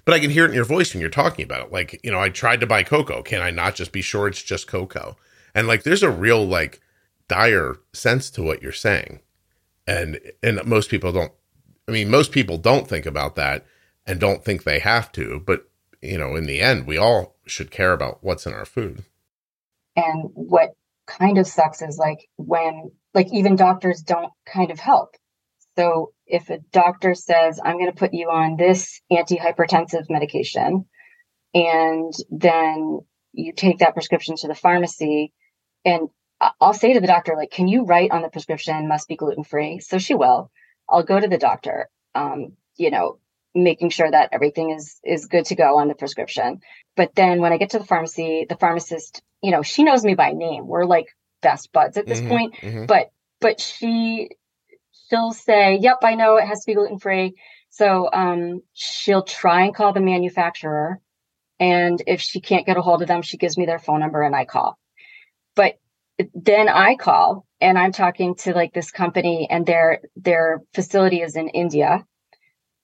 but 0.10 0.16
i 0.16 0.20
can 0.20 0.32
hear 0.32 0.46
it 0.46 0.50
in 0.50 0.56
your 0.56 0.66
voice 0.66 0.94
when 0.94 1.02
you're 1.02 1.10
talking 1.10 1.46
about 1.46 1.68
it 1.68 1.72
like 1.72 2.00
you 2.04 2.12
know 2.12 2.20
i 2.20 2.30
tried 2.30 2.60
to 2.60 2.68
buy 2.68 2.82
cocoa 2.82 3.22
can 3.22 3.42
i 3.42 3.52
not 3.52 3.76
just 3.76 3.92
be 3.92 4.02
sure 4.02 4.28
it's 4.28 4.42
just 4.42 4.68
cocoa 4.68 5.16
and 5.54 5.68
like 5.68 5.84
there's 5.84 6.04
a 6.04 6.10
real 6.10 6.46
like 6.46 6.82
dire 7.30 7.76
sense 7.94 8.30
to 8.32 8.44
what 8.44 8.62
you're 8.62 8.74
saying. 8.74 9.22
And 9.88 10.20
and 10.44 10.64
most 10.66 10.90
people 10.90 11.14
don't 11.14 11.32
I 11.88 11.92
mean 11.92 12.10
most 12.10 12.34
people 12.34 12.58
don't 12.58 12.88
think 12.88 13.06
about 13.06 13.36
that 13.36 13.66
and 14.06 14.20
don't 14.20 14.44
think 14.44 14.64
they 14.64 14.80
have 14.80 15.12
to, 15.14 15.42
but 15.46 15.70
you 16.02 16.18
know, 16.18 16.36
in 16.36 16.46
the 16.46 16.62
end, 16.62 16.88
we 16.88 16.98
all 16.98 17.36
should 17.46 17.72
care 17.72 17.94
about 17.94 18.20
what's 18.22 18.46
in 18.46 18.54
our 18.54 18.66
food. 18.66 19.04
And 19.96 20.30
what 20.34 20.70
kind 21.08 21.38
of 21.38 21.48
sucks 21.48 21.82
is 21.82 21.98
like 21.98 22.30
when, 22.38 22.92
like, 23.14 23.28
even 23.34 23.58
doctors 23.58 24.02
don't 24.02 24.32
kind 24.46 24.72
of 24.72 24.80
help. 24.80 25.16
So 25.78 26.14
if 26.30 26.50
a 26.50 26.60
doctor 26.72 27.16
says, 27.16 27.60
I'm 27.64 27.78
going 27.78 27.92
to 27.92 27.98
put 27.98 28.14
you 28.14 28.30
on 28.30 28.56
this 28.56 29.02
antihypertensive 29.12 30.10
medication, 30.10 30.86
and 31.54 32.14
then 32.30 33.00
you 33.34 33.54
take 33.54 33.80
that 33.80 33.96
prescription 33.96 34.36
to 34.38 34.48
the 34.48 34.56
pharmacy, 34.56 35.34
and 35.84 36.10
I'll 36.62 36.74
say 36.74 36.94
to 36.94 37.02
the 37.02 37.08
doctor, 37.08 37.34
like, 37.36 37.52
can 37.52 37.68
you 37.68 37.84
write 37.84 38.12
on 38.12 38.22
the 38.22 38.30
prescription 38.30 38.88
must 38.88 39.08
be 39.08 39.16
gluten 39.16 39.44
free? 39.44 39.80
So 39.80 39.98
she 39.98 40.14
will. 40.14 40.52
I'll 40.88 41.04
go 41.04 41.20
to 41.20 41.28
the 41.28 41.38
doctor, 41.38 41.90
um, 42.16 42.54
you 42.78 42.92
know, 42.92 43.20
making 43.56 43.90
sure 43.90 44.10
that 44.10 44.30
everything 44.32 44.70
is 44.70 45.00
is 45.04 45.26
good 45.26 45.46
to 45.46 45.56
go 45.56 45.80
on 45.80 45.88
the 45.88 45.96
prescription. 45.96 46.62
But 46.96 47.16
then 47.16 47.42
when 47.42 47.52
I 47.52 47.58
get 47.58 47.72
to 47.72 47.80
the 47.80 47.86
pharmacy, 47.86 48.46
the 48.48 48.56
pharmacist, 48.56 49.22
you 49.42 49.52
know, 49.52 49.64
she 49.64 49.84
knows 49.84 50.04
me 50.04 50.16
by 50.16 50.32
name. 50.32 50.68
We're 50.68 50.86
like 50.86 51.08
best 51.42 51.72
buds 51.72 51.98
at 51.98 52.06
this 52.06 52.20
mm-hmm, 52.20 52.30
point. 52.30 52.56
Mm-hmm. 52.56 52.86
But 52.86 53.12
but 53.42 53.60
she 53.60 54.30
she'll 55.10 55.34
say, 55.34 55.78
"Yep, 55.82 55.98
I 56.04 56.16
know 56.16 56.38
it 56.38 56.48
has 56.48 56.62
to 56.62 56.72
be 56.72 56.76
gluten 56.76 57.00
free." 57.00 57.36
So 57.70 58.10
um, 58.12 58.62
she'll 58.74 59.24
try 59.24 59.66
and 59.66 59.76
call 59.76 59.94
the 59.94 60.02
manufacturer, 60.02 61.00
and 61.60 62.02
if 62.08 62.22
she 62.22 62.42
can't 62.42 62.66
get 62.66 62.78
a 62.78 62.82
hold 62.82 63.02
of 63.02 63.08
them, 63.08 63.22
she 63.22 63.38
gives 63.38 63.58
me 63.58 63.66
their 63.66 63.80
phone 63.80 64.00
number 64.00 64.22
and 64.22 64.36
I 64.36 64.46
call. 64.46 64.78
But 65.56 65.80
then 66.34 66.68
I 66.70 66.96
call 66.96 67.46
and 67.62 67.78
I'm 67.78 67.92
talking 67.92 68.36
to 68.36 68.54
like 68.54 68.74
this 68.74 68.92
company, 68.92 69.48
and 69.50 69.66
their 69.66 70.02
their 70.16 70.62
facility 70.74 71.22
is 71.22 71.36
in 71.36 71.50
India, 71.50 72.06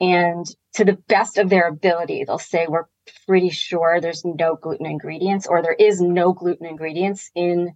and 0.01 0.45
to 0.73 0.86
the 0.86 0.97
best 1.07 1.38
of 1.38 1.49
their 1.49 1.67
ability, 1.67 2.23
they'll 2.26 2.38
say 2.38 2.67
we're 2.67 2.88
pretty 3.26 3.49
sure 3.49 4.01
there's 4.01 4.26
no 4.26 4.55
gluten 4.55 4.86
ingredients 4.86 5.47
or 5.47 5.61
there 5.61 5.73
is 5.73 6.01
no 6.01 6.34
gluten 6.34 6.65
ingredients 6.65 7.32
in 7.36 7.73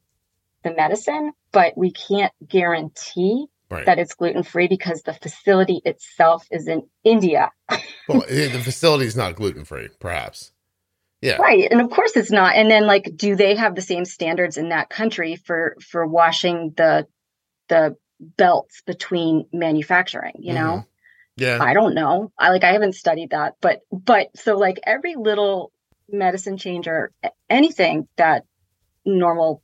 the 0.64 0.74
medicine, 0.74 1.32
but 1.52 1.78
we 1.78 1.92
can't 1.92 2.34
guarantee 2.46 3.46
right. 3.70 3.86
that 3.86 4.00
it's 4.00 4.14
gluten 4.14 4.44
free 4.44 4.68
because 4.68 5.02
the 5.04 5.14
facility 5.14 5.82
itself 5.86 6.46
is 6.52 6.68
in 6.68 6.88
India. 7.04 7.52
well, 8.08 8.24
the 8.28 8.62
facility 8.64 9.06
is 9.06 9.16
not 9.16 9.36
gluten 9.36 9.66
free, 9.66 9.90
perhaps. 10.00 10.52
Yeah. 11.22 11.36
Right. 11.36 11.70
And 11.70 11.82
of 11.82 11.90
course 11.90 12.16
it's 12.16 12.32
not. 12.32 12.56
And 12.56 12.72
then 12.72 12.88
like 12.88 13.12
do 13.16 13.36
they 13.36 13.56
have 13.56 13.76
the 13.76 13.82
same 13.82 14.06
standards 14.06 14.58
in 14.58 14.70
that 14.70 14.90
country 14.90 15.36
for 15.36 15.76
for 15.82 16.08
washing 16.08 16.74
the 16.78 17.08
the 17.68 17.98
belts 18.20 18.82
between 18.86 19.46
manufacturing, 19.52 20.36
you 20.40 20.54
know? 20.54 20.60
Mm-hmm. 20.62 21.44
Yeah. 21.44 21.60
I 21.62 21.74
don't 21.74 21.94
know. 21.94 22.32
I 22.38 22.50
like 22.50 22.64
I 22.64 22.74
haven't 22.74 22.96
studied 22.96 23.32
that, 23.32 23.56
but 23.62 23.82
but 23.92 24.28
so 24.36 24.58
like 24.58 24.80
every 24.86 25.16
little 25.16 25.72
medicine 26.10 26.58
change 26.58 26.88
or 26.88 27.12
anything 27.50 28.08
that 28.18 28.46
normal 29.06 29.62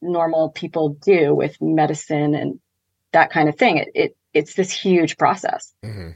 normal 0.00 0.50
people 0.50 0.90
do 0.90 1.34
with 1.34 1.56
medicine 1.60 2.34
and 2.34 2.60
that 3.14 3.30
kind 3.32 3.48
of 3.48 3.56
thing, 3.56 3.78
it, 3.78 3.88
it 3.94 4.16
it's 4.34 4.54
this 4.54 4.70
huge 4.70 5.16
process. 5.16 5.72
Mm-hmm. 5.82 6.10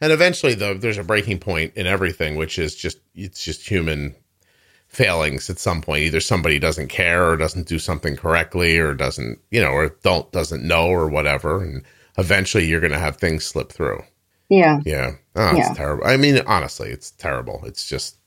And 0.00 0.12
eventually, 0.12 0.54
though, 0.54 0.74
there's 0.74 0.98
a 0.98 1.04
breaking 1.04 1.38
point 1.38 1.72
in 1.76 1.86
everything, 1.86 2.36
which 2.36 2.58
is 2.58 2.74
just 2.74 2.98
it's 3.14 3.42
just 3.42 3.66
human 3.66 4.14
failings 4.88 5.48
at 5.48 5.58
some 5.58 5.80
point. 5.80 6.04
Either 6.04 6.20
somebody 6.20 6.58
doesn't 6.58 6.88
care 6.88 7.30
or 7.30 7.36
doesn't 7.36 7.66
do 7.66 7.78
something 7.78 8.16
correctly 8.16 8.78
or 8.78 8.92
doesn't, 8.94 9.38
you 9.50 9.62
know, 9.62 9.70
or 9.70 9.96
don't 10.02 10.30
doesn't 10.30 10.62
know 10.62 10.88
or 10.88 11.08
whatever, 11.08 11.62
and 11.62 11.82
eventually 12.18 12.66
you're 12.66 12.80
going 12.80 12.92
to 12.92 12.98
have 12.98 13.16
things 13.16 13.44
slip 13.44 13.72
through. 13.72 14.02
Yeah. 14.48 14.80
Yeah. 14.84 15.12
Oh, 15.36 15.56
it's 15.56 15.68
yeah. 15.68 15.74
terrible. 15.74 16.06
I 16.06 16.16
mean, 16.16 16.40
honestly, 16.46 16.90
it's 16.90 17.10
terrible. 17.12 17.62
It's 17.64 17.88
just, 17.88 18.18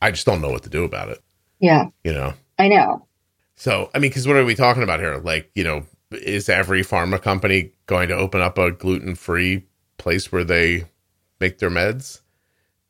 I 0.00 0.10
just 0.10 0.26
don't 0.26 0.40
know 0.40 0.50
what 0.50 0.62
to 0.64 0.70
do 0.70 0.84
about 0.84 1.10
it. 1.10 1.22
Yeah. 1.60 1.86
You 2.04 2.12
know, 2.12 2.32
I 2.58 2.68
know. 2.68 3.06
So, 3.54 3.90
I 3.94 3.98
mean, 3.98 4.10
because 4.10 4.26
what 4.26 4.36
are 4.36 4.44
we 4.44 4.54
talking 4.54 4.82
about 4.82 5.00
here? 5.00 5.18
Like, 5.18 5.50
you 5.54 5.64
know, 5.64 5.84
is 6.10 6.48
every 6.48 6.82
pharma 6.82 7.20
company 7.20 7.72
going 7.86 8.08
to 8.08 8.14
open 8.14 8.40
up 8.40 8.58
a 8.58 8.70
gluten 8.70 9.14
free 9.14 9.66
place 9.98 10.30
where 10.30 10.44
they 10.44 10.84
make 11.40 11.58
their 11.58 11.70
meds? 11.70 12.20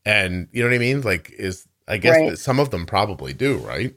And 0.04 0.48
you 0.52 0.62
know 0.62 0.68
what 0.68 0.76
I 0.76 0.78
mean? 0.78 1.00
Like, 1.00 1.30
is, 1.30 1.66
I 1.88 1.98
guess 1.98 2.16
right. 2.16 2.38
some 2.38 2.60
of 2.60 2.70
them 2.70 2.86
probably 2.86 3.32
do, 3.32 3.58
right? 3.58 3.94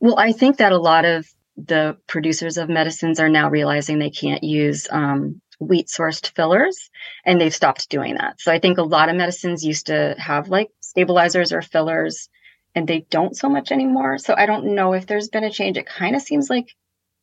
Well, 0.00 0.18
I 0.18 0.32
think 0.32 0.58
that 0.58 0.72
a 0.72 0.78
lot 0.78 1.04
of 1.04 1.26
the 1.56 1.96
producers 2.06 2.56
of 2.56 2.68
medicines 2.68 3.20
are 3.20 3.28
now 3.28 3.50
realizing 3.50 3.98
they 3.98 4.10
can't 4.10 4.42
use 4.42 4.88
um, 4.90 5.40
wheat 5.58 5.88
sourced 5.88 6.34
fillers 6.34 6.90
and 7.24 7.40
they've 7.40 7.54
stopped 7.54 7.90
doing 7.90 8.14
that. 8.14 8.40
So 8.40 8.50
I 8.50 8.58
think 8.58 8.78
a 8.78 8.82
lot 8.82 9.08
of 9.08 9.16
medicines 9.16 9.64
used 9.64 9.86
to 9.86 10.14
have 10.18 10.48
like 10.48 10.70
stabilizers 10.80 11.52
or 11.52 11.62
fillers 11.62 12.28
and 12.74 12.88
they 12.88 13.06
don't 13.10 13.36
so 13.36 13.48
much 13.48 13.70
anymore. 13.72 14.18
So 14.18 14.34
I 14.36 14.46
don't 14.46 14.74
know 14.74 14.94
if 14.94 15.06
there's 15.06 15.28
been 15.28 15.44
a 15.44 15.50
change. 15.50 15.76
It 15.76 15.86
kind 15.86 16.16
of 16.16 16.22
seems 16.22 16.48
like 16.48 16.74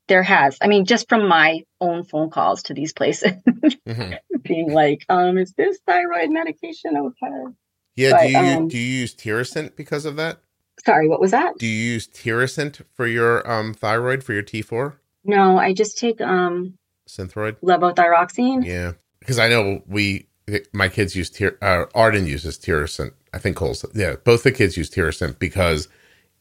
there 0.07 0.23
has. 0.23 0.57
I 0.61 0.67
mean, 0.67 0.85
just 0.85 1.09
from 1.09 1.27
my 1.27 1.63
own 1.79 2.03
phone 2.03 2.29
calls 2.29 2.63
to 2.63 2.73
these 2.73 2.93
places, 2.93 3.31
mm-hmm. 3.31 4.13
being 4.43 4.71
like, 4.71 5.05
um, 5.09 5.37
is 5.37 5.53
this 5.53 5.79
thyroid 5.85 6.29
medication 6.29 6.97
okay? 6.97 7.53
Yeah, 7.95 8.11
but, 8.11 8.21
do 8.21 8.29
you 8.29 8.37
um, 8.37 8.67
do 8.67 8.77
you 8.77 8.99
use 8.99 9.15
Tirosint 9.15 9.75
because 9.75 10.05
of 10.05 10.15
that? 10.17 10.39
Sorry, 10.85 11.07
what 11.07 11.19
was 11.19 11.31
that? 11.31 11.57
Do 11.57 11.65
you 11.65 11.93
use 11.93 12.07
Tirosint 12.07 12.81
for 12.93 13.07
your 13.07 13.49
um 13.49 13.73
thyroid 13.73 14.23
for 14.23 14.33
your 14.33 14.43
T4? 14.43 14.95
No, 15.23 15.57
I 15.57 15.73
just 15.73 15.97
take 15.97 16.21
um 16.21 16.77
Synthroid? 17.07 17.59
Levothyroxine. 17.61 18.65
Yeah. 18.65 18.93
Because 19.19 19.39
I 19.39 19.49
know 19.49 19.81
we, 19.87 20.27
my 20.73 20.89
kids 20.89 21.15
use, 21.15 21.29
tier, 21.29 21.57
uh, 21.61 21.85
Arden 21.95 22.27
uses 22.27 22.57
Tirosint. 22.57 23.11
I 23.33 23.39
think 23.39 23.55
Cole's, 23.57 23.85
yeah, 23.93 24.15
both 24.23 24.43
the 24.43 24.51
kids 24.51 24.77
use 24.77 24.89
Tirosint 24.89 25.39
because 25.39 25.87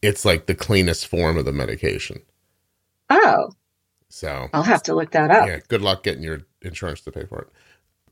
it's 0.03 0.25
like 0.25 0.47
the 0.47 0.55
cleanest 0.55 1.07
form 1.07 1.37
of 1.37 1.45
the 1.45 1.53
medication. 1.53 2.23
Oh. 3.11 3.51
So 4.09 4.49
I'll 4.53 4.63
have 4.63 4.83
to 4.85 4.95
look 4.95 5.13
that 5.13 5.31
up. 5.31 5.49
Yeah. 5.49 5.61
Good 5.69 5.83
luck 5.83 6.03
getting 6.03 6.23
your 6.23 6.43
insurance 6.63 7.01
to 7.03 7.13
pay 7.13 7.25
for 7.27 7.43
it. 7.43 7.49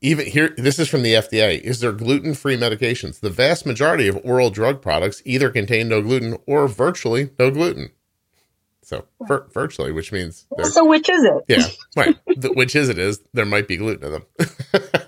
Even 0.01 0.25
here, 0.25 0.53
this 0.57 0.77
is 0.77 0.89
from 0.89 1.03
the 1.03 1.13
FDA. 1.13 1.59
Is 1.59 1.79
there 1.79 1.91
gluten 1.91 2.33
free 2.33 2.57
medications? 2.57 3.21
The 3.21 3.29
vast 3.29 3.65
majority 3.65 4.07
of 4.07 4.19
oral 4.23 4.49
drug 4.49 4.81
products 4.81 5.21
either 5.25 5.49
contain 5.49 5.87
no 5.87 6.01
gluten 6.01 6.37
or 6.45 6.67
virtually 6.67 7.31
no 7.39 7.49
gluten. 7.49 7.91
So 8.83 9.05
vir- 9.21 9.47
virtually, 9.51 9.91
which 9.91 10.11
means 10.11 10.45
so 10.61 10.85
which 10.85 11.09
is 11.09 11.23
it? 11.23 11.45
Yeah, 11.47 11.67
right. 11.97 12.15
the, 12.37 12.53
which 12.53 12.75
is 12.75 12.87
it 12.87 12.99
is 12.99 13.19
there 13.33 13.45
might 13.45 13.67
be 13.67 13.77
gluten 13.77 14.05
in 14.05 14.11
them. 14.11 14.25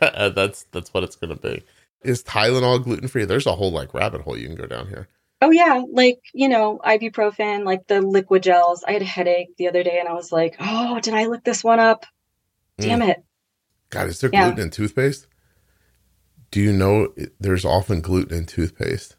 that's 0.33 0.63
that's 0.71 0.91
what 0.95 1.03
it's 1.03 1.15
going 1.15 1.37
to 1.37 1.39
be. 1.39 1.63
Is 2.01 2.23
Tylenol 2.23 2.83
gluten 2.83 3.07
free? 3.07 3.25
There's 3.25 3.45
a 3.45 3.53
whole 3.53 3.71
like 3.71 3.93
rabbit 3.93 4.21
hole 4.21 4.35
you 4.35 4.47
can 4.47 4.55
go 4.55 4.65
down 4.65 4.87
here. 4.87 5.09
Oh 5.41 5.51
yeah, 5.51 5.83
like 5.91 6.19
you 6.33 6.49
know 6.49 6.79
ibuprofen, 6.83 7.63
like 7.63 7.87
the 7.87 8.01
liquid 8.01 8.43
gels. 8.43 8.83
I 8.83 8.93
had 8.93 9.01
a 9.01 9.05
headache 9.05 9.55
the 9.57 9.67
other 9.67 9.83
day, 9.83 9.99
and 9.99 10.09
I 10.09 10.13
was 10.13 10.31
like, 10.31 10.55
oh, 10.59 10.99
did 10.99 11.13
I 11.13 11.25
look 11.25 11.43
this 11.43 11.63
one 11.63 11.79
up? 11.79 12.05
Damn 12.79 13.01
mm. 13.01 13.09
it! 13.09 13.23
God, 13.89 14.07
is 14.07 14.19
there 14.19 14.29
yeah. 14.33 14.45
gluten 14.45 14.63
in 14.63 14.69
toothpaste? 14.71 15.27
Do 16.49 16.61
you 16.61 16.73
know 16.73 17.13
there's 17.39 17.65
often 17.65 18.01
gluten 18.01 18.37
in 18.37 18.45
toothpaste? 18.45 19.15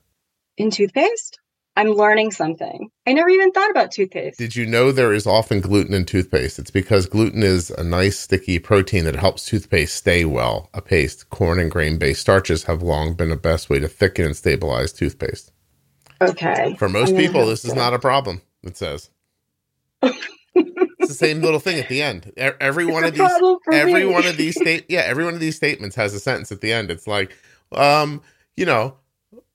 In 0.56 0.70
toothpaste? 0.70 1.38
I'm 1.76 1.92
learning 1.92 2.32
something. 2.32 2.90
I 3.06 3.12
never 3.12 3.28
even 3.28 3.52
thought 3.52 3.70
about 3.70 3.92
toothpaste. 3.92 4.36
Did 4.36 4.56
you 4.56 4.66
know 4.66 4.90
there 4.90 5.12
is 5.12 5.28
often 5.28 5.60
gluten 5.60 5.94
in 5.94 6.04
toothpaste? 6.04 6.58
It's 6.58 6.72
because 6.72 7.06
gluten 7.06 7.44
is 7.44 7.70
a 7.70 7.84
nice 7.84 8.18
sticky 8.18 8.58
protein 8.58 9.04
that 9.04 9.14
helps 9.14 9.46
toothpaste 9.46 9.94
stay 9.94 10.24
well. 10.24 10.70
A 10.74 10.82
paste, 10.82 11.30
corn 11.30 11.60
and 11.60 11.70
grain 11.70 11.96
based 11.96 12.22
starches 12.22 12.64
have 12.64 12.82
long 12.82 13.14
been 13.14 13.28
the 13.28 13.36
best 13.36 13.70
way 13.70 13.78
to 13.78 13.86
thicken 13.86 14.24
and 14.24 14.36
stabilize 14.36 14.92
toothpaste. 14.92 15.52
Okay. 16.20 16.74
For 16.78 16.88
most 16.88 17.14
people, 17.16 17.46
this 17.46 17.64
is 17.64 17.74
not 17.74 17.94
a 17.94 17.98
problem, 17.98 18.42
it 18.62 18.76
says. 18.76 19.10
it's 20.02 21.08
the 21.08 21.14
same 21.14 21.40
little 21.42 21.60
thing 21.60 21.78
at 21.78 21.88
the 21.88 22.02
end. 22.02 22.32
Every 22.36 22.86
one 22.86 23.04
of 23.04 23.14
these 23.14 23.30
every 23.72 24.04
me. 24.04 24.12
one 24.12 24.26
of 24.26 24.36
these 24.36 24.56
state 24.56 24.86
yeah, 24.88 25.00
every 25.00 25.24
one 25.24 25.34
of 25.34 25.40
these 25.40 25.56
statements 25.56 25.96
has 25.96 26.14
a 26.14 26.20
sentence 26.20 26.52
at 26.52 26.60
the 26.60 26.72
end. 26.72 26.90
It's 26.90 27.06
like, 27.06 27.36
um, 27.72 28.22
you 28.56 28.66
know, 28.66 28.96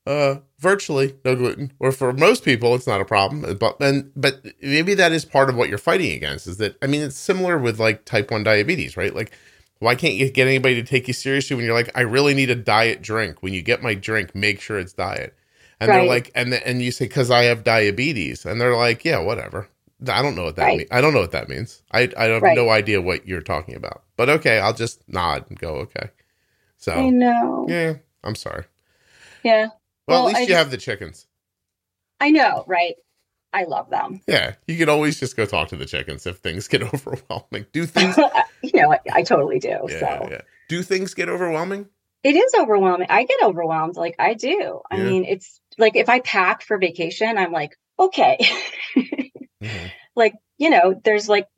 uh 0.06 0.36
virtually 0.58 1.14
no 1.24 1.34
gluten 1.34 1.72
or 1.78 1.90
for 1.90 2.12
most 2.12 2.44
people 2.44 2.74
it's 2.74 2.86
not 2.86 3.00
a 3.00 3.04
problem 3.04 3.56
but 3.58 3.80
and 3.80 4.10
but 4.14 4.44
maybe 4.60 4.92
that 4.94 5.12
is 5.12 5.24
part 5.24 5.48
of 5.48 5.56
what 5.56 5.68
you're 5.68 5.78
fighting 5.78 6.12
against 6.12 6.46
is 6.46 6.58
that 6.58 6.76
i 6.82 6.86
mean 6.86 7.00
it's 7.00 7.16
similar 7.16 7.56
with 7.58 7.80
like 7.80 8.04
type 8.04 8.30
1 8.30 8.42
diabetes 8.42 8.96
right 8.96 9.14
like 9.14 9.32
why 9.78 9.94
can't 9.94 10.14
you 10.14 10.30
get 10.30 10.46
anybody 10.46 10.74
to 10.74 10.82
take 10.82 11.08
you 11.08 11.14
seriously 11.14 11.56
when 11.56 11.64
you're 11.64 11.74
like 11.74 11.90
i 11.94 12.02
really 12.02 12.34
need 12.34 12.50
a 12.50 12.54
diet 12.54 13.00
drink 13.00 13.42
when 13.42 13.54
you 13.54 13.62
get 13.62 13.82
my 13.82 13.94
drink 13.94 14.34
make 14.34 14.60
sure 14.60 14.78
it's 14.78 14.92
diet 14.92 15.34
and 15.80 15.88
right. 15.88 15.98
they're 15.98 16.08
like 16.08 16.30
and 16.34 16.52
the, 16.52 16.66
and 16.66 16.82
you 16.82 16.90
say 16.90 17.06
because 17.06 17.30
i 17.30 17.44
have 17.44 17.64
diabetes 17.64 18.44
and 18.44 18.60
they're 18.60 18.76
like 18.76 19.04
yeah 19.04 19.18
whatever 19.18 19.68
i 20.08 20.22
don't 20.22 20.34
know 20.34 20.44
what 20.44 20.56
that 20.56 20.64
right. 20.64 20.78
means 20.78 20.88
i 20.90 21.00
don't 21.00 21.14
know 21.14 21.20
what 21.20 21.32
that 21.32 21.48
means 21.48 21.82
i 21.92 22.08
i 22.16 22.24
have 22.24 22.42
right. 22.42 22.56
no 22.56 22.70
idea 22.70 23.00
what 23.00 23.26
you're 23.26 23.40
talking 23.40 23.74
about 23.74 24.02
but 24.16 24.28
okay 24.28 24.58
i'll 24.58 24.74
just 24.74 25.02
nod 25.08 25.44
and 25.48 25.58
go 25.58 25.76
okay 25.76 26.10
so 26.76 26.92
i 26.92 27.08
know 27.08 27.66
yeah 27.68 27.94
i'm 28.22 28.34
sorry 28.34 28.64
yeah 29.42 29.68
well, 30.06 30.24
well 30.24 30.28
at 30.28 30.28
least 30.28 30.36
I 30.36 30.40
you 30.42 30.48
just, 30.48 30.58
have 30.58 30.70
the 30.70 30.76
chickens. 30.76 31.26
I 32.20 32.30
know, 32.30 32.64
right? 32.66 32.94
I 33.52 33.64
love 33.64 33.90
them. 33.90 34.20
Yeah, 34.26 34.54
you 34.66 34.76
can 34.76 34.88
always 34.88 35.18
just 35.18 35.36
go 35.36 35.46
talk 35.46 35.68
to 35.68 35.76
the 35.76 35.86
chickens 35.86 36.26
if 36.26 36.38
things 36.38 36.68
get 36.68 36.82
overwhelming. 36.94 37.66
Do 37.72 37.86
things? 37.86 38.16
you 38.62 38.80
know, 38.80 38.92
I, 38.92 39.00
I 39.12 39.22
totally 39.22 39.58
do. 39.58 39.78
Yeah, 39.88 40.00
so. 40.00 40.28
yeah. 40.30 40.40
Do 40.68 40.82
things 40.82 41.14
get 41.14 41.28
overwhelming? 41.28 41.88
It 42.22 42.36
is 42.36 42.54
overwhelming. 42.54 43.08
I 43.10 43.24
get 43.24 43.42
overwhelmed. 43.42 43.96
Like 43.96 44.16
I 44.18 44.34
do. 44.34 44.80
I 44.90 44.96
mean, 44.96 45.24
it's 45.24 45.60
like 45.78 45.96
if 45.96 46.08
I 46.08 46.20
pack 46.20 46.62
for 46.62 46.78
vacation, 46.78 47.38
I'm 47.38 47.52
like, 47.52 47.76
okay. 47.98 48.38
mm-hmm. 48.96 49.86
Like, 50.16 50.34
you 50.58 50.70
know, 50.70 50.94
there's 51.02 51.28
like 51.28 51.48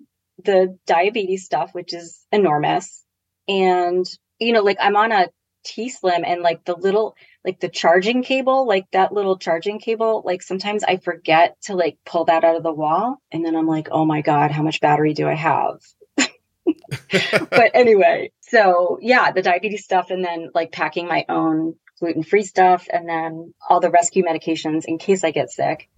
the 0.43 0.79
diabetes 0.87 1.45
stuff, 1.45 1.75
which 1.75 1.93
is 1.93 2.25
enormous. 2.33 3.05
And, 3.47 4.07
you 4.39 4.55
know, 4.55 4.63
like 4.63 4.79
I'm 4.81 4.97
on 4.97 5.13
a 5.13 5.29
T 5.65 5.91
Slim 5.91 6.25
and 6.25 6.41
like 6.41 6.65
the 6.65 6.75
little, 6.75 7.17
like 7.45 7.61
the 7.61 7.69
charging 7.69 8.23
cable, 8.23 8.67
like 8.67 8.87
that 8.93 9.13
little 9.13 9.37
charging 9.37 9.79
cable, 9.79 10.23
like 10.25 10.43
sometimes 10.43 10.85
I 10.85 10.97
forget 10.97 11.57
to 11.65 11.75
like 11.75 11.99
pull 12.07 12.25
that 12.27 12.45
out 12.45 12.57
of 12.57 12.63
the 12.63 12.73
wall. 12.73 13.19
And 13.31 13.45
then 13.45 13.57
I'm 13.57 13.67
like, 13.67 13.89
oh 13.91 14.07
my 14.07 14.23
God, 14.23 14.51
how 14.51 14.63
much 14.63 14.81
battery 14.81 15.13
do 15.13 15.29
I 15.29 15.35
have? 15.35 15.81
but 16.17 17.71
anyway, 17.75 18.33
so 18.41 18.99
yeah, 19.03 19.33
the 19.33 19.43
diabetes 19.43 19.85
stuff 19.85 20.11
and 20.11 20.25
then 20.25 20.51
like 20.55 20.73
packing 20.73 21.07
my 21.07 21.25
own 21.29 21.75
gluten 21.99 22.23
free 22.23 22.45
stuff 22.45 22.87
and 22.93 23.09
then 23.09 23.55
all 23.69 23.81
the 23.81 23.91
rescue 23.91 24.25
medications 24.25 24.85
in 24.87 24.99
case 24.99 25.25
I 25.25 25.31
get 25.31 25.51
sick 25.51 25.89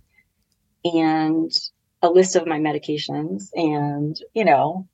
and 0.85 1.51
a 2.03 2.09
list 2.09 2.37
of 2.37 2.47
my 2.47 2.59
medications. 2.59 3.49
And, 3.55 4.17
you 4.35 4.45
know, 4.45 4.89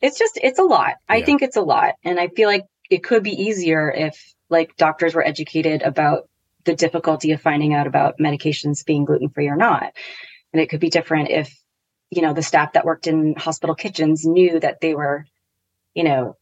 it's 0.00 0.18
just, 0.18 0.38
it's 0.40 0.58
a 0.58 0.64
lot. 0.64 0.94
I 1.08 1.22
think 1.22 1.42
it's 1.42 1.56
a 1.56 1.62
lot. 1.62 1.94
And 2.04 2.20
I 2.20 2.28
feel 2.28 2.48
like 2.48 2.66
it 2.88 3.02
could 3.02 3.22
be 3.22 3.42
easier 3.42 3.90
if 3.90 4.34
like 4.48 4.76
doctors 4.76 5.14
were 5.14 5.26
educated 5.26 5.82
about 5.82 6.28
the 6.64 6.74
difficulty 6.74 7.32
of 7.32 7.42
finding 7.42 7.74
out 7.74 7.86
about 7.86 8.18
medications 8.18 8.84
being 8.84 9.04
gluten 9.04 9.28
free 9.28 9.48
or 9.48 9.56
not. 9.56 9.92
And 10.52 10.62
it 10.62 10.68
could 10.68 10.80
be 10.80 10.90
different 10.90 11.30
if, 11.30 11.54
you 12.10 12.22
know, 12.22 12.32
the 12.32 12.42
staff 12.42 12.72
that 12.74 12.84
worked 12.84 13.06
in 13.06 13.34
hospital 13.36 13.74
kitchens 13.74 14.24
knew 14.24 14.60
that 14.60 14.80
they 14.80 14.94
were, 14.94 15.26
you 15.94 16.04
know, 16.04 16.36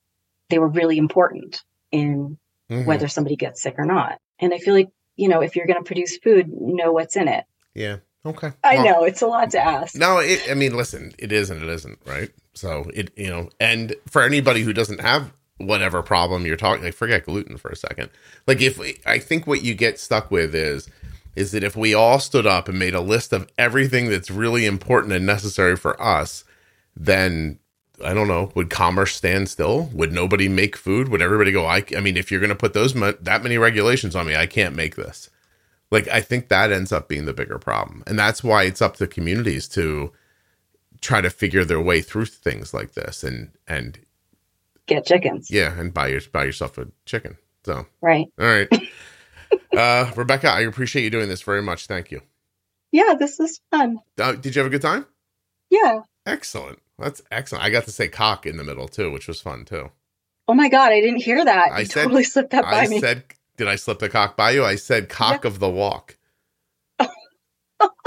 they 0.51 0.59
were 0.59 0.69
really 0.69 0.99
important 0.99 1.63
in 1.91 2.39
mm-hmm. 2.71 2.85
whether 2.85 3.09
somebody 3.09 3.37
gets 3.37 3.63
sick 3.63 3.75
or 3.79 3.85
not. 3.85 4.19
And 4.39 4.53
I 4.53 4.59
feel 4.59 4.75
like, 4.75 4.91
you 5.17 5.29
know, 5.29 5.41
if 5.41 5.57
you're 5.57 5.67
going 5.67 5.83
to 5.83 5.85
produce 5.85 6.19
food, 6.19 6.49
know 6.49 6.93
what's 6.93 7.17
in 7.17 7.29
it. 7.29 7.45
Yeah. 7.75 7.99
Okay. 8.25 8.53
I 8.65 8.77
well, 8.77 8.85
know 8.85 9.05
it's 9.05 9.23
a 9.23 9.27
lot 9.27 9.51
to 9.53 9.61
ask. 9.61 9.95
No, 9.95 10.19
it, 10.19 10.43
I 10.51 10.55
mean, 10.55 10.77
listen, 10.77 11.13
it 11.19 11.31
is 11.31 11.49
and 11.49 11.63
it 11.63 11.69
isn't, 11.69 11.99
right? 12.05 12.31
So 12.55 12.91
it, 12.93 13.13
you 13.17 13.31
know, 13.31 13.51
and 13.61 13.95
for 14.09 14.23
anybody 14.23 14.63
who 14.63 14.73
doesn't 14.73 15.01
have 15.01 15.33
whatever 15.59 16.03
problem 16.03 16.45
you're 16.45 16.57
talking, 16.57 16.85
like 16.85 16.95
forget 16.95 17.25
gluten 17.25 17.57
for 17.57 17.71
a 17.71 17.77
second. 17.77 18.11
Like 18.47 18.61
if 18.61 18.79
we, 18.79 18.99
I 19.07 19.19
think 19.19 19.47
what 19.47 19.63
you 19.63 19.75
get 19.75 20.01
stuck 20.01 20.31
with 20.31 20.55
is, 20.55 20.91
is 21.37 21.53
that 21.53 21.63
if 21.63 21.77
we 21.77 21.95
all 21.95 22.19
stood 22.19 22.47
up 22.47 22.69
and 22.69 22.79
made 22.79 22.95
a 22.95 23.01
list 23.01 23.33
of 23.33 23.47
everything 23.59 24.09
that's 24.09 24.31
really 24.31 24.67
important 24.67 25.13
and 25.13 25.25
necessary 25.25 25.77
for 25.77 26.01
us, 26.03 26.45
then 26.97 27.59
I 28.05 28.15
don't 28.15 28.29
know, 28.29 28.53
would 28.55 28.71
commerce 28.71 29.15
stand 29.15 29.49
still? 29.49 29.85
Would 29.93 30.13
nobody 30.13 30.49
make 30.49 30.77
food? 30.77 31.09
Would 31.09 31.23
everybody 31.23 31.53
go, 31.53 31.65
I, 31.67 31.85
I 31.97 32.01
mean, 32.01 32.17
if 32.17 32.31
you're 32.31 32.41
going 32.41 32.51
to 32.51 32.57
put 32.57 32.75
those, 32.75 32.93
that 32.95 33.43
many 33.43 33.59
regulations 33.59 34.15
on 34.15 34.27
me, 34.27 34.37
I 34.37 34.47
can't 34.47 34.75
make 34.75 34.97
this. 34.97 35.31
Like, 35.91 36.09
I 36.09 36.21
think 36.21 36.49
that 36.49 36.73
ends 36.73 36.93
up 36.93 37.09
being 37.09 37.25
the 37.25 37.33
bigger 37.33 37.59
problem. 37.59 38.03
And 38.07 38.19
that's 38.19 38.45
why 38.45 38.65
it's 38.65 38.83
up 38.83 38.97
to 38.97 39.07
communities 39.07 39.69
to 39.69 40.13
try 41.01 41.21
to 41.21 41.31
figure 41.31 41.65
their 41.65 41.81
way 41.81 42.01
through 42.01 42.27
things 42.27 42.75
like 42.75 42.93
this 42.93 43.23
and, 43.23 43.51
and 43.67 43.99
get 44.87 45.07
chickens. 45.07 45.51
Yeah. 45.51 45.79
And 45.79 45.95
buy 45.95 46.09
your, 46.09 46.21
buy 46.33 46.45
yourself 46.45 46.77
a 46.79 46.89
chicken. 47.07 47.37
So, 47.65 47.87
right. 48.01 48.27
All 48.39 48.47
right. 48.47 48.69
uh, 49.77 50.11
Rebecca, 50.17 50.49
I 50.49 50.61
appreciate 50.61 51.05
you 51.05 51.11
doing 51.11 51.29
this 51.29 51.43
very 51.43 51.63
much. 51.63 51.87
Thank 51.87 52.11
you. 52.11 52.21
Yeah, 52.93 53.15
this 53.19 53.41
is 53.41 53.61
fun. 53.71 53.99
Uh, 54.19 54.33
did 54.33 54.55
you 54.55 54.61
have 54.61 54.67
a 54.67 54.71
good 54.71 54.83
time? 54.83 55.07
Yeah. 55.71 56.01
Excellent. 56.25 56.81
That's 56.99 57.23
excellent. 57.31 57.65
I 57.65 57.71
got 57.71 57.85
to 57.85 57.93
say 57.93 58.09
cock 58.09 58.47
in 58.47 58.57
the 58.57 58.65
middle 58.65 58.89
too, 58.89 59.11
which 59.11 59.29
was 59.29 59.41
fun 59.41 59.65
too. 59.65 59.91
Oh 60.49 60.55
my 60.55 60.69
god, 60.69 60.93
I 60.93 61.01
didn't 61.01 61.23
hear 61.23 61.45
that. 61.45 61.73
I 61.73 61.81
you 61.81 61.87
said, 61.87 62.05
totally 62.05 62.25
slipped 62.25 62.51
that 62.51 62.65
by 62.65 62.85
I 62.85 62.89
me. 62.89 63.01
said, 63.01 63.25
did 63.57 63.69
I 63.69 63.77
slip 63.77 63.99
the 63.99 64.09
cock 64.09 64.37
by 64.37 64.53
you? 64.53 64.65
I 64.65 64.77
said 64.77 65.09
cock 65.09 65.45
yeah. 65.45 65.49
of 65.49 65.59
the 65.59 65.69
walk. 65.69 66.17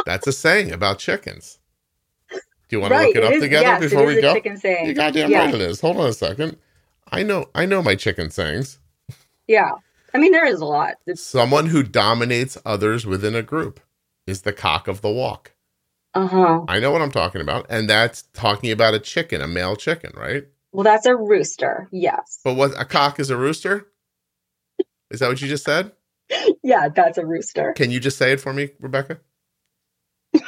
That's 0.06 0.26
a 0.26 0.32
saying 0.32 0.72
about 0.72 0.98
chickens. 1.00 1.60
Do 2.32 2.40
you 2.76 2.80
want 2.80 2.92
right, 2.92 3.02
to 3.02 3.08
look 3.08 3.16
it, 3.16 3.24
it 3.24 3.26
up 3.26 3.34
is, 3.34 3.42
together 3.42 3.66
yes, 3.66 3.80
before 3.82 4.06
we 4.06 4.22
go? 4.22 4.34
Chicken 4.34 4.58
saying. 4.58 4.88
You 4.88 4.94
goddamn 4.94 5.32
right 5.34 5.54
it 5.54 5.62
is. 5.62 5.82
Hold 5.82 5.98
on 5.98 6.08
a 6.08 6.14
second. 6.14 6.58
I 7.12 7.24
know 7.24 7.48
I 7.56 7.66
know 7.66 7.82
my 7.82 7.96
chicken 7.96 8.30
sayings. 8.30 8.80
Yeah. 9.48 9.72
I 10.14 10.18
mean 10.20 10.32
there 10.32 10.46
is 10.46 10.62
a 10.62 10.66
lot. 10.66 10.96
It's- 11.06 11.22
Someone 11.22 11.68
who 11.68 11.84
dominates 11.84 12.58
others 12.66 13.06
within 13.06 13.36
a 13.36 13.42
group 13.42 13.80
is 14.26 14.44
the 14.44 14.54
cock 14.54 14.88
of 14.88 15.02
the 15.02 15.10
walk. 15.10 15.52
Uh-huh. 16.14 16.66
I 16.68 16.80
know 16.80 16.92
what 16.92 17.02
I'm 17.02 17.12
talking 17.12 17.42
about. 17.42 17.66
And 17.70 17.90
that's 17.90 18.24
talking 18.34 18.72
about 18.72 18.94
a 18.94 19.00
chicken, 19.00 19.42
a 19.42 19.48
male 19.48 19.76
chicken, 19.76 20.12
right? 20.16 20.46
Well, 20.72 20.84
that's 20.84 21.06
a 21.06 21.16
rooster. 21.16 21.88
Yes. 21.92 22.40
But 22.44 22.56
what 22.56 22.80
a 22.80 22.86
cock 22.86 23.20
is 23.20 23.30
a 23.30 23.38
rooster? 23.38 23.88
Is 25.12 25.20
that 25.20 25.28
what 25.28 25.42
you 25.42 25.48
just 25.48 25.66
said? 25.66 25.92
yeah, 26.64 26.90
that's 26.90 27.18
a 27.18 27.26
rooster. 27.26 27.74
Can 27.74 27.92
you 27.92 28.00
just 28.00 28.18
say 28.18 28.32
it 28.32 28.42
for 28.42 28.54
me, 28.54 28.70
Rebecca? 28.80 29.20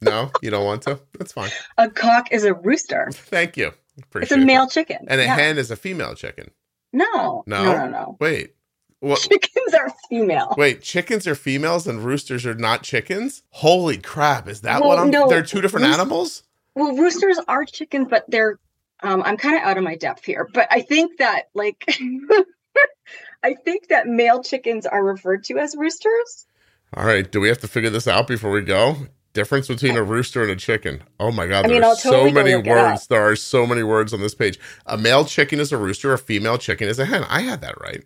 no, 0.00 0.30
you 0.42 0.50
don't 0.50 0.64
want 0.64 0.82
to? 0.82 1.00
That's 1.18 1.32
fine. 1.32 1.50
A 1.76 1.90
cock 1.90 2.32
is 2.32 2.44
a 2.44 2.54
rooster. 2.54 3.08
Thank 3.12 3.56
you. 3.56 3.72
Appreciate 4.02 4.36
it's 4.36 4.42
a 4.42 4.44
male 4.44 4.68
chicken. 4.68 5.06
And 5.08 5.20
a 5.20 5.24
yeah. 5.24 5.36
hen 5.36 5.58
is 5.58 5.70
a 5.70 5.76
female 5.76 6.14
chicken. 6.14 6.50
No. 6.92 7.44
No. 7.46 7.64
No, 7.64 7.72
no, 7.72 7.88
no. 7.88 8.16
Wait. 8.20 8.55
What? 9.00 9.20
Chickens 9.20 9.74
are 9.74 9.92
female. 10.08 10.54
Wait, 10.56 10.82
chickens 10.82 11.26
are 11.26 11.34
females 11.34 11.86
and 11.86 12.04
roosters 12.04 12.46
are 12.46 12.54
not 12.54 12.82
chickens? 12.82 13.42
Holy 13.50 13.98
crap! 13.98 14.48
Is 14.48 14.62
that 14.62 14.80
well, 14.80 14.90
what 14.90 14.98
I'm? 14.98 15.10
No, 15.10 15.28
they're 15.28 15.42
two 15.42 15.60
different 15.60 15.86
animals. 15.86 16.42
Well, 16.74 16.96
roosters 16.96 17.38
are 17.46 17.64
chickens, 17.64 18.08
but 18.08 18.24
they're. 18.28 18.58
Um, 19.02 19.22
I'm 19.24 19.36
kind 19.36 19.56
of 19.56 19.62
out 19.62 19.76
of 19.76 19.84
my 19.84 19.96
depth 19.96 20.24
here, 20.24 20.48
but 20.52 20.68
I 20.70 20.80
think 20.80 21.18
that 21.18 21.50
like, 21.52 21.84
I 23.42 23.54
think 23.54 23.88
that 23.88 24.06
male 24.06 24.42
chickens 24.42 24.86
are 24.86 25.04
referred 25.04 25.44
to 25.44 25.58
as 25.58 25.76
roosters. 25.76 26.46
All 26.94 27.04
right. 27.04 27.30
Do 27.30 27.40
we 27.40 27.48
have 27.48 27.58
to 27.58 27.68
figure 27.68 27.90
this 27.90 28.08
out 28.08 28.26
before 28.26 28.50
we 28.50 28.62
go? 28.62 28.96
Difference 29.36 29.68
between 29.68 29.98
a 29.98 30.02
rooster 30.02 30.40
and 30.40 30.50
a 30.50 30.56
chicken. 30.56 31.02
Oh 31.20 31.30
my 31.30 31.46
god, 31.46 31.66
there 31.66 31.72
I 31.72 31.74
mean, 31.74 31.84
are 31.84 31.94
totally 31.94 32.30
so 32.30 32.34
many 32.34 32.56
words. 32.56 33.06
There 33.08 33.20
are 33.20 33.36
so 33.36 33.66
many 33.66 33.82
words 33.82 34.14
on 34.14 34.20
this 34.22 34.34
page. 34.34 34.58
A 34.86 34.96
male 34.96 35.26
chicken 35.26 35.60
is 35.60 35.72
a 35.72 35.76
rooster, 35.76 36.10
a 36.14 36.16
female 36.16 36.56
chicken 36.56 36.88
is 36.88 36.98
a 36.98 37.04
hen. 37.04 37.22
I 37.28 37.42
had 37.42 37.60
that 37.60 37.78
right. 37.78 38.02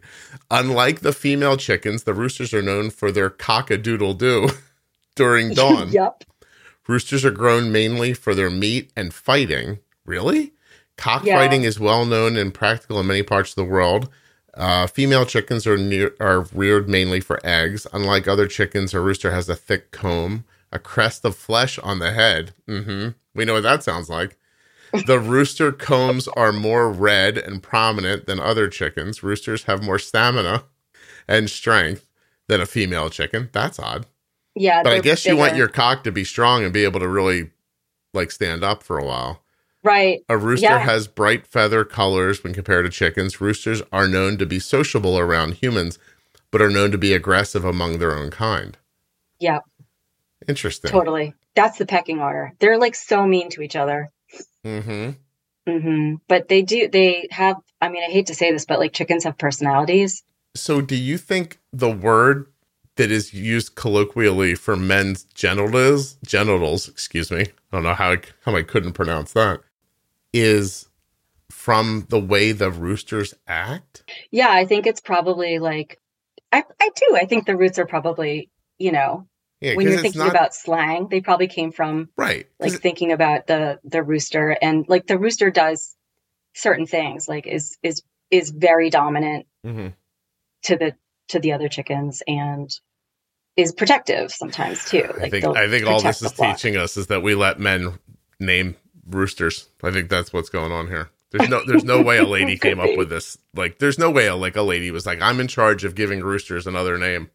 Unlike 0.50 1.02
the 1.02 1.12
female 1.12 1.56
chickens, 1.56 2.02
the 2.02 2.14
roosters 2.14 2.52
are 2.52 2.62
known 2.62 2.90
for 2.90 3.12
their 3.12 3.30
cock 3.30 3.70
a 3.70 3.78
doodle 3.78 4.12
doo 4.12 4.48
during 5.14 5.50
dawn. 5.54 5.92
yep. 5.92 6.24
Roosters 6.88 7.24
are 7.24 7.30
grown 7.30 7.70
mainly 7.70 8.12
for 8.12 8.34
their 8.34 8.50
meat 8.50 8.90
and 8.96 9.14
fighting. 9.14 9.78
Really? 10.04 10.52
Cockfighting 10.96 11.62
yeah. 11.62 11.68
is 11.68 11.78
well 11.78 12.04
known 12.04 12.36
and 12.36 12.52
practical 12.52 12.98
in 12.98 13.06
many 13.06 13.22
parts 13.22 13.50
of 13.50 13.54
the 13.54 13.70
world. 13.70 14.08
Uh, 14.54 14.88
female 14.88 15.24
chickens 15.24 15.64
are 15.64 15.78
near, 15.78 16.12
are 16.18 16.40
reared 16.52 16.88
mainly 16.88 17.20
for 17.20 17.38
eggs. 17.46 17.86
Unlike 17.92 18.26
other 18.26 18.48
chickens, 18.48 18.92
a 18.92 18.98
rooster 18.98 19.30
has 19.30 19.48
a 19.48 19.54
thick 19.54 19.92
comb 19.92 20.42
a 20.72 20.78
crest 20.78 21.24
of 21.24 21.36
flesh 21.36 21.78
on 21.78 21.98
the 21.98 22.12
head. 22.12 22.52
Mm-hmm. 22.68 23.10
We 23.34 23.44
know 23.44 23.54
what 23.54 23.62
that 23.62 23.82
sounds 23.82 24.08
like. 24.08 24.36
The 25.06 25.20
rooster 25.20 25.70
combs 25.70 26.26
are 26.28 26.52
more 26.52 26.90
red 26.90 27.38
and 27.38 27.62
prominent 27.62 28.26
than 28.26 28.40
other 28.40 28.68
chickens. 28.68 29.22
Roosters 29.22 29.64
have 29.64 29.84
more 29.84 29.98
stamina 29.98 30.64
and 31.28 31.48
strength 31.48 32.06
than 32.48 32.60
a 32.60 32.66
female 32.66 33.08
chicken. 33.08 33.50
That's 33.52 33.78
odd. 33.78 34.06
Yeah, 34.56 34.82
but 34.82 34.92
I 34.92 35.00
guess 35.00 35.22
bigger. 35.22 35.34
you 35.34 35.38
want 35.38 35.56
your 35.56 35.68
cock 35.68 36.02
to 36.04 36.12
be 36.12 36.24
strong 36.24 36.64
and 36.64 36.72
be 36.72 36.82
able 36.82 37.00
to 37.00 37.08
really 37.08 37.50
like 38.12 38.32
stand 38.32 38.64
up 38.64 38.82
for 38.82 38.98
a 38.98 39.04
while. 39.04 39.42
Right. 39.82 40.20
A 40.28 40.36
rooster 40.36 40.66
yeah. 40.66 40.78
has 40.78 41.06
bright 41.06 41.46
feather 41.46 41.84
colors 41.84 42.42
when 42.42 42.52
compared 42.52 42.84
to 42.84 42.90
chickens. 42.90 43.40
Roosters 43.40 43.82
are 43.92 44.08
known 44.08 44.36
to 44.38 44.46
be 44.46 44.58
sociable 44.58 45.18
around 45.18 45.54
humans, 45.54 45.98
but 46.50 46.60
are 46.60 46.68
known 46.68 46.90
to 46.90 46.98
be 46.98 47.14
aggressive 47.14 47.64
among 47.64 47.98
their 47.98 48.14
own 48.14 48.30
kind. 48.30 48.76
Yeah. 49.38 49.60
Interesting. 50.48 50.90
Totally. 50.90 51.34
That's 51.54 51.78
the 51.78 51.86
pecking 51.86 52.20
order. 52.20 52.52
They're 52.58 52.78
like 52.78 52.94
so 52.94 53.26
mean 53.26 53.50
to 53.50 53.62
each 53.62 53.76
other. 53.76 54.10
Mm-hmm. 54.64 55.10
Mm-hmm. 55.70 56.14
But 56.28 56.48
they 56.48 56.62
do. 56.62 56.88
They 56.88 57.28
have. 57.30 57.56
I 57.80 57.88
mean, 57.88 58.02
I 58.02 58.10
hate 58.12 58.26
to 58.26 58.34
say 58.34 58.52
this, 58.52 58.66
but 58.66 58.78
like 58.78 58.92
chickens 58.92 59.24
have 59.24 59.38
personalities. 59.38 60.22
So, 60.54 60.80
do 60.80 60.96
you 60.96 61.16
think 61.16 61.58
the 61.72 61.90
word 61.90 62.46
that 62.96 63.10
is 63.10 63.32
used 63.32 63.76
colloquially 63.76 64.54
for 64.54 64.76
men's 64.76 65.24
genitals, 65.24 66.14
genitals, 66.24 66.88
excuse 66.88 67.30
me, 67.30 67.42
I 67.42 67.46
don't 67.72 67.82
know 67.82 67.94
how 67.94 68.12
I, 68.12 68.18
how 68.44 68.56
I 68.56 68.62
couldn't 68.62 68.92
pronounce 68.92 69.32
that, 69.32 69.60
is 70.32 70.88
from 71.50 72.06
the 72.08 72.20
way 72.20 72.52
the 72.52 72.70
roosters 72.70 73.34
act? 73.46 74.02
Yeah, 74.30 74.50
I 74.50 74.66
think 74.66 74.86
it's 74.86 75.00
probably 75.00 75.58
like 75.58 75.98
I 76.52 76.64
I 76.80 76.90
do. 76.94 77.16
I 77.16 77.26
think 77.26 77.46
the 77.46 77.56
roots 77.56 77.78
are 77.78 77.86
probably 77.86 78.50
you 78.78 78.92
know 78.92 79.26
yeah, 79.60 79.74
when 79.74 79.86
you're 79.86 80.00
thinking 80.00 80.20
not... 80.20 80.30
about 80.30 80.54
slang, 80.54 81.08
they 81.08 81.20
probably 81.20 81.48
came 81.48 81.72
from 81.72 82.08
right, 82.16 82.46
like 82.58 82.72
thinking 82.72 83.12
about 83.12 83.46
the 83.46 83.78
the 83.84 84.02
rooster 84.02 84.56
and 84.62 84.88
like 84.88 85.06
the 85.06 85.18
rooster 85.18 85.50
does 85.50 85.96
certain 86.54 86.86
things, 86.86 87.28
like 87.28 87.46
is 87.46 87.76
is 87.82 88.02
is 88.30 88.50
very 88.50 88.90
dominant 88.90 89.46
mm-hmm. 89.64 89.88
to 90.64 90.76
the 90.76 90.96
to 91.28 91.40
the 91.40 91.52
other 91.52 91.68
chickens 91.68 92.22
and 92.26 92.70
is 93.56 93.72
protective 93.72 94.30
sometimes 94.30 94.84
too. 94.84 95.08
Like 95.18 95.22
I 95.24 95.28
think 95.30 95.44
I 95.44 95.68
think 95.68 95.86
all 95.86 96.00
this 96.00 96.22
is 96.22 96.32
teaching 96.32 96.76
us 96.76 96.96
is 96.96 97.08
that 97.08 97.22
we 97.22 97.34
let 97.34 97.58
men 97.58 97.98
name 98.38 98.76
roosters. 99.06 99.68
I 99.82 99.90
think 99.90 100.08
that's 100.08 100.32
what's 100.32 100.48
going 100.48 100.72
on 100.72 100.86
here. 100.86 101.10
There's 101.32 101.48
no 101.48 101.64
there's 101.64 101.84
no 101.84 102.02
way 102.02 102.18
a 102.18 102.26
lady 102.26 102.56
came 102.58 102.80
up 102.80 102.96
with 102.96 103.10
this. 103.10 103.38
Like 103.54 103.78
there's 103.78 103.98
no 103.98 104.10
way 104.10 104.26
a, 104.26 104.34
like 104.34 104.56
a 104.56 104.62
lady 104.62 104.90
was 104.90 105.06
like, 105.06 105.20
I'm 105.20 105.40
in 105.40 105.48
charge 105.48 105.84
of 105.84 105.94
giving 105.94 106.20
roosters 106.20 106.66
another 106.66 106.98
name. 106.98 107.30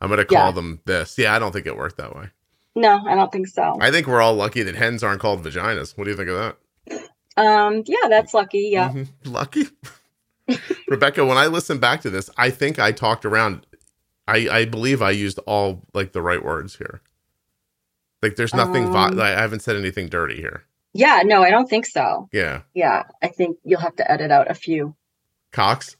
I'm 0.00 0.08
gonna 0.08 0.24
call 0.24 0.46
yeah. 0.46 0.50
them 0.52 0.80
this. 0.84 1.18
Yeah, 1.18 1.34
I 1.34 1.38
don't 1.38 1.52
think 1.52 1.66
it 1.66 1.76
worked 1.76 1.96
that 1.96 2.14
way. 2.14 2.30
No, 2.74 3.02
I 3.06 3.14
don't 3.14 3.32
think 3.32 3.48
so. 3.48 3.76
I 3.80 3.90
think 3.90 4.06
we're 4.06 4.20
all 4.20 4.34
lucky 4.34 4.62
that 4.62 4.76
hens 4.76 5.02
aren't 5.02 5.20
called 5.20 5.42
vaginas. 5.42 5.96
What 5.96 6.04
do 6.04 6.10
you 6.10 6.16
think 6.16 6.28
of 6.28 6.36
that? 6.36 7.08
Um, 7.36 7.82
yeah, 7.86 8.08
that's 8.08 8.34
lucky. 8.34 8.68
Yeah. 8.72 8.90
Mm-hmm. 8.90 9.32
Lucky. 9.32 9.66
Rebecca, 10.88 11.24
when 11.26 11.36
I 11.36 11.46
listen 11.46 11.78
back 11.78 12.00
to 12.02 12.10
this, 12.10 12.30
I 12.36 12.50
think 12.50 12.78
I 12.78 12.92
talked 12.92 13.24
around 13.24 13.66
I 14.28 14.48
I 14.50 14.64
believe 14.66 15.02
I 15.02 15.10
used 15.10 15.38
all 15.40 15.82
like 15.94 16.12
the 16.12 16.22
right 16.22 16.44
words 16.44 16.76
here. 16.76 17.00
Like 18.22 18.36
there's 18.36 18.54
nothing 18.54 18.94
um, 18.94 19.18
I 19.18 19.28
haven't 19.30 19.60
said 19.60 19.76
anything 19.76 20.08
dirty 20.08 20.36
here. 20.36 20.64
Yeah, 20.92 21.22
no, 21.24 21.42
I 21.42 21.50
don't 21.50 21.68
think 21.68 21.86
so. 21.86 22.28
Yeah. 22.32 22.62
Yeah, 22.74 23.04
I 23.22 23.28
think 23.28 23.58
you'll 23.64 23.80
have 23.80 23.96
to 23.96 24.10
edit 24.10 24.30
out 24.30 24.50
a 24.50 24.54
few. 24.54 24.94
Cox? 25.52 25.96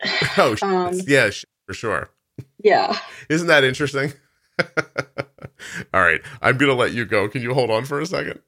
oh, 0.38 0.56
um, 0.62 1.00
yeah, 1.06 1.30
for 1.66 1.74
sure. 1.74 2.10
Yeah. 2.62 2.96
Isn't 3.28 3.48
that 3.48 3.64
interesting? 3.64 4.12
All 5.94 6.00
right, 6.02 6.20
I'm 6.40 6.58
going 6.58 6.70
to 6.70 6.76
let 6.76 6.92
you 6.92 7.04
go. 7.04 7.28
Can 7.28 7.42
you 7.42 7.54
hold 7.54 7.70
on 7.70 7.84
for 7.84 8.00
a 8.00 8.06
second? 8.06 8.40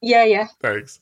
Yeah, 0.00 0.24
yeah. 0.24 0.48
Thanks. 0.60 1.00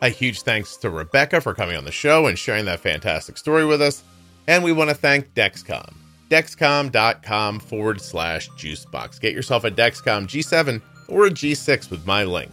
A 0.00 0.08
huge 0.10 0.42
thanks 0.42 0.76
to 0.78 0.90
Rebecca 0.90 1.40
for 1.40 1.54
coming 1.54 1.76
on 1.76 1.84
the 1.84 1.90
show 1.92 2.26
and 2.26 2.38
sharing 2.38 2.66
that 2.66 2.80
fantastic 2.80 3.36
story 3.36 3.64
with 3.66 3.82
us. 3.82 4.04
And 4.46 4.62
we 4.62 4.72
want 4.72 4.90
to 4.90 4.94
thank 4.94 5.34
Dexcom. 5.34 5.92
Dexcom.com 6.30 7.58
forward 7.58 8.00
slash 8.00 8.48
juicebox. 8.50 9.20
Get 9.20 9.34
yourself 9.34 9.64
a 9.64 9.70
Dexcom 9.70 10.26
G7 10.28 10.80
or 11.08 11.26
a 11.26 11.30
G6 11.30 11.90
with 11.90 12.06
my 12.06 12.22
link. 12.24 12.52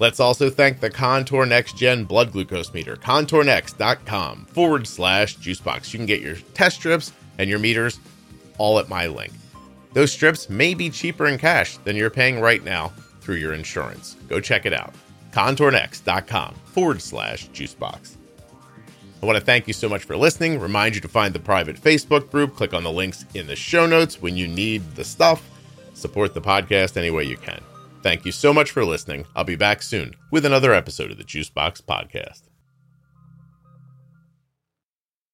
Let's 0.00 0.20
also 0.20 0.48
thank 0.48 0.80
the 0.80 0.90
Contour 0.90 1.44
Next 1.44 1.76
Gen 1.76 2.04
blood 2.04 2.32
glucose 2.32 2.72
meter, 2.72 2.96
contournext.com 2.96 4.46
forward 4.46 4.86
slash 4.86 5.36
juicebox. 5.38 5.92
You 5.92 5.98
can 5.98 6.06
get 6.06 6.20
your 6.20 6.36
test 6.54 6.76
strips 6.76 7.12
and 7.38 7.50
your 7.50 7.58
meters 7.58 7.98
all 8.58 8.78
at 8.78 8.88
my 8.88 9.06
link. 9.08 9.32
Those 9.94 10.12
strips 10.12 10.48
may 10.48 10.74
be 10.74 10.90
cheaper 10.90 11.26
in 11.26 11.38
cash 11.38 11.78
than 11.78 11.96
you're 11.96 12.10
paying 12.10 12.40
right 12.40 12.62
now 12.62 12.92
through 13.20 13.36
your 13.36 13.54
insurance. 13.54 14.16
Go 14.28 14.40
check 14.40 14.66
it 14.66 14.72
out. 14.72 14.94
contournext.com 15.32 16.54
forward 16.66 17.02
slash 17.02 17.48
juicebox. 17.50 18.16
I 19.20 19.26
want 19.26 19.36
to 19.36 19.44
thank 19.44 19.66
you 19.66 19.72
so 19.72 19.88
much 19.88 20.04
for 20.04 20.16
listening. 20.16 20.60
Remind 20.60 20.94
you 20.94 21.00
to 21.00 21.08
find 21.08 21.34
the 21.34 21.40
private 21.40 21.76
Facebook 21.76 22.30
group. 22.30 22.54
Click 22.54 22.72
on 22.72 22.84
the 22.84 22.92
links 22.92 23.24
in 23.34 23.48
the 23.48 23.56
show 23.56 23.84
notes 23.84 24.22
when 24.22 24.36
you 24.36 24.46
need 24.46 24.94
the 24.94 25.04
stuff. 25.04 25.42
Support 25.94 26.34
the 26.34 26.40
podcast 26.40 26.96
any 26.96 27.10
way 27.10 27.24
you 27.24 27.36
can. 27.36 27.60
Thank 28.02 28.24
you 28.24 28.32
so 28.32 28.52
much 28.52 28.70
for 28.70 28.84
listening. 28.84 29.26
I'll 29.34 29.44
be 29.44 29.56
back 29.56 29.82
soon 29.82 30.14
with 30.30 30.44
another 30.44 30.72
episode 30.72 31.10
of 31.10 31.18
the 31.18 31.24
Juicebox 31.24 31.82
Podcast. 31.82 32.47